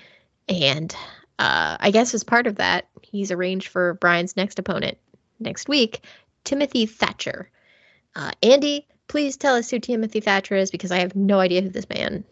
And 0.49 0.95
uh, 1.39 1.77
I 1.81 1.91
guess 1.91 2.15
as 2.15 2.25
part 2.25 2.47
of 2.47 2.57
that, 2.57 2.89
he's 3.03 3.31
arranged 3.31 3.69
for 3.69 3.95
Bryan's 3.95 4.37
next 4.37 4.59
opponent 4.59 4.99
next 5.41 5.69
week, 5.69 6.05
Timothy 6.45 6.87
Thatcher. 6.87 7.51
Uh, 8.15 8.33
Andy, 8.43 8.87
please 9.09 9.37
tell 9.37 9.57
us 9.57 9.71
who 9.71 9.79
Timothy 9.79 10.21
Thatcher 10.21 10.55
is 10.55 10.71
because 10.71 10.93
I 10.93 10.99
have 10.99 11.17
no 11.17 11.41
idea 11.41 11.63
who 11.63 11.71
this 11.71 11.89
man, 11.89 12.25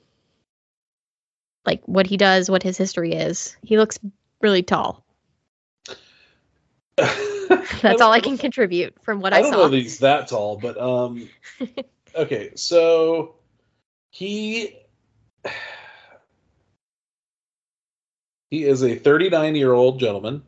like 1.65 1.83
what 1.87 2.07
he 2.07 2.17
does, 2.17 2.51
what 2.51 2.63
his 2.63 2.77
history 2.77 3.13
is. 3.13 3.57
He 3.63 3.79
looks 3.79 3.99
really 4.41 4.63
tall. 4.63 5.05
That's 6.97 8.01
all 8.01 8.13
I 8.13 8.21
can 8.21 8.39
contribute 8.39 8.95
from 9.03 9.21
what 9.21 9.33
I, 9.33 9.39
I 9.39 9.43
don't 9.43 9.53
saw. 9.53 9.57
know 9.59 9.69
that 9.69 9.77
he's 9.77 9.99
that 9.99 10.29
tall, 10.29 10.57
but 10.57 10.79
um, 10.79 11.29
okay. 12.15 12.53
So 12.55 13.35
he 14.11 14.77
he 18.51 18.65
is 18.65 18.83
a 18.83 18.95
39 18.95 19.57
year 19.57 19.73
old 19.73 20.01
gentleman 20.01 20.43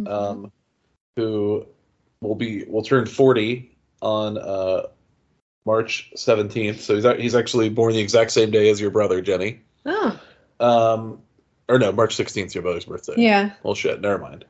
Mm-hmm. 0.00 0.12
um, 0.12 0.52
who 1.16 1.66
will 2.20 2.36
be 2.36 2.64
will 2.68 2.82
turn 2.82 3.04
40 3.06 3.76
on 4.00 4.38
uh, 4.38 4.82
March 5.66 6.10
17th. 6.16 6.78
So 6.80 6.94
he's 6.96 7.20
he's 7.22 7.34
actually 7.34 7.68
born 7.68 7.92
the 7.92 8.00
exact 8.00 8.30
same 8.30 8.50
day 8.50 8.70
as 8.70 8.80
your 8.80 8.90
brother 8.90 9.20
Jenny. 9.20 9.60
Oh, 9.86 10.18
Um, 10.60 11.20
or 11.68 11.78
no, 11.78 11.92
March 11.92 12.16
16th 12.16 12.54
your 12.54 12.62
brother's 12.62 12.84
birthday. 12.86 13.14
yeah. 13.16 13.52
Well, 13.62 13.74
shit. 13.74 14.00
Never 14.00 14.18
mind. 14.18 14.44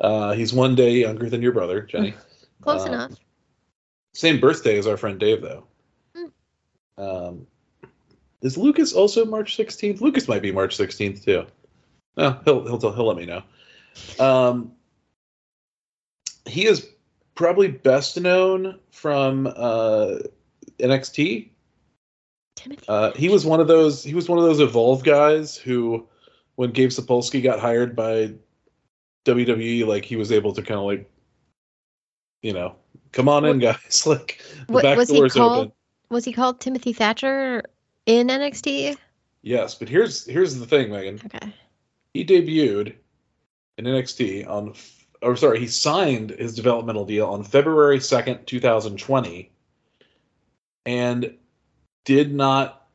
Uh, 0.00 0.32
he's 0.32 0.52
one 0.52 0.74
day 0.74 0.92
younger 1.00 1.28
than 1.30 1.42
your 1.42 1.52
brother 1.52 1.82
Jenny. 1.82 2.14
Close 2.62 2.82
Uh, 2.84 2.88
enough. 2.88 3.12
Same 4.14 4.40
birthday 4.40 4.78
as 4.78 4.86
our 4.86 4.96
friend 4.96 5.18
Dave, 5.18 5.42
though. 5.42 5.64
Hmm. 6.16 7.02
Um, 7.02 7.46
is 8.42 8.56
Lucas 8.56 8.92
also 8.92 9.24
March 9.24 9.56
16th? 9.56 10.00
Lucas 10.00 10.28
might 10.28 10.42
be 10.42 10.52
March 10.52 10.76
16th 10.76 11.24
too. 11.24 11.46
No, 12.16 12.38
he'll 12.44 12.64
he'll 12.64 12.78
tell, 12.78 12.92
he'll 12.92 13.06
let 13.06 13.16
me 13.16 13.26
know. 13.26 13.42
Um, 14.18 14.72
he 16.46 16.66
is 16.66 16.88
probably 17.34 17.68
best 17.68 18.20
known 18.20 18.78
from 18.92 19.46
uh, 19.56 20.16
NXT. 20.78 21.50
Timothy. 22.56 22.84
Uh, 22.88 23.12
he 23.12 23.28
was 23.28 23.44
one 23.44 23.60
of 23.60 23.66
those. 23.68 24.02
He 24.04 24.14
was 24.14 24.28
one 24.28 24.38
of 24.38 24.44
those 24.44 24.60
Evolve 24.60 25.02
guys 25.04 25.56
who, 25.56 26.06
when 26.56 26.70
Gabe 26.70 26.90
Sapolsky 26.90 27.42
got 27.42 27.58
hired 27.60 27.96
by 27.96 28.32
WWE, 29.24 29.86
like 29.86 30.04
he 30.04 30.16
was 30.16 30.30
able 30.30 30.52
to 30.52 30.62
kind 30.62 30.78
of 30.78 30.86
like, 30.86 31.10
you 32.42 32.52
know, 32.52 32.76
come 33.12 33.28
on 33.28 33.44
in, 33.44 33.58
guys. 33.58 34.04
like 34.06 34.40
the 34.66 34.72
What- 34.72 34.82
back 34.82 34.96
was 34.96 35.08
he 35.10 35.16
door's 35.16 35.32
called? 35.34 35.58
open. 35.58 35.72
Was 36.10 36.24
he 36.24 36.32
called 36.32 36.60
Timothy 36.60 36.92
Thatcher 36.92 37.62
in 38.06 38.28
NXT? 38.28 38.96
Yes, 39.42 39.74
but 39.74 39.88
here's 39.88 40.24
here's 40.26 40.56
the 40.56 40.66
thing, 40.66 40.90
Megan. 40.90 41.20
Okay. 41.26 41.52
He 42.12 42.24
debuted 42.24 42.94
in 43.78 43.84
NXT 43.86 44.48
on, 44.48 44.74
or 45.22 45.34
sorry, 45.36 45.58
he 45.58 45.66
signed 45.66 46.30
his 46.30 46.54
developmental 46.54 47.04
deal 47.04 47.26
on 47.26 47.42
February 47.42 47.98
second, 48.00 48.46
two 48.46 48.60
thousand 48.60 48.98
twenty, 48.98 49.50
and 50.86 51.34
did 52.04 52.34
not 52.34 52.86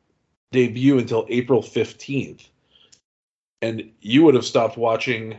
debut 0.52 0.98
until 0.98 1.26
April 1.28 1.62
fifteenth. 1.62 2.48
And 3.62 3.90
you 4.00 4.22
would 4.24 4.34
have 4.34 4.44
stopped 4.44 4.76
watching, 4.76 5.38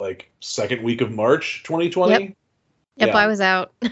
like 0.00 0.30
second 0.40 0.82
week 0.82 1.00
of 1.00 1.12
March, 1.12 1.62
twenty 1.64 1.88
twenty. 1.90 2.24
Yep, 2.96 3.08
Yeah. 3.08 3.16
I 3.16 3.26
was 3.26 3.40
out. 3.40 3.72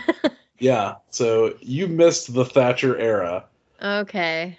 Yeah, 0.61 0.95
so 1.11 1.55
you 1.61 1.89
missed 1.89 2.33
the 2.33 2.45
Thatcher 2.45 2.97
era. 2.97 3.45
okay. 3.83 4.57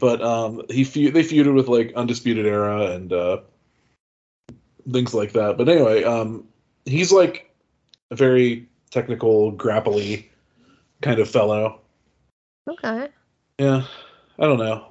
but 0.00 0.20
um 0.20 0.62
he 0.68 0.82
fe- 0.82 1.10
they 1.10 1.22
feuded 1.22 1.54
with 1.54 1.68
like 1.68 1.94
undisputed 1.94 2.44
era 2.44 2.90
and 2.90 3.12
uh 3.12 3.38
things 4.90 5.14
like 5.14 5.32
that 5.32 5.56
but 5.56 5.68
anyway 5.68 6.02
um 6.02 6.44
he's 6.86 7.12
like 7.12 7.54
a 8.10 8.16
very 8.16 8.68
technical 8.90 9.52
grapply 9.52 10.26
kind 11.02 11.20
of 11.20 11.30
fellow 11.30 11.80
Okay. 12.68 13.08
yeah 13.58 13.84
i 14.38 14.44
don't 14.44 14.58
know 14.58 14.86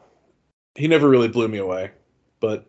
he 0.75 0.87
never 0.87 1.09
really 1.09 1.27
blew 1.27 1.47
me 1.47 1.57
away 1.57 1.91
but 2.39 2.65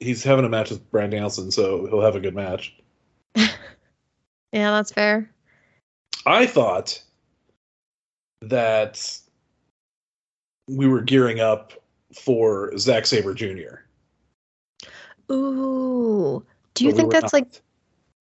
he's 0.00 0.22
having 0.24 0.44
a 0.44 0.48
match 0.48 0.70
with 0.70 0.90
Bryan 0.90 1.10
Danielson 1.10 1.50
so 1.50 1.86
he'll 1.86 2.00
have 2.02 2.16
a 2.16 2.20
good 2.20 2.34
match 2.34 2.74
Yeah, 3.36 4.70
that's 4.70 4.92
fair. 4.92 5.30
i 6.26 6.46
thought 6.46 7.02
that 8.42 9.18
we 10.68 10.86
were 10.86 11.00
gearing 11.00 11.40
up 11.40 11.72
for 12.14 12.76
Zack 12.78 13.06
Sabre 13.06 13.34
Jr. 13.34 13.76
Ooh. 15.30 16.44
Do 16.74 16.84
you 16.84 16.90
but 16.90 16.96
think 16.96 17.06
were 17.08 17.12
that's 17.12 17.32
not. 17.32 17.34
like 17.34 17.62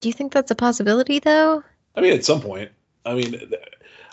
do 0.02 0.10
you 0.10 0.14
think 0.14 0.32
that's 0.32 0.52
a 0.52 0.56
possibility 0.56 1.20
though? 1.20 1.64
I 1.96 2.02
mean, 2.02 2.14
at 2.14 2.26
some 2.26 2.42
point. 2.42 2.72
I 3.06 3.14
mean, 3.14 3.52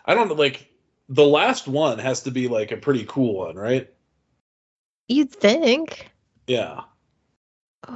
I 0.07 0.15
don't 0.15 0.37
like 0.37 0.69
the 1.09 1.27
last 1.27 1.67
one 1.67 1.99
has 1.99 2.23
to 2.23 2.31
be 2.31 2.49
like 2.49 2.71
a 2.71 2.77
pretty 2.77 3.05
cool 3.09 3.37
one, 3.37 3.57
right? 3.57 3.91
You'd 5.09 5.31
think. 5.31 6.11
Yeah. 6.47 6.83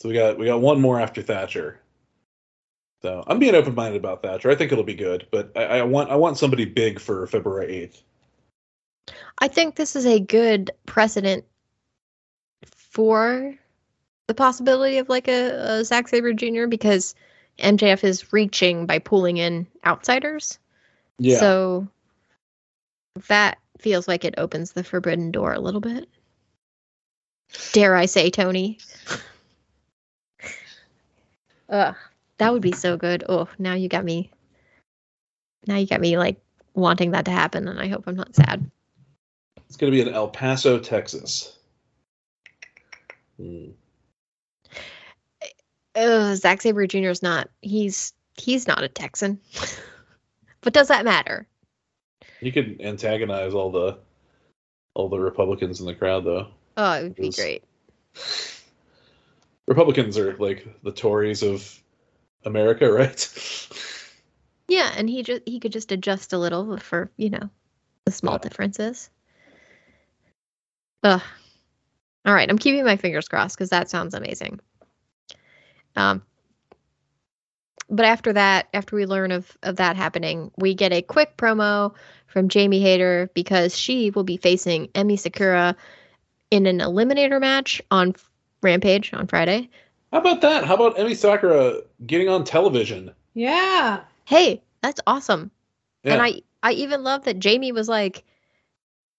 So 0.00 0.10
we 0.10 0.14
got 0.16 0.38
we 0.38 0.44
got 0.44 0.60
one 0.60 0.82
more 0.82 1.00
after 1.00 1.22
Thatcher. 1.22 1.80
So 3.00 3.24
I'm 3.26 3.38
being 3.38 3.54
open 3.54 3.74
minded 3.74 3.96
about 3.96 4.22
Thatcher. 4.22 4.50
I 4.50 4.54
think 4.54 4.70
it'll 4.70 4.84
be 4.84 4.94
good, 4.94 5.26
but 5.30 5.50
I, 5.56 5.78
I 5.78 5.82
want 5.82 6.10
I 6.10 6.16
want 6.16 6.36
somebody 6.36 6.66
big 6.66 7.00
for 7.00 7.26
February 7.26 7.74
eighth. 7.74 8.02
I 9.38 9.48
think 9.48 9.76
this 9.76 9.96
is 9.96 10.04
a 10.04 10.20
good 10.20 10.70
precedent 10.84 11.46
for 12.66 13.54
the 14.26 14.34
possibility 14.34 14.98
of 14.98 15.08
like 15.08 15.26
a, 15.26 15.78
a 15.78 15.84
Zack 15.86 16.08
Sabre 16.08 16.34
Jr. 16.34 16.66
because 16.66 17.14
MJF 17.60 18.04
is 18.04 18.30
reaching 18.30 18.84
by 18.84 18.98
pulling 18.98 19.38
in 19.38 19.66
outsiders. 19.86 20.58
Yeah. 21.18 21.38
So 21.38 21.88
that 23.28 23.58
feels 23.78 24.08
like 24.08 24.24
it 24.24 24.34
opens 24.38 24.72
the 24.72 24.84
forbidden 24.84 25.30
door 25.30 25.52
a 25.52 25.60
little 25.60 25.80
bit. 25.80 26.08
Dare 27.72 27.94
I 27.94 28.06
say, 28.06 28.30
Tony? 28.30 28.78
Ugh, 31.68 31.94
that 32.38 32.52
would 32.52 32.62
be 32.62 32.72
so 32.72 32.96
good. 32.96 33.24
Oh, 33.28 33.48
now 33.58 33.74
you 33.74 33.88
got 33.88 34.04
me. 34.04 34.30
Now 35.66 35.76
you 35.76 35.86
got 35.86 36.00
me 36.00 36.18
like 36.18 36.40
wanting 36.74 37.12
that 37.12 37.24
to 37.26 37.30
happen, 37.30 37.68
and 37.68 37.80
I 37.80 37.88
hope 37.88 38.04
I'm 38.06 38.16
not 38.16 38.34
sad. 38.34 38.70
it's 39.66 39.76
gonna 39.76 39.92
be 39.92 40.00
in 40.00 40.08
El 40.08 40.28
Paso, 40.28 40.78
Texas. 40.78 41.58
Hmm. 43.38 43.70
Ugh, 45.96 46.36
Zack 46.36 46.60
Sabre 46.60 46.86
Jr. 46.86 47.08
is 47.08 47.22
not. 47.22 47.48
He's 47.62 48.12
he's 48.36 48.66
not 48.66 48.82
a 48.82 48.88
Texan. 48.88 49.40
but 50.64 50.72
does 50.72 50.88
that 50.88 51.04
matter? 51.04 51.46
He 52.40 52.50
could 52.50 52.80
antagonize 52.80 53.54
all 53.54 53.70
the 53.70 53.98
all 54.94 55.08
the 55.08 55.18
Republicans 55.18 55.80
in 55.80 55.86
the 55.86 55.94
crowd, 55.94 56.24
though. 56.24 56.48
Oh, 56.76 56.92
it 56.94 57.02
would 57.04 57.16
be 57.16 57.30
great. 57.30 57.64
Republicans 59.66 60.18
are 60.18 60.36
like 60.36 60.66
the 60.82 60.92
Tories 60.92 61.42
of 61.42 61.82
America, 62.44 62.90
right? 62.92 63.68
Yeah, 64.68 64.92
and 64.96 65.08
he 65.08 65.22
just 65.22 65.42
he 65.46 65.60
could 65.60 65.72
just 65.72 65.92
adjust 65.92 66.32
a 66.32 66.38
little 66.38 66.76
for 66.78 67.10
you 67.16 67.30
know 67.30 67.50
the 68.04 68.12
small 68.12 68.34
Yeah. 68.34 68.38
differences. 68.48 69.10
Ugh. 71.02 71.22
All 72.26 72.34
right, 72.34 72.48
I'm 72.48 72.58
keeping 72.58 72.84
my 72.84 72.96
fingers 72.96 73.28
crossed 73.28 73.56
because 73.56 73.70
that 73.70 73.90
sounds 73.90 74.14
amazing. 74.14 74.60
Um, 75.96 76.22
but 77.90 78.06
after 78.06 78.32
that, 78.32 78.68
after 78.74 78.96
we 78.96 79.06
learn 79.06 79.30
of 79.30 79.56
of 79.62 79.76
that 79.76 79.96
happening, 79.96 80.50
we 80.56 80.74
get 80.74 80.92
a 80.92 81.02
quick 81.02 81.36
promo 81.36 81.94
from 82.26 82.48
Jamie 82.48 82.80
Hayter 82.80 83.30
because 83.34 83.76
she 83.76 84.10
will 84.10 84.24
be 84.24 84.36
facing 84.36 84.88
Emi 84.88 85.18
Sakura 85.18 85.76
in 86.50 86.66
an 86.66 86.78
eliminator 86.78 87.40
match 87.40 87.82
on 87.90 88.14
Rampage 88.62 89.12
on 89.12 89.26
Friday. 89.26 89.68
How 90.12 90.18
about 90.20 90.40
that? 90.42 90.64
How 90.64 90.74
about 90.74 90.96
Emi 90.96 91.16
Sakura 91.16 91.80
getting 92.06 92.28
on 92.28 92.44
television? 92.44 93.12
Yeah. 93.34 94.00
Hey, 94.24 94.62
that's 94.80 95.00
awesome. 95.06 95.50
Yeah. 96.02 96.14
And 96.14 96.22
I 96.22 96.42
I 96.62 96.72
even 96.72 97.02
love 97.02 97.24
that 97.24 97.38
Jamie 97.38 97.72
was 97.72 97.88
like 97.88 98.24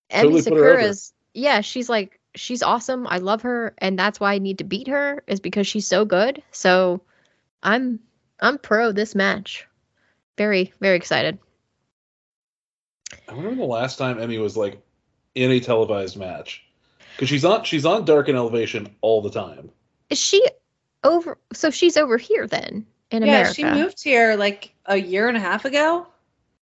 Emi 0.09 0.43
put 0.43 0.53
her. 0.53 0.77
Sakura's 0.77 1.13
yeah, 1.33 1.61
she's 1.61 1.89
like 1.89 2.19
she's 2.35 2.63
awesome. 2.63 3.07
I 3.07 3.17
love 3.17 3.41
her 3.43 3.73
and 3.77 3.97
that's 3.99 4.19
why 4.19 4.33
I 4.33 4.39
need 4.39 4.57
to 4.57 4.63
beat 4.63 4.87
her 4.87 5.23
is 5.27 5.39
because 5.39 5.67
she's 5.67 5.87
so 5.87 6.05
good. 6.05 6.41
So 6.51 7.01
I'm 7.61 7.99
I'm 8.39 8.57
pro 8.57 8.91
this 8.91 9.15
match. 9.15 9.67
Very 10.37 10.73
very 10.81 10.97
excited. 10.97 11.39
I 13.29 13.33
wonder 13.33 13.49
when 13.49 13.57
the 13.57 13.65
last 13.65 13.97
time 13.97 14.17
Emi 14.17 14.41
was 14.41 14.57
like 14.57 14.81
in 15.35 15.51
a 15.51 15.59
televised 15.59 16.17
match. 16.17 16.63
Because 17.15 17.29
she's 17.29 17.45
on 17.45 17.63
she's 17.63 17.85
on 17.85 18.05
Dark 18.05 18.27
and 18.27 18.37
Elevation 18.37 18.93
all 19.01 19.21
the 19.21 19.29
time. 19.29 19.69
Is 20.09 20.19
she 20.19 20.45
over 21.03 21.37
so 21.53 21.69
she's 21.69 21.97
over 21.97 22.17
here 22.17 22.47
then 22.47 22.85
in 23.11 23.23
yeah, 23.23 23.29
America. 23.29 23.61
Yeah, 23.61 23.73
she 23.73 23.81
moved 23.81 24.03
here 24.03 24.35
like 24.35 24.73
a 24.85 24.97
year 24.97 25.27
and 25.27 25.37
a 25.37 25.39
half 25.39 25.65
ago. 25.65 26.07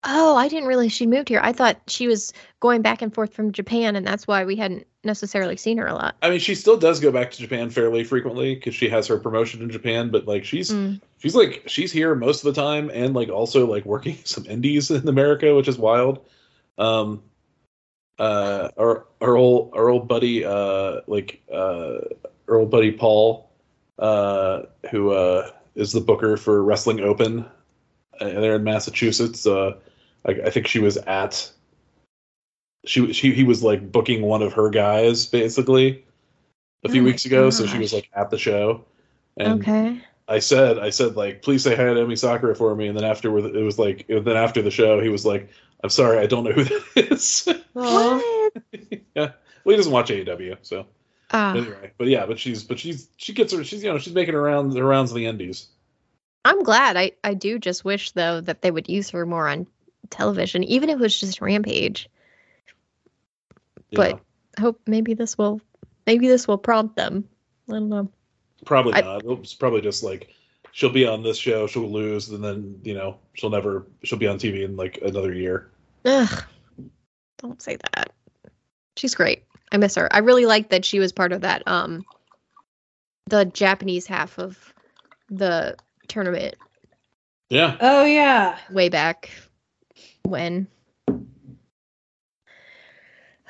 Oh, 0.07 0.37
I 0.37 0.49
didn't 0.49 0.69
realize 0.69 0.93
she 0.93 1.07
moved 1.07 1.29
here. 1.29 1.41
I 1.43 1.53
thought 1.53 1.81
she 1.87 2.07
was 2.07 2.33
going 2.61 2.83
back 2.83 3.01
and 3.03 3.15
forth 3.15 3.33
from 3.33 3.53
Japan 3.53 3.97
and 3.97 4.07
that's 4.07 4.27
why 4.27 4.45
we 4.45 4.57
hadn't 4.57 4.87
necessarily 5.03 5.57
seen 5.57 5.79
her 5.79 5.87
a 5.87 5.95
lot. 5.95 6.17
I 6.23 6.31
mean, 6.31 6.41
she 6.41 6.55
still 6.55 6.77
does 6.77 7.01
go 7.01 7.11
back 7.11 7.31
to 7.31 7.39
Japan 7.39 7.71
fairly 7.71 8.05
frequently 8.05 8.55
because 8.55 8.75
she 8.75 8.89
has 8.89 9.07
her 9.07 9.19
promotion 9.19 9.63
in 9.63 9.71
Japan. 9.71 10.11
But 10.11 10.27
like, 10.27 10.45
she's 10.45 10.71
Mm. 10.71 11.01
she's 11.19 11.35
like 11.35 11.63
she's 11.67 11.93
here 11.93 12.15
most 12.15 12.45
of 12.45 12.55
the 12.55 12.61
time, 12.61 12.91
and 12.93 13.15
like 13.15 13.29
also 13.29 13.67
like 13.67 13.85
working 13.85 14.17
some 14.25 14.47
indies 14.47 14.91
in 14.91 15.09
America, 15.09 15.55
which 15.55 15.69
is 15.69 15.79
wild. 15.79 16.27
Um, 16.79 17.23
uh, 18.19 18.71
our 18.77 19.07
our 19.21 19.37
old 19.37 19.73
our 19.75 19.89
old 19.89 20.09
buddy, 20.09 20.45
uh, 20.45 21.01
like 21.07 21.43
uh, 21.53 21.99
our 22.49 22.57
old 22.57 22.71
buddy 22.71 22.93
Paul, 22.93 23.51
uh, 23.99 24.63
who 24.91 25.11
uh 25.11 25.51
is 25.75 25.93
the 25.93 26.01
booker 26.01 26.37
for 26.37 26.63
Wrestling 26.63 27.01
Open, 27.01 27.45
uh, 28.21 28.25
there 28.25 28.57
in 28.57 28.65
Massachusetts. 28.65 29.47
Uh, 29.47 29.75
I, 30.27 30.33
I 30.47 30.51
think 30.51 30.67
she 30.67 30.79
was 30.79 30.97
at. 30.97 31.51
She 32.87 33.13
she 33.13 33.33
he 33.33 33.45
was 33.45 33.63
like 33.63 33.91
booking 33.91 34.23
one 34.23 34.43
of 34.43 34.53
her 34.53 34.69
guys 34.69 35.27
basically 35.27 36.05
a 36.85 36.89
few 36.91 37.01
Oh 37.01 37.05
weeks 37.05 37.25
ago, 37.25 37.51
so 37.51 37.67
she 37.67 37.79
was 37.79 37.93
like 37.93 38.11
at 38.15 38.31
the 38.31 38.39
show. 38.39 38.85
And 39.37 39.61
okay. 39.61 40.01
I 40.29 40.39
said, 40.39 40.79
I 40.79 40.91
said, 40.91 41.17
like, 41.17 41.43
please 41.43 41.63
say 41.63 41.75
hi 41.77 41.85
to 41.85 41.95
Emi 41.95 42.19
Sakura 42.19 42.55
for 42.55 42.75
me. 42.75 42.87
And 42.87 42.97
then 42.97 43.05
after 43.05 43.37
it 43.37 43.63
was 43.63 43.79
like, 43.79 44.07
then 44.09 44.29
after 44.29 44.63
the 44.63 44.71
show, 44.71 45.01
he 45.01 45.09
was 45.09 45.27
like, 45.27 45.51
I'm 45.83 45.91
sorry, 45.91 46.19
I 46.19 46.27
don't 46.27 46.45
know 46.45 46.53
who 46.53 46.65
that 46.65 46.85
is. 47.13 47.49
What? 47.75 48.53
yeah, 49.15 49.33
well, 49.65 49.73
he 49.73 49.77
doesn't 49.77 49.93
watch 49.93 50.11
AEW, 50.11 50.59
so 50.63 50.87
Ah. 51.31 51.55
anyway. 51.55 51.93
But 51.99 52.07
yeah, 52.07 52.27
but 52.27 52.39
she's, 52.39 52.63
but 52.63 52.79
she's, 52.79 53.09
she 53.17 53.33
gets 53.33 53.53
her, 53.53 53.65
she's, 53.65 53.83
you 53.83 53.91
know, 53.91 53.99
she's 53.99 54.15
making 54.15 54.35
her 54.35 54.43
rounds, 54.43 54.77
her 54.77 54.85
rounds 54.85 55.11
in 55.11 55.17
the 55.17 55.27
Indies. 55.27 55.67
I'm 56.45 56.63
glad. 56.63 56.97
I, 56.97 57.13
I 57.25 57.35
do 57.35 57.59
just 57.59 57.85
wish 57.85 58.13
though 58.13 58.41
that 58.43 58.63
they 58.63 58.71
would 58.71 58.89
use 58.89 59.11
her 59.11 59.27
more 59.27 59.49
on 59.49 59.67
television, 60.11 60.65
even 60.65 60.89
if 60.91 60.97
it 60.97 61.01
was 61.03 61.19
just 61.19 61.41
Rampage. 61.41 62.09
you 63.91 63.97
But 63.97 64.11
know. 64.13 64.21
hope 64.61 64.81
maybe 64.87 65.15
this 65.15 65.37
will 65.39 65.61
maybe 66.07 66.29
this 66.29 66.47
will 66.49 66.59
prompt 66.59 66.97
them. 66.97 67.29
I 67.69 67.73
don't 67.75 67.89
know. 67.89 68.11
probably 68.65 68.95
I- 68.95 69.01
not. 69.01 69.25
It's 69.25 69.55
probably 69.55 69.81
just 69.81 70.03
like 70.03 70.29
she'll 70.73 70.91
be 70.91 71.07
on 71.07 71.23
this 71.23 71.39
show, 71.39 71.67
she'll 71.67 71.91
lose, 71.91 72.29
and 72.31 72.43
then 72.45 72.79
you 72.83 72.95
know 72.95 73.19
she'll 73.35 73.51
never, 73.51 73.87
she'll 74.03 74.19
be 74.19 74.27
on 74.27 74.39
TV 74.39 74.65
in 74.65 74.77
like 74.77 74.99
another 75.03 75.33
year. 75.33 75.71
Ugh. 76.05 76.45
Don't 77.39 77.61
say 77.63 77.77
that. 77.95 78.13
She's 78.97 79.15
great. 79.15 79.45
I 79.73 79.77
miss 79.77 79.97
her. 79.97 80.09
I 80.15 80.19
really 80.19 80.47
like 80.47 80.69
that 80.71 80.85
she 80.85 80.99
was 81.01 81.13
part 81.13 81.33
of 81.33 81.41
that 81.43 81.67
um 81.67 82.05
the 83.27 83.45
Japanese 83.47 84.07
half 84.07 84.39
of 84.39 84.73
the 85.31 85.75
tournament 86.09 86.57
Yeah, 87.49 87.77
oh 87.81 88.05
yeah. 88.05 88.59
way 88.71 88.91
back 88.91 89.31
when. 90.27 90.69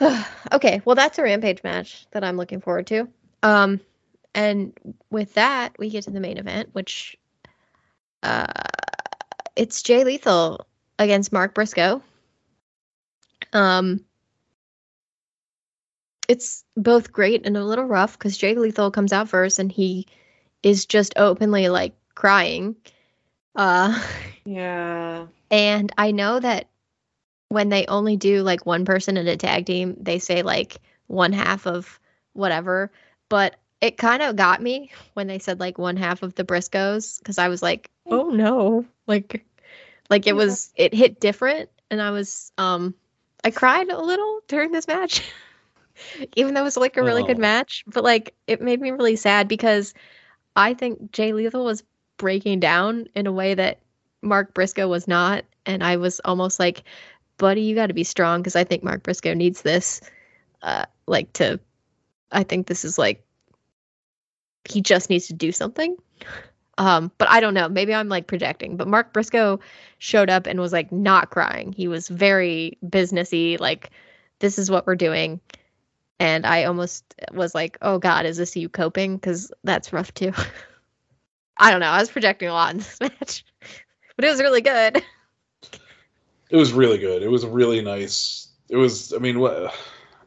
okay, 0.53 0.83
well 0.85 0.97
that's 0.97 1.19
a 1.19 1.23
rampage 1.23 1.63
match 1.63 2.07
that 2.11 2.25
I'm 2.25 2.37
looking 2.37 2.61
forward 2.61 2.87
to. 2.89 3.09
Um 3.43 3.81
and 4.35 4.73
with 5.11 5.35
that, 5.35 5.77
we 5.79 5.91
get 5.91 6.05
to 6.05 6.11
the 6.11 6.21
main 6.21 6.39
event, 6.39 6.71
which 6.73 7.17
uh 8.23 8.47
it's 9.57 9.83
Jay 9.83 10.05
Lethal 10.05 10.67
against 10.99 11.33
Mark 11.33 11.55
Briscoe. 11.55 12.03
Um 13.53 14.05
it's 16.29 16.65
both 16.77 17.13
great 17.13 17.47
and 17.47 17.57
a 17.57 17.65
little 17.65 17.85
rough 17.85 18.19
because 18.19 18.37
Jay 18.37 18.55
Lethal 18.55 18.91
comes 18.91 19.13
out 19.13 19.29
first 19.29 19.59
and 19.59 19.71
he 19.71 20.07
is 20.63 20.87
just 20.87 21.15
openly 21.17 21.69
like 21.69 21.95
crying. 22.15 22.77
Uh 23.55 23.93
Yeah. 24.45 25.27
and 25.51 25.93
I 25.97 26.11
know 26.11 26.39
that 26.41 26.69
when 27.49 27.69
they 27.69 27.87
only 27.87 28.17
do 28.17 28.43
like 28.43 28.67
one 28.67 28.85
person 28.85 29.17
in 29.17 29.27
a 29.29 29.37
tag 29.37 29.67
team, 29.67 29.97
they 30.01 30.19
say 30.19 30.43
like 30.43 30.79
one 31.07 31.33
half 31.33 31.67
of 31.67 32.01
whatever. 32.33 32.91
But 33.29 33.57
it 33.81 33.97
kind 33.97 34.23
of 34.23 34.37
got 34.37 34.63
me 34.63 34.91
when 35.15 35.27
they 35.27 35.39
said 35.39 35.61
like 35.61 35.79
one 35.79 35.97
half 35.97 36.23
of 36.23 36.35
the 36.35 36.45
Briscoes 36.45 37.19
because 37.19 37.39
I 37.39 37.49
was 37.49 37.63
like, 37.63 37.91
oh 38.11 38.29
no, 38.31 38.85
like, 39.07 39.45
like 40.11 40.27
it 40.27 40.35
Yeah. 40.35 40.37
was 40.37 40.73
it 40.77 40.95
hit 40.95 41.21
different, 41.21 41.71
and 41.91 42.01
I 42.01 42.11
was 42.11 42.53
um, 42.59 42.95
I 43.45 43.51
cried 43.51 43.89
a 43.91 44.01
little 44.01 44.41
during 44.49 44.73
this 44.73 44.89
match, 44.89 45.23
even 46.37 46.55
though 46.55 46.61
it 46.63 46.65
was 46.65 46.77
like 46.77 46.97
a 46.97 47.03
really 47.05 47.23
good 47.23 47.39
Oh. 47.39 47.39
match. 47.39 47.85
But 47.87 48.05
like 48.05 48.35
it 48.47 48.61
made 48.63 48.81
me 48.81 48.91
really 48.91 49.17
sad 49.17 49.49
because 49.49 49.95
I 50.57 50.75
think 50.75 51.13
Jay 51.13 51.33
Lethal 51.33 51.65
was 51.65 51.83
breaking 52.17 52.61
down 52.61 53.07
in 53.15 53.27
a 53.27 53.33
way 53.33 53.55
that 53.55 53.81
Mark 54.23 54.55
Briscoe 54.55 54.89
was 54.89 55.07
not. 55.07 55.45
And 55.67 55.83
I 55.83 55.97
was 55.97 56.21
almost 56.25 56.59
like, 56.59 56.85
buddy, 57.39 57.63
you 57.63 57.75
got 57.75 57.89
to 57.89 57.95
be 57.95 58.05
strong 58.05 58.41
because 58.41 58.57
I 58.57 58.65
think 58.65 58.83
Mark 58.83 59.03
Briscoe 59.03 59.35
needs 59.35 59.63
this. 59.63 60.01
Uh, 60.63 60.87
like 61.07 61.33
to, 61.35 61.61
I 62.33 62.43
think 62.43 62.67
this 62.67 62.85
is 62.85 62.99
like, 62.99 63.25
he 64.69 64.81
just 64.81 65.11
needs 65.11 65.27
to 65.27 65.35
do 65.35 65.53
something. 65.53 65.97
Um, 66.79 67.13
but 67.19 67.29
I 67.29 67.41
don't 67.41 67.55
know. 67.55 67.69
Maybe 67.69 67.95
I'm 67.95 68.09
like 68.09 68.27
projecting. 68.27 68.77
But 68.77 68.89
Mark 68.89 69.13
Briscoe 69.13 69.61
showed 69.99 70.31
up 70.31 70.47
and 70.47 70.59
was 70.59 70.73
like 70.73 70.91
not 70.91 71.31
crying. 71.31 71.73
He 71.73 71.87
was 71.87 72.09
very 72.09 72.79
businessy, 72.85 73.61
like, 73.61 73.91
this 74.41 74.59
is 74.59 74.71
what 74.71 74.87
we're 74.87 74.97
doing. 74.97 75.41
And 76.19 76.47
I 76.47 76.65
almost 76.65 77.05
was 77.33 77.55
like, 77.55 77.79
oh 77.83 77.99
God, 77.99 78.27
is 78.27 78.37
this 78.37 78.57
you 78.57 78.69
coping? 78.69 79.17
Because 79.17 79.53
that's 79.65 79.93
rough 79.93 80.13
too. 80.15 80.33
I 81.57 81.71
don't 81.71 81.81
know. 81.81 81.87
I 81.87 82.01
was 82.01 82.11
projecting 82.11 82.49
a 82.49 82.53
lot 82.53 82.73
in 82.73 82.79
this 82.79 82.99
match, 83.01 83.45
but 84.17 84.25
it 84.25 84.31
was 84.31 84.41
really 84.41 84.61
good. 84.61 85.03
It 86.51 86.57
was 86.57 86.73
really 86.73 86.99
good. 86.99 87.23
It 87.23 87.29
was 87.29 87.47
really 87.47 87.81
nice. 87.81 88.49
It 88.69 88.77
was. 88.77 89.13
I 89.13 89.19
mean, 89.19 89.41
what? 89.41 89.75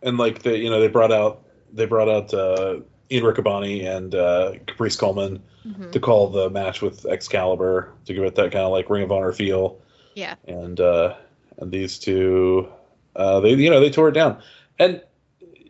And 0.02 0.18
like 0.18 0.44
they, 0.44 0.58
you 0.58 0.70
know, 0.70 0.80
they 0.80 0.88
brought 0.88 1.12
out 1.12 1.44
they 1.74 1.86
brought 1.86 2.10
out 2.10 2.34
uh, 2.34 2.80
Ian 3.12 3.24
Riccaboni 3.24 3.86
and 3.86 4.16
uh, 4.16 4.54
Caprice 4.68 4.96
Coleman 4.96 5.42
Mhm. 5.68 5.92
to 5.92 6.00
call 6.00 6.30
the 6.30 6.50
match 6.50 6.82
with 6.82 7.06
Excalibur 7.06 7.92
to 8.06 8.14
give 8.14 8.24
it 8.24 8.36
that 8.36 8.54
kind 8.54 8.64
of 8.64 8.72
like 8.72 8.90
Ring 8.90 9.04
of 9.04 9.12
Honor 9.12 9.34
feel. 9.34 9.82
Yeah. 10.16 10.36
And 10.48 10.80
uh, 10.80 11.16
and 11.58 11.72
these 11.74 12.00
two, 12.00 12.70
uh, 13.18 13.42
they 13.42 13.54
you 13.54 13.70
know 13.70 13.82
they 13.82 13.90
tore 13.90 14.08
it 14.08 14.14
down, 14.14 14.42
and 14.80 15.02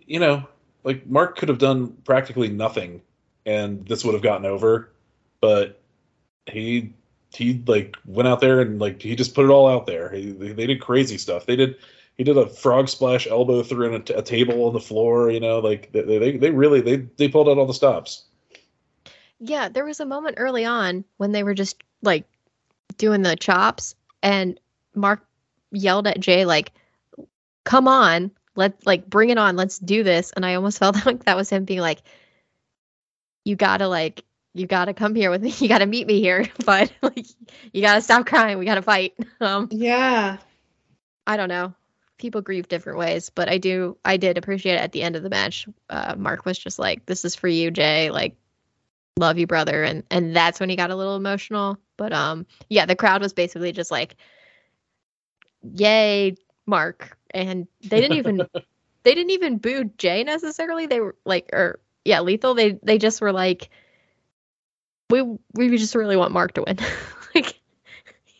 you 0.05 0.19
know 0.19 0.47
like 0.83 1.07
Mark 1.07 1.35
could 1.35 1.49
have 1.49 1.57
done 1.57 1.93
practically 2.05 2.47
nothing, 2.47 3.01
and 3.47 3.87
this 3.87 4.05
would 4.05 4.13
have 4.13 4.21
gotten 4.21 4.45
over, 4.45 4.91
but 5.41 5.81
he 6.45 6.93
he 7.33 7.61
like 7.67 7.97
went 8.05 8.27
out 8.27 8.39
there 8.39 8.61
and 8.61 8.79
like 8.79 9.01
he 9.01 9.15
just 9.15 9.35
put 9.35 9.45
it 9.45 9.51
all 9.51 9.67
out 9.67 9.85
there. 9.85 10.09
He, 10.09 10.31
they, 10.31 10.65
did 10.65 10.81
crazy 10.81 11.17
stuff. 11.17 11.45
They 11.45 11.55
did 11.55 11.75
he 12.17 12.23
did 12.23 12.37
a 12.37 12.47
frog 12.47 12.89
splash 12.89 13.27
elbow 13.27 13.61
through 13.63 13.95
a, 13.95 14.17
a 14.17 14.21
table 14.21 14.65
on 14.65 14.73
the 14.73 14.79
floor. 14.79 15.29
You 15.29 15.39
know, 15.39 15.59
like 15.59 15.91
they, 15.91 16.01
they 16.01 16.37
they 16.37 16.51
really 16.51 16.81
they 16.81 16.97
they 17.17 17.27
pulled 17.27 17.49
out 17.49 17.57
all 17.57 17.65
the 17.65 17.73
stops. 17.73 18.25
Yeah, 19.39 19.69
there 19.69 19.85
was 19.85 19.99
a 19.99 20.05
moment 20.05 20.35
early 20.37 20.65
on 20.65 21.03
when 21.17 21.31
they 21.31 21.43
were 21.43 21.53
just 21.53 21.83
like 22.01 22.25
doing 22.97 23.21
the 23.21 23.35
chops 23.35 23.95
and 24.23 24.59
Mark 24.95 25.23
yelled 25.71 26.07
at 26.07 26.19
Jay 26.19 26.45
like 26.45 26.71
come 27.65 27.87
on, 27.87 28.31
let 28.55 28.83
like 28.85 29.07
bring 29.09 29.29
it 29.29 29.37
on, 29.37 29.55
let's 29.55 29.77
do 29.77 30.01
this. 30.01 30.31
And 30.35 30.45
I 30.45 30.55
almost 30.55 30.79
felt 30.79 31.05
like 31.05 31.25
that 31.25 31.35
was 31.35 31.49
him 31.49 31.65
being 31.65 31.81
like 31.81 32.01
you 33.43 33.55
got 33.55 33.77
to 33.77 33.87
like 33.87 34.23
you 34.57 34.67
got 34.67 34.85
to 34.85 34.93
come 34.93 35.15
here 35.15 35.29
with 35.29 35.41
me. 35.41 35.53
You 35.59 35.67
got 35.67 35.79
to 35.79 35.85
meet 35.85 36.07
me 36.07 36.21
here, 36.21 36.45
but 36.65 36.91
like 37.01 37.25
you 37.73 37.81
got 37.81 37.95
to 37.95 38.01
stop 38.01 38.25
crying. 38.25 38.57
We 38.57 38.65
got 38.65 38.75
to 38.75 38.81
fight. 38.81 39.13
Um 39.41 39.67
Yeah. 39.71 40.37
I 41.25 41.37
don't 41.37 41.49
know. 41.49 41.73
People 42.17 42.41
grieve 42.41 42.67
different 42.67 42.97
ways, 42.97 43.29
but 43.29 43.49
I 43.49 43.57
do 43.57 43.97
I 44.03 44.17
did 44.17 44.37
appreciate 44.37 44.75
it 44.75 44.81
at 44.81 44.91
the 44.91 45.03
end 45.03 45.15
of 45.15 45.23
the 45.23 45.29
match. 45.29 45.67
Uh, 45.89 46.15
Mark 46.17 46.45
was 46.45 46.57
just 46.57 46.79
like, 46.79 47.05
"This 47.05 47.23
is 47.25 47.35
for 47.35 47.47
you, 47.47 47.69
Jay. 47.69 48.09
Like, 48.09 48.35
love 49.19 49.37
you, 49.37 49.45
brother." 49.45 49.83
And 49.83 50.03
and 50.09 50.35
that's 50.35 50.59
when 50.59 50.69
he 50.69 50.75
got 50.75 50.89
a 50.89 50.95
little 50.95 51.15
emotional. 51.15 51.77
But 51.95 52.13
um, 52.13 52.47
yeah, 52.69 52.87
the 52.87 52.95
crowd 52.95 53.21
was 53.21 53.33
basically 53.33 53.71
just 53.71 53.91
like, 53.91 54.15
"Yay, 55.61 56.37
Mark!" 56.65 57.15
And 57.31 57.67
they 57.83 58.01
didn't 58.01 58.17
even 58.17 58.47
they 59.03 59.13
didn't 59.13 59.31
even 59.31 59.57
boo 59.57 59.85
Jay 59.97 60.23
necessarily. 60.23 60.87
They 60.87 60.99
were 60.99 61.15
like, 61.23 61.49
or 61.53 61.79
yeah, 62.03 62.21
Lethal. 62.21 62.55
They 62.55 62.79
they 62.81 62.97
just 62.97 63.21
were 63.21 63.31
like, 63.31 63.69
"We 65.09 65.21
we 65.53 65.77
just 65.77 65.95
really 65.95 66.15
want 66.17 66.33
Mark 66.33 66.53
to 66.53 66.63
win." 66.63 66.77
like, 67.35 67.59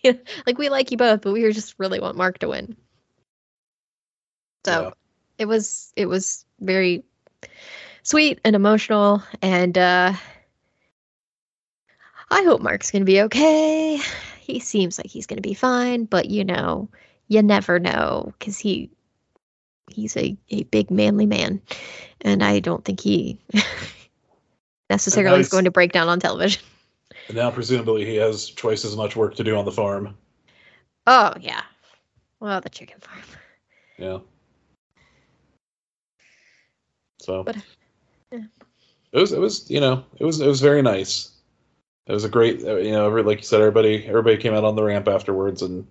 yeah, 0.03 0.13
like 0.45 0.57
we 0.57 0.69
like 0.69 0.91
you 0.91 0.97
both, 0.97 1.21
but 1.21 1.33
we 1.33 1.41
just 1.51 1.75
really 1.77 1.99
want 1.99 2.17
Mark 2.17 2.39
to 2.39 2.47
win. 2.49 2.75
So 4.65 4.83
Yeah. 4.83 4.91
it 5.37 5.45
was 5.45 5.93
it 5.95 6.05
was 6.07 6.45
very 6.59 7.03
sweet 8.03 8.39
and 8.43 8.55
emotional 8.55 9.21
and 9.41 9.77
uh 9.77 10.13
I 12.29 12.43
hope 12.43 12.61
Mark's 12.61 12.91
going 12.91 13.01
to 13.01 13.05
be 13.05 13.21
okay. 13.23 13.99
He 14.39 14.59
seems 14.59 14.97
like 14.97 15.07
he's 15.07 15.25
going 15.25 15.37
to 15.37 15.47
be 15.47 15.53
fine, 15.53 16.05
but 16.05 16.29
you 16.29 16.43
know, 16.43 16.89
you 17.27 17.41
never 17.41 17.79
know 17.79 18.33
cuz 18.39 18.57
he 18.59 18.89
he's 19.89 20.15
a, 20.17 20.37
a 20.49 20.63
big 20.63 20.91
manly 20.91 21.25
man 21.25 21.61
and 22.21 22.43
I 22.43 22.59
don't 22.59 22.83
think 22.83 22.99
he 23.01 23.39
necessarily 24.89 25.39
is 25.39 25.49
going 25.49 25.65
to 25.65 25.71
break 25.71 25.91
down 25.91 26.09
on 26.09 26.19
television. 26.19 26.61
And 27.29 27.35
now 27.35 27.51
presumably 27.51 28.05
he 28.05 28.15
has 28.17 28.51
twice 28.51 28.85
as 28.85 28.95
much 28.95 29.17
work 29.17 29.35
to 29.35 29.43
do 29.43 29.57
on 29.57 29.65
the 29.65 29.71
farm. 29.71 30.15
Oh, 31.07 31.33
yeah. 31.41 31.61
Well, 32.39 32.61
the 32.61 32.69
chicken 32.69 32.99
farm. 33.01 33.19
Yeah. 33.97 34.19
So 37.19 37.43
But, 37.43 37.57
yeah. 38.31 38.43
it 39.11 39.19
was 39.19 39.33
it 39.33 39.39
was 39.39 39.69
you 39.69 39.81
know 39.81 40.05
it 40.17 40.25
was 40.25 40.39
it 40.39 40.47
was 40.47 40.61
very 40.61 40.81
nice. 40.81 41.31
It 42.05 42.13
was 42.13 42.23
a 42.23 42.29
great 42.29 42.63
uh, 42.63 42.77
you 42.77 42.91
know 42.91 43.09
like 43.09 43.39
you 43.39 43.43
said 43.43 43.59
everybody 43.59 44.05
everybody 44.05 44.37
came 44.37 44.53
out 44.53 44.63
on 44.63 44.75
the 44.75 44.83
ramp 44.83 45.07
afterwards 45.07 45.61
and 45.61 45.85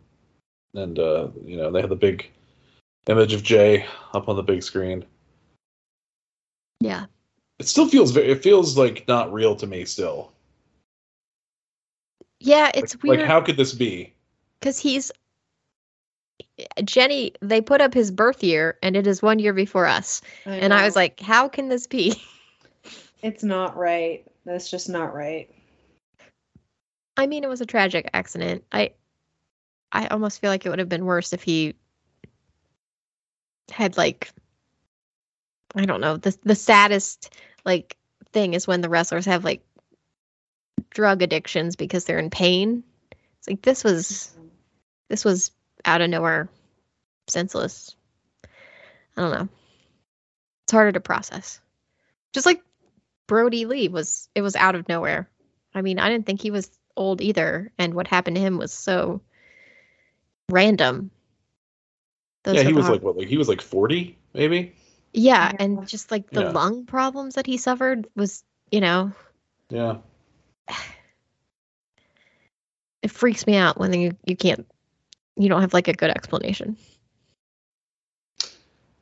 and 0.74 0.98
uh, 0.98 1.28
you 1.44 1.56
know 1.56 1.70
they 1.70 1.80
had 1.80 1.90
the 1.90 1.96
big 1.96 2.30
image 3.08 3.34
of 3.34 3.42
Jay 3.42 3.84
up 4.14 4.28
on 4.28 4.36
the 4.36 4.42
big 4.42 4.62
screen. 4.62 5.04
Yeah. 6.80 7.06
It 7.58 7.68
still 7.68 7.88
feels 7.88 8.10
very 8.10 8.30
it 8.30 8.42
feels 8.42 8.76
like 8.76 9.06
not 9.08 9.32
real 9.32 9.56
to 9.56 9.66
me 9.66 9.84
still. 9.84 10.32
Yeah, 12.38 12.70
it's 12.74 12.94
like, 12.94 13.02
weird. 13.02 13.20
Like 13.20 13.28
how 13.28 13.40
could 13.40 13.56
this 13.56 13.72
be? 13.72 14.12
because 14.66 14.78
he's 14.78 15.12
Jenny. 16.84 17.32
They 17.40 17.60
put 17.60 17.80
up 17.80 17.94
his 17.94 18.10
birth 18.10 18.42
year, 18.42 18.78
and 18.82 18.96
it 18.96 19.06
is 19.06 19.22
one 19.22 19.38
year 19.38 19.52
before 19.52 19.86
us. 19.86 20.22
and 20.44 20.74
I 20.74 20.84
was 20.84 20.96
like, 20.96 21.20
"How 21.20 21.48
can 21.48 21.68
this 21.68 21.86
be?" 21.86 22.20
it's 23.22 23.44
not 23.44 23.76
right. 23.76 24.24
That's 24.44 24.70
just 24.70 24.88
not 24.88 25.14
right. 25.14 25.50
I 27.16 27.26
mean, 27.26 27.44
it 27.44 27.48
was 27.48 27.60
a 27.60 27.66
tragic 27.66 28.10
accident. 28.12 28.64
I, 28.72 28.92
I 29.92 30.08
almost 30.08 30.40
feel 30.40 30.50
like 30.50 30.66
it 30.66 30.68
would 30.68 30.78
have 30.78 30.88
been 30.88 31.04
worse 31.06 31.32
if 31.32 31.42
he 31.42 31.74
had 33.70 33.96
like, 33.96 34.30
I 35.76 35.84
don't 35.84 36.00
know. 36.00 36.16
the 36.16 36.36
The 36.42 36.54
saddest 36.54 37.34
like 37.64 37.96
thing 38.32 38.54
is 38.54 38.66
when 38.66 38.80
the 38.80 38.88
wrestlers 38.88 39.26
have 39.26 39.44
like 39.44 39.62
drug 40.90 41.22
addictions 41.22 41.76
because 41.76 42.04
they're 42.04 42.18
in 42.18 42.30
pain. 42.30 42.82
It's 43.38 43.48
like 43.48 43.62
this 43.62 43.84
was 43.84 44.30
this 45.08 45.24
was 45.24 45.50
out 45.84 46.00
of 46.00 46.10
nowhere, 46.10 46.48
senseless. 47.28 47.94
I 49.16 49.22
don't 49.22 49.30
know. 49.32 49.48
It's 50.64 50.72
harder 50.72 50.92
to 50.92 51.00
process. 51.00 51.60
Just 52.32 52.46
like 52.46 52.62
Brodie 53.28 53.66
Lee 53.66 53.88
was, 53.88 54.28
it 54.34 54.42
was 54.42 54.56
out 54.56 54.74
of 54.74 54.88
nowhere. 54.88 55.28
I 55.74 55.82
mean, 55.82 55.98
I 55.98 56.08
didn't 56.08 56.26
think 56.26 56.40
he 56.40 56.50
was 56.50 56.70
old 56.96 57.20
either, 57.20 57.70
and 57.78 57.94
what 57.94 58.08
happened 58.08 58.36
to 58.36 58.42
him 58.42 58.58
was 58.58 58.72
so 58.72 59.20
random. 60.50 61.10
Those 62.44 62.56
yeah, 62.56 62.62
he 62.62 62.72
was 62.72 62.84
hard- 62.86 62.94
like 62.94 63.02
what 63.02 63.16
like 63.16 63.28
he 63.28 63.36
was 63.36 63.48
like 63.48 63.60
40 63.60 64.16
maybe? 64.34 64.74
Yeah, 65.16 65.52
Yeah. 65.52 65.56
and 65.60 65.88
just 65.88 66.10
like 66.10 66.30
the 66.30 66.42
Yeah. 66.42 66.50
lung 66.50 66.84
problems 66.84 67.34
that 67.34 67.46
he 67.46 67.56
suffered 67.56 68.06
was, 68.14 68.44
you 68.70 68.80
know, 68.80 69.12
Yeah. 69.70 69.96
it 73.02 73.10
freaks 73.10 73.46
me 73.46 73.56
out 73.56 73.78
when 73.78 73.92
you 73.94 74.16
you 74.26 74.36
can't, 74.36 74.66
you 75.36 75.48
don't 75.48 75.62
have 75.62 75.72
like 75.72 75.88
a 75.88 75.94
good 75.94 76.10
explanation. 76.10 76.76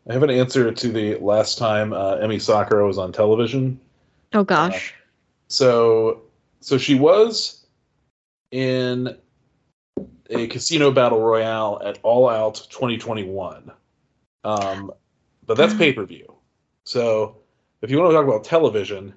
I 0.09 0.13
have 0.13 0.23
an 0.23 0.31
answer 0.31 0.71
to 0.71 0.89
the 0.89 1.17
last 1.17 1.59
time 1.59 1.93
uh, 1.93 2.17
Emi 2.19 2.41
Sakura 2.41 2.87
was 2.87 2.99
on 2.99 3.11
television. 3.11 3.81
Oh 4.35 4.45
gosh. 4.45 4.95
So, 5.49 6.23
so 6.61 6.79
she 6.79 6.95
was 6.95 7.67
in 8.51 9.17
a 10.31 10.47
casino 10.47 10.93
battle 10.93 11.21
royale 11.21 11.81
at 11.85 11.99
All 12.03 12.29
Out 12.29 12.67
2021, 12.71 13.71
um, 14.45 14.93
but 15.47 15.57
that's 15.57 15.75
pay 15.79 15.93
per 15.93 16.05
view. 16.05 16.35
So, 16.85 17.37
if 17.83 17.91
you 17.91 17.99
want 17.99 18.11
to 18.11 18.15
talk 18.15 18.25
about 18.27 18.45
television, 18.45 19.15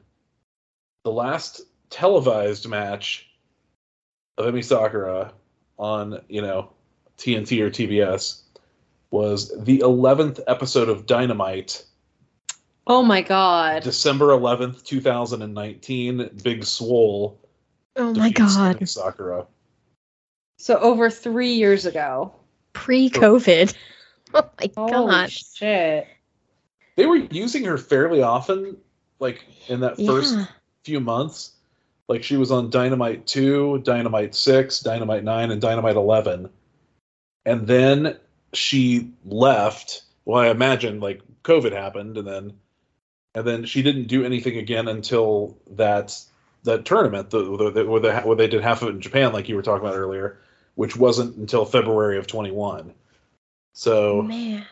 the 1.03 1.11
last 1.11 1.61
televised 1.89 2.67
match 2.67 3.29
of 4.37 4.45
Emi 4.53 4.63
Sakura 4.63 5.33
on 5.77 6.21
you 6.29 6.41
know 6.41 6.71
TNT 7.17 7.61
or 7.61 7.69
TBS 7.69 8.41
was 9.09 9.53
the 9.63 9.79
11th 9.79 10.41
episode 10.47 10.89
of 10.89 11.05
Dynamite 11.05 11.83
Oh 12.89 13.03
my 13.03 13.21
god. 13.21 13.83
December 13.83 14.27
11th, 14.27 14.83
2019, 14.85 16.29
Big 16.41 16.63
Swole. 16.63 17.37
oh 17.97 18.13
my 18.13 18.29
god. 18.31 18.79
Emi 18.79 18.87
Sakura. 18.87 19.45
So 20.57 20.77
over 20.79 21.09
three 21.09 21.53
years 21.53 21.85
ago. 21.85 22.33
Pre-COVID. 22.73 23.73
Oh 24.33 24.49
my 24.59 24.69
Holy 24.75 24.91
god. 25.09 25.31
shit. 25.31 26.05
They 26.97 27.05
were 27.05 27.15
using 27.15 27.63
her 27.63 27.77
fairly 27.77 28.21
often, 28.21 28.75
like 29.19 29.45
in 29.69 29.79
that 29.79 29.97
first 29.97 30.35
Yeah. 30.35 30.45
few 30.83 30.99
months. 30.99 31.53
Like 32.09 32.23
she 32.23 32.37
was 32.37 32.51
on 32.51 32.69
Dynamite 32.69 33.27
2, 33.27 33.79
Dynamite 33.79 34.33
6, 34.33 34.79
Dynamite 34.81 35.23
9, 35.23 35.51
and 35.51 35.61
Dynamite 35.61 35.95
11. 35.95 36.49
And 37.45 37.67
then 37.67 38.17
she 38.53 39.11
left. 39.25 40.03
Well, 40.25 40.41
I 40.41 40.49
imagine 40.49 40.99
like 40.99 41.21
COVID 41.43 41.71
happened, 41.71 42.17
and 42.17 42.27
then 42.27 42.53
and 43.35 43.45
then 43.45 43.65
she 43.65 43.83
didn't 43.83 44.07
do 44.07 44.25
anything 44.25 44.57
again 44.57 44.87
until 44.87 45.57
that 45.71 46.19
that 46.63 46.85
tournament 46.85 47.29
the, 47.29 47.55
the, 47.57 47.71
the, 47.71 47.85
where, 47.85 47.99
they, 48.01 48.13
where 48.13 48.35
they 48.35 48.47
did 48.47 48.61
half 48.63 48.81
of 48.81 48.89
it 48.89 48.95
in 48.95 49.01
Japan, 49.01 49.31
like 49.31 49.47
you 49.47 49.55
were 49.55 49.61
talking 49.61 49.87
about 49.87 49.97
earlier, 49.97 50.39
which 50.75 50.97
wasn't 50.97 51.37
until 51.37 51.63
February 51.63 52.17
of 52.17 52.27
21. 52.27 52.93
So 53.73 54.23
Man. 54.23 54.65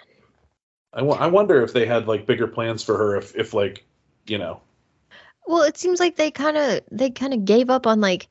I, 0.95 0.99
w- 0.99 1.19
I 1.19 1.27
wonder 1.27 1.61
if 1.61 1.73
they 1.73 1.85
had 1.85 2.07
like 2.07 2.25
bigger 2.25 2.47
plans 2.47 2.81
for 2.83 2.97
her 2.97 3.17
if, 3.17 3.35
if 3.35 3.53
like 3.53 3.85
you 4.25 4.37
know 4.37 4.61
Well, 5.45 5.63
it 5.63 5.77
seems 5.77 5.99
like 5.99 6.15
they 6.15 6.31
kind 6.31 6.57
of 6.57 6.81
they 6.91 7.09
kind 7.09 7.33
of 7.33 7.45
gave 7.45 7.69
up 7.69 7.85
on 7.85 8.01
like 8.01 8.27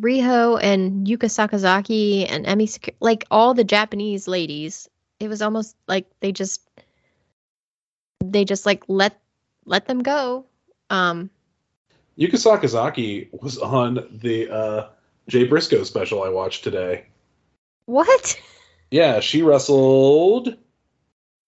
Riho 0.00 0.58
and 0.62 1.06
Yuka 1.06 1.26
Sakazaki 1.30 2.26
and 2.30 2.44
Emi 2.46 2.68
Sak- 2.68 2.96
like 3.00 3.24
all 3.30 3.54
the 3.54 3.64
Japanese 3.64 4.26
ladies. 4.28 4.88
It 5.20 5.28
was 5.28 5.40
almost 5.42 5.76
like 5.86 6.06
they 6.20 6.32
just 6.32 6.60
they 8.24 8.44
just 8.44 8.66
like 8.66 8.84
let 8.88 9.20
let 9.64 9.86
them 9.86 10.02
go. 10.02 10.46
Um 10.90 11.30
Yuka 12.18 12.34
Sakazaki 12.36 13.28
was 13.42 13.58
on 13.58 14.06
the 14.10 14.50
uh, 14.50 14.88
Jay 15.28 15.44
Briscoe 15.44 15.84
special 15.84 16.22
I 16.22 16.30
watched 16.30 16.64
today. 16.64 17.06
what? 17.86 18.40
Yeah, 18.88 19.18
she 19.18 19.42
wrestled 19.42 20.56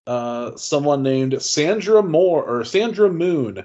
uh, 0.09 0.55
someone 0.57 1.03
named 1.03 1.39
Sandra 1.41 2.01
Moore 2.01 2.43
or 2.43 2.65
Sandra 2.65 3.09
Moon. 3.09 3.63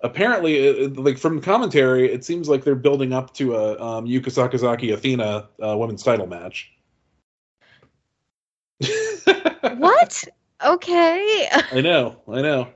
Apparently, 0.00 0.56
it, 0.56 0.78
it- 0.78 0.96
like 0.96 1.18
from 1.18 1.40
commentary, 1.40 2.10
it 2.10 2.24
seems 2.24 2.48
like 2.48 2.64
they're 2.64 2.74
building 2.74 3.12
up 3.12 3.34
to 3.34 3.54
a 3.54 3.80
um, 3.80 4.06
Yuka 4.06 4.30
Sakazaki 4.32 4.92
Athena 4.94 5.48
uh, 5.62 5.76
women's 5.76 6.02
title 6.02 6.26
match. 6.26 6.72
What? 9.76 10.24
Okay. 10.64 11.48
I 11.72 11.80
know, 11.80 12.16
I 12.28 12.42
know. 12.42 12.68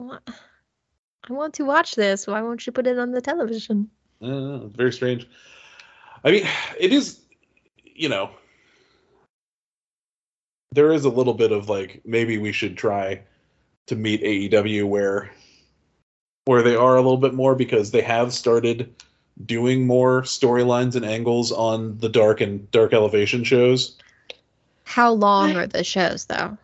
I 0.00 1.32
want 1.32 1.54
to 1.54 1.64
watch 1.64 1.94
this. 1.94 2.26
Why 2.26 2.40
won't 2.42 2.66
you 2.66 2.72
put 2.72 2.86
it 2.86 2.98
on 2.98 3.10
the 3.12 3.20
television? 3.20 3.90
Uh, 4.22 4.66
very 4.68 4.92
strange. 4.92 5.28
I 6.24 6.30
mean, 6.30 6.46
it 6.78 6.92
is, 6.92 7.20
you 7.84 8.08
know, 8.08 8.30
there 10.72 10.92
is 10.92 11.04
a 11.04 11.10
little 11.10 11.34
bit 11.34 11.52
of 11.52 11.68
like 11.68 12.00
maybe 12.04 12.38
we 12.38 12.52
should 12.52 12.76
try 12.76 13.20
to 13.86 13.96
meet 13.96 14.22
AEW 14.22 14.86
where 14.86 15.30
where 16.44 16.62
they 16.62 16.76
are 16.76 16.96
a 16.96 17.00
little 17.00 17.18
bit 17.18 17.34
more 17.34 17.54
because 17.54 17.90
they 17.90 18.00
have 18.00 18.32
started 18.32 18.94
doing 19.44 19.86
more 19.86 20.22
storylines 20.22 20.96
and 20.96 21.04
angles 21.04 21.52
on 21.52 21.98
the 21.98 22.08
dark 22.08 22.40
and 22.40 22.70
dark 22.70 22.92
elevation 22.92 23.44
shows. 23.44 23.96
How 24.84 25.12
long 25.12 25.56
are 25.56 25.66
the 25.66 25.84
shows 25.84 26.24
though? 26.26 26.56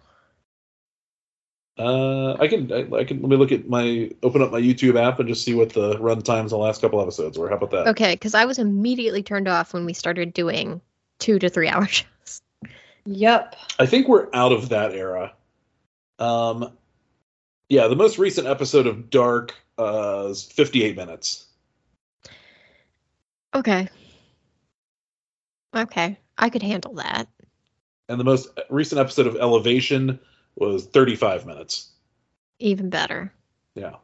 Uh, 1.77 2.35
I 2.35 2.47
can 2.47 2.73
I, 2.73 2.99
I 2.99 3.05
can 3.05 3.21
let 3.21 3.29
me 3.29 3.37
look 3.37 3.53
at 3.53 3.69
my 3.69 4.11
open 4.23 4.43
up 4.43 4.53
my 4.53 4.61
YouTube 4.61 5.01
app 5.01 5.19
and 5.19 5.29
just 5.29 5.45
see 5.45 5.55
what 5.55 5.73
the 5.73 5.99
run 5.99 6.23
times 6.23 6.53
the 6.53 6.57
last 6.57 6.81
couple 6.81 7.01
episodes 7.01 7.37
were. 7.37 7.49
How 7.49 7.57
about 7.57 7.73
that? 7.73 7.89
Okay, 7.89 8.15
because 8.15 8.35
I 8.35 8.45
was 8.45 8.59
immediately 8.59 9.23
turned 9.23 9.49
off 9.49 9.75
when 9.75 9.85
we 9.85 9.93
started 9.93 10.33
doing 10.33 10.81
two 11.19 11.39
to 11.41 11.49
three 11.49 11.69
hour 11.69 11.87
shows. 11.89 12.07
Yep. 13.07 13.57
I 13.79 13.87
think 13.87 14.09
we're 14.09 14.29
out 14.33 14.53
of 14.53 14.71
that 14.71 14.93
era. 14.93 15.35
Um, 16.19 16.73
yeah, 17.69 17.89
the 17.89 17.97
most 17.97 18.19
recent 18.19 18.47
episode 18.47 18.87
of 18.87 19.11
Dark 19.11 19.55
uh, 19.79 20.27
is 20.31 20.43
58 20.43 20.97
minutes. 20.97 21.47
Okay. 23.55 23.89
Okay, 25.75 26.19
I 26.39 26.51
could 26.51 26.63
handle 26.63 26.95
that. 26.95 27.29
And 28.09 28.21
the 28.21 28.25
most 28.25 28.49
recent 28.71 29.01
episode 29.01 29.27
of 29.27 29.37
Elevation 29.37 30.21
was 30.57 30.87
35 30.87 31.47
minutes. 31.47 31.91
Even 32.61 32.91
better. 32.91 33.33
Yeah. 33.75 33.95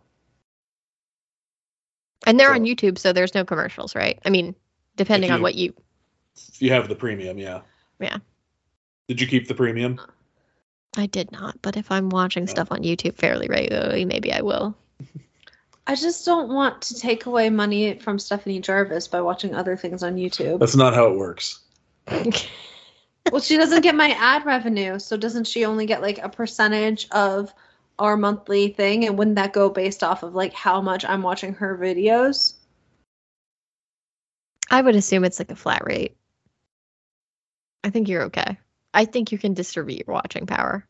And 2.26 2.38
they're 2.38 2.48
So- 2.48 2.54
on 2.54 2.64
YouTube, 2.64 2.98
so 2.98 3.12
there's 3.12 3.34
no 3.34 3.44
commercials, 3.44 3.94
right? 3.94 4.18
I 4.24 4.30
mean, 4.30 4.54
depending 4.96 5.30
on 5.30 5.42
what 5.42 5.54
you. 5.54 5.72
If 6.48 6.60
you 6.60 6.70
have 6.72 6.88
the 6.88 6.94
premium, 6.96 7.38
yeah. 7.38 7.60
Yeah. 8.00 8.18
Did 9.10 9.20
you 9.20 9.26
keep 9.26 9.48
the 9.48 9.56
premium? 9.56 10.00
I 10.96 11.06
did 11.06 11.32
not, 11.32 11.60
but 11.62 11.76
if 11.76 11.90
I'm 11.90 12.10
watching 12.10 12.44
Yeah. 12.44 12.50
stuff 12.50 12.70
on 12.70 12.84
YouTube 12.84 13.16
fairly 13.16 13.48
regularly, 13.48 14.04
maybe 14.04 14.32
I 14.32 14.40
will. 14.40 14.76
I 15.88 15.96
just 15.96 16.24
don't 16.24 16.48
want 16.48 16.80
to 16.82 16.94
take 16.94 17.26
away 17.26 17.50
money 17.50 17.98
from 17.98 18.20
Stephanie 18.20 18.60
Jarvis 18.60 19.08
by 19.08 19.20
watching 19.20 19.52
other 19.52 19.76
things 19.76 20.04
on 20.04 20.14
YouTube. 20.14 20.60
That's 20.60 20.76
not 20.76 20.94
how 20.94 21.08
it 21.08 21.16
works. 21.16 21.58
well, 23.32 23.40
she 23.40 23.56
doesn't 23.56 23.82
get 23.82 23.96
my 23.96 24.10
ad 24.10 24.46
revenue, 24.46 25.00
so 25.00 25.16
doesn't 25.16 25.48
she 25.48 25.64
only 25.64 25.86
get 25.86 26.02
like 26.02 26.18
a 26.18 26.28
percentage 26.28 27.08
of 27.10 27.52
our 27.98 28.16
monthly 28.16 28.68
thing? 28.68 29.06
And 29.06 29.18
wouldn't 29.18 29.34
that 29.34 29.52
go 29.52 29.70
based 29.70 30.04
off 30.04 30.22
of 30.22 30.36
like 30.36 30.52
how 30.52 30.80
much 30.80 31.04
I'm 31.04 31.22
watching 31.22 31.54
her 31.54 31.76
videos? 31.76 32.54
I 34.70 34.80
would 34.80 34.94
assume 34.94 35.24
it's 35.24 35.40
like 35.40 35.50
a 35.50 35.56
flat 35.56 35.82
rate. 35.84 36.16
I 37.82 37.90
think 37.90 38.08
you're 38.08 38.22
okay. 38.22 38.56
I 38.92 39.04
think 39.04 39.32
you 39.32 39.38
can 39.38 39.54
distribute 39.54 40.04
your 40.06 40.14
watching 40.14 40.46
power. 40.46 40.86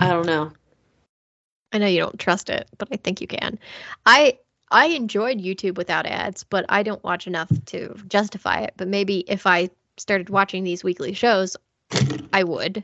I 0.00 0.08
don't 0.08 0.26
know. 0.26 0.52
I 1.72 1.78
know 1.78 1.86
you 1.86 2.00
don't 2.00 2.18
trust 2.18 2.50
it, 2.50 2.68
but 2.78 2.88
I 2.92 2.96
think 2.96 3.20
you 3.20 3.26
can. 3.26 3.58
I 4.04 4.38
I 4.70 4.86
enjoyed 4.86 5.38
YouTube 5.38 5.76
without 5.76 6.06
ads, 6.06 6.44
but 6.44 6.64
I 6.68 6.82
don't 6.82 7.02
watch 7.04 7.26
enough 7.26 7.50
to 7.66 7.94
justify 8.08 8.60
it. 8.60 8.74
But 8.76 8.88
maybe 8.88 9.20
if 9.28 9.46
I 9.46 9.70
started 9.96 10.30
watching 10.30 10.64
these 10.64 10.82
weekly 10.82 11.12
shows, 11.12 11.56
I 12.32 12.44
would. 12.44 12.82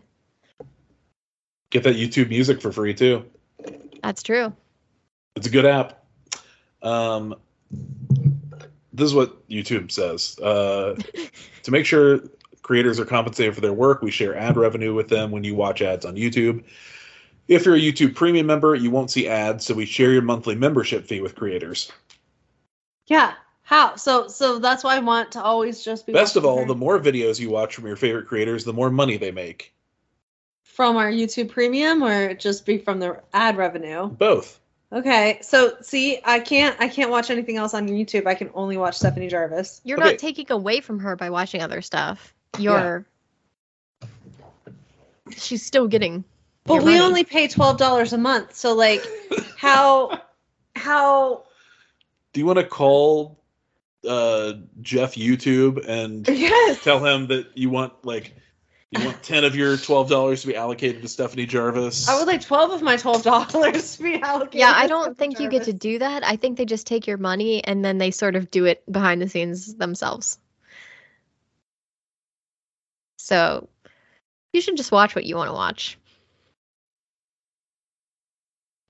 Get 1.70 1.82
that 1.82 1.96
YouTube 1.96 2.28
music 2.28 2.62
for 2.62 2.72
free 2.72 2.94
too. 2.94 3.24
That's 4.02 4.22
true. 4.22 4.52
It's 5.36 5.46
a 5.46 5.50
good 5.50 5.66
app. 5.66 6.04
Um, 6.82 7.34
this 8.98 9.06
is 9.06 9.14
what 9.14 9.48
YouTube 9.48 9.90
says. 9.90 10.38
Uh, 10.38 10.94
to 11.62 11.70
make 11.70 11.86
sure 11.86 12.20
creators 12.62 13.00
are 13.00 13.06
compensated 13.06 13.54
for 13.54 13.60
their 13.62 13.72
work, 13.72 14.02
we 14.02 14.10
share 14.10 14.36
ad 14.36 14.56
revenue 14.56 14.92
with 14.94 15.08
them 15.08 15.30
when 15.30 15.44
you 15.44 15.54
watch 15.54 15.80
ads 15.80 16.04
on 16.04 16.16
YouTube. 16.16 16.64
If 17.46 17.64
you're 17.64 17.76
a 17.76 17.80
YouTube 17.80 18.14
premium 18.14 18.46
member, 18.46 18.74
you 18.74 18.90
won't 18.90 19.10
see 19.10 19.26
ads, 19.26 19.64
so 19.64 19.72
we 19.72 19.86
share 19.86 20.12
your 20.12 20.20
monthly 20.22 20.54
membership 20.54 21.06
fee 21.06 21.22
with 21.22 21.34
creators. 21.34 21.90
Yeah. 23.06 23.32
How? 23.62 23.96
So 23.96 24.28
so 24.28 24.58
that's 24.58 24.84
why 24.84 24.96
I 24.96 24.98
want 24.98 25.32
to 25.32 25.42
always 25.42 25.82
just 25.82 26.06
be 26.06 26.12
Best 26.12 26.36
of 26.36 26.44
all, 26.44 26.66
the 26.66 26.74
more 26.74 26.98
videos 26.98 27.38
you 27.40 27.48
watch 27.50 27.74
from 27.74 27.86
your 27.86 27.96
favorite 27.96 28.26
creators, 28.26 28.64
the 28.64 28.72
more 28.72 28.90
money 28.90 29.16
they 29.16 29.30
make. 29.30 29.74
from 30.62 30.96
our 30.96 31.10
YouTube 31.10 31.48
premium 31.50 32.04
or 32.04 32.34
just 32.34 32.64
be 32.64 32.78
from 32.78 33.00
the 33.00 33.20
ad 33.32 33.56
revenue. 33.56 34.08
Both. 34.08 34.60
Okay. 34.92 35.38
So 35.42 35.76
see, 35.82 36.18
I 36.24 36.40
can't 36.40 36.74
I 36.80 36.88
can't 36.88 37.10
watch 37.10 37.30
anything 37.30 37.56
else 37.56 37.74
on 37.74 37.88
YouTube. 37.88 38.26
I 38.26 38.34
can 38.34 38.50
only 38.54 38.76
watch 38.76 38.96
Stephanie 38.96 39.28
Jarvis. 39.28 39.80
You're 39.84 39.98
Okay. 39.98 40.10
not 40.12 40.18
taking 40.18 40.50
away 40.50 40.80
from 40.80 40.98
her 41.00 41.14
by 41.16 41.30
watching 41.30 41.60
other 41.62 41.82
stuff. 41.82 42.34
You're 42.58 43.06
she's 45.36 45.64
still 45.64 45.86
getting 45.86 46.24
But 46.64 46.78
we 46.78 46.92
money. 46.92 47.00
only 47.00 47.24
pay 47.24 47.48
twelve 47.48 47.76
dollars 47.78 48.12
a 48.12 48.18
month. 48.18 48.54
So 48.54 48.74
like 48.74 49.04
how 49.56 50.20
how 50.74 51.44
Do 52.32 52.40
you 52.40 52.46
want 52.46 52.58
to 52.58 52.64
call 52.64 53.38
uh, 54.08 54.54
Jeff 54.80 55.14
YouTube 55.16 55.84
and 55.86 56.26
yes. 56.28 56.82
tell 56.82 57.04
him 57.04 57.26
that 57.28 57.48
you 57.56 57.68
want 57.68 57.92
like 58.04 58.34
you 58.90 59.04
want 59.04 59.22
ten 59.22 59.44
of 59.44 59.54
your 59.54 59.76
twelve 59.76 60.08
dollars 60.08 60.40
to 60.42 60.46
be 60.46 60.56
allocated 60.56 61.02
to 61.02 61.08
Stephanie 61.08 61.44
Jarvis? 61.46 62.08
I 62.08 62.18
would 62.18 62.26
like 62.26 62.40
twelve 62.40 62.70
of 62.72 62.80
my 62.82 62.96
twelve 62.96 63.22
dollars 63.22 63.96
to 63.96 64.02
be 64.02 64.14
allocated. 64.22 64.58
Yeah, 64.60 64.72
I 64.74 64.86
don't 64.86 65.14
Stephanie 65.14 65.34
think 65.34 65.40
you 65.40 65.50
get 65.50 65.64
to 65.64 65.72
do 65.74 65.98
that. 65.98 66.24
I 66.24 66.36
think 66.36 66.56
they 66.56 66.64
just 66.64 66.86
take 66.86 67.06
your 67.06 67.18
money 67.18 67.62
and 67.62 67.84
then 67.84 67.98
they 67.98 68.10
sort 68.10 68.34
of 68.36 68.50
do 68.50 68.64
it 68.64 68.90
behind 68.90 69.20
the 69.20 69.28
scenes 69.28 69.74
themselves. 69.74 70.38
So 73.18 73.68
you 74.54 74.62
should 74.62 74.76
just 74.78 74.90
watch 74.90 75.14
what 75.14 75.24
you 75.26 75.36
want 75.36 75.48
to 75.48 75.54
watch. 75.54 75.98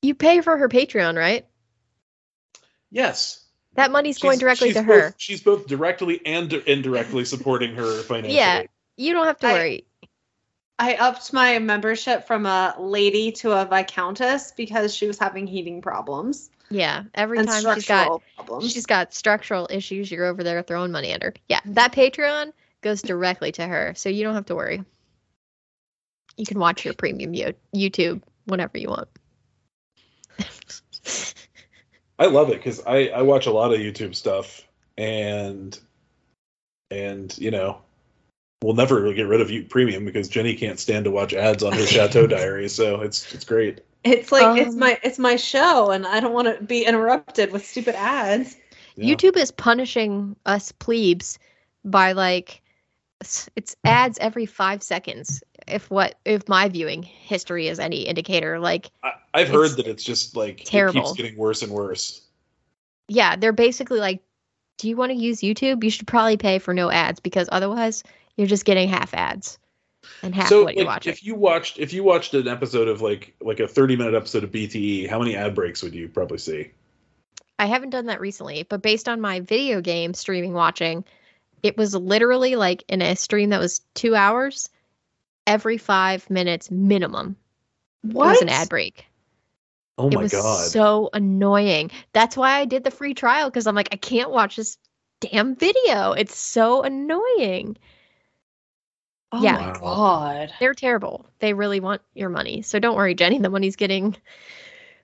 You 0.03 0.15
pay 0.15 0.41
for 0.43 0.57
her 0.57 0.69
Patreon, 0.69 1.17
right? 1.17 1.45
yes. 2.91 3.45
That 3.75 3.91
money's 3.93 4.19
going 4.19 4.39
directly 4.39 4.69
she's 4.69 4.77
to 4.77 4.83
both- 4.83 5.01
her. 5.03 5.15
she's 5.19 5.43
both 5.43 5.67
directly 5.67 6.21
and 6.25 6.53
indirectly 6.53 7.25
supporting 7.25 7.75
her 7.77 8.03
financially. 8.03 8.35
Yeah. 8.37 8.63
You 8.97 9.13
don't 9.13 9.27
have 9.27 9.39
to 9.41 9.47
I- 9.49 9.53
worry. 9.53 9.85
I 10.79 10.95
upped 10.95 11.33
my 11.33 11.59
membership 11.59 12.27
from 12.27 12.47
a 12.47 12.75
lady 12.79 13.33
to 13.33 13.53
a 13.53 13.65
viscountess 13.65 14.53
because 14.53 14.95
she 14.95 15.07
was 15.09 15.19
having 15.19 15.47
heating 15.47 15.83
problems 15.83 16.51
Yeah, 16.71 17.05
every 17.15 17.39
and 17.39 17.49
time 17.49 17.57
she's 17.57 17.65
got 17.65 17.81
structural 17.83 18.23
problems. 18.37 18.73
she's 18.73 18.87
got 18.87 19.13
structural 19.13 19.67
issues, 19.71 20.11
you're 20.11 20.27
over 20.27 20.45
there 20.45 20.63
throwing 20.63 20.93
money 20.93 21.11
at 21.13 21.23
her. 21.23 21.35
Yeah, 21.49 21.61
that 21.67 21.93
Patreon 21.93 22.53
goes 22.81 23.03
directly 23.03 23.51
to 23.53 23.67
her, 23.67 23.93
so 23.97 24.09
you 24.09 24.23
don't 24.23 24.35
have 24.35 24.47
to 24.47 24.55
worry. 24.55 24.85
You 26.37 26.47
can 26.47 26.61
watch 26.61 26.85
your 26.85 26.95
premium 26.95 27.35
Yo- 27.35 27.55
YouTube 27.75 28.23
whenever 28.47 28.79
you 28.79 28.89
want. 28.89 29.09
I 32.21 32.27
love 32.27 32.51
it 32.51 32.57
because 32.57 32.81
I, 32.87 33.09
I 33.09 33.23
watch 33.23 33.47
a 33.47 33.51
lot 33.53 33.73
of 33.73 33.81
YouTube 33.81 34.15
stuff 34.15 34.63
and 34.97 35.79
and 36.91 37.37
you 37.39 37.51
know 37.51 37.81
we'll 38.63 38.75
never 38.75 39.13
get 39.13 39.27
rid 39.27 39.41
of 39.41 39.51
you 39.51 39.65
premium 39.65 40.05
because 40.05 40.29
Jenny 40.29 40.55
can't 40.55 40.79
stand 40.79 41.05
to 41.05 41.11
watch 41.11 41.33
ads 41.33 41.63
on 41.63 41.73
her 41.73 41.87
Chateau 41.87 42.27
Diary, 42.29 42.69
so 42.69 43.01
it's 43.01 43.33
it's 43.35 43.45
great. 43.45 43.81
It's 44.05 44.33
like 44.33 44.59
it's 44.59 44.75
Um, 44.75 44.79
my 44.79 44.99
it's 45.03 45.19
my 45.19 45.37
show, 45.37 45.91
and 45.91 46.07
I 46.07 46.21
don't 46.21 46.33
want 46.33 46.49
to 46.49 46.65
be 46.65 46.85
interrupted 46.85 47.53
with 47.53 47.67
stupid 47.67 47.95
ads. 47.95 48.57
Yeah. 48.97 49.15
YouTube 49.15 49.37
is 49.37 49.51
punishing 49.51 50.37
us 50.47 50.73
plebes 50.73 51.39
by 51.85 52.13
like 52.13 52.63
it's 53.21 53.77
ads 53.85 54.19
every 54.21 54.47
five 54.47 54.83
seconds. 54.83 55.43
If 55.67 55.91
what 55.91 56.17
if 56.25 56.49
my 56.49 56.69
viewing 56.69 57.03
history 57.03 57.69
is 57.69 57.79
any 57.79 58.03
indicator, 58.03 58.59
like 58.59 58.91
I, 59.03 59.13
I've 59.35 59.49
heard 59.49 59.73
that 59.73 59.87
it's 59.87 60.05
just 60.05 60.37
like 60.37 60.63
it 60.63 60.67
terrible. 60.67 61.03
keeps 61.03 61.15
getting 61.15 61.37
worse 61.37 61.63
and 61.63 61.73
worse. 61.73 62.23
yeah, 63.09 63.37
they're 63.37 63.53
basically 63.53 63.99
like, 64.01 64.23
do 64.79 64.89
you 64.89 64.97
want 64.97 65.11
to 65.11 65.17
use 65.17 65.41
YouTube? 65.41 65.83
You 65.83 65.91
should 65.91 66.07
probably 66.07 66.37
pay 66.37 66.59
for 66.59 66.73
no 66.73 66.91
ads 66.91 67.21
because 67.21 67.49
otherwise 67.51 68.03
you're 68.39 68.47
just 68.47 68.65
getting 68.65 68.89
half 68.89 69.13
ads 69.13 69.59
and 70.23 70.35
half 70.35 70.49
so 70.49 70.65
what 70.65 70.75
you're 70.77 70.87
like, 70.87 70.95
watching. 70.97 71.13
if 71.13 71.23
you 71.25 71.35
watched 71.35 71.79
if 71.79 71.93
you 71.93 72.03
watched 72.05 72.33
an 72.33 72.49
episode 72.49 72.89
of 72.89 73.03
like 73.03 73.35
like 73.43 73.61
a 73.61 73.69
30 73.69 73.97
minute 73.97 74.15
episode 74.15 74.45
of 74.45 74.51
BTE, 74.51 75.09
how 75.11 75.19
many 75.19 75.37
ad 75.37 75.55
breaks 75.55 75.83
would 75.83 75.95
you 75.95 76.09
probably 76.09 76.39
see? 76.39 76.71
I 77.59 77.67
haven't 77.67 77.91
done 77.91 78.07
that 78.07 78.21
recently, 78.21 78.63
but 78.63 78.81
based 78.83 79.09
on 79.09 79.21
my 79.21 79.41
video 79.41 79.81
game 79.81 80.15
streaming 80.15 80.53
watching, 80.55 81.05
it 81.65 81.77
was 81.77 81.95
literally 81.95 82.55
like 82.57 82.85
in 82.89 83.03
a 83.03 83.17
stream 83.17 83.51
that 83.51 83.59
was 83.61 83.81
two 83.95 84.15
hours, 84.15 84.69
every 85.47 85.77
five 85.77 86.31
minutes 86.31 86.71
minimum 86.71 87.37
What? 88.03 88.29
was 88.29 88.43
an 88.43 88.49
ad 88.49 88.69
break. 88.69 89.05
Oh 89.99 90.07
it 90.07 90.15
my 90.15 90.23
was 90.23 90.31
god. 90.33 90.69
so 90.69 91.11
annoying. 91.13 91.91
That's 92.13 92.37
why 92.37 92.61
I 92.61 92.65
did 92.65 92.85
the 92.85 92.93
free 92.93 93.15
trial 93.15 93.51
because 93.51 93.67
I'm 93.67 93.75
like, 93.75 93.89
I 93.91 93.97
can't 93.97 94.31
watch 94.31 94.55
this 94.55 94.79
damn 95.19 95.57
video. 95.57 96.13
It's 96.13 96.37
so 96.39 96.83
annoying. 96.85 97.77
Oh 99.33 99.43
Yeah. 99.43 99.55
my 99.57 99.79
god. 99.79 100.53
They're 100.61 100.75
terrible. 100.75 101.27
They 101.41 101.53
really 101.53 101.81
want 101.81 102.01
your 102.15 102.31
money. 102.31 102.63
So 102.63 102.79
don't 102.79 102.97
worry, 102.97 103.15
Jenny. 103.15 103.39
The 103.39 103.51
money's 103.51 103.77
getting 103.77 104.17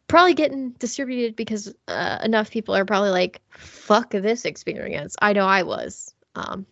probably 0.08 0.34
getting 0.34 0.70
distributed 0.70 1.36
because 1.36 1.74
uh, 1.88 2.18
enough 2.22 2.50
people 2.50 2.74
are 2.76 2.84
probably 2.84 3.10
like, 3.10 3.40
"Fuck 3.50 4.10
this 4.10 4.44
experience." 4.44 5.16
I 5.20 5.32
know 5.34 5.46
I 5.46 5.62
was. 5.62 6.14
Um, 6.34 6.66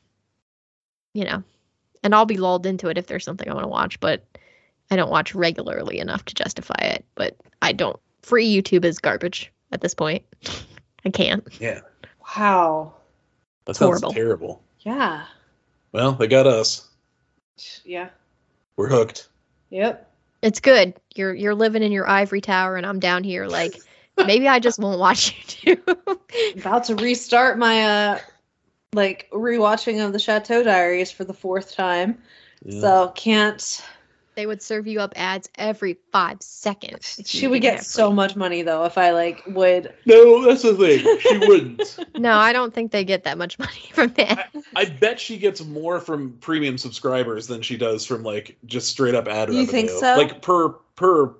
you 1.15 1.25
know, 1.25 1.43
and 2.03 2.15
I'll 2.15 2.25
be 2.27 2.39
lulled 2.39 2.65
into 2.67 2.89
it 2.89 2.97
if 2.99 3.07
there's 3.07 3.25
something 3.25 3.49
I 3.49 3.53
want 3.55 3.65
to 3.65 3.69
watch, 3.69 4.01
but 4.01 4.25
I 4.91 4.97
don't 4.97 5.11
watch 5.11 5.35
regularly 5.35 5.99
enough 5.99 6.25
to 6.27 6.35
justify 6.35 6.79
it. 6.81 7.05
But 7.15 7.37
I 7.61 7.73
don't. 7.73 7.99
Free 8.23 8.51
YouTube 8.51 8.85
is 8.85 8.99
garbage 8.99 9.53
at 9.73 9.81
this 9.83 9.95
point. 9.95 10.25
I 11.05 11.11
can't. 11.11 11.47
yeah. 11.61 11.81
Wow. 12.37 12.95
That 13.67 13.75
sounds 13.77 14.01
horrible. 14.01 14.13
terrible. 14.13 14.63
Yeah. 14.81 15.25
Well, 15.93 16.13
they 16.13 16.27
got 16.29 16.47
us. 16.47 16.89
Yeah. 17.85 18.09
We're 18.77 18.89
hooked. 18.89 19.29
Yep. 19.71 20.09
It's 20.43 20.61
good. 20.61 20.95
You're 21.15 21.35
you're 21.35 21.55
living 21.55 21.83
in 21.83 21.93
your 21.93 22.09
ivory 22.09 22.41
tower, 22.41 22.77
and 22.77 22.85
I'm 22.85 22.99
down 22.99 23.23
here. 23.23 23.47
Like 23.47 23.81
maybe 24.17 24.49
I 24.49 24.59
just 24.59 24.79
won't 24.79 24.99
watch 24.99 25.37
YouTube. 25.65 26.19
About 26.61 26.85
to 26.85 26.97
restart 26.97 27.59
my 27.59 27.85
uh 27.85 28.19
like 28.93 29.29
rewatching 29.33 30.05
of 30.05 30.13
the 30.13 30.19
Chateau 30.19 30.63
Diaries 30.63 31.11
for 31.11 31.25
the 31.25 31.35
fourth 31.35 31.75
time. 31.75 32.19
Yeah. 32.65 32.81
So 32.81 33.13
can't 33.15 33.83
they 34.35 34.47
would 34.47 34.63
serve 34.63 34.87
you 34.87 35.01
up 35.01 35.13
ads 35.17 35.49
every 35.57 35.99
five 36.13 36.39
seconds. 36.41 37.21
she 37.27 37.47
would 37.47 37.63
get 37.63 37.85
so 37.85 38.09
free. 38.09 38.17
much 38.17 38.37
money 38.37 38.63
though 38.63 38.85
if 38.85 38.97
I 38.99 39.11
like 39.11 39.43
would 39.47 39.93
no, 40.07 40.45
that's 40.47 40.63
the 40.63 40.75
thing. 40.75 41.19
She 41.21 41.39
wouldn't. 41.39 41.99
No, 42.19 42.35
I 42.37 42.53
don't 42.53 42.73
think 42.73 42.93
they 42.93 43.05
get 43.05 43.25
that 43.25 43.37
much 43.39 43.59
money 43.59 43.83
from 43.93 44.09
that. 44.15 44.51
I 44.77 44.85
bet 44.85 45.19
she 45.19 45.39
gets 45.39 45.65
more 45.65 45.99
from 46.01 46.33
premium 46.41 46.79
subscribers 46.79 47.47
than 47.49 47.63
she 47.63 47.77
does 47.77 48.07
from 48.07 48.23
like 48.23 48.57
just 48.67 48.89
straight 48.89 49.15
up 49.15 49.27
ad 49.27 49.49
You 49.49 49.61
revenue. 49.61 49.67
think 49.73 49.91
so? 49.91 50.17
Like 50.17 50.41
per 50.43 50.69
per 50.95 51.35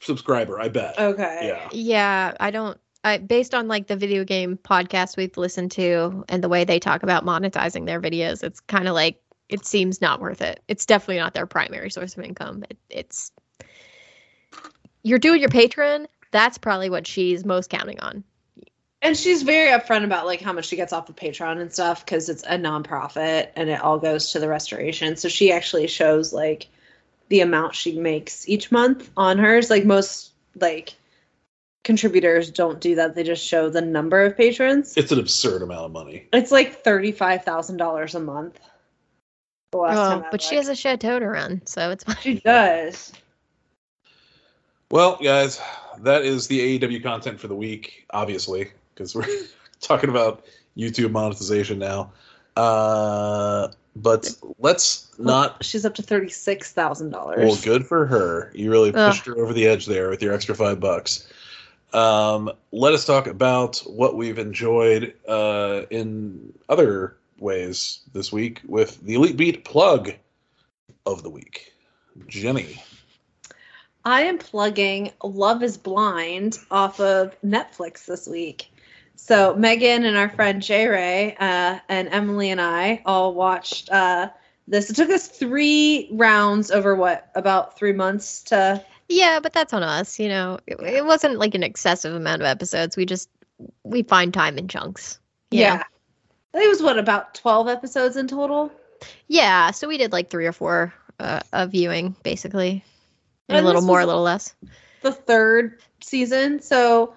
subscriber, 0.00 0.60
I 0.60 0.68
bet. 0.68 0.98
Okay. 0.98 1.40
Yeah. 1.44 1.68
yeah, 1.72 2.34
I 2.40 2.50
don't. 2.50 2.78
I 3.04 3.18
based 3.18 3.54
on 3.54 3.68
like 3.68 3.86
the 3.86 3.96
video 3.96 4.24
game 4.24 4.58
podcast 4.62 5.16
we've 5.16 5.36
listened 5.36 5.70
to 5.72 6.24
and 6.28 6.42
the 6.42 6.48
way 6.48 6.64
they 6.64 6.78
talk 6.80 7.02
about 7.02 7.24
monetizing 7.24 7.86
their 7.86 8.00
videos, 8.00 8.42
it's 8.42 8.60
kind 8.60 8.88
of 8.88 8.94
like 8.94 9.20
it 9.48 9.64
seems 9.64 10.00
not 10.00 10.20
worth 10.20 10.42
it. 10.42 10.62
It's 10.68 10.86
definitely 10.86 11.18
not 11.18 11.34
their 11.34 11.46
primary 11.46 11.90
source 11.90 12.16
of 12.16 12.24
income. 12.24 12.64
It, 12.68 12.78
it's 12.90 13.32
you're 15.02 15.18
doing 15.18 15.40
your 15.40 15.50
patron. 15.50 16.08
That's 16.32 16.58
probably 16.58 16.90
what 16.90 17.06
she's 17.06 17.44
most 17.44 17.70
counting 17.70 18.00
on. 18.00 18.24
And 19.02 19.16
she's 19.16 19.42
very 19.42 19.70
upfront 19.70 20.04
about 20.04 20.26
like 20.26 20.40
how 20.40 20.52
much 20.52 20.66
she 20.66 20.76
gets 20.76 20.92
off 20.92 21.08
of 21.08 21.16
Patreon 21.16 21.60
and 21.60 21.72
stuff 21.72 22.04
because 22.04 22.28
it's 22.28 22.42
a 22.44 22.56
nonprofit 22.58 23.50
and 23.54 23.68
it 23.70 23.80
all 23.80 23.98
goes 23.98 24.32
to 24.32 24.40
the 24.40 24.48
restoration. 24.48 25.16
So 25.16 25.28
she 25.28 25.52
actually 25.52 25.86
shows 25.86 26.32
like 26.32 26.66
the 27.28 27.40
amount 27.40 27.74
she 27.74 27.98
makes 27.98 28.48
each 28.48 28.72
month 28.72 29.10
on 29.16 29.38
hers. 29.38 29.70
Like 29.70 29.84
most 29.84 30.32
like 30.60 30.94
contributors 31.84 32.50
don't 32.50 32.80
do 32.80 32.96
that. 32.96 33.14
They 33.14 33.22
just 33.22 33.46
show 33.46 33.70
the 33.70 33.80
number 33.80 34.24
of 34.24 34.36
patrons. 34.36 34.96
It's 34.96 35.12
an 35.12 35.20
absurd 35.20 35.62
amount 35.62 35.84
of 35.84 35.92
money. 35.92 36.26
It's 36.32 36.50
like 36.50 36.82
thirty 36.82 37.12
five 37.12 37.44
thousand 37.44 37.76
dollars 37.76 38.16
a 38.16 38.20
month. 38.20 38.58
The 39.76 39.82
last 39.82 39.96
time 39.96 40.22
Oh, 40.22 40.26
I 40.26 40.30
but 40.30 40.42
she 40.42 40.56
has 40.56 40.68
a 40.68 40.74
chateau 40.74 41.18
to 41.18 41.26
run, 41.26 41.62
so 41.66 41.90
it's 41.90 42.04
fine. 42.04 42.16
She 42.20 42.34
does. 42.40 43.12
Well, 44.90 45.18
guys, 45.22 45.60
that 46.00 46.22
is 46.24 46.46
the 46.46 46.78
AEW 46.78 47.02
content 47.02 47.40
for 47.40 47.48
the 47.48 47.54
week, 47.54 48.06
obviously, 48.10 48.70
because 48.94 49.14
we're 49.14 49.26
talking 49.80 50.10
about 50.10 50.44
YouTube 50.76 51.10
monetization 51.10 51.78
now. 51.78 52.12
Uh, 52.56 53.68
but 53.96 54.30
let's 54.58 55.10
not. 55.18 55.62
She's 55.64 55.84
up 55.84 55.94
to 55.96 56.02
thirty 56.02 56.28
six 56.28 56.72
thousand 56.72 57.10
dollars. 57.10 57.38
Well, 57.38 57.58
good 57.62 57.86
for 57.86 58.06
her. 58.06 58.50
You 58.54 58.70
really 58.70 58.94
Ugh. 58.94 59.10
pushed 59.10 59.26
her 59.26 59.36
over 59.36 59.52
the 59.52 59.66
edge 59.66 59.86
there 59.86 60.08
with 60.08 60.22
your 60.22 60.32
extra 60.32 60.54
five 60.54 60.80
bucks. 60.80 61.28
Um, 61.92 62.50
let 62.72 62.94
us 62.94 63.04
talk 63.04 63.26
about 63.26 63.78
what 63.86 64.16
we've 64.16 64.38
enjoyed 64.38 65.14
uh, 65.28 65.82
in 65.90 66.52
other 66.68 67.16
ways 67.38 68.00
this 68.12 68.32
week 68.32 68.60
with 68.66 69.00
the 69.02 69.14
Elite 69.14 69.36
Beat 69.36 69.64
plug 69.64 70.12
of 71.04 71.22
the 71.22 71.30
week. 71.30 71.72
Jenny. 72.26 72.82
I 74.04 74.22
am 74.22 74.38
plugging 74.38 75.12
Love 75.22 75.62
is 75.62 75.76
Blind 75.76 76.58
off 76.70 77.00
of 77.00 77.36
Netflix 77.42 78.06
this 78.06 78.26
week. 78.26 78.70
So 79.16 79.54
Megan 79.56 80.04
and 80.04 80.16
our 80.16 80.28
friend 80.28 80.62
J 80.62 80.86
Ray 80.86 81.36
uh, 81.40 81.80
and 81.88 82.08
Emily 82.08 82.50
and 82.50 82.60
I 82.60 83.02
all 83.04 83.34
watched 83.34 83.90
uh, 83.90 84.28
this. 84.68 84.90
It 84.90 84.96
took 84.96 85.10
us 85.10 85.26
three 85.26 86.08
rounds 86.12 86.70
over 86.70 86.94
what 86.94 87.30
about 87.34 87.76
three 87.76 87.92
months 87.92 88.42
to. 88.44 88.84
Yeah, 89.08 89.40
but 89.40 89.52
that's 89.52 89.72
on 89.72 89.82
us. 89.82 90.18
You 90.18 90.28
know, 90.28 90.58
it, 90.66 90.78
it 90.80 91.04
wasn't 91.04 91.38
like 91.38 91.54
an 91.54 91.62
excessive 91.62 92.14
amount 92.14 92.42
of 92.42 92.46
episodes. 92.46 92.96
We 92.96 93.06
just 93.06 93.28
we 93.82 94.02
find 94.02 94.32
time 94.32 94.58
in 94.58 94.68
chunks. 94.68 95.18
yeah. 95.50 95.76
know? 95.76 95.82
I 96.56 96.60
think 96.60 96.68
it 96.68 96.70
was 96.70 96.82
what 96.82 96.98
about 96.98 97.34
twelve 97.34 97.68
episodes 97.68 98.16
in 98.16 98.28
total. 98.28 98.72
Yeah, 99.28 99.72
so 99.72 99.86
we 99.88 99.98
did 99.98 100.10
like 100.10 100.30
three 100.30 100.46
or 100.46 100.52
four 100.52 100.94
uh, 101.20 101.40
a 101.52 101.66
viewing 101.66 102.16
basically. 102.22 102.82
A 103.50 103.60
little 103.60 103.82
more, 103.82 104.00
a 104.00 104.06
little 104.06 104.22
less. 104.22 104.54
the 105.02 105.12
third 105.12 105.80
season. 106.02 106.60
So 106.62 107.12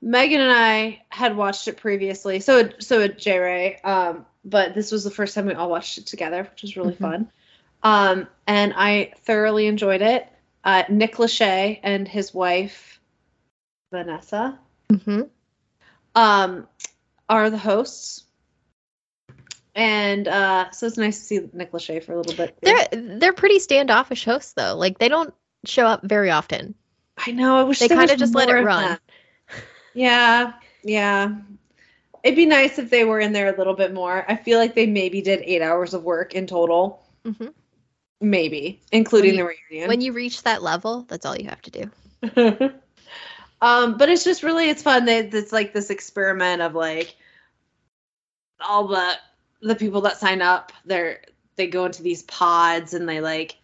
Megan 0.00 0.40
and 0.40 0.52
I 0.52 1.02
had 1.08 1.36
watched 1.36 1.66
it 1.66 1.76
previously. 1.76 2.38
So 2.38 2.70
so 2.78 3.02
at 3.02 3.18
J 3.18 3.38
Ray, 3.40 3.76
um, 3.80 4.26
but 4.44 4.74
this 4.74 4.92
was 4.92 5.02
the 5.02 5.10
first 5.10 5.34
time 5.34 5.46
we 5.46 5.54
all 5.54 5.68
watched 5.68 5.98
it 5.98 6.06
together, 6.06 6.44
which 6.52 6.62
was 6.62 6.76
really 6.76 6.94
Mhm. 6.94 6.98
fun. 7.00 7.30
Um, 7.82 8.28
and 8.46 8.72
I 8.76 9.12
thoroughly 9.24 9.66
enjoyed 9.66 10.02
it. 10.02 10.28
Uh, 10.62 10.84
Nick 10.88 11.16
Lachey 11.16 11.80
and 11.82 12.06
his 12.06 12.32
wife 12.32 13.00
Vanessa 13.90 14.56
hmm 14.88 15.22
um, 16.14 16.68
are 17.32 17.48
the 17.48 17.58
hosts. 17.58 18.24
And 19.74 20.28
uh, 20.28 20.70
so 20.70 20.86
it's 20.86 20.98
nice 20.98 21.18
to 21.18 21.24
see 21.24 21.40
Nick 21.54 21.72
Lachey 21.72 22.04
for 22.04 22.12
a 22.12 22.16
little 22.18 22.34
bit. 22.34 22.58
They're 22.60 23.18
they're 23.18 23.32
pretty 23.32 23.58
standoffish 23.58 24.24
hosts 24.24 24.52
though. 24.52 24.76
Like 24.76 24.98
they 24.98 25.08
don't 25.08 25.32
show 25.64 25.86
up 25.86 26.02
very 26.02 26.30
often. 26.30 26.74
I 27.16 27.32
know. 27.32 27.56
I 27.56 27.62
wish 27.62 27.78
They 27.78 27.88
kinda 27.88 28.16
just 28.16 28.34
let 28.34 28.50
it 28.50 28.62
run. 28.62 28.82
that. 28.82 29.00
Yeah, 29.94 30.52
yeah. 30.84 31.36
It'd 32.22 32.36
be 32.36 32.46
nice 32.46 32.78
if 32.78 32.90
they 32.90 33.04
were 33.04 33.18
in 33.18 33.32
there 33.32 33.52
a 33.52 33.56
little 33.56 33.74
bit 33.74 33.94
more. 33.94 34.24
I 34.28 34.36
feel 34.36 34.58
like 34.58 34.74
they 34.74 34.86
maybe 34.86 35.22
did 35.22 35.40
eight 35.42 35.62
hours 35.62 35.94
of 35.94 36.04
work 36.04 36.34
in 36.34 36.46
total, 36.46 37.02
hmm 37.24 37.48
maybe, 38.20 38.80
including 38.92 39.36
When 39.36 39.38
the 39.38 39.54
reunion. 39.70 39.88
When 39.88 40.00
you 40.02 40.12
reach 40.12 40.42
that 40.42 40.62
level, 40.62 41.06
that's 41.08 41.24
all 41.24 41.36
you 41.36 41.48
have 41.48 41.62
to 41.62 41.70
do. 41.70 41.90
um, 43.62 43.96
but 43.96 44.08
it's 44.10 44.24
just 44.24 44.42
really 44.42 44.68
it's 44.68 44.82
fun. 44.82 45.06
They, 45.06 45.20
it's 45.20 45.52
like 45.52 45.72
this 45.72 45.88
experiment 45.90 46.60
of 46.62 46.74
like 46.74 47.16
all 48.62 48.86
the 48.86 49.14
the 49.60 49.74
people 49.74 50.00
that 50.02 50.18
sign 50.18 50.42
up. 50.42 50.72
They're 50.84 51.20
they 51.56 51.66
go 51.66 51.84
into 51.84 52.02
these 52.02 52.22
pods 52.24 52.94
and 52.94 53.08
they 53.08 53.20
like 53.20 53.56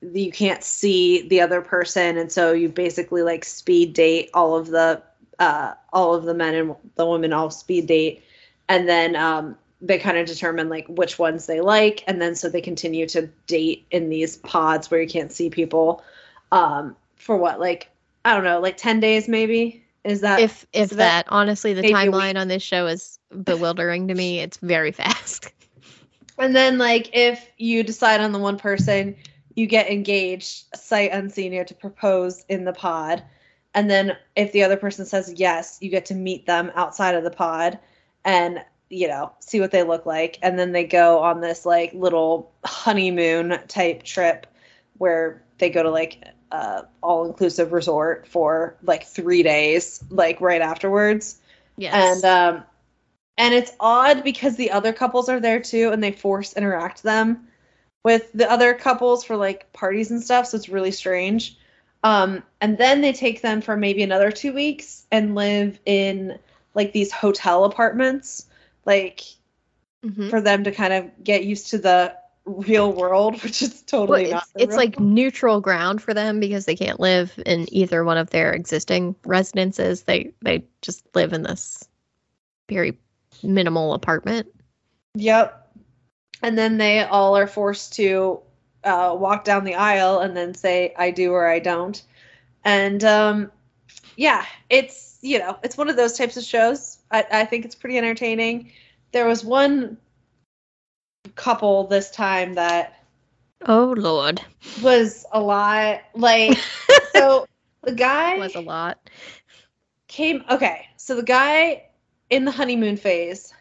you 0.00 0.30
can't 0.30 0.62
see 0.62 1.26
the 1.28 1.40
other 1.40 1.60
person, 1.60 2.16
and 2.18 2.30
so 2.30 2.52
you 2.52 2.68
basically 2.68 3.22
like 3.22 3.44
speed 3.44 3.94
date 3.94 4.30
all 4.34 4.56
of 4.56 4.68
the 4.68 5.02
uh, 5.38 5.74
all 5.92 6.14
of 6.14 6.24
the 6.24 6.34
men 6.34 6.54
and 6.54 6.74
the 6.96 7.06
women 7.06 7.32
all 7.32 7.50
speed 7.50 7.86
date, 7.86 8.22
and 8.68 8.88
then 8.88 9.16
um, 9.16 9.56
they 9.80 9.98
kind 9.98 10.18
of 10.18 10.26
determine 10.26 10.68
like 10.68 10.86
which 10.88 11.18
ones 11.18 11.46
they 11.46 11.60
like, 11.60 12.04
and 12.06 12.20
then 12.22 12.34
so 12.34 12.48
they 12.48 12.60
continue 12.60 13.06
to 13.08 13.26
date 13.46 13.86
in 13.90 14.08
these 14.08 14.36
pods 14.38 14.90
where 14.90 15.00
you 15.00 15.08
can't 15.08 15.32
see 15.32 15.50
people. 15.50 16.02
Um, 16.52 16.96
for 17.16 17.36
what 17.36 17.60
like 17.60 17.90
I 18.24 18.34
don't 18.34 18.44
know 18.44 18.60
like 18.60 18.76
ten 18.76 19.00
days 19.00 19.28
maybe 19.28 19.84
is 20.04 20.20
that 20.22 20.40
if 20.40 20.66
if 20.72 20.90
that, 20.90 20.96
that- 20.96 21.26
honestly 21.28 21.74
the 21.74 21.82
timeline 21.82 22.36
on 22.36 22.48
this 22.48 22.62
show 22.62 22.86
is 22.86 23.17
bewildering 23.44 24.08
to 24.08 24.14
me. 24.14 24.40
It's 24.40 24.58
very 24.58 24.92
fast. 24.92 25.52
and 26.38 26.54
then 26.54 26.78
like 26.78 27.10
if 27.12 27.50
you 27.58 27.82
decide 27.82 28.20
on 28.20 28.32
the 28.32 28.38
one 28.38 28.58
person 28.58 29.16
you 29.54 29.66
get 29.66 29.90
engaged 29.90 30.64
sight 30.74 31.10
unseen 31.12 31.52
you 31.52 31.58
have 31.58 31.66
to 31.66 31.74
propose 31.74 32.44
in 32.48 32.64
the 32.64 32.72
pod 32.72 33.22
and 33.74 33.90
then 33.90 34.16
if 34.36 34.52
the 34.52 34.62
other 34.62 34.76
person 34.76 35.04
says 35.04 35.34
yes 35.36 35.78
you 35.80 35.90
get 35.90 36.06
to 36.06 36.14
meet 36.14 36.46
them 36.46 36.70
outside 36.76 37.14
of 37.14 37.24
the 37.24 37.30
pod 37.30 37.78
and 38.24 38.64
you 38.88 39.08
know 39.08 39.32
see 39.40 39.60
what 39.60 39.72
they 39.72 39.82
look 39.82 40.06
like 40.06 40.38
and 40.42 40.58
then 40.58 40.72
they 40.72 40.84
go 40.84 41.18
on 41.18 41.40
this 41.40 41.66
like 41.66 41.92
little 41.92 42.52
honeymoon 42.64 43.58
type 43.66 44.02
trip 44.04 44.46
where 44.98 45.42
they 45.58 45.68
go 45.68 45.82
to 45.82 45.90
like 45.90 46.24
uh 46.52 46.82
all 47.02 47.26
inclusive 47.26 47.72
resort 47.72 48.26
for 48.26 48.76
like 48.84 49.04
3 49.04 49.42
days 49.42 50.02
like 50.10 50.40
right 50.40 50.62
afterwards 50.62 51.40
Yes. 51.76 52.22
and 52.22 52.24
um 52.24 52.64
and 53.38 53.54
it's 53.54 53.72
odd 53.80 54.24
because 54.24 54.56
the 54.56 54.70
other 54.72 54.92
couples 54.92 55.28
are 55.28 55.40
there 55.40 55.60
too 55.60 55.90
and 55.92 56.02
they 56.02 56.12
force 56.12 56.54
interact 56.54 57.02
them 57.02 57.46
with 58.04 58.30
the 58.32 58.50
other 58.50 58.74
couples 58.74 59.24
for 59.24 59.36
like 59.36 59.72
parties 59.72 60.10
and 60.10 60.22
stuff 60.22 60.46
so 60.46 60.56
it's 60.56 60.68
really 60.68 60.90
strange 60.90 61.56
um 62.04 62.42
and 62.60 62.76
then 62.76 63.00
they 63.00 63.12
take 63.12 63.40
them 63.40 63.60
for 63.60 63.76
maybe 63.76 64.02
another 64.02 64.30
two 64.30 64.52
weeks 64.52 65.06
and 65.10 65.34
live 65.34 65.78
in 65.86 66.38
like 66.74 66.92
these 66.92 67.12
hotel 67.12 67.64
apartments 67.64 68.46
like 68.84 69.22
Mhm. 70.04 70.30
for 70.30 70.40
them 70.40 70.62
to 70.64 70.70
kind 70.70 70.92
of 70.92 71.24
get 71.24 71.44
used 71.44 71.70
to 71.70 71.78
the 71.78 72.14
real 72.44 72.92
world 72.92 73.42
which 73.42 73.62
is 73.62 73.82
Well, 74.06 74.18
totally 74.18 74.24
it's, 74.24 74.32
not 74.32 74.48
it's 74.54 74.76
like 74.76 74.96
world. 74.96 75.10
neutral 75.10 75.60
ground 75.60 76.00
for 76.00 76.14
them 76.14 76.40
because 76.40 76.64
they 76.66 76.76
can't 76.76 77.00
live 77.00 77.32
in 77.44 77.66
either 77.74 78.04
one 78.04 78.16
of 78.16 78.30
their 78.30 78.52
existing 78.52 79.16
residences. 79.24 80.02
They 80.02 80.32
they 80.40 80.64
just 80.80 81.04
live 81.14 81.32
in 81.32 81.42
this 81.42 81.86
very 82.68 82.98
minimal 83.42 83.94
apartment. 83.94 84.48
Yep. 85.14 85.76
And 86.42 86.56
then 86.56 86.78
they 86.78 87.02
all 87.02 87.36
are 87.36 87.46
forced 87.46 87.94
to 87.94 88.40
uh, 88.84 89.14
walk 89.18 89.44
down 89.44 89.64
the 89.64 89.74
aisle 89.74 90.20
and 90.20 90.36
then 90.36 90.54
say, 90.54 90.94
I 90.96 91.10
do 91.10 91.32
or 91.32 91.48
I 91.48 91.58
don't. 91.58 92.00
And 92.64 93.02
um, 93.04 93.52
yeah, 94.16 94.44
it's, 94.70 95.18
you 95.20 95.38
know, 95.38 95.58
it's 95.62 95.76
one 95.76 95.88
of 95.88 95.96
those 95.96 96.16
types 96.16 96.36
of 96.36 96.44
shows. 96.44 96.98
I, 97.10 97.24
I 97.30 97.44
think 97.44 97.64
it's 97.64 97.74
pretty 97.74 97.98
entertaining. 97.98 98.72
There 99.12 99.26
was 99.26 99.44
one 99.44 99.98
couple 101.34 101.86
this 101.86 102.10
time 102.10 102.54
that 102.54 103.04
Oh 103.66 103.94
lord, 103.96 104.40
was 104.82 105.26
a 105.32 105.40
lot 105.40 106.00
like, 106.14 106.58
so 107.12 107.46
the 107.82 107.92
guy 107.92 108.38
was 108.38 108.54
a 108.54 108.60
lot. 108.60 109.10
came 110.06 110.44
okay 110.48 110.86
so 110.96 111.16
the 111.16 111.22
guy 111.22 111.87
in 112.30 112.44
the 112.44 112.50
honeymoon 112.50 112.96
phase 112.96 113.52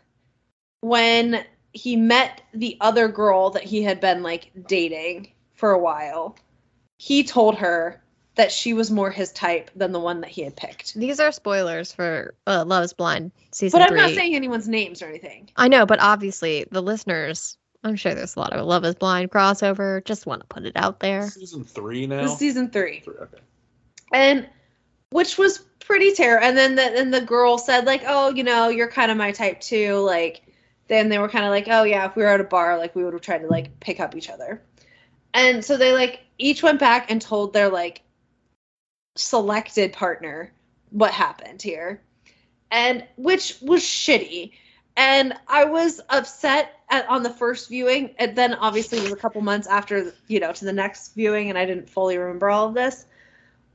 when 0.82 1.44
he 1.74 1.96
met 1.96 2.42
the 2.54 2.78
other 2.82 3.08
girl 3.08 3.50
that 3.52 3.64
he 3.64 3.84
had 3.84 4.00
been 4.00 4.24
like 4.24 4.52
dating 4.68 5.32
for 5.54 5.72
a 5.72 5.80
while 5.80 6.36
he 6.98 7.24
told 7.24 7.56
her 7.56 8.02
that 8.36 8.52
she 8.52 8.74
was 8.74 8.92
more 8.92 9.10
his 9.10 9.32
type 9.32 9.70
than 9.76 9.92
the 9.92 10.00
one 10.00 10.22
that 10.22 10.30
he 10.30 10.42
had 10.42 10.56
picked 10.56 10.94
These 10.94 11.20
are 11.20 11.32
spoilers 11.32 11.92
for 11.92 12.36
uh, 12.46 12.64
Love 12.68 12.84
Is 12.84 12.94
Blind 12.94 13.32
season 13.52 13.80
but 13.80 13.84
i'm 13.84 13.90
three. 13.90 13.98
not 14.02 14.12
saying 14.12 14.36
anyone's 14.36 14.68
names 14.68 15.02
or 15.02 15.08
anything 15.08 15.50
I 15.56 15.68
know, 15.68 15.86
but 15.86 16.00
obviously 16.02 16.66
the 16.72 16.82
listeners. 16.82 17.58
I'm 17.84 17.96
sure 17.96 18.14
there's 18.16 18.36
a 18.36 18.40
lot 18.40 18.54
of 18.54 18.66
Love 18.66 18.84
Is 18.86 18.96
Blind 18.96 19.32
crossover. 19.32 20.04
Just 20.04 20.26
want 20.26 20.42
to 20.42 20.48
put 20.48 20.66
it 20.66 20.74
out 20.76 21.00
there. 21.00 21.30
Season 21.30 21.64
three 21.64 22.04
it 22.04 22.08
now. 22.10 22.24
was 22.24 22.38
season 22.38 22.70
three 22.70 23.00
Three, 23.02 23.16
okay. 23.22 23.38
and 24.14 24.48
which 25.10 25.38
was 25.38 25.60
pretty 25.80 26.14
terrible. 26.14 26.46
And 26.46 26.58
then 26.58 26.76
the 26.76 27.00
and 27.00 27.14
the 27.14 27.22
girl 27.22 27.58
said 27.58 27.86
like, 27.86 28.04
"Oh, 28.06 28.30
you 28.30 28.44
know, 28.44 28.70
you're 28.70 28.90
kind 28.90 29.12
of 29.12 29.18
my 29.18 29.32
type 29.32 29.62
too." 29.62 29.96
Like, 30.00 30.44
then 30.88 31.10
they 31.10 31.18
were 31.18 31.30
kind 31.30 31.46
of 31.46 31.52
like, 31.52 31.68
"Oh 31.70 31.84
yeah, 31.84 32.06
if 32.06 32.16
we 32.16 32.24
were 32.24 32.30
at 32.30 32.42
a 32.42 32.46
bar, 32.46 32.78
like 32.78 32.96
we 32.96 33.04
would 33.04 33.14
have 33.14 33.22
tried 33.22 33.40
to 33.40 33.48
like 33.48 33.80
pick 33.80 34.00
up 34.00 34.16
each 34.16 34.30
other." 34.30 34.62
And 35.34 35.64
so 35.64 35.78
they 35.78 35.94
like 35.94 36.22
each 36.38 36.64
went 36.64 36.80
back 36.80 37.10
and 37.10 37.22
told 37.22 37.54
their 37.54 37.70
like 37.70 38.02
selected 39.16 39.94
partner 39.94 40.54
what 40.92 41.12
happened 41.12 41.62
here, 41.62 42.02
and 42.72 43.06
which 43.18 43.58
was 43.62 43.82
shitty. 43.82 44.52
And 44.96 45.36
I 45.48 45.64
was 45.66 46.02
upset 46.10 46.80
at, 46.90 47.08
on 47.08 47.22
the 47.22 47.30
first 47.30 47.70
viewing, 47.70 48.16
and 48.18 48.36
then 48.36 48.56
obviously 48.56 48.98
it 48.98 49.04
was 49.04 49.12
a 49.12 49.18
couple 49.18 49.42
months 49.42 49.68
after, 49.68 50.12
you 50.28 50.40
know, 50.40 50.52
to 50.52 50.66
the 50.66 50.74
next 50.74 51.14
viewing, 51.14 51.50
and 51.50 51.58
I 51.58 51.66
didn't 51.66 51.88
fully 51.88 52.18
remember 52.18 52.50
all 52.50 52.68
of 52.68 52.74
this. 52.74 53.06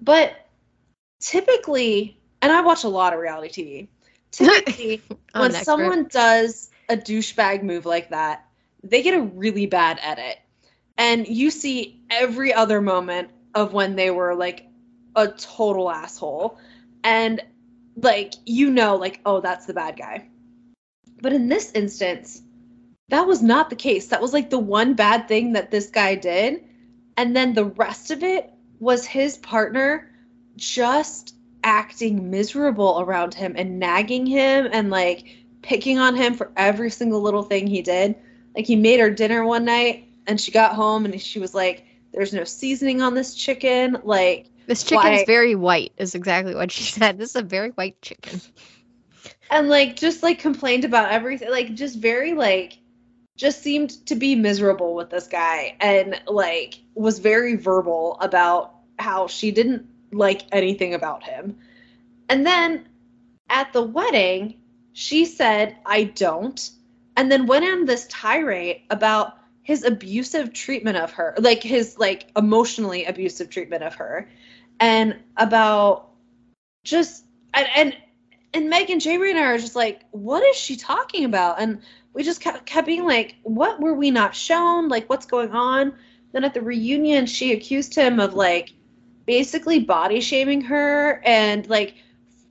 But 0.00 0.34
typically, 1.22 2.18
and 2.42 2.52
I 2.52 2.60
watch 2.60 2.84
a 2.84 2.88
lot 2.88 3.14
of 3.14 3.20
reality 3.20 3.48
TV. 3.64 3.88
Typically, 4.32 5.02
when 5.34 5.52
someone 5.52 6.08
does 6.08 6.70
a 6.88 6.96
douchebag 6.96 7.62
move 7.62 7.86
like 7.86 8.10
that, 8.10 8.46
they 8.82 9.02
get 9.02 9.14
a 9.14 9.22
really 9.22 9.66
bad 9.66 9.98
edit. 10.02 10.38
And 10.98 11.28
you 11.28 11.50
see 11.50 12.00
every 12.10 12.52
other 12.52 12.80
moment 12.80 13.30
of 13.54 13.72
when 13.72 13.94
they 13.94 14.10
were 14.10 14.34
like 14.34 14.66
a 15.16 15.28
total 15.28 15.90
asshole. 15.90 16.58
And 17.04 17.42
like, 17.96 18.32
you 18.46 18.70
know, 18.70 18.96
like, 18.96 19.20
oh, 19.26 19.40
that's 19.40 19.66
the 19.66 19.74
bad 19.74 19.98
guy. 19.98 20.28
But 21.20 21.34
in 21.34 21.48
this 21.48 21.70
instance, 21.72 22.40
that 23.10 23.26
was 23.26 23.42
not 23.42 23.68
the 23.68 23.76
case. 23.76 24.08
That 24.08 24.22
was 24.22 24.32
like 24.32 24.48
the 24.48 24.58
one 24.58 24.94
bad 24.94 25.28
thing 25.28 25.52
that 25.52 25.70
this 25.70 25.88
guy 25.88 26.14
did. 26.14 26.64
And 27.18 27.36
then 27.36 27.52
the 27.52 27.66
rest 27.66 28.10
of 28.10 28.22
it 28.22 28.50
was 28.80 29.04
his 29.04 29.36
partner 29.36 30.11
just 30.56 31.34
acting 31.64 32.30
miserable 32.30 33.00
around 33.00 33.34
him 33.34 33.54
and 33.56 33.78
nagging 33.78 34.26
him 34.26 34.68
and 34.72 34.90
like 34.90 35.24
picking 35.62 35.98
on 35.98 36.16
him 36.16 36.34
for 36.34 36.50
every 36.56 36.90
single 36.90 37.20
little 37.20 37.42
thing 37.42 37.66
he 37.66 37.82
did. 37.82 38.16
Like 38.56 38.66
he 38.66 38.76
made 38.76 39.00
her 39.00 39.10
dinner 39.10 39.44
one 39.44 39.64
night 39.64 40.08
and 40.26 40.40
she 40.40 40.50
got 40.50 40.74
home 40.74 41.04
and 41.04 41.20
she 41.20 41.38
was 41.38 41.54
like, 41.54 41.84
There's 42.12 42.32
no 42.32 42.44
seasoning 42.44 43.00
on 43.02 43.14
this 43.14 43.34
chicken. 43.34 43.98
Like, 44.02 44.48
This 44.66 44.82
chicken's 44.82 45.20
Why- 45.20 45.24
very 45.26 45.54
white, 45.54 45.92
is 45.96 46.14
exactly 46.14 46.54
what 46.54 46.70
she 46.72 46.82
said. 46.98 47.18
This 47.18 47.30
is 47.30 47.36
a 47.36 47.42
very 47.42 47.70
white 47.70 48.00
chicken. 48.02 48.40
and 49.50 49.68
like 49.68 49.96
just 49.96 50.22
like 50.22 50.38
complained 50.38 50.84
about 50.84 51.12
everything. 51.12 51.50
Like, 51.50 51.74
just 51.74 51.96
very 51.98 52.34
like, 52.34 52.78
just 53.36 53.62
seemed 53.62 53.90
to 54.06 54.14
be 54.14 54.34
miserable 54.34 54.94
with 54.94 55.10
this 55.10 55.26
guy 55.26 55.76
and 55.80 56.20
like 56.26 56.78
was 56.94 57.18
very 57.20 57.56
verbal 57.56 58.18
about 58.20 58.74
how 58.98 59.26
she 59.26 59.50
didn't 59.50 59.86
like 60.12 60.42
anything 60.52 60.94
about 60.94 61.22
him. 61.22 61.58
And 62.28 62.46
then 62.46 62.88
at 63.48 63.72
the 63.72 63.82
wedding, 63.82 64.60
she 64.92 65.24
said, 65.24 65.76
I 65.84 66.04
don't. 66.04 66.70
And 67.16 67.30
then 67.30 67.46
went 67.46 67.64
on 67.64 67.84
this 67.84 68.06
tirade 68.08 68.82
about 68.90 69.38
his 69.62 69.84
abusive 69.84 70.52
treatment 70.52 70.96
of 70.96 71.12
her, 71.12 71.34
like 71.38 71.62
his 71.62 71.98
like 71.98 72.26
emotionally 72.36 73.04
abusive 73.04 73.50
treatment 73.50 73.82
of 73.82 73.94
her, 73.94 74.28
and 74.80 75.16
about 75.36 76.10
just 76.84 77.24
and 77.54 77.68
and, 77.76 77.96
and 78.54 78.70
Megan 78.70 78.98
J. 78.98 79.18
Ray 79.18 79.30
and 79.30 79.38
I 79.38 79.44
are 79.44 79.58
just 79.58 79.76
like, 79.76 80.02
what 80.10 80.42
is 80.42 80.56
she 80.56 80.76
talking 80.76 81.24
about? 81.24 81.60
And 81.60 81.80
we 82.12 82.22
just 82.22 82.40
kept, 82.40 82.66
kept 82.66 82.86
being 82.86 83.04
like, 83.04 83.36
what 83.42 83.80
were 83.80 83.94
we 83.94 84.10
not 84.10 84.34
shown? 84.34 84.88
Like, 84.88 85.08
what's 85.08 85.26
going 85.26 85.52
on? 85.52 85.94
Then 86.32 86.44
at 86.44 86.54
the 86.54 86.60
reunion, 86.60 87.26
she 87.26 87.52
accused 87.52 87.94
him 87.94 88.20
of 88.20 88.34
like 88.34 88.72
basically 89.26 89.80
body 89.80 90.20
shaming 90.20 90.60
her 90.60 91.22
and 91.24 91.68
like 91.68 91.94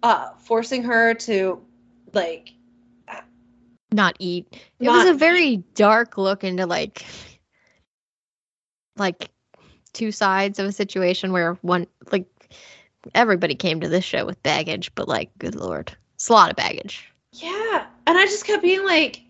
uh 0.04 0.30
forcing 0.40 0.84
her 0.84 1.14
to 1.14 1.62
like 2.14 2.54
Not 3.92 4.16
eat. 4.20 4.48
It 4.80 4.86
Not 4.86 5.06
was 5.06 5.16
a 5.16 5.18
very 5.18 5.58
dark 5.76 6.18
look 6.18 6.44
into 6.44 6.66
like 6.66 7.06
like 8.98 9.30
two 9.94 10.12
sides 10.12 10.60
of 10.60 10.66
a 10.66 10.72
situation 10.72 11.32
where 11.32 11.54
one 11.62 11.88
like 12.12 12.26
everybody 13.16 13.56
came 13.56 13.80
to 13.82 13.90
this 13.90 14.06
show 14.06 14.26
with 14.26 14.42
baggage, 14.44 14.94
but 14.96 15.08
like 15.08 15.30
good 15.38 15.56
lord. 15.56 15.96
It's 16.16 16.30
a 16.30 16.34
lot 16.34 16.50
of 16.50 16.56
baggage. 16.56 17.12
Yeah. 17.34 17.86
And 18.08 18.18
I 18.18 18.26
just 18.26 18.46
kept 18.46 18.62
being 18.62 18.86
like, 18.86 19.22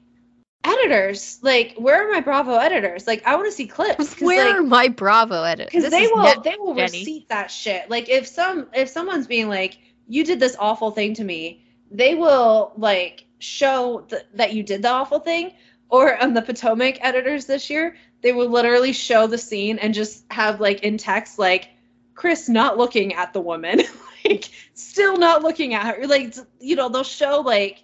editors, 0.63 1.39
like, 1.41 1.75
where 1.77 2.07
are 2.07 2.11
my 2.11 2.19
Bravo 2.19 2.55
editors? 2.55 3.07
Like, 3.07 3.25
I 3.25 3.35
want 3.35 3.47
to 3.47 3.51
see 3.51 3.67
clips. 3.67 4.19
Where 4.21 4.45
like, 4.45 4.55
are 4.55 4.63
my 4.63 4.87
Bravo 4.87 5.43
editors? 5.43 5.71
because 5.71 5.91
they 5.91 6.07
will 6.07 6.41
they 6.41 6.55
will 6.59 6.75
Jenny. 6.75 6.99
receipt 6.99 7.29
that 7.29 7.49
shit. 7.49 7.89
Like 7.89 8.09
if 8.09 8.27
some 8.27 8.67
if 8.73 8.89
someone's 8.89 9.27
being 9.27 9.49
like, 9.49 9.79
you 10.07 10.23
did 10.23 10.39
this 10.39 10.55
awful 10.59 10.91
thing 10.91 11.13
to 11.15 11.23
me, 11.23 11.65
they 11.89 12.15
will 12.15 12.73
like 12.77 13.25
show 13.39 14.05
th- 14.09 14.25
that 14.35 14.53
you 14.53 14.63
did 14.63 14.81
the 14.81 14.89
awful 14.89 15.19
thing. 15.19 15.53
Or 15.89 16.21
on 16.23 16.33
the 16.33 16.41
Potomac 16.41 16.99
editors 17.01 17.45
this 17.45 17.69
year, 17.69 17.97
they 18.21 18.31
will 18.31 18.47
literally 18.49 18.93
show 18.93 19.27
the 19.27 19.37
scene 19.37 19.77
and 19.79 19.93
just 19.93 20.23
have 20.31 20.61
like 20.61 20.83
in 20.83 20.97
text 20.97 21.37
like 21.37 21.69
Chris 22.15 22.47
not 22.47 22.77
looking 22.77 23.13
at 23.13 23.33
the 23.33 23.41
woman, 23.41 23.81
like 24.25 24.49
still 24.73 25.17
not 25.17 25.41
looking 25.43 25.73
at 25.73 25.95
her. 25.95 26.07
Like 26.07 26.35
you 26.59 26.75
know 26.75 26.87
they'll 26.87 27.03
show 27.03 27.41
like 27.41 27.83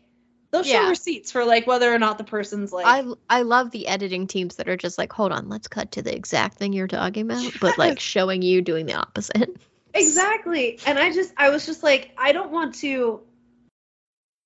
they'll 0.51 0.63
show 0.63 0.81
Yeah. 0.83 0.89
receipts 0.89 1.31
for 1.31 1.43
like 1.45 1.67
whether 1.67 1.93
or 1.93 1.99
not 1.99 2.17
the 2.17 2.23
person's 2.23 2.71
like 2.73 2.85
I 2.85 3.03
I 3.29 3.41
love 3.41 3.71
the 3.71 3.87
editing 3.87 4.27
teams 4.27 4.55
that 4.55 4.67
are 4.69 4.77
just 4.77 4.97
like, 4.97 5.11
hold 5.11 5.31
on, 5.31 5.49
let's 5.49 5.67
cut 5.67 5.91
to 5.93 6.01
the 6.01 6.15
exact 6.15 6.57
thing 6.57 6.73
you're 6.73 6.87
talking 6.87 7.29
about, 7.29 7.53
but 7.59 7.77
like 7.77 7.99
showing 7.99 8.41
you 8.41 8.61
doing 8.61 8.85
the 8.85 8.93
opposite. 8.93 9.55
Exactly. 9.93 10.77
And 10.85 10.99
I 10.99 11.11
just 11.11 11.33
I 11.37 11.49
was 11.49 11.65
just 11.65 11.81
like 11.81 12.11
I 12.19 12.31
don't 12.31 12.51
want 12.51 12.75
to 12.75 13.21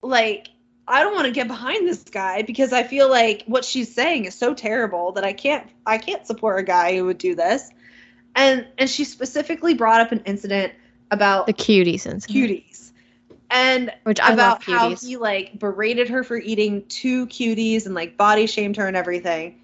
like 0.02 0.48
I 0.88 1.02
don't 1.03 1.14
want 1.14 1.26
to 1.26 1.32
get 1.32 1.48
behind 1.48 1.88
this 1.88 2.03
guy 2.03 2.41
because 2.41 2.73
I 2.73 2.84
feel 2.84 3.10
like 3.10 3.44
what 3.48 3.65
she's 3.65 3.94
saying 3.94 4.26
is 4.26 4.36
so 4.36 4.53
terrible 4.53 5.11
that 5.14 5.23
I 5.23 5.34
can't 5.34 5.68
I 5.86 5.98
can't 5.98 6.26
support 6.26 6.60
a 6.60 6.64
guy 6.64 6.95
who 6.95 7.06
would 7.06 7.18
do 7.18 7.36
this. 7.36 7.69
And 8.36 8.65
and 8.78 8.90
she 8.90 9.03
specifically 9.03 9.73
brought 9.73 9.99
up 9.99 10.11
an 10.11 10.22
incident 10.26 10.73
about 11.11 11.48
The 11.48 11.53
cuties 11.53 12.06
incident. 12.06 12.28
cuties. 12.30 12.91
And 13.52 13.91
Which 14.03 14.19
I 14.22 14.32
about 14.32 14.64
how 14.64 14.95
he 14.95 15.18
like 15.18 15.60
berated 15.60 16.07
her 16.10 16.23
for 16.23 16.38
eating 16.38 16.86
two 16.88 17.28
cuties 17.28 17.86
and 17.86 17.94
like 17.94 18.18
body 18.18 18.48
shamed 18.48 18.78
her 18.78 18.88
and 18.88 18.95
everything. 18.95 19.60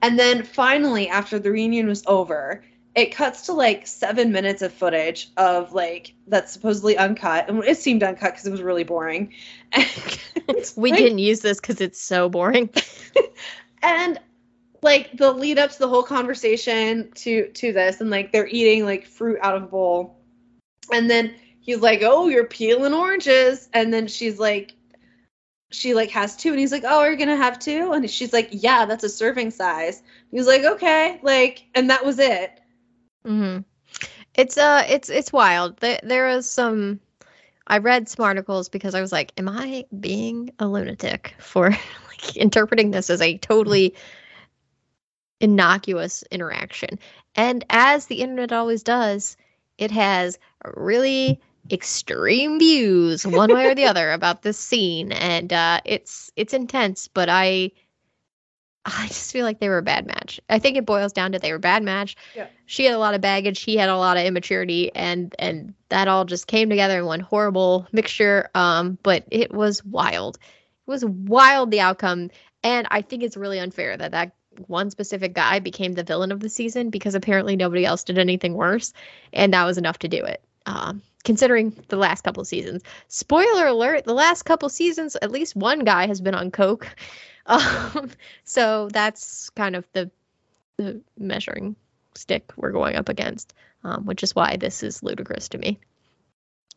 And 0.00 0.18
then 0.18 0.44
finally, 0.44 1.08
after 1.08 1.38
the 1.38 1.50
reunion 1.50 1.88
was 1.88 2.04
over, 2.06 2.64
it 2.94 3.14
cuts 3.14 3.42
to 3.46 3.52
like 3.52 3.86
seven 3.86 4.30
minutes 4.32 4.62
of 4.62 4.72
footage 4.72 5.30
of 5.36 5.72
like 5.72 6.14
that's 6.28 6.52
supposedly 6.52 6.96
uncut, 6.96 7.48
and 7.48 7.64
it 7.64 7.78
seemed 7.78 8.02
uncut 8.02 8.32
because 8.32 8.46
it 8.46 8.50
was 8.50 8.62
really 8.62 8.84
boring. 8.84 9.32
And 9.72 9.88
we 10.76 10.90
like- 10.90 11.00
didn't 11.00 11.18
use 11.18 11.40
this 11.40 11.60
because 11.60 11.80
it's 11.80 12.00
so 12.00 12.28
boring. 12.28 12.70
and 13.82 14.20
like 14.82 15.16
the 15.16 15.32
lead 15.32 15.58
up 15.58 15.70
to 15.70 15.78
the 15.78 15.88
whole 15.88 16.02
conversation 16.02 17.10
to 17.14 17.48
to 17.48 17.72
this 17.72 18.00
and 18.00 18.10
like 18.10 18.32
they're 18.32 18.48
eating 18.48 18.84
like 18.84 19.06
fruit 19.06 19.38
out 19.40 19.56
of 19.56 19.62
a 19.62 19.66
bowl 19.66 20.16
and 20.92 21.08
then 21.08 21.34
he's 21.62 21.80
like 21.80 22.02
oh 22.02 22.28
you're 22.28 22.44
peeling 22.46 22.94
oranges 22.94 23.68
and 23.74 23.92
then 23.94 24.06
she's 24.08 24.38
like 24.38 24.74
she 25.70 25.94
like 25.94 26.10
has 26.10 26.36
two 26.36 26.50
and 26.50 26.60
he's 26.60 26.72
like 26.72 26.84
oh 26.86 27.00
are 27.00 27.10
you 27.10 27.16
gonna 27.18 27.36
have 27.36 27.58
two 27.58 27.92
and 27.92 28.10
she's 28.10 28.32
like 28.32 28.48
yeah 28.52 28.84
that's 28.84 29.04
a 29.04 29.08
serving 29.08 29.50
size 29.50 30.02
He's 30.30 30.46
like 30.46 30.64
okay 30.64 31.18
like 31.22 31.64
and 31.74 31.90
that 31.90 32.04
was 32.04 32.18
it 32.18 32.60
hmm 33.24 33.58
It's 34.34 34.58
uh, 34.58 34.84
it's 34.88 35.10
it's 35.10 35.32
wild. 35.32 35.78
There 35.78 36.00
there 36.02 36.28
is 36.30 36.46
some. 36.46 37.00
I 37.66 37.78
read 37.78 38.08
some 38.08 38.24
articles 38.24 38.68
because 38.68 38.94
I 38.94 39.00
was 39.00 39.12
like, 39.12 39.32
"Am 39.38 39.48
I 39.48 39.84
being 40.00 40.50
a 40.58 40.66
lunatic 40.66 41.34
for 41.38 41.70
like 42.08 42.36
interpreting 42.36 42.90
this 42.92 43.10
as 43.10 43.20
a 43.22 43.38
totally 43.38 43.94
innocuous 45.40 46.24
interaction?" 46.30 46.98
And 47.34 47.64
as 47.70 48.06
the 48.06 48.22
internet 48.22 48.52
always 48.52 48.82
does, 48.82 49.36
it 49.78 49.90
has 49.90 50.38
really 50.74 51.40
extreme 51.70 52.58
views, 52.58 53.26
one 53.26 53.52
way 53.52 53.66
or 53.66 53.74
the 53.74 53.86
other, 53.86 54.12
about 54.12 54.42
this 54.42 54.58
scene, 54.58 55.12
and 55.12 55.52
uh, 55.52 55.80
it's 55.84 56.30
it's 56.36 56.54
intense. 56.54 57.08
But 57.08 57.28
I, 57.28 57.72
I 58.84 59.06
just 59.06 59.32
feel 59.32 59.44
like 59.44 59.60
they 59.60 59.68
were 59.68 59.78
a 59.78 59.82
bad 59.82 60.06
match. 60.06 60.40
I 60.48 60.58
think 60.58 60.76
it 60.76 60.86
boils 60.86 61.12
down 61.12 61.32
to 61.32 61.38
they 61.38 61.50
were 61.50 61.56
a 61.56 61.60
bad 61.60 61.82
match 61.82 62.16
yeah. 62.34 62.46
she 62.66 62.84
had 62.84 62.94
a 62.94 62.98
lot 62.98 63.14
of 63.14 63.20
baggage 63.20 63.60
he 63.60 63.76
had 63.76 63.88
a 63.88 63.96
lot 63.96 64.16
of 64.16 64.24
immaturity 64.24 64.94
and 64.94 65.34
and 65.38 65.74
that 65.88 66.08
all 66.08 66.24
just 66.24 66.46
came 66.46 66.70
together 66.70 66.98
in 66.98 67.06
one 67.06 67.20
horrible 67.20 67.86
mixture 67.92 68.48
um 68.54 68.98
but 69.02 69.24
it 69.30 69.52
was 69.52 69.84
wild 69.84 70.36
it 70.36 70.90
was 70.90 71.04
wild 71.04 71.70
the 71.70 71.80
outcome 71.80 72.30
and 72.62 72.86
i 72.90 73.02
think 73.02 73.22
it's 73.22 73.36
really 73.36 73.58
unfair 73.58 73.96
that 73.96 74.12
that 74.12 74.34
one 74.66 74.90
specific 74.90 75.32
guy 75.34 75.58
became 75.58 75.94
the 75.94 76.04
villain 76.04 76.32
of 76.32 76.40
the 76.40 76.48
season 76.48 76.90
because 76.90 77.14
apparently 77.14 77.56
nobody 77.56 77.84
else 77.84 78.04
did 78.04 78.18
anything 78.18 78.54
worse 78.54 78.92
and 79.32 79.52
that 79.52 79.64
was 79.64 79.78
enough 79.78 79.98
to 79.98 80.08
do 80.08 80.24
it 80.24 80.42
um 80.66 81.02
considering 81.24 81.70
the 81.88 81.96
last 81.96 82.22
couple 82.22 82.44
seasons 82.44 82.82
spoiler 83.08 83.66
alert 83.66 84.04
the 84.04 84.14
last 84.14 84.42
couple 84.42 84.68
seasons 84.68 85.16
at 85.22 85.30
least 85.30 85.54
one 85.56 85.80
guy 85.80 86.06
has 86.06 86.20
been 86.20 86.34
on 86.34 86.50
coke 86.50 86.88
um 87.46 88.10
so 88.44 88.88
that's 88.92 89.50
kind 89.50 89.74
of 89.76 89.86
the 89.92 90.10
the 90.76 91.00
measuring 91.18 91.76
stick 92.14 92.52
we're 92.56 92.72
going 92.72 92.96
up 92.96 93.08
against, 93.08 93.54
um, 93.84 94.04
which 94.06 94.22
is 94.22 94.34
why 94.34 94.56
this 94.56 94.82
is 94.82 95.02
ludicrous 95.02 95.48
to 95.50 95.58
me. 95.58 95.78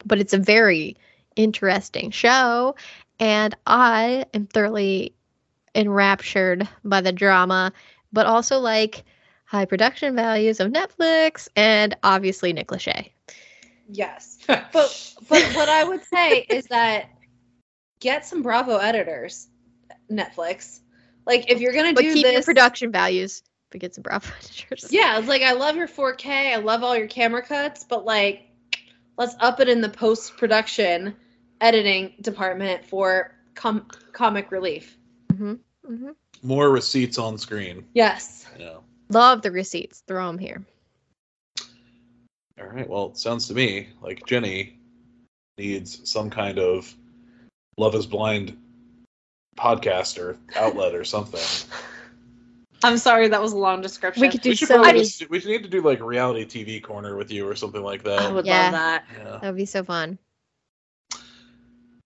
But 0.05 0.19
it's 0.19 0.34
a 0.34 0.38
very 0.38 0.97
interesting 1.35 2.11
show, 2.11 2.76
and 3.19 3.55
I 3.65 4.26
am 4.34 4.47
thoroughly 4.47 5.13
enraptured 5.73 6.67
by 6.84 7.01
the 7.01 7.11
drama, 7.11 7.73
but 8.13 8.26
also 8.26 8.59
like 8.59 9.03
high 9.45 9.65
production 9.65 10.15
values 10.15 10.59
of 10.59 10.72
Netflix 10.72 11.47
and 11.55 11.95
obviously 12.03 12.53
Nick 12.53 12.67
Lachey. 12.67 13.11
Yes 13.89 14.37
but 14.47 14.71
but 14.73 15.43
what 15.55 15.69
i 15.69 15.83
would 15.83 16.03
say 16.05 16.39
is 16.39 16.65
that 16.67 17.09
get 17.99 18.25
some 18.25 18.41
bravo 18.41 18.77
editors 18.77 19.47
netflix 20.11 20.79
like 21.25 21.51
if 21.51 21.59
you're 21.59 21.73
gonna 21.73 21.93
But 21.93 22.03
do 22.03 22.13
keep 22.13 22.23
this 22.23 22.33
your 22.33 22.43
production 22.43 22.91
values. 22.91 23.43
But 23.71 23.81
get 23.81 23.95
some 23.95 24.03
Bravo 24.03 24.27
editors. 24.43 24.91
Yeah, 24.91 25.17
it's 25.17 25.27
like 25.27 25.41
I 25.41 25.53
love 25.53 25.75
your 25.75 25.87
4K, 25.87 26.53
I 26.53 26.57
love 26.57 26.83
all 26.83 26.95
your 26.95 27.07
camera 27.07 27.41
cuts, 27.41 27.83
but 27.83 28.05
like 28.05 28.43
let's 29.17 29.35
up 29.39 29.59
it 29.59 29.69
in 29.69 29.81
the 29.81 29.89
post 29.89 30.37
production 30.37 31.15
editing 31.61 32.13
department 32.21 32.85
for 32.85 33.33
com- 33.55 33.87
comic 34.11 34.51
relief. 34.51 34.97
hmm 35.35 35.53
hmm 35.85 36.11
More 36.43 36.69
receipts 36.69 37.17
on 37.17 37.37
screen. 37.37 37.85
Yes. 37.93 38.45
Yeah. 38.57 38.77
Love 39.09 39.41
the 39.41 39.51
receipts. 39.51 40.03
Throw 40.07 40.27
them 40.27 40.37
here. 40.37 40.63
All 42.60 42.68
right. 42.68 42.88
Well, 42.90 43.07
it 43.07 43.18
sounds 43.18 43.48
to 43.49 43.53
me 43.53 43.90
like 44.02 44.26
Jenny 44.26 44.77
needs 45.57 46.10
some 46.10 46.30
kind 46.30 46.57
of 46.60 46.94
Love 47.77 47.95
is 47.95 48.06
Blind 48.06 48.57
podcast 49.57 50.18
or 50.19 50.38
outlet 50.56 50.95
or 50.95 51.03
something. 51.03 51.41
I'm 52.84 52.98
sorry 52.98 53.27
that 53.30 53.41
was 53.41 53.53
a 53.53 53.57
long 53.57 53.82
description. 53.82 54.22
We 54.22 54.30
could 54.30 54.41
do 54.41 54.49
we 54.49 54.56
should 54.56 54.68
so 54.68 54.76
probably 54.76 54.91
many. 54.94 55.03
just, 55.06 55.30
we 55.30 55.40
should 55.40 55.49
need 55.49 55.64
to 55.64 55.69
do 55.69 55.82
like 55.82 55.99
reality 56.02 56.45
TV 56.45 56.82
corner 56.84 57.18
with 57.18 57.32
you 57.32 57.48
or 57.48 57.56
something 57.56 57.82
like 57.82 58.03
that. 58.03 58.22
I 58.22 58.32
would 58.32 58.45
Yeah. 58.45 58.64
love 58.64 58.72
that. 58.73 59.06
yeah. 59.18 59.23
That 59.41 59.44
would 59.44 59.56
be 59.57 59.65
so 59.65 59.84
fun. 59.84 60.18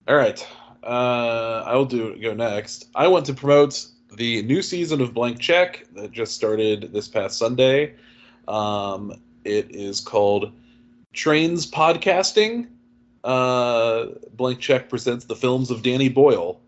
All 0.08 0.16
right. 0.16 0.48
Uh, 0.84 1.64
I 1.66 1.76
will 1.76 1.86
do 1.86 2.16
go 2.20 2.34
next. 2.34 2.88
I 2.96 3.08
want 3.08 3.26
to 3.28 3.34
promote 3.34 3.86
the 4.16 4.42
new 4.44 4.62
season 4.62 5.02
of 5.02 5.14
Blank 5.14 5.40
Check 5.40 5.86
that 5.96 6.12
just 6.12 6.34
started 6.34 6.94
this 6.94 7.08
past 7.08 7.38
Sunday. 7.38 7.96
Um, 8.48 9.14
it 9.44 9.74
is 9.76 10.00
called 10.02 10.52
Trains 11.14 11.70
Podcasting. 11.70 12.68
Uh, 13.24 14.08
Blank 14.34 14.60
Check 14.60 14.90
presents 14.90 15.26
the 15.26 15.36
films 15.36 15.72
of 15.72 15.82
Danny 15.82 16.10
Boyle. 16.10 16.62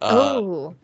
Uh, 0.00 0.32
oh, 0.36 0.74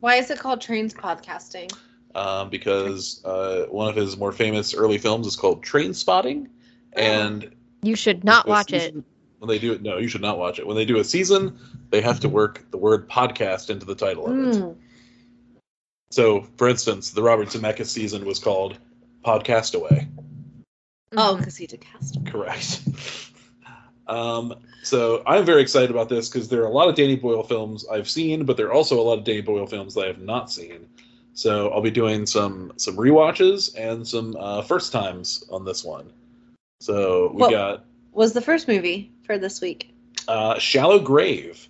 Why 0.00 0.16
is 0.16 0.30
it 0.30 0.38
called 0.38 0.60
Trains 0.60 0.92
Podcasting? 0.92 1.72
um, 2.16 2.48
because 2.48 3.22
uh, 3.24 3.66
one 3.70 3.88
of 3.88 3.94
his 3.94 4.16
more 4.16 4.32
famous 4.32 4.74
early 4.74 4.98
films 4.98 5.26
is 5.26 5.36
called 5.36 5.62
Train 5.62 5.92
Spotting, 5.92 6.48
and 6.94 7.54
you 7.82 7.94
should 7.94 8.24
not 8.24 8.48
watch 8.48 8.72
it. 8.72 8.94
When 9.38 9.48
they 9.48 9.58
do 9.58 9.74
it, 9.74 9.82
no, 9.82 9.98
you 9.98 10.08
should 10.08 10.22
not 10.22 10.38
watch 10.38 10.58
it. 10.58 10.66
When 10.66 10.76
they 10.76 10.86
do 10.86 10.96
a 10.96 11.04
season, 11.04 11.58
they 11.90 12.00
have 12.00 12.18
to 12.20 12.28
work 12.28 12.64
the 12.70 12.78
word 12.78 13.06
podcast 13.08 13.68
into 13.68 13.84
the 13.84 13.94
title 13.94 14.26
of 14.26 14.38
it. 14.38 14.62
Mm. 14.62 14.76
So, 16.10 16.46
for 16.56 16.68
instance, 16.68 17.10
the 17.10 17.22
Robert 17.22 17.48
Zemeckis 17.48 17.86
season 17.86 18.24
was 18.24 18.38
called 18.38 18.78
Podcast 19.22 19.74
Away. 19.74 20.08
Oh, 21.16 21.36
because 21.36 21.56
he 21.56 21.66
did 21.66 21.80
cast. 21.80 22.24
Correct. 22.26 22.82
um, 24.06 24.54
so 24.82 25.22
I'm 25.26 25.44
very 25.44 25.62
excited 25.62 25.90
about 25.90 26.08
this 26.08 26.28
because 26.28 26.48
there 26.48 26.62
are 26.62 26.66
a 26.66 26.70
lot 26.72 26.88
of 26.88 26.94
Danny 26.94 27.16
Boyle 27.16 27.42
films 27.42 27.86
I've 27.90 28.08
seen, 28.08 28.44
but 28.44 28.56
there 28.56 28.66
are 28.66 28.72
also 28.72 29.00
a 29.00 29.02
lot 29.02 29.18
of 29.18 29.24
Danny 29.24 29.40
Boyle 29.40 29.66
films 29.66 29.94
that 29.94 30.04
I 30.04 30.06
have 30.08 30.20
not 30.20 30.50
seen. 30.50 30.88
So 31.34 31.70
I'll 31.70 31.82
be 31.82 31.90
doing 31.90 32.24
some 32.26 32.72
some 32.76 32.96
rewatches 32.96 33.74
and 33.76 34.06
some 34.06 34.36
uh, 34.38 34.62
first 34.62 34.92
times 34.92 35.44
on 35.50 35.64
this 35.64 35.84
one. 35.84 36.10
So 36.80 37.30
we 37.34 37.40
Well- 37.42 37.50
got 37.50 37.84
Was 38.12 38.32
the 38.32 38.40
first 38.40 38.68
movie 38.68 39.10
for 39.24 39.38
this 39.38 39.60
week? 39.60 39.92
uh, 40.28 40.58
Shallow 40.58 40.98
Grave, 40.98 41.68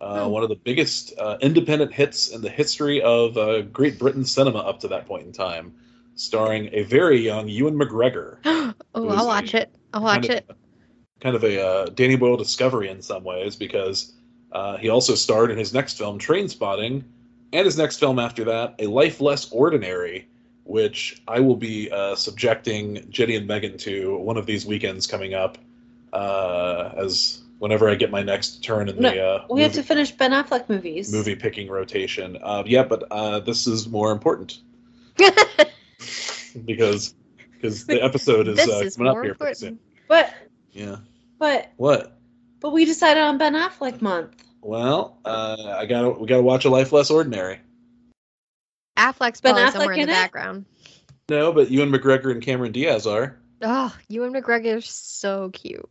uh, 0.00 0.24
Hmm. 0.24 0.30
one 0.30 0.42
of 0.42 0.48
the 0.48 0.56
biggest 0.56 1.12
uh, 1.18 1.36
independent 1.40 1.92
hits 1.92 2.28
in 2.30 2.40
the 2.42 2.48
history 2.48 3.00
of 3.02 3.36
uh, 3.36 3.62
Great 3.62 3.98
Britain 3.98 4.24
cinema 4.24 4.58
up 4.60 4.80
to 4.80 4.88
that 4.88 5.06
point 5.06 5.26
in 5.26 5.32
time, 5.32 5.74
starring 6.14 6.68
a 6.72 6.82
very 6.84 7.18
young 7.18 7.48
Ewan 7.48 7.74
McGregor. 7.74 8.38
oh, 8.44 8.74
I'll 8.94 9.26
watch 9.26 9.54
it. 9.54 9.74
I'll 9.92 10.02
watch 10.02 10.28
kind 10.28 10.34
it. 10.34 10.50
Kind 11.20 11.36
of 11.36 11.44
a 11.44 11.64
uh, 11.64 11.86
Danny 11.86 12.16
Boyle 12.16 12.36
discovery 12.36 12.88
in 12.88 13.00
some 13.00 13.24
ways 13.24 13.56
because 13.56 14.12
uh, 14.52 14.76
he 14.76 14.88
also 14.88 15.14
starred 15.14 15.50
in 15.50 15.58
his 15.58 15.72
next 15.72 15.96
film, 15.98 16.18
Train 16.18 16.48
Spotting, 16.48 17.04
and 17.52 17.64
his 17.64 17.78
next 17.78 17.98
film 17.98 18.18
after 18.18 18.44
that, 18.44 18.74
A 18.78 18.86
Life 18.86 19.20
Less 19.20 19.50
Ordinary, 19.52 20.28
which 20.64 21.22
I 21.28 21.40
will 21.40 21.56
be 21.56 21.90
uh, 21.90 22.14
subjecting 22.14 23.06
Jenny 23.10 23.36
and 23.36 23.46
Megan 23.46 23.76
to 23.78 24.16
one 24.18 24.36
of 24.36 24.46
these 24.46 24.66
weekends 24.66 25.06
coming 25.06 25.34
up 25.34 25.58
uh, 26.12 26.90
as 26.96 27.42
whenever 27.58 27.88
I 27.88 27.94
get 27.94 28.10
my 28.10 28.22
next 28.22 28.64
turn 28.64 28.88
in 28.88 29.00
the 29.00 29.24
uh, 29.24 29.44
We 29.48 29.62
have 29.62 29.72
to 29.74 29.82
finish 29.84 30.10
Ben 30.10 30.32
Affleck 30.32 30.68
movies. 30.68 31.12
movie 31.12 31.36
picking 31.36 31.68
rotation. 31.68 32.36
Uh, 32.42 32.64
yeah, 32.66 32.82
but 32.82 33.04
uh, 33.10 33.38
this 33.40 33.66
is 33.68 33.88
more 33.88 34.10
important 34.10 34.58
because 36.64 37.14
because 37.52 37.86
the 37.86 38.02
episode 38.02 38.48
is, 38.48 38.58
uh, 38.58 38.82
is 38.84 38.96
coming 38.96 39.10
up 39.10 39.22
here 39.22 39.34
pretty 39.34 39.54
soon. 39.54 39.78
But 40.08 40.34
Yeah. 40.72 40.96
but 41.38 41.72
What? 41.76 42.18
but 42.60 42.72
we 42.72 42.84
decided 42.84 43.22
on 43.22 43.38
Ben 43.38 43.54
Affleck 43.54 44.00
month. 44.00 44.42
Well, 44.60 45.18
uh, 45.24 45.74
I 45.76 45.86
got 45.86 46.02
to 46.02 46.10
we 46.10 46.26
got 46.26 46.36
to 46.36 46.42
watch 46.42 46.64
a 46.64 46.70
life 46.70 46.92
less 46.92 47.10
ordinary. 47.10 47.60
Affleck's 48.96 49.40
Ben 49.40 49.54
probably 49.54 49.62
Affleck 49.62 49.72
somewhere 49.72 49.94
in 49.94 50.00
in 50.00 50.06
the 50.06 50.12
it? 50.12 50.16
background. 50.16 50.66
No, 51.28 51.52
but 51.52 51.70
Ewan 51.70 51.90
McGregor 51.90 52.30
and 52.30 52.42
Cameron 52.42 52.72
Diaz 52.72 53.06
are. 53.06 53.40
Oh, 53.62 53.94
Ewan 54.08 54.32
McGregor's 54.32 54.88
so 54.90 55.50
cute. 55.50 55.88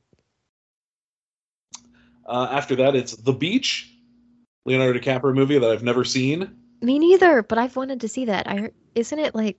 Uh, 2.25 2.47
after 2.51 2.75
that, 2.77 2.95
it's 2.95 3.15
The 3.15 3.33
Beach, 3.33 3.91
Leonardo 4.65 4.99
DiCaprio 4.99 5.33
movie 5.33 5.57
that 5.57 5.69
I've 5.71 5.83
never 5.83 6.03
seen. 6.05 6.55
Me 6.81 6.99
neither, 6.99 7.43
but 7.43 7.57
I've 7.57 7.75
wanted 7.75 8.01
to 8.01 8.07
see 8.07 8.25
that. 8.25 8.47
I 8.47 8.71
isn't 8.95 9.17
it 9.19 9.35
like, 9.35 9.57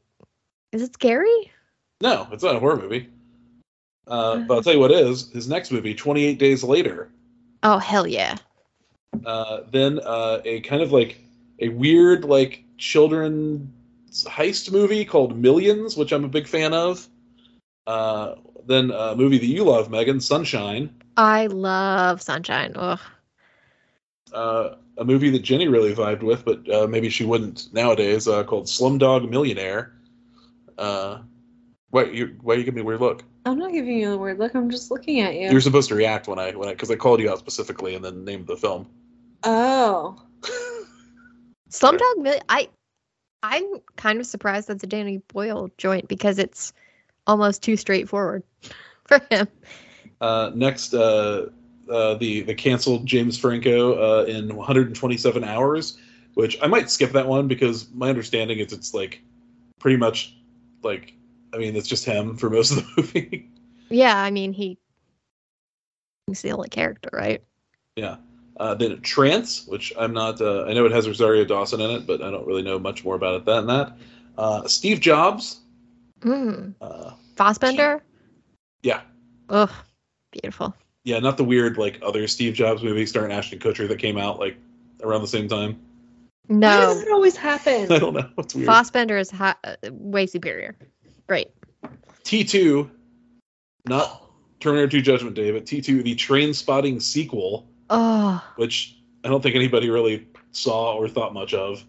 is 0.73 0.83
it 0.83 0.95
scary? 0.95 1.53
No, 2.01 2.27
it's 2.33 2.43
not 2.43 2.57
a 2.57 2.59
horror 2.59 2.77
movie. 2.77 3.09
Uh, 4.07 4.39
but 4.39 4.55
I'll 4.55 4.63
tell 4.63 4.73
you 4.73 4.81
what 4.81 4.91
is 4.91 5.31
his 5.31 5.49
next 5.49 5.71
movie, 5.71 5.95
28 5.95 6.39
Days 6.39 6.65
Later. 6.65 7.11
Oh 7.63 7.79
hell 7.79 8.07
yeah! 8.07 8.37
Uh, 9.25 9.61
then 9.71 10.01
uh, 10.01 10.41
a 10.45 10.61
kind 10.63 10.83
of 10.83 10.91
like 10.91 11.21
a 11.61 11.69
weird 11.69 12.25
like 12.25 12.65
children's 12.79 13.69
heist 14.25 14.73
movie 14.73 15.05
called 15.05 15.39
Millions, 15.39 15.97
which 15.97 16.13
I'm 16.13 16.25
a 16.25 16.29
big 16.29 16.49
fan 16.49 16.75
of. 16.75 17.07
Uh, 17.87 18.35
then 18.67 18.91
a 18.91 19.15
movie 19.15 19.39
that 19.39 19.47
you 19.47 19.65
love, 19.65 19.91
Megan, 19.91 20.21
Sunshine. 20.21 20.95
I 21.17 21.47
love 21.47 22.21
Sunshine. 22.23 22.73
Ugh. 22.75 23.01
Uh, 24.33 24.75
a 24.99 25.05
movie 25.05 25.31
that 25.31 25.43
Jenny 25.43 25.69
really 25.69 25.95
vibed 25.95 26.23
with, 26.23 26.45
but 26.45 26.69
uh, 26.69 26.87
maybe 26.87 27.09
she 27.09 27.25
wouldn't 27.25 27.73
nowadays, 27.73 28.27
uh, 28.27 28.45
called 28.45 28.67
Slumdog 28.67 29.29
Millionaire. 29.29 29.93
Uh, 30.79 31.19
why 31.91 32.05
you 32.05 32.37
why 32.41 32.55
you 32.55 32.65
giving 32.65 32.77
me 32.77 32.81
a 32.81 32.85
weird 32.85 33.01
look? 33.01 33.25
I'm 33.45 33.59
not 33.59 33.73
giving 33.73 33.99
you 33.99 34.13
a 34.13 34.17
weird 34.17 34.39
look. 34.39 34.55
I'm 34.55 34.71
just 34.71 34.91
looking 34.91 35.21
at 35.21 35.35
you. 35.35 35.51
You're 35.51 35.61
supposed 35.61 35.89
to 35.89 35.95
react 35.95 36.29
when 36.29 36.39
I 36.39 36.53
when 36.53 36.69
I 36.69 36.73
because 36.73 36.91
I 36.91 36.97
called 36.97 37.21
you 37.21 37.31
out 37.31 37.39
specifically 37.39 37.95
and 37.95 38.05
then 38.05 38.25
named 38.25 38.47
the 38.47 38.57
film. 38.57 38.89
oh. 39.45 40.23
Slumdog 41.71 42.19
Million. 42.19 42.43
I, 42.51 42.69
I'm 43.43 43.65
kind 43.97 44.21
of 44.21 44.27
surprised 44.27 44.69
that's 44.69 44.85
a 44.85 44.87
Danny 44.87 45.19
Boyle 45.29 45.71
joint 45.79 46.07
because 46.07 46.39
it's 46.39 46.73
almost 47.27 47.63
too 47.63 47.77
straightforward 47.77 48.43
for 49.07 49.21
him. 49.31 49.49
Uh, 50.21 50.51
next, 50.55 50.95
uh, 50.95 51.47
uh, 51.91 52.15
the 52.15 52.43
the 52.43 52.55
canceled 52.55 53.07
James 53.07 53.39
Franco 53.39 54.21
uh, 54.21 54.25
in 54.25 54.55
127 54.55 55.45
hours, 55.45 55.99
which 56.35 56.57
I 56.63 56.67
might 56.67 56.91
skip 56.91 57.13
that 57.13 57.27
one 57.27 57.49
because 57.49 57.91
my 57.93 58.09
understanding 58.09 58.59
is 58.59 58.73
it's 58.73 58.95
like 58.95 59.23
pretty 59.79 59.97
much 59.97 60.37
like 60.83 61.15
I 61.53 61.59
mean 61.59 61.77
it's 61.77 61.89
just 61.89 62.05
him 62.05 62.37
for 62.37 62.51
most 62.51 62.71
of 62.73 62.77
the 62.79 62.87
movie. 62.97 63.49
Yeah, 63.91 64.17
I 64.17 64.31
mean 64.31 64.53
he. 64.53 64.79
He's 66.27 66.43
the 66.43 66.53
only 66.53 66.69
character, 66.69 67.11
right? 67.13 67.43
yeah. 67.97 68.17
Uh, 68.59 68.75
then 68.75 69.01
Trance, 69.01 69.67
which 69.67 69.93
I'm 69.99 70.13
not. 70.13 70.41
Uh, 70.41 70.65
I 70.67 70.73
know 70.75 70.85
it 70.85 70.93
has 70.93 71.09
Rosario 71.09 71.45
Dawson 71.45 71.81
in 71.81 71.91
it, 71.91 72.07
but 72.07 72.23
I 72.23 72.31
don't 72.31 72.47
really 72.47 72.63
know 72.63 72.79
much 72.79 73.03
more 73.05 73.15
about 73.17 73.35
it 73.37 73.45
than 73.47 73.67
that. 73.67 73.97
Uh, 74.39 74.67
Steve 74.69 75.01
Jobs. 75.01 75.61
Mm. 76.21 76.75
Uh, 76.81 77.13
Fassbender. 77.35 78.03
yeah, 78.83 79.01
Ugh, 79.49 79.71
beautiful. 80.31 80.75
yeah, 81.05 81.19
not 81.19 81.37
the 81.39 81.45
weird 81.45 81.77
like 81.79 81.99
other 82.03 82.29
Steve 82.29 82.53
Jobs 82.55 82.83
movie 82.83 83.07
starring 83.07 83.33
Ashton 83.33 83.59
Kutcher 83.59 83.89
that 83.89 83.99
came 83.99 84.17
out 84.19 84.39
like 84.39 84.57
around 85.03 85.23
the 85.23 85.27
same 85.29 85.49
time. 85.49 85.81
Why 86.47 86.57
No, 86.57 86.81
does 86.81 87.03
it 87.03 87.13
always 87.13 87.37
happen? 87.37 87.91
I 87.93 87.99
don't 87.99 88.15
know. 88.15 88.29
It's 88.39 88.55
weird. 88.55 88.67
Fassbender 88.67 89.17
is 89.19 89.31
ha- 89.31 89.59
uh, 89.65 89.77
way 89.91 90.27
superior. 90.27 90.77
Great. 91.27 91.49
T2, 92.25 92.91
not 93.87 94.23
Terminator 94.61 94.89
2 94.89 95.03
Judgment 95.03 95.35
Day, 95.35 95.51
but 95.51 95.65
T2, 95.65 96.03
the 96.03 96.15
train 96.15 96.55
spotting 96.55 97.01
sequel, 97.01 97.69
Oh, 97.91 98.43
which 98.57 98.97
I 99.25 99.29
don't 99.29 99.43
think 99.43 99.55
anybody 99.55 99.91
really 99.91 100.27
saw 100.53 100.95
or 100.95 101.09
thought 101.09 101.35
much 101.35 101.53
of. 101.55 101.85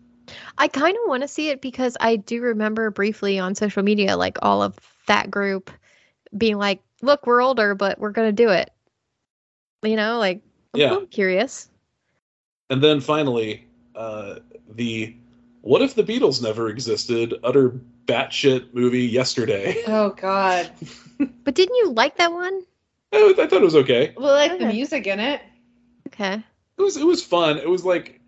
I 0.57 0.67
kind 0.67 0.95
of 0.95 1.01
want 1.07 1.21
to 1.23 1.27
see 1.27 1.49
it 1.49 1.61
because 1.61 1.97
I 1.99 2.15
do 2.15 2.41
remember 2.41 2.89
briefly 2.91 3.39
on 3.39 3.55
social 3.55 3.83
media, 3.83 4.17
like 4.17 4.37
all 4.41 4.61
of 4.63 4.77
that 5.07 5.29
group 5.29 5.69
being 6.37 6.57
like, 6.57 6.81
"Look, 7.01 7.27
we're 7.27 7.41
older, 7.41 7.75
but 7.75 7.99
we're 7.99 8.11
gonna 8.11 8.31
do 8.31 8.49
it." 8.49 8.71
You 9.81 9.95
know, 9.95 10.17
like 10.19 10.41
I'm 10.73 10.79
Yeah. 10.79 10.99
Curious. 11.11 11.69
And 12.69 12.81
then 12.81 12.99
finally, 13.01 13.67
uh, 13.95 14.35
the 14.75 15.15
What 15.61 15.81
If 15.81 15.95
the 15.95 16.03
Beatles 16.03 16.41
Never 16.41 16.69
Existed, 16.69 17.33
utter 17.43 17.73
batshit 18.05 18.73
movie 18.73 19.05
yesterday. 19.05 19.83
Oh 19.87 20.09
God. 20.09 20.69
But 21.45 21.55
didn't 21.55 21.75
you 21.75 21.91
like 21.91 22.17
that 22.17 22.31
one? 22.31 22.63
I, 23.13 23.33
I 23.37 23.47
thought 23.47 23.61
it 23.61 23.61
was 23.61 23.75
okay. 23.75 24.13
Well, 24.17 24.33
like 24.33 24.57
the 24.59 24.65
music 24.65 25.07
in 25.07 25.19
it. 25.19 25.41
Okay. 26.07 26.43
It 26.77 26.81
was 26.81 26.97
it 26.97 27.05
was 27.05 27.23
fun. 27.23 27.57
It 27.57 27.69
was 27.69 27.85
like 27.85 28.19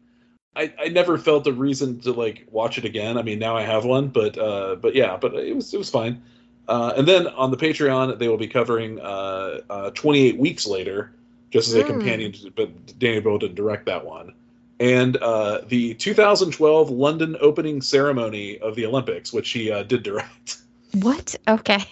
I, 0.56 0.74
I 0.80 0.88
never 0.90 1.18
felt 1.18 1.48
a 1.48 1.52
reason 1.54 2.00
to 2.02 2.12
like 2.14 2.46
watch 2.52 2.78
it 2.78 2.86
again. 2.86 3.18
I 3.18 3.22
mean 3.22 3.40
now 3.40 3.58
I 3.58 3.64
have 3.64 3.84
one, 3.86 4.08
but 4.10 4.38
uh 4.38 4.76
but 4.76 4.96
yeah, 4.96 5.18
but 5.18 5.34
it 5.34 5.56
was 5.56 5.74
it 5.74 5.78
was 5.78 5.90
fine. 5.90 6.22
Uh, 6.68 6.94
and 6.98 7.08
then 7.08 7.28
on 7.28 7.52
the 7.52 7.58
Patreon 7.58 8.18
they 8.20 8.28
will 8.28 8.38
be 8.38 8.48
covering 8.48 9.00
uh, 9.02 9.62
uh 9.70 9.90
28 9.92 10.38
weeks 10.38 10.66
later, 10.68 11.12
just 11.52 11.68
as 11.70 11.76
a 11.76 11.84
Mm. 11.84 11.88
companion. 11.88 12.34
But 12.56 12.98
Danny 13.00 13.20
Boyle 13.20 13.38
didn't 13.40 13.56
direct 13.56 13.86
that 13.88 14.06
one. 14.06 14.34
And 14.80 15.16
uh, 15.18 15.62
the 15.68 15.94
2012 15.94 16.90
London 16.90 17.38
opening 17.40 17.82
ceremony 17.82 18.60
of 18.60 18.76
the 18.76 18.86
Olympics, 18.86 19.32
which 19.32 19.52
he 19.52 19.72
uh, 19.72 19.84
did 19.84 20.04
direct. 20.04 20.58
What? 20.94 21.36
Okay. 21.48 21.84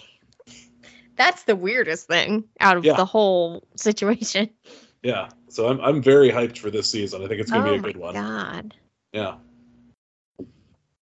That's 1.16 1.44
the 1.44 1.54
weirdest 1.56 2.08
thing 2.08 2.44
out 2.60 2.76
of 2.76 2.84
Yeah. 2.84 2.96
the 2.96 3.04
whole 3.04 3.66
situation. 3.76 4.50
Yeah, 5.02 5.28
so 5.48 5.68
I'm 5.68 5.78
I'm 5.82 6.02
very 6.02 6.30
hyped 6.30 6.56
for 6.58 6.70
this 6.70 6.90
season. 6.90 7.22
I 7.22 7.28
think 7.28 7.40
it's 7.40 7.50
gonna 7.50 7.68
oh 7.68 7.72
be 7.72 7.78
a 7.78 7.82
good 7.82 7.96
one. 7.98 8.14
god. 8.14 8.74
Yeah. 9.12 9.34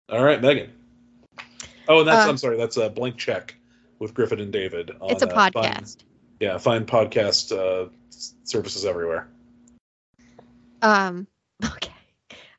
All 0.08 0.24
right, 0.24 0.40
Megan. 0.40 0.70
Oh, 1.88 1.98
and 2.00 2.08
that's 2.08 2.26
Uh, 2.26 2.30
I'm 2.30 2.36
sorry, 2.36 2.56
that's 2.56 2.76
a 2.76 2.88
blank 2.88 3.16
check 3.16 3.54
with 3.98 4.14
Griffin 4.14 4.40
and 4.40 4.52
David. 4.52 4.92
On, 5.00 5.10
It's 5.10 5.22
a 5.22 5.28
uh, 5.28 5.34
Fine, 5.34 5.52
podcast. 5.52 5.98
yeah, 6.38 6.56
find 6.58 6.86
podcast 6.86 7.50
uh, 7.56 7.88
services 8.44 8.84
everywhere. 8.84 9.28
Um, 10.82 11.26
okay. 11.72 11.92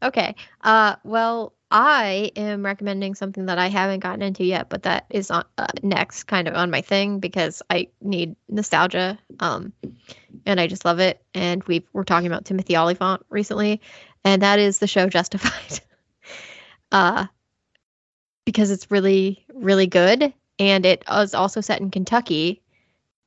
Okay. 0.03 0.35
Uh, 0.61 0.95
well, 1.03 1.53
I 1.69 2.31
am 2.35 2.65
recommending 2.65 3.15
something 3.15 3.45
that 3.45 3.57
I 3.57 3.67
haven't 3.67 4.01
gotten 4.01 4.21
into 4.21 4.43
yet, 4.43 4.69
but 4.69 4.83
that 4.83 5.05
is 5.09 5.31
on 5.31 5.45
uh, 5.57 5.67
next 5.83 6.25
kind 6.25 6.47
of 6.47 6.55
on 6.55 6.69
my 6.69 6.81
thing 6.81 7.19
because 7.19 7.61
I 7.69 7.87
need 8.01 8.35
nostalgia. 8.49 9.17
Um, 9.39 9.71
and 10.45 10.59
I 10.59 10.67
just 10.67 10.85
love 10.85 10.99
it. 10.99 11.23
And 11.33 11.63
we 11.63 11.85
we're 11.93 12.03
talking 12.03 12.27
about 12.27 12.45
Timothy 12.45 12.75
Olyphant 12.75 13.25
recently, 13.29 13.79
and 14.23 14.41
that 14.41 14.59
is 14.59 14.79
the 14.79 14.87
show 14.87 15.07
Justified. 15.07 15.79
uh, 16.91 17.27
because 18.45 18.71
it's 18.71 18.91
really, 18.91 19.45
really 19.53 19.87
good. 19.87 20.33
And 20.59 20.85
it 20.85 21.03
is 21.09 21.33
also 21.33 21.61
set 21.61 21.79
in 21.79 21.89
Kentucky. 21.89 22.61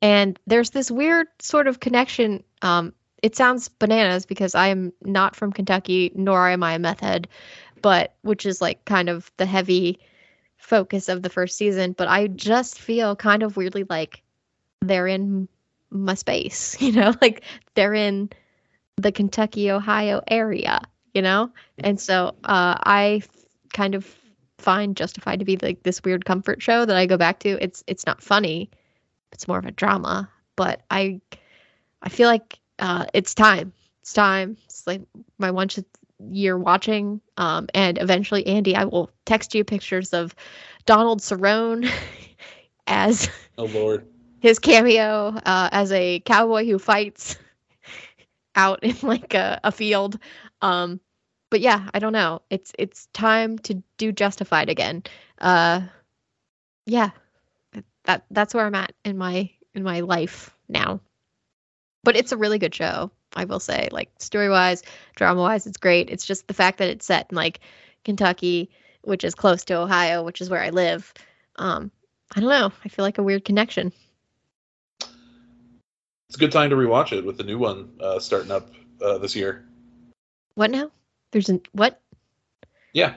And 0.01 0.39
there's 0.45 0.69
this 0.69 0.91
weird 0.91 1.27
sort 1.39 1.67
of 1.67 1.79
connection. 1.79 2.43
Um, 2.61 2.93
it 3.25 3.35
sounds 3.35 3.69
bananas 3.69 4.23
because 4.27 4.53
I 4.53 4.67
am 4.67 4.93
not 5.01 5.35
from 5.35 5.51
Kentucky, 5.51 6.11
nor 6.13 6.47
am 6.47 6.61
I 6.61 6.73
a 6.73 6.79
meth 6.79 6.99
head, 6.99 7.27
but 7.81 8.13
which 8.21 8.45
is 8.45 8.61
like 8.61 8.85
kind 8.85 9.09
of 9.09 9.31
the 9.37 9.47
heavy 9.47 9.97
focus 10.57 11.09
of 11.09 11.23
the 11.23 11.29
first 11.31 11.57
season. 11.57 11.93
But 11.93 12.07
I 12.07 12.27
just 12.27 12.79
feel 12.79 13.15
kind 13.15 13.41
of 13.41 13.57
weirdly 13.57 13.83
like 13.89 14.21
they're 14.81 15.07
in 15.07 15.47
my 15.89 16.13
space, 16.13 16.79
you 16.79 16.91
know, 16.91 17.15
like 17.19 17.43
they're 17.73 17.95
in 17.95 18.29
the 18.97 19.11
Kentucky, 19.11 19.71
Ohio 19.71 20.21
area, 20.27 20.81
you 21.15 21.23
know? 21.23 21.49
And 21.79 21.99
so 21.99 22.27
uh, 22.43 22.77
I 22.83 23.23
kind 23.73 23.95
of 23.95 24.05
find 24.59 24.95
Justified 24.95 25.39
to 25.39 25.45
be 25.45 25.57
like 25.57 25.81
this 25.81 26.03
weird 26.03 26.25
comfort 26.25 26.61
show 26.61 26.85
that 26.85 26.95
I 26.95 27.07
go 27.07 27.17
back 27.17 27.39
to. 27.39 27.57
It's 27.59 27.83
it's 27.87 28.05
not 28.05 28.21
funny, 28.21 28.69
it's 29.31 29.47
more 29.47 29.57
of 29.57 29.65
a 29.65 29.71
drama, 29.71 30.29
but 30.55 30.83
I 30.91 31.21
I 32.03 32.09
feel 32.09 32.27
like 32.29 32.59
uh, 32.79 33.05
it's 33.13 33.33
time. 33.33 33.73
It's 34.01 34.13
time. 34.13 34.57
It's 34.65 34.85
like 34.87 35.01
my 35.37 35.51
one 35.51 35.67
year 36.29 36.57
watching. 36.57 37.21
Um, 37.37 37.67
and 37.73 37.97
eventually, 38.01 38.45
Andy, 38.47 38.75
I 38.75 38.85
will 38.85 39.09
text 39.25 39.53
you 39.55 39.63
pictures 39.63 40.13
of 40.13 40.35
Donald 40.85 41.19
Cerrone 41.21 41.89
as 42.87 43.29
Oh 43.57 43.65
Lord. 43.65 44.07
his 44.39 44.59
cameo 44.59 45.35
uh, 45.45 45.69
as 45.71 45.91
a 45.91 46.19
cowboy 46.21 46.65
who 46.65 46.77
fights 46.79 47.37
out 48.55 48.83
in 48.83 48.95
like 49.01 49.33
a, 49.33 49.59
a 49.63 49.71
field. 49.71 50.17
Um, 50.61 50.99
but 51.49 51.61
yeah, 51.61 51.89
I 51.93 51.99
don't 51.99 52.13
know. 52.13 52.41
It's 52.49 52.71
it's 52.77 53.07
time 53.13 53.57
to 53.59 53.81
do 53.97 54.11
Justified 54.11 54.69
again. 54.69 55.03
Uh, 55.39 55.81
yeah, 56.85 57.11
that 58.05 58.25
that's 58.31 58.53
where 58.53 58.65
I'm 58.65 58.75
at 58.75 58.93
in 59.03 59.17
my 59.17 59.49
in 59.73 59.83
my 59.83 60.01
life 60.01 60.55
now. 60.67 61.01
But 62.05 62.15
it's 62.15 62.31
a 62.31 62.37
really 62.37 62.59
good 62.59 62.73
show, 62.73 63.11
I 63.35 63.43
will 63.43 63.59
say. 63.59 63.89
Like 63.91 64.09
story 64.19 64.47
wise, 64.47 64.83
drama 65.15 65.41
wise, 65.41 65.67
it's 65.67 65.77
great. 65.77 66.09
It's 66.09 66.25
just 66.25 66.47
the 66.47 66.53
fact 66.53 66.77
that 66.77 66.87
it's 66.87 67.05
set 67.05 67.27
in 67.31 67.35
like 67.35 67.59
Kentucky, 68.05 68.69
which 69.01 69.23
is 69.23 69.35
close 69.35 69.65
to 69.65 69.75
Ohio, 69.75 70.23
which 70.23 70.39
is 70.39 70.49
where 70.49 70.61
I 70.61 70.69
live. 70.69 71.13
Um, 71.57 71.91
I 72.35 72.39
don't 72.39 72.49
know. 72.49 72.71
I 72.85 72.89
feel 72.89 73.03
like 73.03 73.17
a 73.17 73.23
weird 73.23 73.43
connection. 73.43 73.91
It's 75.01 76.35
a 76.35 76.39
good 76.39 76.51
time 76.51 76.69
to 76.69 76.75
rewatch 76.75 77.11
it 77.11 77.25
with 77.25 77.37
the 77.37 77.43
new 77.43 77.57
one 77.57 77.89
uh, 77.99 78.19
starting 78.19 78.51
up 78.51 78.69
uh, 79.01 79.17
this 79.17 79.35
year. 79.35 79.65
What 80.53 80.71
now? 80.71 80.91
There's 81.31 81.49
an 81.49 81.61
what? 81.73 82.01
Yeah. 82.93 83.15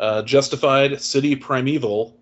Uh, 0.00 0.22
Justified 0.22 1.00
City 1.00 1.36
Primeval. 1.36 2.18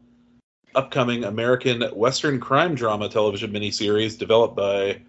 upcoming 0.74 1.24
American 1.24 1.82
Western 1.94 2.40
crime 2.40 2.74
drama 2.74 3.08
television 3.08 3.52
miniseries 3.52 4.18
developed 4.18 4.56
by 4.56 5.00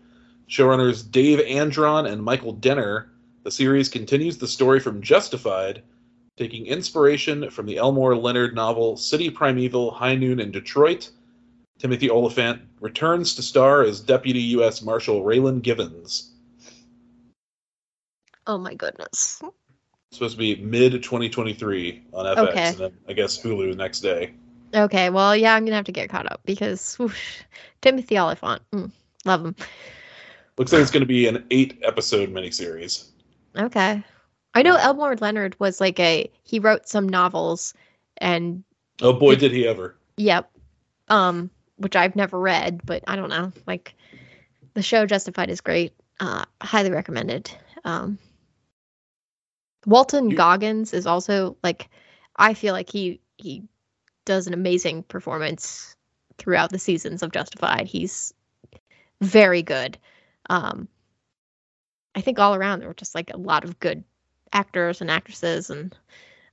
showrunners 0.49 1.09
Dave 1.09 1.39
Andron 1.41 2.05
and 2.05 2.23
Michael 2.23 2.53
Dinner. 2.53 3.11
The 3.43 3.51
series 3.51 3.89
continues 3.89 4.37
the 4.37 4.47
story 4.47 4.79
from 4.79 5.01
Justified, 5.01 5.83
taking 6.37 6.65
inspiration 6.65 7.49
from 7.49 7.65
the 7.65 7.77
Elmore 7.77 8.15
Leonard 8.15 8.55
novel 8.55 8.95
City 8.97 9.29
Primeval, 9.29 9.91
High 9.91 10.15
Noon 10.15 10.39
in 10.39 10.51
Detroit. 10.51 11.09
Timothy 11.79 12.09
Olyphant 12.09 12.61
returns 12.79 13.35
to 13.35 13.41
star 13.41 13.83
as 13.83 13.99
Deputy 13.99 14.39
U.S. 14.39 14.81
Marshal 14.81 15.23
Raylan 15.23 15.61
Givens. 15.61 16.31
Oh 18.47 18.57
my 18.57 18.73
goodness. 18.73 19.41
It's 19.43 20.17
supposed 20.17 20.33
to 20.33 20.37
be 20.37 20.55
mid 20.57 20.91
2023 20.91 22.03
on 22.13 22.25
FX, 22.25 22.37
Okay. 22.49 22.67
and 22.67 22.77
then 22.77 22.97
I 23.07 23.13
guess 23.13 23.41
Hulu 23.41 23.75
next 23.75 24.01
day. 24.01 24.33
Okay, 24.75 25.09
well, 25.09 25.35
yeah, 25.35 25.55
I'm 25.55 25.65
gonna 25.65 25.75
have 25.75 25.85
to 25.85 25.91
get 25.91 26.09
caught 26.09 26.31
up 26.31 26.41
because 26.45 26.95
whoosh, 26.99 27.41
Timothy 27.81 28.17
Olyphant, 28.17 28.61
mm, 28.71 28.91
love 29.25 29.45
him. 29.45 29.55
Looks 30.57 30.71
like 30.71 30.81
it's 30.81 30.91
going 30.91 31.01
to 31.01 31.07
be 31.07 31.27
an 31.27 31.45
eight 31.51 31.79
episode 31.83 32.29
miniseries. 32.31 33.07
Okay, 33.57 34.03
I 34.53 34.61
know 34.61 34.75
Elmore 34.75 35.15
Leonard 35.15 35.59
was 35.59 35.81
like 35.81 35.99
a 35.99 36.29
he 36.43 36.59
wrote 36.59 36.87
some 36.87 37.07
novels, 37.09 37.73
and 38.17 38.63
Oh 39.01 39.13
boy, 39.13 39.35
did 39.35 39.51
he 39.51 39.67
ever! 39.67 39.95
yep, 40.17 40.51
um, 41.09 41.49
which 41.77 41.95
I've 41.95 42.15
never 42.15 42.39
read, 42.39 42.81
but 42.85 43.03
I 43.07 43.15
don't 43.15 43.29
know. 43.29 43.51
Like, 43.65 43.95
the 44.75 44.83
show 44.83 45.05
Justified 45.07 45.49
is 45.49 45.61
great. 45.61 45.93
Uh, 46.19 46.45
highly 46.61 46.91
recommended. 46.91 47.51
Um, 47.83 48.19
Walton 49.85 50.29
You- 50.29 50.37
Goggins 50.37 50.93
is 50.93 51.05
also 51.07 51.57
like, 51.63 51.89
I 52.37 52.53
feel 52.53 52.73
like 52.73 52.89
he 52.91 53.19
he 53.37 53.63
does 54.25 54.47
an 54.47 54.53
amazing 54.53 55.03
performance 55.03 55.95
throughout 56.37 56.69
the 56.69 56.79
seasons 56.79 57.21
of 57.23 57.31
Justified. 57.31 57.87
He's 57.87 58.33
very 59.21 59.61
good. 59.61 59.97
Um, 60.49 60.87
I 62.15 62.21
think 62.21 62.39
all 62.39 62.55
around 62.55 62.79
there 62.79 62.87
were 62.87 62.93
just 62.93 63.15
like 63.15 63.31
a 63.33 63.37
lot 63.37 63.63
of 63.63 63.79
good 63.79 64.03
actors 64.51 65.01
and 65.01 65.09
actresses, 65.09 65.69
and 65.69 65.95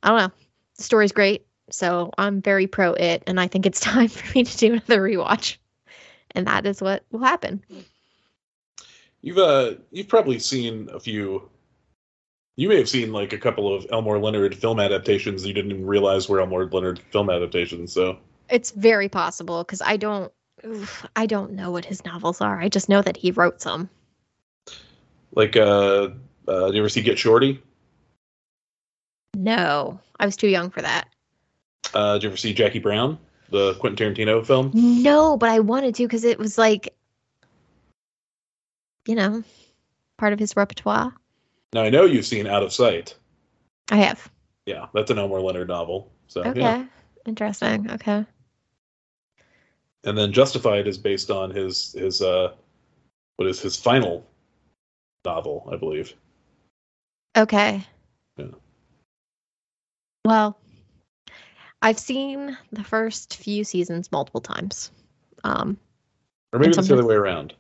I 0.03 0.09
don't 0.09 0.19
know. 0.19 0.33
The 0.77 0.83
story's 0.83 1.13
great, 1.13 1.47
so 1.71 2.11
I'm 2.17 2.41
very 2.41 2.67
pro 2.67 2.95
it, 2.95 3.23
and 3.27 3.41
I 3.41 3.47
think 3.47 3.67
it's 3.67 3.81
time 3.81 4.09
for 4.09 4.39
me 4.39 4.45
to 4.45 4.57
do 4.57 4.73
another 4.73 5.03
rewatch, 5.03 5.57
and 6.33 6.47
that 6.47 6.67
is 6.67 6.81
what 6.81 7.05
will 7.11 7.21
happen. 7.21 7.63
You've 9.23 9.39
uh, 9.39 9.75
you've 9.91 10.09
probably 10.09 10.39
seen 10.39 10.89
a 10.93 11.01
few. 11.01 11.49
You 12.57 12.69
may 12.69 12.77
have 12.77 12.89
seen 12.89 13.13
like 13.13 13.33
a 13.33 13.39
couple 13.39 13.75
of 13.75 13.87
Elmore 13.91 14.19
Leonard 14.19 14.55
film 14.55 14.81
adaptations. 14.81 15.47
You 15.47 15.55
didn't 15.55 15.71
even 15.71 15.87
realize 15.87 16.29
were 16.29 16.41
Elmore 16.41 16.67
Leonard 16.67 16.99
film 17.11 17.31
adaptations. 17.31 17.93
So 17.93 18.19
It's 18.51 18.71
very 18.73 19.09
possible 19.09 19.63
because 19.63 19.81
I 19.81 19.97
don't, 19.97 20.33
oof, 20.67 21.07
I 21.17 21.27
don't 21.27 21.53
know 21.53 21.71
what 21.71 21.85
his 21.85 22.05
novels 22.05 22.41
are. 22.41 22.61
I 22.61 22.69
just 22.69 22.89
know 22.89 23.03
that 23.03 23.17
he 23.17 23.31
wrote 23.31 23.61
some. 23.61 23.89
like, 25.33 25.57
uh, 25.57 26.09
uh, 26.49 26.67
did 26.67 26.75
you 26.75 26.81
ever 26.81 26.89
see 26.89 27.03
Get 27.03 27.19
Shorty? 27.19 27.63
No, 29.37 30.01
I 30.19 30.27
was 30.27 30.37
too 30.37 30.49
young 30.49 30.71
for 30.71 30.83
that. 30.83 31.09
Uh, 31.95 32.15
did 32.15 32.25
you 32.25 32.29
ever 32.31 32.37
see 32.37 32.53
Jackie 32.53 32.79
Brown, 32.81 33.19
the 33.51 33.75
Quentin 33.75 34.15
Tarantino 34.15 34.45
film? 34.45 34.71
No, 34.75 35.37
but 35.37 35.49
I 35.49 35.61
wanted 35.61 35.95
to 35.97 36.03
because 36.05 36.25
it 36.25 36.39
was 36.39 36.59
like, 36.59 36.95
you 39.07 39.15
know, 39.15 39.43
part 40.19 40.33
of 40.33 40.39
his 40.39 40.57
repertoire. 40.57 41.13
Now 41.73 41.83
I 41.83 41.91
know 41.91 42.05
you've 42.05 42.27
seen 42.27 42.47
Out 42.47 42.63
of 42.63 42.73
Sight. 42.73 43.15
I 43.91 43.97
have. 43.97 44.31
Yeah, 44.67 44.87
that's 44.93 45.11
an 45.11 45.19
Elmore 45.19 45.41
Leonard 45.41 45.69
novel. 45.69 46.11
So 46.29 46.43
Okay. 46.43 46.61
yeah, 46.61 46.85
Interesting. 47.27 47.91
Okay. 47.91 48.25
And 50.05 50.17
then 50.17 50.33
Justified 50.33 50.87
is 50.87 50.99
based 50.99 51.31
on 51.31 51.51
his 51.51 51.93
his 51.93 52.23
uh, 52.23 52.53
what 53.37 53.49
is 53.49 53.61
his 53.61 53.77
final 53.77 54.27
novel, 55.25 55.69
I 55.73 55.77
believe. 55.77 56.15
Okay. 57.37 57.87
Yeah. 58.37 58.47
Well, 60.25 60.59
I've 61.83 61.99
seen 61.99 62.57
the 62.73 62.85
first 62.85 63.37
few 63.37 63.65
seasons 63.65 64.13
multiple 64.13 64.41
times. 64.41 64.91
Um, 65.45 65.79
Or 66.53 66.59
maybe 66.59 66.77
it's 66.77 66.89
the 66.89 66.95
other 66.95 67.07
way 67.07 67.15
around. 67.15 67.55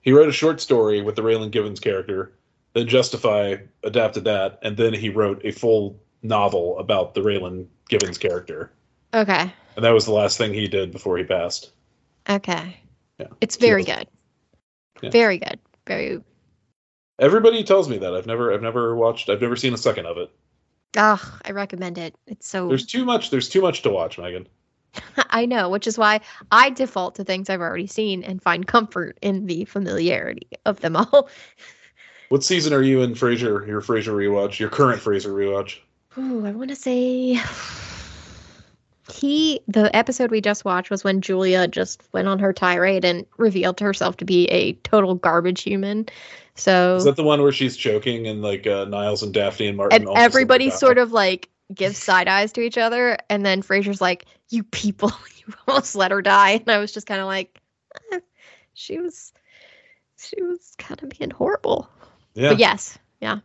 He 0.00 0.12
wrote 0.12 0.28
a 0.28 0.32
short 0.32 0.60
story 0.60 1.02
with 1.02 1.16
the 1.16 1.22
Raylan 1.22 1.50
Givens 1.50 1.80
character, 1.80 2.32
then 2.74 2.86
Justify 2.86 3.56
adapted 3.82 4.24
that, 4.24 4.58
and 4.62 4.76
then 4.76 4.94
he 4.94 5.08
wrote 5.08 5.40
a 5.44 5.50
full 5.50 5.98
novel 6.22 6.78
about 6.78 7.14
the 7.14 7.20
Raylan 7.20 7.66
Givens 7.88 8.16
character. 8.16 8.70
Okay. 9.16 9.52
And 9.76 9.84
that 9.84 9.90
was 9.90 10.04
the 10.04 10.12
last 10.12 10.38
thing 10.38 10.54
he 10.54 10.68
did 10.68 10.92
before 10.92 11.18
he 11.18 11.24
passed. 11.24 11.72
Okay. 12.28 12.76
Yeah, 13.18 13.26
It's 13.40 13.56
very 13.56 13.84
good. 13.84 14.08
Yeah. 15.02 15.10
Very 15.10 15.38
good. 15.38 15.58
Very. 15.86 16.22
Everybody 17.18 17.62
tells 17.64 17.88
me 17.88 17.98
that. 17.98 18.14
I've 18.14 18.26
never 18.26 18.52
I've 18.52 18.62
never 18.62 18.94
watched 18.96 19.28
I've 19.28 19.40
never 19.40 19.56
seen 19.56 19.74
a 19.74 19.78
second 19.78 20.06
of 20.06 20.16
it. 20.18 20.30
Ah, 20.96 21.38
I 21.44 21.52
recommend 21.52 21.98
it. 21.98 22.14
It's 22.26 22.48
so. 22.48 22.68
There's 22.68 22.86
too 22.86 23.04
much 23.04 23.30
there's 23.30 23.48
too 23.48 23.60
much 23.60 23.82
to 23.82 23.90
watch, 23.90 24.18
Megan. 24.18 24.48
I 25.30 25.46
know, 25.46 25.68
which 25.68 25.86
is 25.86 25.98
why 25.98 26.20
I 26.50 26.70
default 26.70 27.14
to 27.16 27.24
things 27.24 27.50
I've 27.50 27.60
already 27.60 27.86
seen 27.86 28.22
and 28.22 28.42
find 28.42 28.66
comfort 28.66 29.18
in 29.22 29.46
the 29.46 29.64
familiarity 29.66 30.48
of 30.64 30.80
them 30.80 30.96
all. 30.96 31.28
What 32.28 32.42
season 32.42 32.72
are 32.72 32.82
you 32.82 33.02
in 33.02 33.12
Frasier, 33.14 33.64
your 33.68 33.80
Frasier 33.80 34.12
rewatch, 34.12 34.58
your 34.58 34.68
current 34.68 35.00
Frasier 35.00 35.32
rewatch? 35.32 35.78
Ooh, 36.18 36.44
I 36.44 36.50
want 36.50 36.70
to 36.70 36.74
say 36.74 37.40
he 39.12 39.60
the 39.68 39.94
episode 39.94 40.30
we 40.30 40.40
just 40.40 40.64
watched 40.64 40.90
was 40.90 41.04
when 41.04 41.20
Julia 41.20 41.68
just 41.68 42.02
went 42.12 42.28
on 42.28 42.38
her 42.38 42.52
tirade 42.52 43.04
and 43.04 43.24
revealed 43.38 43.80
herself 43.80 44.16
to 44.18 44.24
be 44.24 44.46
a 44.46 44.72
total 44.74 45.14
garbage 45.14 45.62
human. 45.62 46.06
So 46.54 46.96
Is 46.96 47.04
that 47.04 47.16
the 47.16 47.24
one 47.24 47.42
where 47.42 47.52
she's 47.52 47.76
choking 47.76 48.26
and 48.26 48.42
like 48.42 48.66
uh, 48.66 48.86
Niles 48.86 49.22
and 49.22 49.32
Daphne 49.32 49.68
and 49.68 49.76
Martin 49.76 50.08
and 50.08 50.18
everybody 50.18 50.70
sort 50.70 50.98
of 50.98 51.12
like 51.12 51.48
gives 51.74 51.98
side 51.98 52.28
eyes 52.28 52.52
to 52.52 52.60
each 52.60 52.78
other 52.78 53.18
and 53.28 53.44
then 53.44 53.62
Frasier's 53.62 54.00
like, 54.00 54.26
"You 54.48 54.62
people, 54.64 55.12
you 55.46 55.54
almost 55.68 55.94
let 55.94 56.10
her 56.10 56.22
die." 56.22 56.52
And 56.52 56.70
I 56.70 56.78
was 56.78 56.92
just 56.92 57.06
kind 57.06 57.20
of 57.20 57.26
like, 57.26 57.60
eh, 58.12 58.20
she 58.74 58.98
was 58.98 59.32
she 60.18 60.42
was 60.42 60.74
kind 60.78 61.02
of 61.02 61.10
being 61.10 61.30
horrible. 61.30 61.88
Yeah. 62.34 62.50
But 62.50 62.58
yes, 62.58 62.98
yeah. 63.20 63.40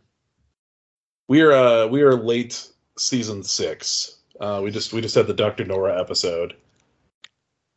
We 1.28 1.42
are 1.42 1.52
uh 1.52 1.86
we 1.86 2.02
are 2.02 2.14
late 2.14 2.68
season 2.98 3.42
six. 3.42 4.18
Uh 4.42 4.60
we 4.62 4.70
just 4.72 4.92
we 4.92 5.00
just 5.00 5.14
had 5.14 5.28
the 5.28 5.32
Dr. 5.34 5.64
Nora 5.64 5.98
episode. 6.00 6.56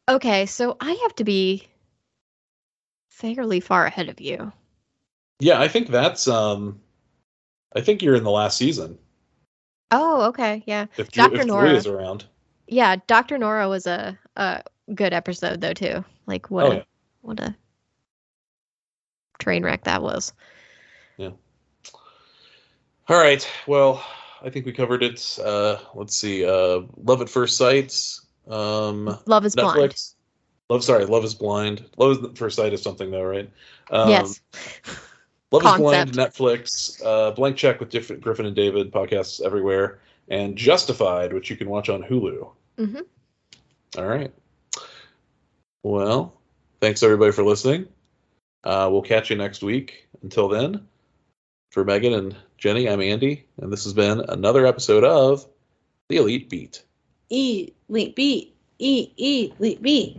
Okay, 0.10 0.46
so 0.48 0.76
I 0.82 0.94
have 1.04 1.16
to 1.16 1.24
be 1.24 1.68
fairly 3.12 3.60
far 3.60 3.86
ahead 3.86 4.10
of 4.10 4.20
you. 4.20 4.52
Yeah, 5.40 5.62
I 5.62 5.68
think 5.68 5.88
that's 5.90 6.28
um 6.28 6.82
I 7.76 7.82
think 7.82 8.02
you're 8.02 8.16
in 8.16 8.24
the 8.24 8.32
last 8.32 8.58
season. 8.58 8.98
Oh, 9.92 10.24
okay, 10.30 10.64
yeah. 10.66 10.88
If, 10.98 11.12
Dr. 11.12 11.42
if 11.42 11.46
Nora. 11.46 11.72
is 11.72 11.86
around. 11.88 12.26
Yeah, 12.68 12.96
Dr. 13.08 13.38
Nora 13.38 13.70
was 13.70 13.86
a 13.86 14.18
a 14.36 14.64
good 14.94 15.14
episode 15.14 15.62
though 15.62 15.74
too. 15.74 16.04
Like 16.26 16.50
what 16.50 16.66
Oh, 16.66 16.72
a 16.72 16.76
yeah. 16.78 16.84
what 17.22 17.40
a 17.40 17.56
train 19.38 19.64
wreck 19.64 19.84
that 19.84 20.02
was. 20.02 20.34
Yeah. 21.18 21.32
All 23.08 23.18
right. 23.18 23.48
Well, 23.68 24.04
I 24.46 24.50
think 24.52 24.66
we 24.66 24.72
covered 24.72 25.04
it. 25.04 25.38
Uh 25.44 25.78
let's 25.96 26.16
see. 26.16 26.46
Uh 26.46 26.82
Love 27.04 27.22
at 27.22 27.30
First 27.30 27.58
Sight. 27.58 27.94
Um 28.48 29.18
Love 29.26 29.46
is 29.46 29.56
blind. 29.56 29.78
Love 30.70 30.84
sorry, 30.84 31.06
Love 31.06 31.24
is 31.24 31.36
Blind. 31.36 31.86
Love 31.98 32.24
at 32.24 32.38
First 32.38 32.56
Sight 32.56 32.74
is 32.74 32.82
something 32.82 33.12
though, 33.12 33.24
right? 33.24 33.50
Um, 33.92 34.10
yes. 34.10 34.42
Love 35.52 35.64
is 35.64 35.78
Blind, 35.78 36.12
Netflix, 36.14 37.02
uh, 37.06 37.32
Blank 37.32 37.56
Check 37.56 37.80
with 37.80 37.90
Diff- 37.90 38.20
Griffin 38.20 38.48
and 38.48 38.56
David, 38.56 38.92
podcasts 38.92 39.42
everywhere, 39.42 40.00
and 40.28 40.56
Justified, 40.58 41.34
which 41.34 41.52
you 41.52 41.56
can 41.56 41.70
watch 41.70 41.88
on 41.90 42.02
Hulu. 42.02 42.50
Mhm. 42.80 43.06
All 43.98 44.08
right. 44.08 44.34
Well, 45.84 46.34
thanks 46.82 47.04
everybody 47.04 47.32
for 47.32 47.44
listening. 47.44 47.88
Uh, 48.64 48.90
we'll 48.92 49.04
catch 49.04 49.30
you 49.30 49.36
next 49.36 49.62
week. 49.62 50.08
Until 50.24 50.48
then, 50.50 50.88
for 51.76 51.84
Megan 51.84 52.14
and 52.14 52.36
Jenny, 52.58 52.90
I'm 52.90 53.02
Andy, 53.02 53.44
and 53.58 53.70
this 53.70 53.84
has 53.84 53.92
been 53.92 54.22
another 54.30 54.66
episode 54.66 55.04
of 55.04 55.46
The 56.08 56.16
Elite 56.16 56.50
Beat. 56.50 56.82
E, 57.30 57.74
leap 57.90 58.16
beat. 58.16 58.56
E, 58.80 59.12
E, 59.18 59.52
leap 59.60 59.82
beat. 59.82 60.18